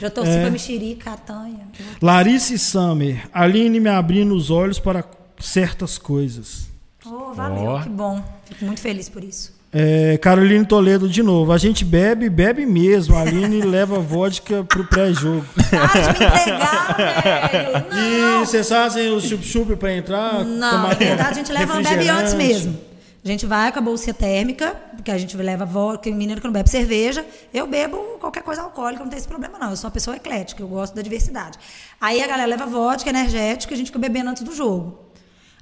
[0.00, 0.40] Já torci É.
[0.42, 1.68] pra mexerica, Catanha.
[2.02, 5.04] Larissa Summer, Aline me abrindo os olhos para
[5.38, 6.66] certas coisas.
[7.06, 7.82] Oh, valeu, Ó.
[7.82, 8.22] que bom.
[8.44, 9.53] Fico muito feliz por isso.
[9.76, 11.50] É, Caroline Toledo de novo.
[11.52, 13.16] A gente bebe, bebe mesmo.
[13.16, 15.44] A Aline leva vodka pro pré-jogo.
[15.58, 17.84] Entregar, velho.
[18.44, 20.44] E vocês fazem o chup-chup pra entrar?
[20.44, 22.78] Não, na verdade a gente leva, bebe antes mesmo.
[23.24, 26.46] A gente vai com a bolsa térmica, porque a gente leva vodka, o menino que
[26.46, 27.24] não bebe cerveja.
[27.54, 29.70] Eu bebo qualquer coisa alcoólica, não tem esse problema, não.
[29.70, 31.58] Eu sou uma pessoa eclética, eu gosto da diversidade.
[31.98, 35.03] Aí a galera leva vodka, energético, e a gente fica bebendo antes do jogo.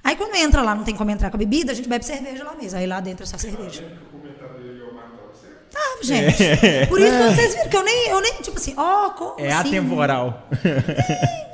[0.03, 2.43] Aí quando entra lá, não tem como entrar com a bebida, a gente bebe cerveja
[2.43, 2.77] lá mesmo.
[2.77, 3.83] Aí lá dentro é só cerveja.
[4.13, 5.75] O comentário dele é o Marcão, certo?
[5.75, 6.87] Ah, gente.
[6.89, 9.51] Por isso que vocês viram que eu nem, eu nem tipo assim, ó, como É
[9.53, 9.69] assim?
[9.77, 10.47] atemporal.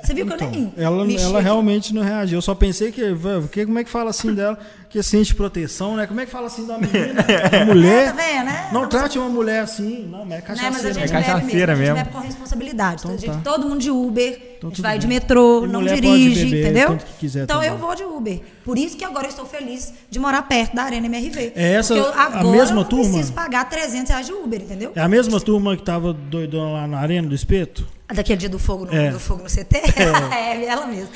[0.03, 0.73] Você viu que eu nem.
[0.75, 1.43] Ela, mexi ela aqui?
[1.43, 2.37] realmente não reagiu.
[2.37, 3.03] Eu só pensei que,
[3.51, 3.65] que.
[3.65, 4.57] Como é que fala assim dela?
[4.89, 6.07] Que sente proteção, né?
[6.07, 7.21] Como é que fala assim da menina?
[7.51, 8.07] Da mulher.
[8.07, 8.69] É, tá vendo, né?
[8.73, 10.07] Não Não, trate uma mulher assim.
[10.09, 10.93] Não, mas é Né, mas a cachaceira.
[10.95, 11.95] gente É cachaceira mesmo, a gente mesmo.
[11.95, 13.01] bebe com responsabilidade.
[13.01, 13.41] Então a gente, tá.
[13.43, 15.15] Todo mundo de Uber, a Então gente tudo vai de bem.
[15.19, 16.87] metrô, E não dirige, beber entendeu?
[16.87, 17.69] tanto que quiser então também.
[17.71, 18.41] eu vou de Uber.
[18.65, 21.53] Por isso que agora eu estou feliz de morar perto da Arena MRV.
[21.55, 23.05] É essa Porque eu, a agora mesma eu não turma?
[23.11, 24.91] preciso pagar 300 reais de Uber, entendeu?
[24.95, 27.87] É a mesma turma que tava doidona lá na arena do espeto?
[28.11, 29.11] Daquele dia do fogo no, É.
[29.11, 29.83] do fogo no CT?
[30.35, 30.65] É.
[30.65, 31.09] ela mesma.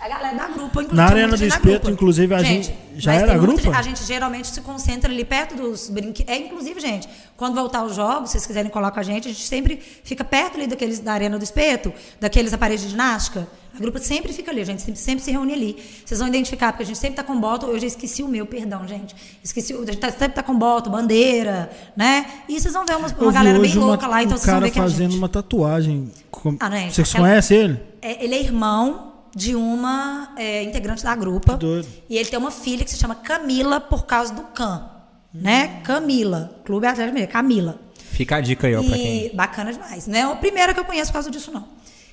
[0.00, 0.96] A galera da grupo, inclusive.
[0.96, 3.60] Na Arena do gente Espeto, inclusive, a gente- já mas era grupo?
[3.60, 6.32] gente- A gente geralmente se concentra ali perto dos brinquedos.
[6.32, 7.06] É, inclusive, gente,
[7.36, 10.24] quando voltar os jogos, se vocês quiserem colar com a gente, a gente sempre fica
[10.24, 13.46] perto ali daqueles da Arena do Espeto, daqueles aparelhos de ginástica.
[13.74, 15.76] A grupo sempre fica ali, a gente sempre, sempre se reúne ali.
[16.04, 17.66] Vocês vão identificar, porque a gente sempre tá com bota.
[17.66, 19.14] Eu já esqueci o meu, perdão, gente.
[19.44, 22.24] Esqueci, o- a gente tá- sempre tá com bota, bandeira, né?
[22.48, 24.54] E vocês vão ver uma, uma galera bem uma- louca lá, então um vocês vão
[24.54, 25.18] cara ver que é a fazendo gente.
[25.18, 26.10] uma tatuagem.
[26.30, 26.90] Com- Ah, né?
[26.90, 27.80] Vocês Aquela- conhecem ele?
[28.02, 31.52] É, ele é irmão de uma é, integrante da grupa.
[31.54, 31.88] Que doido.
[32.08, 34.90] E ele tem uma filha que se chama Camila por causa do Cam.
[35.32, 35.80] Né?
[35.84, 36.60] Camila.
[36.64, 37.32] Clube Atlético Mineiro.
[37.32, 37.80] Camila.
[37.96, 39.34] Fica a dica aí, ó, pra quem.
[39.34, 40.06] Bacana demais.
[40.06, 41.66] Não é a primeira que eu conheço por causa disso, não.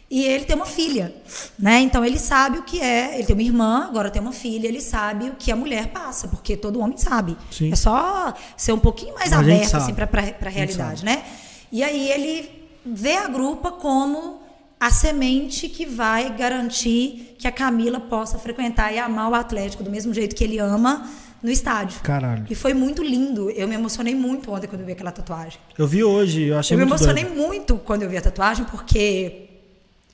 [0.09, 1.13] E ele tem uma filha,
[1.59, 1.81] né?
[1.81, 3.15] Então ele sabe o que é.
[3.15, 4.67] Ele tem uma irmã, agora tem uma filha.
[4.67, 7.35] Ele sabe o que a mulher passa, porque todo homem sabe.
[7.51, 7.73] Sim.
[7.73, 10.07] É só ser um pouquinho mais aberto assim para
[10.45, 11.23] a realidade, né?
[11.71, 12.49] E aí ele
[12.85, 14.36] vê a grupa como
[14.79, 19.89] a semente que vai garantir que a Camila possa frequentar e amar o Atlético do
[19.89, 21.09] mesmo jeito que ele ama
[21.41, 21.99] no estádio.
[22.01, 22.45] Caralho.
[22.49, 23.49] E foi muito lindo.
[23.51, 25.59] Eu me emocionei muito ontem quando eu vi aquela tatuagem.
[25.77, 27.37] Eu vi hoje, eu achei Eu me muito emocionei doido.
[27.37, 29.43] muito quando eu vi a tatuagem, porque.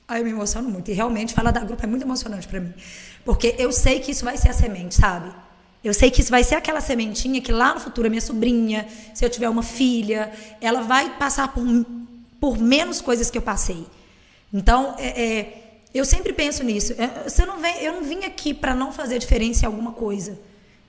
[0.07, 0.91] Aí eu me emociono muito.
[0.91, 2.73] E realmente falar da grupo é muito emocionante pra mim.
[3.26, 5.30] Porque eu sei que isso vai ser a semente, sabe?
[5.84, 8.88] Eu sei que isso vai ser aquela sementinha que lá no futuro a minha sobrinha,
[9.14, 10.31] se eu tiver uma filha,
[10.61, 11.64] ela vai passar por,
[12.40, 13.85] por menos coisas que eu passei.
[14.53, 15.63] Então, é, é,
[15.93, 16.93] eu sempre penso nisso.
[16.97, 20.39] É, Você não vem, eu não vim aqui para não fazer diferença em alguma coisa.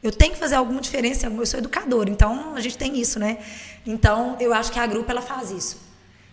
[0.03, 1.27] Eu tenho que fazer alguma diferença.
[1.27, 3.39] Eu sou educadora, então a gente tem isso, né?
[3.87, 5.79] Então, eu acho que a grupo ela faz isso.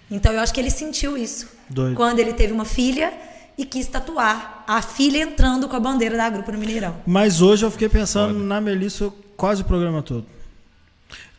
[0.09, 1.95] Então, eu acho que ele sentiu isso Doido.
[1.95, 3.13] quando ele teve uma filha
[3.57, 6.97] e quis tatuar a filha entrando com a bandeira da grupo no Mineirão.
[7.05, 10.25] Mas hoje eu fiquei pensando na Melissa quase o programa todo.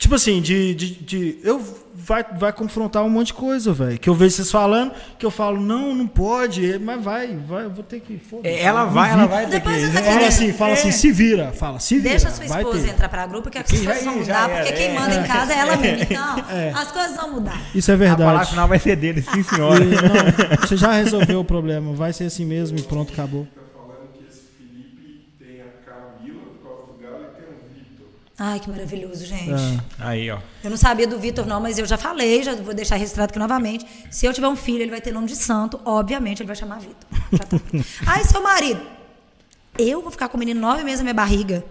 [0.02, 0.74] Tipo assim, de.
[0.74, 1.62] de, de- eu
[1.94, 3.96] vai, vai confrontar um monte de coisa, velho.
[4.00, 7.70] Que eu vejo vocês falando, que eu falo, não, não pode, mas vai, vai, eu
[7.70, 8.20] vou ter que.
[8.42, 9.68] É, Ela vai, ela vai ter que.
[9.68, 11.52] Depois eu- Fala assim, fala assim, se vira.
[11.52, 12.10] Fala, se vira.
[12.10, 12.90] Deixa a sua vai esposa ter.
[12.90, 14.98] entrar pra grupo, que as coisas vão mudar, porque quem é.
[14.98, 16.06] manda em casa é ela mesma.
[16.10, 17.62] Não, as coisas vão mudar.
[17.72, 18.50] Isso é A palavra verdade.
[18.50, 19.84] final vai ser dele, sim, E, senhora.
[19.84, 21.92] não, você já resolveu o problema.
[21.94, 23.46] Vai ser assim mesmo e pronto, acabou.
[23.54, 27.54] Tá falando que esse Felipe tem a Camila por causa do Galo e tem o
[27.72, 28.06] Vitor.
[28.44, 29.52] Ai, que maravilhoso, gente.
[29.52, 29.78] É.
[30.00, 30.38] Aí, ó.
[30.64, 33.38] Eu não sabia do Vitor, não, mas eu já falei, já vou deixar registrado aqui
[33.38, 33.86] novamente.
[34.10, 36.80] Se eu tiver um filho, ele vai ter nome de santo, obviamente ele vai chamar
[36.80, 36.96] Vitor.
[37.38, 37.58] Tá.
[38.04, 38.80] Ai, seu marido.
[39.78, 41.64] Eu vou ficar com o menino nove meses na minha barriga.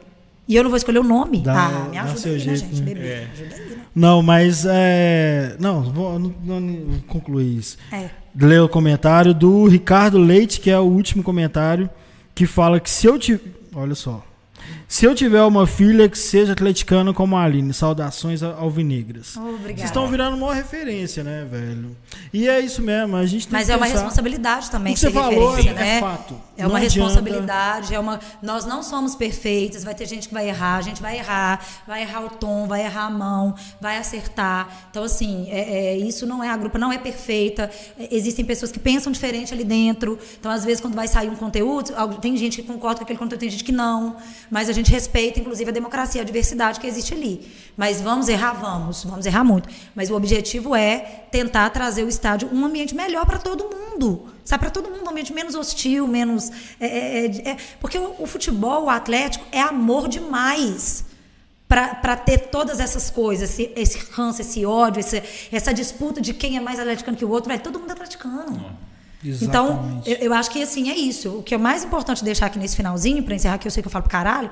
[0.48, 1.40] E eu não vou escolher o nome?
[1.42, 2.80] Dá- ah, me ajuda aí, né, jeito, gente?
[2.82, 2.86] né?
[2.86, 3.28] Bebê, É.
[3.34, 3.78] ajuda aí, né?
[3.94, 5.56] Não, mas é.
[5.60, 7.78] Não, vou, não, não concluir isso.
[7.92, 8.10] É.
[8.36, 11.90] Ler o comentário do Ricardo Leite, que é o último comentário,
[12.34, 13.42] que fala que se eu tiver.
[13.76, 14.24] Olha só.
[14.92, 19.38] Se eu tiver uma filha que seja atleticana como a Aline, saudações alvinegras.
[19.38, 19.68] Obrigada.
[19.68, 21.96] Vocês estão virando uma referência, né, velho?
[22.34, 25.00] E é isso mesmo, a gente tem Mas que é uma responsabilidade também O que
[25.00, 25.98] você ser falou referência, é- né?
[25.98, 26.36] é fato.
[26.58, 28.20] É Não uma adianta- responsabilidade, é uma.
[28.44, 32.02] Nós não somos perfeitas, vai ter gente que vai errar, a gente vai errar, vai
[32.02, 34.88] errar o tom, vai errar a mão, vai acertar.
[34.92, 37.72] Então, assim, é, é, isso não é, a grupa não é perfeita.
[37.98, 40.20] É, existem pessoas que pensam diferente ali dentro.
[40.38, 43.40] Então, às vezes, quando vai sair um conteúdo, tem gente que concorda com aquele conteúdo,
[43.40, 44.18] tem gente que não.
[44.50, 47.52] Mas a gente respeita, inclusive, a democracia, a diversidade que existe ali.
[47.76, 49.68] Mas vamos errar, vamos, vamos errar muito.
[49.94, 54.28] Mas o objetivo é tentar trazer o estádio um ambiente melhor para todo mundo.
[54.46, 56.50] Sabe, para todo mundo, um ambiente menos hostil, menos.
[56.80, 61.04] é, é, é, é, porque o, o futebol, o atlético, é amor demais
[61.68, 66.58] para ter todas essas coisas, esse, esse ranço, esse ódio, esse- essa disputa de quem
[66.58, 68.58] é mais atleticano que o outro, vai todo mundo é atleticano.
[68.58, 68.91] Então,
[69.24, 70.10] Exatamente.
[70.10, 71.38] eu, eu acho que assim é isso.
[71.40, 73.88] O que é mais importante deixar aqui nesse finalzinho, para encerrar, que eu sei que
[73.88, 74.50] eu falo pro caralho,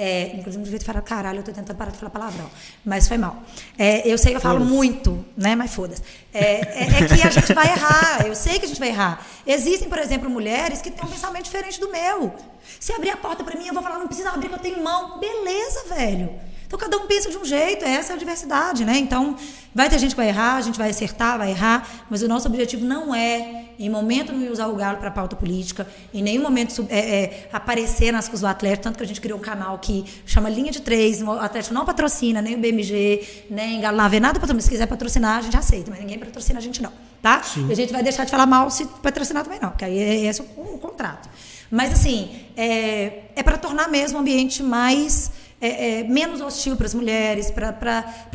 [0.00, 2.48] é, inclusive, não devia ter falado caralho, eu tô tentando parar de falar palavrão,
[2.84, 3.42] mas foi mal.
[3.76, 5.56] É, eu sei que eu falo muito, né?
[5.56, 6.02] Mas foda-se.
[6.32, 9.26] É, é- é que a gente vai errar, eu sei que a gente vai errar.
[9.44, 12.32] Existem, por exemplo, mulheres que têm um pensamento diferente do meu.
[12.78, 14.80] Se abrir a porta para mim, eu vou falar, não precisa abrir que eu tenho
[14.84, 15.18] mão.
[15.18, 16.30] Beleza, velho.
[16.64, 18.98] Então cada um pensa de um jeito, essa é a diversidade, né?
[18.98, 19.34] Então
[19.74, 22.46] vai ter gente que vai errar, a gente vai acertar, vai errar, mas o nosso
[22.46, 26.86] objetivo não é, em momento nenhum, usar o galo para pauta política, em nenhum momento
[26.90, 30.04] é, é, aparecer nas coisas do Atlético, tanto que a gente criou um canal que
[30.26, 34.40] chama Linha de Três, o Atlético não patrocina, nem o BMG, nem Galo Nave, nada
[34.40, 34.60] patrocina.
[34.62, 36.92] Se quiser patrocinar, a gente aceita, mas ninguém patrocina a gente não,
[37.22, 37.42] tá?
[37.68, 40.24] E a gente vai deixar de falar mal se patrocinar também não, porque aí é
[40.24, 41.28] esse o, o contrato.
[41.70, 45.30] Mas assim, é, é para tornar mesmo o ambiente mais
[45.60, 47.70] é, é, menos hostil para as mulheres, para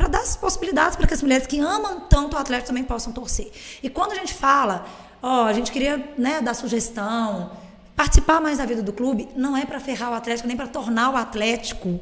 [0.08, 3.50] dar as possibilidades para que as mulheres que amam tanto o Atlético também possam torcer.
[3.82, 4.86] E quando a gente fala,
[5.24, 7.50] ó, a gente queria né, dar sugestão,
[7.96, 11.10] participar mais da vida do clube, não é para ferrar o Atlético, nem para tornar
[11.10, 12.00] o Atlético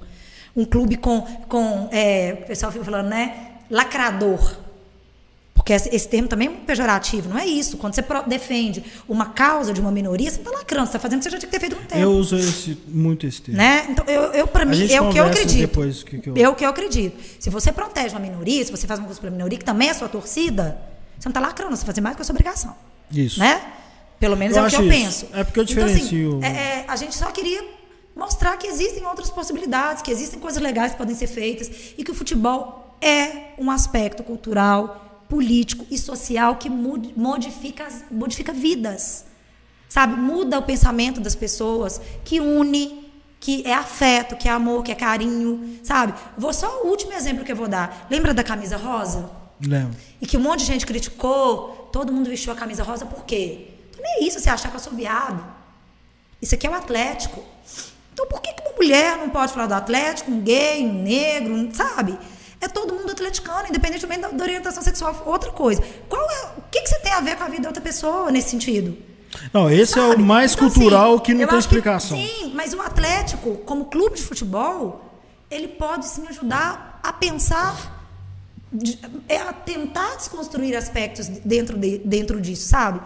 [0.55, 4.57] um clube com, com é, o pessoal fica falando, né, lacrador.
[5.55, 7.77] Porque esse, termo também é muito pejorativo, não é isso.
[7.77, 11.21] Quando você defende uma causa de uma minoria, você não está lacrando, você está fazendo
[11.21, 12.01] o que você já tinha que ter feito um tempo.
[12.01, 13.59] Eu uso esse, muito esse termo.
[13.59, 13.87] Né?
[13.89, 15.61] Então, eu, eu para A mim, é o que eu acredito.
[15.61, 17.17] depois que que eu- É o que eu acredito.
[17.39, 19.95] Se você protege uma minoria, se você faz uma coisa pela minoria, que também é
[19.95, 20.77] sua torcida,
[21.19, 22.75] você não está lacrando, você está fazendo mais que a sua obrigação.
[23.13, 23.39] Isso.
[23.41, 23.61] Né?
[24.19, 24.91] Pelo menos Eu é o que eu isso.
[24.91, 25.29] penso.
[25.33, 26.47] É porque eu Então, assim, diferencio- é-
[26.81, 27.65] é, a gente só queria
[28.15, 32.11] mostrar que existem outras possibilidades, que existem coisas legais que podem ser feitas e que
[32.11, 39.25] o futebol é um aspecto cultural, político e social que modifica, modifica vidas.
[39.89, 40.15] Sabe?
[40.17, 43.11] Muda o pensamento das pessoas, que une,
[43.41, 46.15] que é afeto, que é amor, que é carinho, sabe?
[46.39, 48.07] Vou só o último exemplo que eu vou dar.
[48.11, 49.29] Lembra da camisa rosa?
[49.61, 49.97] Lembro.
[50.21, 53.69] E que um monte de gente criticou, todo mundo vestiu a camisa rosa por quê?
[53.91, 55.45] Então, nem é isso, você achar que eu sou viado.
[56.41, 57.43] Isso aqui é o Atlético.
[58.13, 61.55] Então por que, que uma mulher não pode falar do Atlético, um gay, um negro,
[61.55, 62.19] um- sabe?
[62.61, 65.23] É todo mundo atleticano, independentemente da, da orientação sexual.
[65.27, 65.83] Outra coisa.
[66.09, 68.31] Qual é, o que, que você tem a ver com a vida da outra pessoa
[68.31, 68.97] nesse sentido?
[69.53, 70.23] Não, esse é o Sabe?
[70.23, 72.17] mais Então, cultural assim, que não tem acho que- explicação.
[72.19, 75.05] sim, mas o Atlético, como clube de futebol,
[75.51, 77.92] ele pode sim ajudar a pensar,
[79.29, 83.01] é a tentar desconstruir aspectos dentro, de- dentro disso, sabe?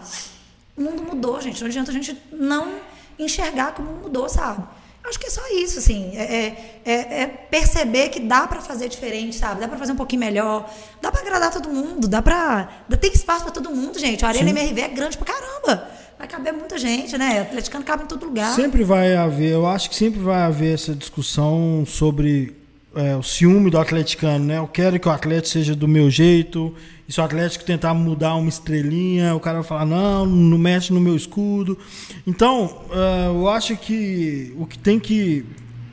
[0.77, 1.59] O mundo mudou, gente.
[1.61, 2.75] Não adianta a gente não
[3.19, 4.63] enxergar que o mundo mudou, sabe?
[5.07, 6.11] Acho que é só isso, assim.
[6.17, 9.61] É, é- é- é perceber que dá pra fazer diferente, sabe?
[9.61, 10.69] Dá pra fazer um pouquinho melhor.
[11.01, 12.07] Dá pra agradar todo mundo.
[12.09, 12.69] Dá pra.
[12.89, 14.25] Dá, tem espaço pra todo mundo, gente.
[14.25, 15.89] A Arena MRV é grande pra caramba.
[16.19, 17.41] Vai caber muita gente, né?
[17.41, 18.53] Atleticano cabe em todo lugar.
[18.53, 22.53] Sempre vai haver, eu acho que sempre vai haver essa discussão sobre
[22.95, 24.57] é, o ciúme do atleticano, né?
[24.57, 26.73] Eu quero que o Atlético seja do meu jeito.
[27.07, 30.91] E se o Atlético tentar mudar uma estrelinha, o cara vai falar, não, não mexe
[30.91, 31.77] no meu escudo.
[32.25, 35.45] Então, é, eu acho que o que tem que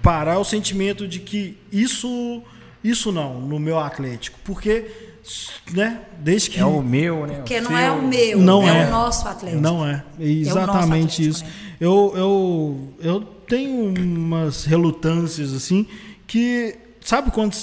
[0.02, 2.42] parar é o sentimento de que isso,
[2.82, 4.38] isso não, no meu Atlético.
[4.44, 4.86] Porque,
[5.72, 6.60] né, desde que.
[6.60, 7.34] É o meu, né?
[7.36, 7.78] Porque o não seu.
[7.78, 8.86] é o meu, Não é, é.
[8.86, 9.62] o nosso Atlético.
[9.62, 10.02] Não é.
[10.18, 11.44] É exatamente Atlético, isso.
[11.44, 11.50] né?
[11.80, 15.86] Eu, eu, eu tenho umas relutâncias assim
[16.26, 16.78] que.
[17.04, 17.54] Sabe quando.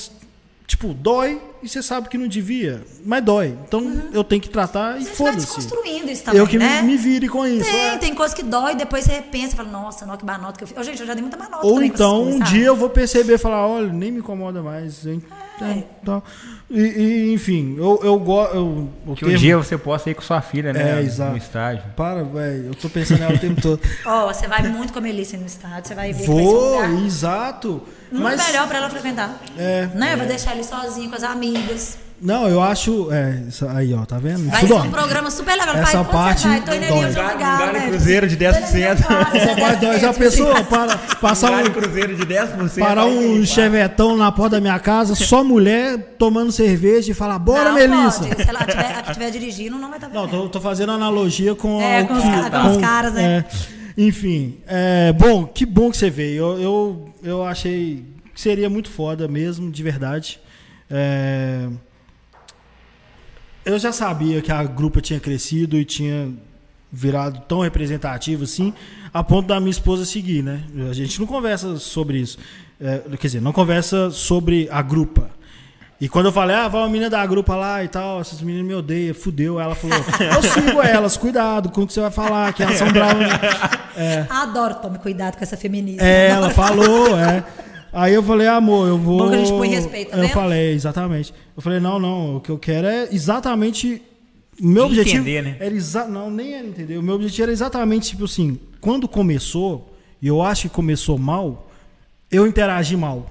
[0.68, 3.57] Tipo, dói e você sabe que não devia, mas dói.
[3.68, 5.39] Então eu tenho que tratar e Você foda-se.
[5.39, 6.81] desconstruindo isso também, Eu que me- né?
[6.81, 7.69] me vire com isso.
[7.69, 7.97] Tem, é.
[7.97, 10.68] tem coisa que dói, depois você repensa e fala, nossa, não, que banota que eu
[10.69, 10.77] fiz.
[10.77, 12.51] Ô, gente, eu já dei muita manota Ou então coisas, um sabe?
[12.51, 15.05] dia eu vou perceber e falar, olha, nem me incomoda mais.
[15.05, 15.22] hein?
[15.63, 15.83] É.
[16.01, 16.23] Então,
[16.69, 18.56] e, e, enfim, eu, eu gosto.
[18.56, 20.99] Eu, Que um termo- dia você possa ir com sua filha, né?
[20.99, 21.31] É, exato.
[21.31, 21.83] No estádio.
[21.95, 22.67] Para, velho.
[22.67, 23.80] Eu tô pensando nela o tempo todo.
[24.06, 26.41] Ó, você vai muito com a Melissa no estádio, você vai ver que vai ser
[26.41, 27.81] um Vou, lugar exato.
[28.11, 29.40] muito Mas, melhor pra ela frequentar.
[29.57, 30.15] É, Né?
[30.15, 31.98] Vai deixar ele sozinho com as amigas.
[32.22, 33.11] Não, eu acho.
[33.11, 34.48] É, isso aí, ó, tá vendo?
[34.50, 35.75] Vai Tudo ser um programa super legal.
[35.75, 36.61] Essa Pai, parte vai?
[36.61, 37.88] Tô indo ali, Um galo né?
[37.90, 38.51] cruzeiro de 10%.
[38.61, 40.00] Tô indo ali, eu faço, Essa parte dói.
[40.00, 40.17] Já 10%.
[40.17, 40.64] pensou?
[40.66, 42.80] Para, passar um, cruzeiro de 10%.
[42.80, 47.66] parar um chevetão na porta da minha casa, só mulher tomando cerveja e falar, bora,
[47.66, 48.24] Não Melissa.
[48.24, 48.43] Pode.
[48.43, 51.56] Se ela tiver, a que estiver dirigindo, não vai estar Não, tô, tô fazendo analogia
[51.56, 53.45] com, É, com os que- ca- com os caras, né?
[53.98, 54.01] é.
[54.01, 56.43] enfim, é, bom, que bom que você veio.
[56.43, 60.40] Eu, eu, eu achei que seria muito foda mesmo, de verdade.
[60.90, 61.67] É,
[63.65, 66.30] eu já sabia que a grupa tinha crescido e tinha
[66.91, 68.73] virado tão representativo assim,
[69.14, 70.64] a ponto da minha esposa seguir, né?
[70.90, 72.38] A gente não conversa sobre isso.
[72.80, 75.30] É, quer dizer, não conversa sobre a grupa.
[76.01, 78.67] E quando eu falei, ah, vai uma menina da grupa lá e tal, essas meninas
[78.67, 79.59] me odeiam, fudeu.
[79.59, 82.91] Ela falou, eu sigo elas, cuidado com o que você vai falar, que elas são
[82.91, 83.27] bravas.
[84.27, 86.03] Adoro, tome cuidado com essa feminista.
[86.03, 87.43] É, ela falou, é.
[87.94, 89.18] Aí eu falei, amor, eu vou.
[89.18, 90.34] Bom que a gente põe respeito, tá Eu vendo?
[90.34, 91.34] falei, exatamente.
[91.56, 94.02] Eu falei, não, não, o que eu quero é exatamente.
[94.61, 95.18] O meu objetivo.
[95.18, 95.58] Entender, né?
[95.60, 96.08] Era exa...
[96.08, 96.98] Não, nem era entender.
[96.98, 101.70] O meu objetivo era exatamente, tipo assim, quando começou, e eu acho que começou mal,
[102.30, 103.30] eu interagi mal.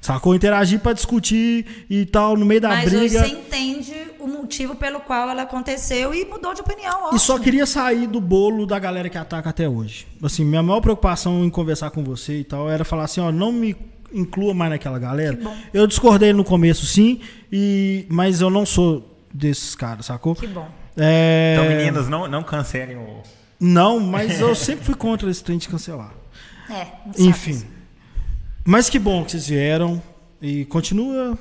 [0.00, 0.34] Sacou?
[0.34, 3.20] Eu interagi pra discutir e tal, no meio da Mas briga.
[3.20, 7.14] você entende o motivo pelo qual ela aconteceu e mudou de opinião.
[7.14, 7.44] E só ótimo.
[7.44, 10.06] queria sair do bolo da galera que ataca até hoje.
[10.22, 13.50] Assim, minha maior preocupação em conversar com você e tal era falar assim, ó, não
[13.50, 13.74] me
[14.14, 15.36] inclua mais naquela galera.
[15.36, 15.56] Que bom.
[15.72, 17.20] Eu discordei no começo, sim,
[17.52, 20.34] e mas eu não sou desses caras, sacou?
[20.34, 20.68] Que bom.
[20.96, 23.22] É, Então, meninos, não, não cancelem o.
[23.60, 26.12] Não, mas eu sempre fui contra esse trem de cancelar.
[26.70, 26.86] É,
[27.18, 27.50] Enfim.
[27.50, 27.66] isso.
[28.64, 30.02] Mas que bom que vocês vieram
[30.40, 31.38] e continua.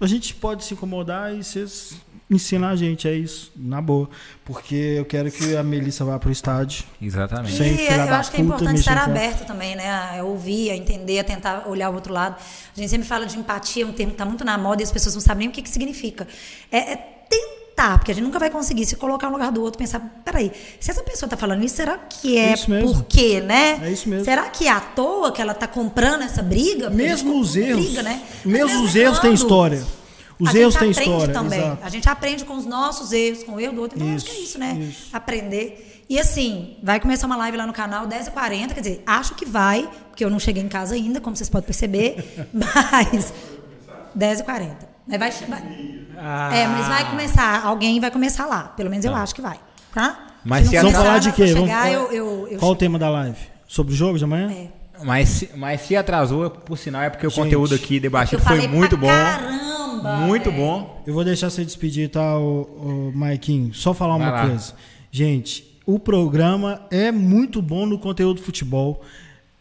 [0.00, 1.96] A gente pode se incomodar e vocês
[2.30, 4.08] ensinam a gente, é isso, na boa.
[4.44, 6.84] Porque eu quero que a Melissa vá pro estádio.
[7.00, 7.56] Exatamente.
[7.56, 10.18] Sem E eu acho que é importante estar aberto também, né?
[10.18, 12.36] A ouvir, a entender, a tentar olhar o outro lado.
[12.76, 14.84] A gente sempre fala de empatia, é um termo que está muito na moda e
[14.84, 16.26] as pessoas não sabem nem o que, que significa.
[16.70, 16.96] É, é
[17.28, 20.50] tentar, porque a gente nunca vai conseguir se colocar no lugar do outro, pensar, peraí,
[20.80, 22.94] se essa pessoa está falando isso, será que é mesmo.
[22.94, 23.78] por quê, né?
[23.82, 24.24] É isso mesmo.
[24.24, 26.90] Será que é à toa que ela está comprando essa briga?
[26.90, 27.84] Porque Mesmo os erros.
[27.84, 28.22] briga, né?
[28.44, 29.84] Mesmo Mas os erros têm história.
[30.38, 31.34] Os a erros gente têm aprende história.
[31.34, 31.58] também.
[31.60, 31.78] exato.
[31.82, 33.98] A gente aprende com os nossos erros, com o erro do outro.
[33.98, 34.72] Então, acho que é Isso, isso, né?
[34.80, 35.08] isso.
[35.12, 36.04] Aprender.
[36.08, 38.74] E assim, vai começar uma live lá no canal 10h40.
[38.74, 41.66] Quer dizer, acho que vai, porque eu não cheguei em casa ainda, como vocês podem
[41.66, 42.46] perceber.
[42.52, 43.32] mas.
[44.16, 44.76] 10h40.
[45.08, 47.64] Mas vai, vai- É, mas vai começar.
[47.64, 48.64] Alguém vai começar lá.
[48.76, 49.58] Pelo menos eu acho que vai.
[49.94, 50.26] Tá?
[50.44, 51.46] Mas Se se não Vamos falar de quê?
[51.46, 53.36] Vamos chegar, falar- eu, eu, eu Qual o tema da live?
[53.66, 54.50] Sobre o jogo de amanhã?
[54.52, 54.68] É.
[55.02, 57.40] Mas, se- mas se atrasou, por sinal, é porque o Gente.
[57.42, 59.06] conteúdo aqui debatido falei foi muito pra bom.
[59.08, 59.85] Caramba!
[60.02, 60.62] Muito velho.
[60.62, 61.02] bom.
[61.06, 63.72] Eu vou deixar você despedir, tá, o, Maiquinho?
[63.74, 64.46] Só falar Vai uma lá.
[64.48, 64.74] coisa.
[65.10, 69.02] Gente, o programa é muito bom no conteúdo de futebol.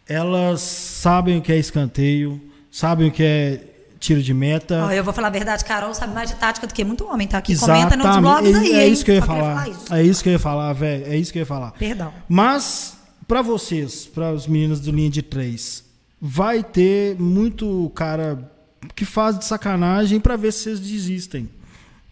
[0.08, 2.40] Elas sabem o que é escanteio,
[2.72, 3.62] sabem o que é
[4.00, 4.86] tiro de meta.
[4.86, 7.28] Ó, eu vou falar a verdade, Carol sabe mais de tática do que muito homem,
[7.28, 7.42] tá?
[7.42, 8.22] Que comenta nos Exatamente.
[8.22, 8.94] blogs aí, é hein?
[8.94, 9.70] isso que eu ia Só queria falar.
[9.70, 9.94] isso.
[9.94, 11.06] É isso que eu ia falar, velho.
[11.08, 11.72] É isso que eu ia falar.
[11.72, 12.14] Perdão.
[12.30, 12.98] Mas,
[13.28, 15.84] pra vocês, para os meninos do linha de três,
[16.22, 18.52] vai ter muito cara
[18.94, 21.50] que faz de sacanagem pra ver se vocês desistem.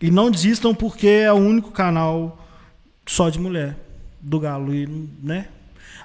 [0.01, 2.45] E não desistam porque é o único canal
[3.05, 3.77] só de mulher
[4.21, 4.87] do Galo, e,
[5.21, 5.47] né?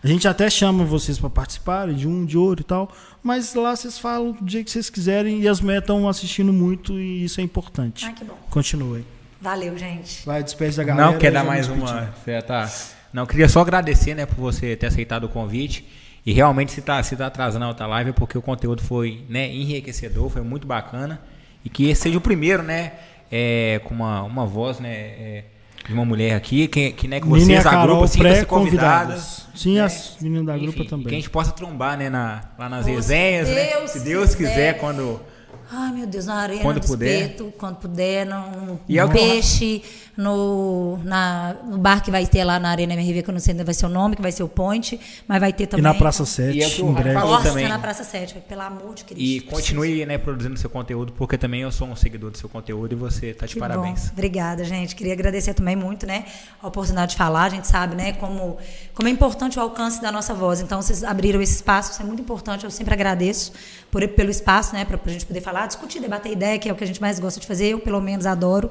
[0.02, 3.74] A gente até chama vocês pra participarem de um, de outro e tal, mas lá
[3.74, 7.40] vocês falam do jeito que vocês quiserem e as mulheres estão assistindo muito e isso
[7.40, 8.04] é importante.
[8.04, 8.38] Ai, que bom.
[8.50, 9.04] Continuem.
[9.40, 10.24] Valeu, gente.
[10.24, 11.10] Vai, despede da galera.
[11.10, 12.12] Não, quer dar mais uma.
[12.46, 12.70] Tá...
[13.12, 15.84] Não, queria só agradecer, né, por você ter aceitado o convite.
[16.28, 19.24] E realmente, se tá, se tá atrasando a outra live, é porque o conteúdo foi
[19.30, 21.18] né, enriquecedor, foi muito bacana.
[21.64, 22.92] E que esse seja o primeiro, né,
[23.32, 25.44] é, com uma, uma voz, né, é,
[25.86, 29.46] de uma mulher aqui, que, que, né, que vocês, a a Carol, grupo, sintam-se convidadas.
[29.54, 29.80] Sim, né?
[29.80, 31.06] as meninas da grupa Enfim, também.
[31.06, 33.70] Que a gente possa trombar, né, na, lá nas se resenhas, né?
[33.70, 34.80] Deus Se Deus quiser, quiser.
[34.80, 35.22] quando.
[35.70, 37.20] Ai, meu Deus, na arena Quando do puder.
[37.22, 39.82] espeto, quando puder, no, no E é peixe,
[40.16, 43.52] no, na, no bar que vai ter lá na Arena MRV, que eu não sei
[43.52, 44.98] ainda vai ser o nome, que vai ser o Point,
[45.28, 45.82] mas vai ter E também.
[45.84, 47.14] na Praça 7, E é que o em breve.
[47.18, 47.68] Nossa, também.
[47.68, 49.22] na Praça 7, pelo amor de Cristo.
[49.22, 52.92] E continue né, produzindo seu conteúdo, porque também eu sou um seguidor do seu conteúdo
[52.92, 54.06] e você tá de Que parabéns.
[54.06, 54.12] Bom.
[54.12, 54.96] Obrigada, gente.
[54.96, 56.24] Queria agradecer também muito, né,
[56.62, 57.44] a oportunidade de falar.
[57.44, 58.56] A gente sabe, né, como,
[58.94, 60.60] como é importante o alcance da nossa voz.
[60.60, 62.64] Então, vocês abriram esse espaço, isso é muito importante.
[62.64, 63.52] Eu sempre agradeço
[63.90, 66.76] por, pelo espaço, né, para a gente poder falar, discutir, debater ideia, que é o
[66.76, 67.68] que a gente mais gosta de fazer.
[67.68, 68.70] Eu, pelo menos, adoro.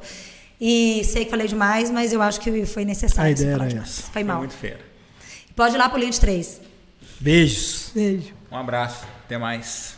[0.60, 3.30] E sei que falei demais, mas eu acho que foi necessário.
[3.30, 3.90] A ideia falar era demais.
[3.90, 4.02] essa.
[4.04, 4.38] Foi Foi mal.
[4.40, 4.80] muito fera.
[5.56, 6.62] Pode ir lá pro Linha de 3.
[7.20, 7.92] Beijos.
[7.94, 8.34] Beijo.
[8.52, 9.06] Um abraço.
[9.26, 9.97] Até mais.